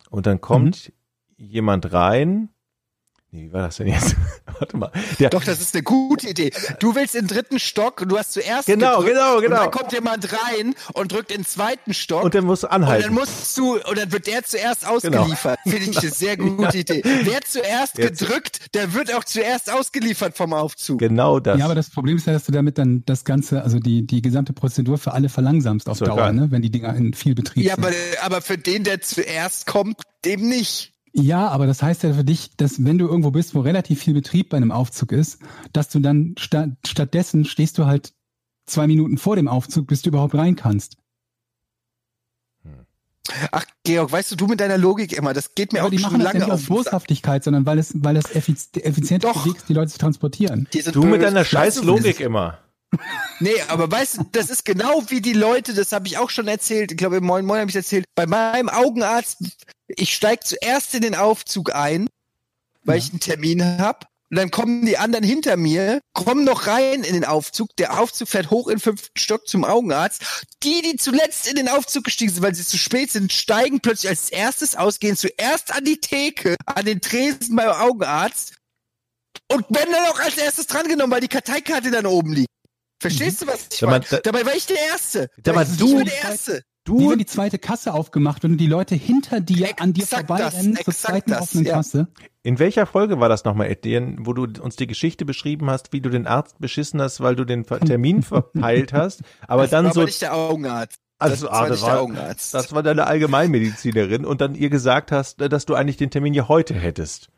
und 0.09 0.27
dann 0.27 0.41
kommt 0.41 0.93
jemand 1.37 1.93
rein, 1.93 2.51
Nee, 3.37 3.49
wie 3.49 3.53
war 3.53 3.63
das 3.67 3.77
denn 3.77 3.89
jetzt? 3.89 4.17
Warte 4.59 4.77
mal. 4.79 4.91
Der, 5.19 5.29
Doch, 5.29 5.45
das 5.45 5.61
ist 5.61 5.75
eine 5.75 5.83
gute 5.83 6.31
Idee. 6.31 6.51
Du 6.81 6.95
willst 6.95 7.15
in 7.15 7.27
den 7.27 7.37
dritten 7.37 7.59
Stock 7.59 8.01
und 8.01 8.09
du 8.09 8.17
hast 8.19 8.33
zuerst 8.33 8.67
Genau, 8.67 9.01
gedrückt 9.01 9.09
genau, 9.15 9.41
genau. 9.41 9.45
Und 9.57 9.63
dann 9.65 9.71
kommt 9.71 9.93
jemand 9.93 10.33
rein 10.33 10.75
und 10.95 11.13
drückt 11.13 11.31
in 11.31 11.43
den 11.43 11.47
zweiten 11.47 11.93
Stock. 11.93 12.25
und 12.25 12.33
der 12.33 12.41
muss 12.41 12.65
und 12.65 12.73
dann 12.73 12.83
anhalten. 12.85 13.13
musst 13.13 13.59
du, 13.59 13.75
und 13.79 13.99
dann 13.99 14.11
wird 14.11 14.27
der 14.27 14.43
zuerst 14.45 14.87
ausgeliefert. 14.89 15.59
Finde 15.65 15.91
ich 15.91 15.99
eine 15.99 16.11
sehr 16.11 16.37
gute 16.39 16.79
Idee. 16.79 17.03
Wer 17.05 17.41
zuerst 17.43 17.99
Jetzt- 17.99 18.21
gedrückt, 18.21 18.75
der 18.75 18.95
wird 18.95 19.13
auch 19.15 19.25
zuerst 19.25 19.71
ausgeliefert 19.71 20.35
vom 20.37 20.55
Aufzug. 20.55 20.99
Genau 20.99 21.39
das. 21.39 21.59
Ja, 21.59 21.67
aber 21.67 21.75
das 21.75 21.91
Problem 21.91 22.17
ist 22.17 22.27
ja, 22.27 22.33
dass 22.33 22.45
du 22.45 22.53
damit 22.53 22.79
dann 22.79 23.03
das 23.05 23.25
Ganze, 23.25 23.63
also 23.63 23.79
die, 23.79 24.07
die 24.07 24.23
gesamte 24.23 24.55
Prozedur 24.55 24.97
für 24.97 25.13
alle 25.13 25.29
verlangsamst 25.29 25.91
auf 25.91 25.99
So, 25.99 26.07
Dauer, 26.07 26.33
ne? 26.33 26.51
wenn 26.51 26.63
die 26.63 26.71
Dinger 26.71 26.95
in 26.97 27.13
viel 27.13 27.35
Betrieb 27.35 27.65
Ja, 27.65 27.75
sind. 27.75 27.85
aber, 27.85 27.95
aber 28.23 28.41
für 28.41 28.57
den, 28.57 28.85
der 28.85 29.03
zuerst 29.03 29.67
kommt, 29.67 30.01
dem 30.25 30.49
nicht. 30.49 30.95
Ja, 31.19 31.49
aber 31.49 31.67
das 31.67 31.83
heißt 31.83 32.03
ja 32.03 32.13
für 32.13 32.25
dich, 32.25 32.57
dass 32.57 32.85
wenn 32.85 32.99
du 32.99 33.09
irgendwo 33.09 33.31
bist, 33.31 33.55
wo 33.55 33.61
relativ 33.61 34.01
viel 34.01 34.13
Betrieb 34.13 34.51
bei 34.51 34.59
einem 34.59 34.71
Aufzug 34.71 35.13
ist, 35.13 35.39
dass 35.73 35.89
du 35.89 36.01
dann 36.01 36.35
sta 36.39 36.69
stattdessen 36.87 37.47
stehst 37.47 37.79
du 37.79 37.87
halt 37.87 38.13
zwei 38.67 38.87
Minuten 38.87 39.17
vor 39.17 39.35
dem 39.37 39.49
Aufzug, 39.49 39.87
bis 39.87 40.03
du 40.03 40.11
überhaupt 40.11 40.35
rein 40.35 40.57
kannst. 40.57 40.99
Ach, 43.51 43.65
Georg, 43.83 44.13
weißt 44.13 44.33
du, 44.33 44.37
du 44.37 44.47
mit 44.47 44.61
deiner 44.61 44.79
Logik 44.79 45.13
immer, 45.13 45.33
das 45.33 45.55
geht 45.55 45.73
mir 45.73 45.81
aber 45.81 45.89
auch 45.89 45.91
die 45.91 45.99
schon 45.99 46.13
machen 46.13 46.21
das 46.21 46.33
ja 46.35 46.39
lange 46.41 46.45
nicht 46.45 46.53
aus. 46.53 46.67
Boshaftigkeit, 46.67 47.43
sondern 47.43 47.67
weil 47.67 47.79
es, 47.79 47.93
weil 47.97 48.17
es 48.17 48.31
effiz 48.35 48.69
effizienter 48.75 49.33
Doch. 49.33 49.47
Weg 49.47 49.57
ist, 49.57 49.69
die 49.69 49.75
Leute 49.75 49.91
zu 49.91 49.99
transportieren. 49.99 50.69
Du 50.93 51.05
mit 51.05 51.23
deiner 51.23 51.45
scheiß 51.45 51.83
Logik 51.83 52.21
immer. 52.21 52.59
Nee, 53.40 53.60
aber 53.68 53.90
weißt 53.90 54.18
du, 54.18 54.24
das 54.32 54.51
ist 54.51 54.64
genau 54.64 55.02
wie 55.09 55.20
die 55.20 55.32
Leute, 55.35 55.74
das 55.74 55.93
habe 55.93 56.06
ich 56.06 56.18
auch 56.18 56.31
schon 56.31 56.48
erzählt, 56.48 56.93
ich 56.93 56.97
glaube 56.98 57.16
im 57.16 57.24
Moin 57.24 57.44
Moin 57.44 57.60
habe 57.60 57.70
ich 57.70 57.77
erzählt, 57.77 58.05
bei 58.14 58.27
meinem 58.27 58.68
Augenarzt, 58.68 59.39
ich 59.89 60.14
steig 60.14 60.47
zuerst 60.47 60.94
in 60.94 61.02
den 61.02 61.14
Aufzug 61.14 61.74
ein, 61.74 62.09
weil 62.85 62.98
Ja. 62.98 63.05
ich 63.05 63.10
einen 63.10 63.20
Termin 63.20 63.78
hab. 63.78 64.06
Und 64.28 64.39
dann 64.39 64.51
kommen 64.51 64.85
die 64.85 64.98
anderen 64.98 65.24
hinter 65.24 65.56
mir, 65.56 66.01
kommen 66.12 66.43
noch 66.43 66.66
rein 66.66 67.05
in 67.05 67.14
den 67.14 67.24
Aufzug. 67.24 67.68
Der 67.78 68.01
Aufzug 68.01 68.28
fährt 68.28 68.51
hoch 68.51 68.66
in 68.66 68.74
den 68.74 68.81
fünften 68.81 69.16
Stock 69.16 69.47
zum 69.47 69.64
Augenarzt. 69.64 70.20
Die, 70.64 70.82
die 70.82 70.97
zuletzt 70.97 71.47
in 71.47 71.55
den 71.55 71.68
Aufzug 71.68 72.02
gestiegen 72.02 72.32
sind, 72.32 72.43
weil 72.43 72.52
sie 72.52 72.64
zu 72.64 72.77
spät 72.77 73.12
sind, 73.12 73.32
steigen 73.32 73.78
plötzlich 73.78 74.09
als 74.09 74.31
erstes 74.31 74.74
aus, 74.74 74.98
gehen 74.98 75.16
zuerst 75.16 75.73
an 75.73 75.85
die 75.85 76.01
Theke, 76.01 76.56
an 76.66 76.85
den 76.85 77.01
Tresen 77.01 77.55
beim 77.55 77.70
Augenarzt 77.70 78.55
und 79.48 79.64
werden 79.70 79.93
dann 79.93 80.06
auch 80.06 80.18
als 80.18 80.36
erstes 80.36 80.66
drangenommen, 80.66 81.12
weil 81.12 81.20
die 81.20 81.28
Karteikarte 81.28 81.93
dann 81.93 82.06
oben 82.06 82.32
liegt. 82.32 82.48
Verstehst 83.01 83.43
du, 83.43 83.47
was 83.47 83.68
ich 83.73 83.82
meine? 83.82 84.05
da- 84.09 84.18
Dabei 84.20 84.44
war 84.47 84.55
ich 84.55 84.66
der 84.66 84.77
Erste. 84.90 85.28
Dabei- 85.43 85.62
ich 85.62 85.77
du- 85.77 85.97
war 85.97 86.05
der 86.05 86.23
Erste. 86.23 86.56
Wie 86.59 86.62
Du, 86.86 87.10
wenn 87.10 87.18
die 87.18 87.27
zweite 87.27 87.59
Kasse 87.59 87.93
aufgemacht 87.94 88.44
wird 88.44 88.52
und 88.52 88.59
die 88.59 88.68
Leute 88.68 88.94
hinter 88.94 89.40
dir 89.40 89.70
an 89.81 89.93
dir 89.93 90.05
Exakt 90.05 90.28
vorbeirennen 90.28 90.74
das, 90.77 90.85
zur 90.85 90.93
exakt 90.93 90.98
zweiten 91.12 91.31
das, 91.32 91.40
offenen 91.43 91.64
ja. 91.66 91.73
Kasse. 91.74 92.06
in 92.44 92.60
welcher 92.60 92.86
Folge 92.86 93.18
war 93.18 93.28
das 93.28 93.43
nochmal, 93.44 93.66
Etienne, 93.66 94.18
wo 94.20 94.32
du 94.32 94.44
uns 94.62 94.77
die 94.77 94.86
Geschichte 94.86 95.24
beschrieben 95.24 95.68
hast, 95.68 95.93
wie 95.93 96.01
du 96.01 96.10
den 96.10 96.28
Arzt 96.28 96.60
beschissen 96.60 97.02
hast, 97.02 97.20
weil 97.20 97.35
du 97.35 97.44
den 97.44 97.64
Termin 97.98 98.23
verpeilt 98.23 98.93
hast, 98.93 99.23
aber 99.48 99.62
Das 99.62 99.73
dann 99.73 99.86
war 99.86 99.94
so, 99.94 100.01
aber 100.02 100.06
nicht 100.06 100.23
der 100.23 100.35
Augenarzt. 100.36 101.01
also, 101.18 101.47
das 101.47 101.52
ah, 101.52 101.60
war 101.60 101.68
das 101.68 101.70
nicht 101.81 101.86
der 101.89 101.93
war, 101.94 102.01
Augenarzt. 102.02 102.55
das 102.55 102.73
war 102.73 102.82
deine 102.85 103.06
Allgemeinmedizinerin 103.09 104.24
und 104.24 104.40
dann 104.40 104.55
ihr 104.55 104.70
gesagt 104.70 105.10
hast, 105.10 105.40
dass 105.40 105.66
du 105.66 105.74
eigentlich 105.74 105.97
den 105.97 106.10
Termin 106.10 106.35
ja 106.35 106.47
heute 106.47 106.74
hättest. 106.74 107.31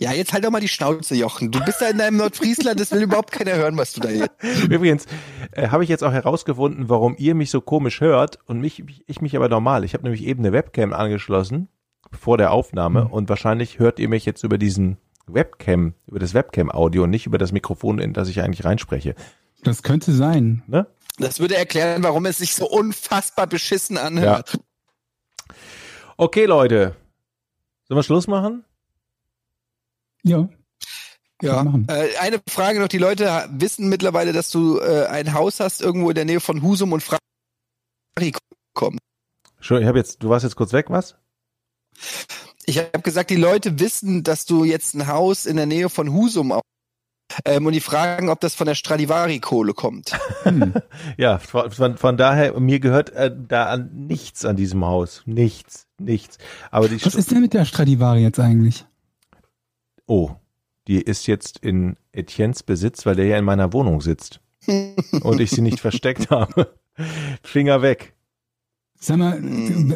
Ja, 0.00 0.12
jetzt 0.12 0.32
halt 0.32 0.44
doch 0.44 0.50
mal 0.50 0.60
die 0.60 0.68
Schnauze, 0.68 1.16
Jochen. 1.16 1.50
Du 1.50 1.58
bist 1.64 1.80
da 1.80 1.88
in 1.88 1.98
deinem 1.98 2.18
Nordfriesland, 2.18 2.78
das 2.78 2.92
will 2.92 3.02
überhaupt 3.02 3.32
keiner 3.32 3.54
hören, 3.56 3.76
was 3.76 3.92
du 3.94 4.00
da 4.00 4.08
jetzt. 4.10 4.30
Übrigens 4.70 5.06
äh, 5.52 5.68
habe 5.68 5.82
ich 5.82 5.90
jetzt 5.90 6.04
auch 6.04 6.12
herausgefunden, 6.12 6.88
warum 6.88 7.16
ihr 7.18 7.34
mich 7.34 7.50
so 7.50 7.60
komisch 7.60 8.00
hört 8.00 8.38
und 8.46 8.60
mich, 8.60 8.84
ich 9.06 9.20
mich 9.20 9.34
aber 9.34 9.48
normal. 9.48 9.82
Ich 9.84 9.94
habe 9.94 10.04
nämlich 10.04 10.22
eben 10.24 10.40
eine 10.44 10.52
Webcam 10.52 10.92
angeschlossen 10.92 11.68
vor 12.18 12.38
der 12.38 12.52
Aufnahme 12.52 13.06
Mhm. 13.06 13.10
und 13.10 13.28
wahrscheinlich 13.28 13.80
hört 13.80 13.98
ihr 13.98 14.08
mich 14.08 14.24
jetzt 14.24 14.44
über 14.44 14.56
diesen 14.56 14.98
Webcam, 15.26 15.94
über 16.06 16.20
das 16.20 16.32
Webcam-Audio 16.32 17.02
und 17.02 17.10
nicht 17.10 17.26
über 17.26 17.36
das 17.38 17.50
Mikrofon, 17.52 17.98
in 17.98 18.12
das 18.12 18.28
ich 18.28 18.40
eigentlich 18.40 18.64
reinspreche. 18.64 19.14
Das 19.64 19.82
könnte 19.82 20.12
sein. 20.12 20.62
Ne? 20.68 20.86
Das 21.18 21.40
würde 21.40 21.56
erklären, 21.56 22.04
warum 22.04 22.24
es 22.26 22.38
sich 22.38 22.54
so 22.54 22.68
unfassbar 22.70 23.48
beschissen 23.48 23.98
anhört. 23.98 24.58
Okay, 26.16 26.46
Leute. 26.46 26.94
Sollen 27.88 27.98
wir 27.98 28.02
Schluss 28.04 28.28
machen? 28.28 28.64
Ja. 30.22 30.48
Ja. 31.40 31.62
Äh, 31.88 32.16
eine 32.20 32.40
Frage 32.48 32.80
noch: 32.80 32.88
Die 32.88 32.98
Leute 32.98 33.48
wissen 33.52 33.88
mittlerweile, 33.88 34.32
dass 34.32 34.50
du 34.50 34.78
äh, 34.80 35.06
ein 35.06 35.34
Haus 35.34 35.60
hast 35.60 35.80
irgendwo 35.80 36.08
in 36.10 36.14
der 36.16 36.24
Nähe 36.24 36.40
von 36.40 36.62
Husum 36.62 36.92
und 36.92 37.02
Frari 37.02 38.32
kommen. 38.74 38.98
Schon, 39.60 39.80
ich 39.82 39.86
habe 39.88 39.98
jetzt, 39.98 40.22
du 40.22 40.28
warst 40.28 40.44
jetzt 40.44 40.56
kurz 40.56 40.72
weg, 40.72 40.86
was? 40.88 41.16
Ich 42.66 42.78
habe 42.78 43.00
gesagt, 43.02 43.30
die 43.30 43.36
Leute 43.36 43.78
wissen, 43.80 44.22
dass 44.24 44.46
du 44.46 44.64
jetzt 44.64 44.94
ein 44.94 45.06
Haus 45.06 45.46
in 45.46 45.56
der 45.56 45.66
Nähe 45.66 45.88
von 45.88 46.12
Husum 46.12 46.52
au- 46.52 46.60
ähm, 47.44 47.66
und 47.66 47.72
die 47.72 47.80
fragen, 47.80 48.28
ob 48.30 48.40
das 48.40 48.54
von 48.54 48.66
der 48.66 48.74
Stradivari-Kohle 48.74 49.74
kommt. 49.74 50.18
Hm. 50.42 50.74
Ja, 51.16 51.38
von, 51.38 51.96
von, 51.96 52.16
daher, 52.16 52.58
mir 52.60 52.80
gehört 52.80 53.10
äh, 53.10 53.34
da 53.36 53.66
an 53.66 53.90
nichts 53.92 54.44
an 54.44 54.56
diesem 54.56 54.84
Haus. 54.84 55.22
Nichts, 55.26 55.86
nichts. 55.98 56.38
Aber 56.70 56.88
die 56.88 57.04
Was 57.04 57.14
ist 57.14 57.30
denn 57.30 57.40
mit 57.40 57.54
der 57.54 57.64
Stradivari 57.64 58.22
jetzt 58.22 58.38
eigentlich? 58.38 58.84
Oh, 60.08 60.30
die 60.88 61.00
ist 61.00 61.26
jetzt 61.26 61.58
in 61.58 61.96
Etiennes 62.12 62.62
Besitz, 62.62 63.06
weil 63.06 63.14
der 63.14 63.26
ja 63.26 63.38
in 63.38 63.44
meiner 63.44 63.72
Wohnung 63.72 64.00
sitzt. 64.00 64.40
und 65.22 65.40
ich 65.40 65.50
sie 65.50 65.60
nicht 65.60 65.80
versteckt 65.80 66.30
habe. 66.30 66.74
Finger 67.42 67.82
weg. 67.82 68.14
Sag 69.00 69.18
mal, 69.18 69.40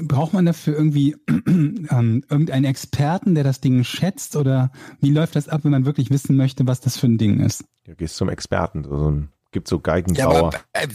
braucht 0.02 0.32
man 0.32 0.46
dafür 0.46 0.74
irgendwie 0.76 1.16
ähm, 1.28 2.24
irgendeinen 2.28 2.64
Experten, 2.64 3.34
der 3.34 3.42
das 3.42 3.60
Ding 3.60 3.82
schätzt? 3.82 4.36
Oder 4.36 4.70
wie 5.00 5.10
läuft 5.10 5.34
das 5.34 5.48
ab, 5.48 5.64
wenn 5.64 5.72
man 5.72 5.86
wirklich 5.86 6.10
wissen 6.10 6.36
möchte, 6.36 6.66
was 6.68 6.80
das 6.80 6.98
für 6.98 7.08
ein 7.08 7.18
Ding 7.18 7.40
ist? 7.40 7.64
Du 7.84 7.96
gehst 7.96 8.16
zum 8.16 8.28
Experten. 8.28 8.84
So 8.84 9.10
ein, 9.10 9.28
gibt 9.52 9.68
so 9.68 9.76
Ja, 9.76 9.80
Geigenbauer. 9.82 10.36
aber 10.38 10.56
äh, 10.72 10.86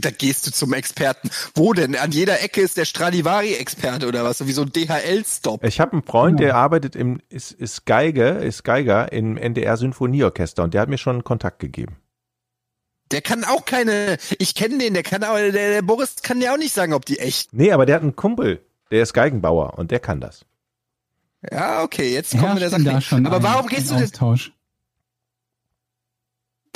da 0.00 0.10
gehst 0.10 0.46
du 0.46 0.50
zum 0.50 0.72
Experten. 0.72 1.30
Wo 1.54 1.72
denn? 1.72 1.94
An 1.96 2.10
jeder 2.10 2.42
Ecke 2.42 2.60
ist 2.60 2.76
der 2.76 2.84
Stradivari-Experte 2.84 4.08
oder 4.08 4.24
was? 4.24 4.38
So 4.38 4.46
wie 4.48 4.52
so 4.52 4.62
ein 4.62 4.72
DHL-Stop. 4.72 5.62
ich 5.64 5.78
habe 5.80 5.92
einen 5.92 6.02
Freund, 6.02 6.40
der 6.40 6.56
arbeitet 6.56 6.96
im, 6.96 7.20
ist, 7.28 7.52
ist 7.52 7.86
Geige, 7.86 8.28
ist 8.28 8.64
Geiger 8.64 9.12
im 9.12 9.36
NDR 9.36 9.76
Sinfonieorchester 9.76 10.64
und 10.64 10.74
der 10.74 10.80
hat 10.80 10.88
mir 10.88 10.98
schon 10.98 11.22
Kontakt 11.24 11.58
gegeben. 11.60 11.96
Der 13.12 13.20
kann 13.22 13.44
auch 13.44 13.64
keine, 13.64 14.16
ich 14.38 14.54
kenne 14.56 14.78
den, 14.78 14.94
der 14.94 15.04
kann 15.04 15.22
auch, 15.22 15.36
der, 15.36 15.52
der 15.52 15.82
Boris 15.82 16.16
kann 16.22 16.40
ja 16.40 16.52
auch 16.52 16.58
nicht 16.58 16.74
sagen, 16.74 16.92
ob 16.92 17.04
die 17.06 17.20
echt. 17.20 17.52
Nee, 17.52 17.70
aber 17.70 17.86
der 17.86 17.94
hat 17.96 18.02
einen 18.02 18.16
Kumpel, 18.16 18.64
der 18.90 19.02
ist 19.02 19.12
Geigenbauer 19.12 19.78
und 19.78 19.92
der 19.92 20.00
kann 20.00 20.20
das. 20.20 20.44
Ja, 21.52 21.82
okay, 21.84 22.12
jetzt 22.12 22.32
kommen 22.36 22.54
wir 22.54 22.60
der 22.60 22.70
Sache. 22.70 22.82
da 22.82 23.00
schon 23.00 23.26
Aber 23.26 23.36
ein, 23.36 23.42
warum 23.44 23.68
gehst 23.68 23.90
du 23.90 23.94
denn, 23.94 24.04
Austausch? 24.04 24.52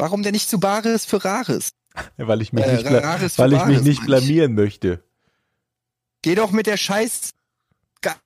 Warum 0.00 0.22
denn 0.22 0.32
nicht 0.32 0.48
zu 0.48 0.58
Bares 0.60 1.04
für 1.04 1.24
Rares? 1.24 1.70
Weil 2.16 2.40
ich 2.42 2.52
mich 2.52 2.64
Äh, 2.64 2.72
nicht, 2.74 2.86
bla- 2.86 2.98
Rares 3.00 3.38
weil 3.38 3.52
ich 3.52 3.64
mich 3.66 3.82
nicht 3.82 4.04
blamieren 4.06 4.54
möchte. 4.54 5.02
Geh 6.22 6.34
doch 6.34 6.50
mit 6.52 6.66
der 6.66 6.76
scheiß 6.76 7.32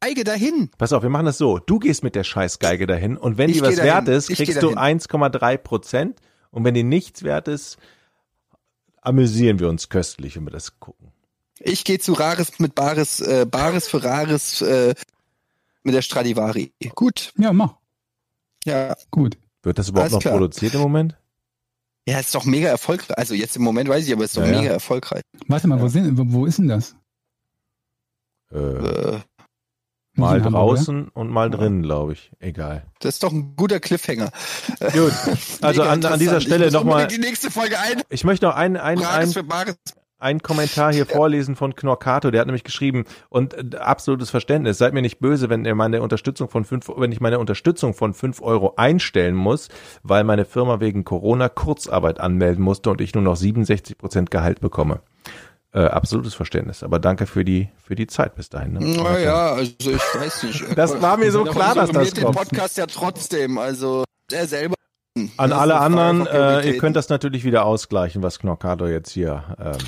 Geige 0.00 0.22
dahin. 0.22 0.70
Pass 0.78 0.92
auf, 0.92 1.02
wir 1.02 1.10
machen 1.10 1.26
das 1.26 1.36
so. 1.38 1.58
Du 1.58 1.80
gehst 1.80 2.04
mit 2.04 2.14
der 2.14 2.22
Scheißgeige 2.22 2.86
dahin 2.86 3.16
und 3.16 3.38
wenn 3.38 3.50
Ich 3.50 3.56
die 3.56 3.62
was 3.62 3.74
dahin. 3.74 3.84
wert 3.92 4.08
ist, 4.08 4.28
kriegst 4.28 4.62
du 4.62 4.70
dahin. 4.72 5.00
1,3 5.00 5.56
Prozent 5.58 6.20
und 6.52 6.62
wenn 6.64 6.74
die 6.74 6.84
nichts 6.84 7.24
wert 7.24 7.48
ist, 7.48 7.76
amüsieren 9.00 9.58
wir 9.58 9.68
uns 9.68 9.88
köstlich, 9.88 10.36
wenn 10.36 10.44
wir 10.44 10.50
das 10.52 10.78
gucken. 10.78 11.10
Ich 11.58 11.84
gehe 11.84 11.98
zu 11.98 12.12
Rares 12.12 12.58
mit 12.58 12.74
Bares, 12.74 13.20
äh, 13.20 13.46
Bares 13.50 13.88
für 13.88 14.02
Rares 14.04 14.60
äh, 14.62 14.94
mit 15.82 15.94
der 15.94 16.02
Stradivari. 16.02 16.72
Gut, 16.94 17.32
Ja, 17.36 17.52
mach. 17.52 17.74
ja. 18.64 18.94
Gut. 19.10 19.38
Wird 19.62 19.78
das 19.78 19.88
überhaupt 19.88 20.04
Alles 20.04 20.12
noch 20.12 20.20
klar. 20.20 20.34
produziert 20.34 20.74
im 20.74 20.80
Moment? 20.80 21.16
Ja, 22.06 22.18
ist 22.18 22.34
doch 22.34 22.44
mega 22.44 22.68
erfolgreich. 22.68 23.16
Also 23.16 23.34
jetzt 23.34 23.56
im 23.56 23.62
Moment 23.62 23.88
weiß 23.88 24.06
ich, 24.06 24.12
aber 24.12 24.24
ist 24.24 24.36
doch 24.36 24.42
Ja, 24.42 24.52
ja. 24.52 24.60
mega 24.60 24.72
erfolgreich. 24.72 25.22
Warte 25.48 25.68
mal, 25.68 25.80
wo, 25.80 25.88
sind, 25.88 26.18
wo, 26.18 26.24
wo 26.26 26.46
ist 26.46 26.58
denn 26.58 26.68
das? 26.68 26.94
Äh, 28.52 28.58
Äh, 28.58 29.20
mal 30.16 30.36
in 30.38 30.44
Hamburg, 30.44 30.52
draußen 30.76 31.08
und 31.08 31.30
mal 31.30 31.50
drinnen, 31.50 31.82
glaube 31.82 32.12
ich. 32.12 32.30
Egal. 32.40 32.86
das 33.00 33.14
ist 33.14 33.22
doch 33.22 33.32
ein 33.32 33.56
guter 33.56 33.80
Cliffhanger. 33.80 34.30
Gut. 34.92 35.12
Also 35.62 35.82
an, 35.82 36.04
an 36.04 36.18
dieser. 36.18 36.40
Stelle 36.42 36.70
nochmal, 36.70 37.06
die 37.06 37.18
nächste 37.18 37.50
Folge 37.50 37.78
ein. 37.78 38.02
ich 38.10 38.22
möchte 38.24 38.46
noch 38.46 38.54
ein, 38.54 38.76
ein, 38.76 39.02
ein. 39.02 39.32
Einen 40.24 40.42
Kommentar 40.42 40.92
hier 40.92 41.06
vorlesen 41.06 41.54
von 41.54 41.76
Knorkato, 41.76 42.30
der 42.30 42.40
hat 42.40 42.46
nämlich 42.46 42.64
geschrieben 42.64 43.04
und 43.28 43.54
äh, 43.54 43.76
absolutes 43.76 44.30
Verständnis, 44.30 44.78
seid 44.78 44.94
mir 44.94 45.02
nicht 45.02 45.20
böse, 45.20 45.50
wenn 45.50 45.64
ihr 45.64 45.74
meine 45.74 46.02
Unterstützung 46.02 46.48
von 46.48 46.64
fünf, 46.64 46.88
wenn 46.96 47.12
ich 47.12 47.20
meine 47.20 47.38
Unterstützung 47.38 47.94
von 47.94 48.14
fünf 48.14 48.40
Euro 48.40 48.74
einstellen 48.76 49.34
muss, 49.34 49.68
weil 50.02 50.24
meine 50.24 50.44
Firma 50.44 50.80
wegen 50.80 51.04
Corona 51.04 51.48
Kurzarbeit 51.48 52.20
anmelden 52.20 52.64
musste 52.64 52.90
und 52.90 53.00
ich 53.00 53.14
nur 53.14 53.22
noch 53.22 53.36
67 53.36 53.98
Prozent 53.98 54.30
Gehalt 54.30 54.60
bekomme. 54.60 55.00
Äh, 55.72 55.80
absolutes 55.80 56.34
Verständnis, 56.34 56.82
aber 56.82 56.98
danke 57.00 57.26
für 57.26 57.44
die 57.44 57.68
für 57.76 57.94
die 57.94 58.06
Zeit 58.06 58.36
bis 58.36 58.48
dahin. 58.48 58.74
Ne? 58.74 58.96
Naja, 58.96 59.52
also 59.52 59.72
ich 59.90 60.14
weiß 60.14 60.44
nicht. 60.44 60.78
Das 60.78 61.02
war 61.02 61.16
mir 61.16 61.32
so 61.32 61.44
klar, 61.44 61.74
dass 61.74 61.90
das 61.90 61.96
konsumiert 61.96 62.16
den 62.16 62.24
kommt. 62.24 62.36
Podcast 62.36 62.78
ja 62.78 62.86
trotzdem. 62.86 63.58
Also 63.58 64.04
er 64.32 64.46
selber 64.46 64.74
An 65.16 65.50
Das 65.50 65.58
alle 65.58 65.78
anderen, 65.78 66.26
äh, 66.26 66.66
ihr 66.66 66.78
könnt 66.78 66.96
das 66.96 67.08
natürlich 67.08 67.44
wieder 67.44 67.64
ausgleichen, 67.64 68.22
was 68.24 68.40
Knockato 68.40 68.88
jetzt 68.88 69.12
hier. 69.12 69.44
Ähm, 69.60 69.78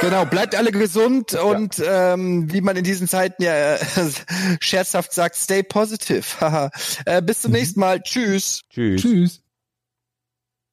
Genau, 0.00 0.24
bleibt 0.24 0.54
alle 0.54 0.70
gesund 0.72 1.34
und 1.34 1.82
ähm, 1.84 2.52
wie 2.52 2.60
man 2.60 2.76
in 2.76 2.84
diesen 2.84 3.08
Zeiten 3.08 3.42
ja 3.42 3.74
äh, 3.74 3.78
scherzhaft 4.60 5.12
sagt, 5.12 5.36
stay 5.36 5.62
positive. 5.62 6.22
Äh, 7.06 7.22
bis 7.22 7.42
zum 7.42 7.52
nächsten 7.52 7.80
Mal. 7.80 8.00
Tschüss. 8.00 8.62
tschüss. 8.70 9.02
Tschüss. 9.02 9.42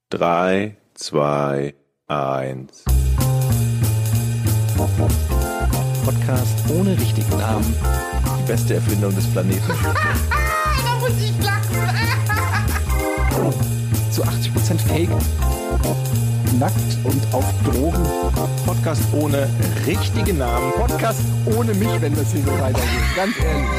Drei, 0.10 0.78
zwei, 0.94 1.74
eins. 2.08 2.84
Podcast 6.06 6.58
ohne 6.70 7.00
richtigen 7.00 7.38
Namen. 7.38 7.76
Die 8.40 8.48
beste 8.52 8.76
Erfindung 8.76 9.16
des 9.16 9.28
Planeten. 9.32 9.72
Zu 14.20 14.26
80% 14.26 14.80
Fake. 14.90 15.10
Nackt 16.60 16.76
und 17.06 17.34
auf 17.34 17.46
Drogen. 17.64 18.06
Podcast 18.66 19.02
ohne 19.14 19.50
richtigen 19.88 20.40
Namen. 20.40 20.74
Podcast 20.74 21.22
ohne 21.46 21.74
mich, 21.74 22.02
wenn 22.02 22.14
das 22.14 22.34
hier 22.34 22.42
so 22.42 22.52
weitergeht. 22.52 23.16
Ganz 23.16 23.34
ehrlich. 23.40 23.70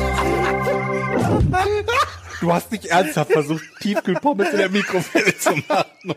Du 2.41 2.51
hast 2.51 2.73
nicht 2.73 2.87
ernsthaft 2.87 3.33
versucht, 3.33 3.65
Tiefkühlpommes 3.81 4.49
in 4.53 4.57
der 4.57 4.71
Mikrowelle 4.71 5.37
zu 5.37 5.51
machen. 5.69 6.15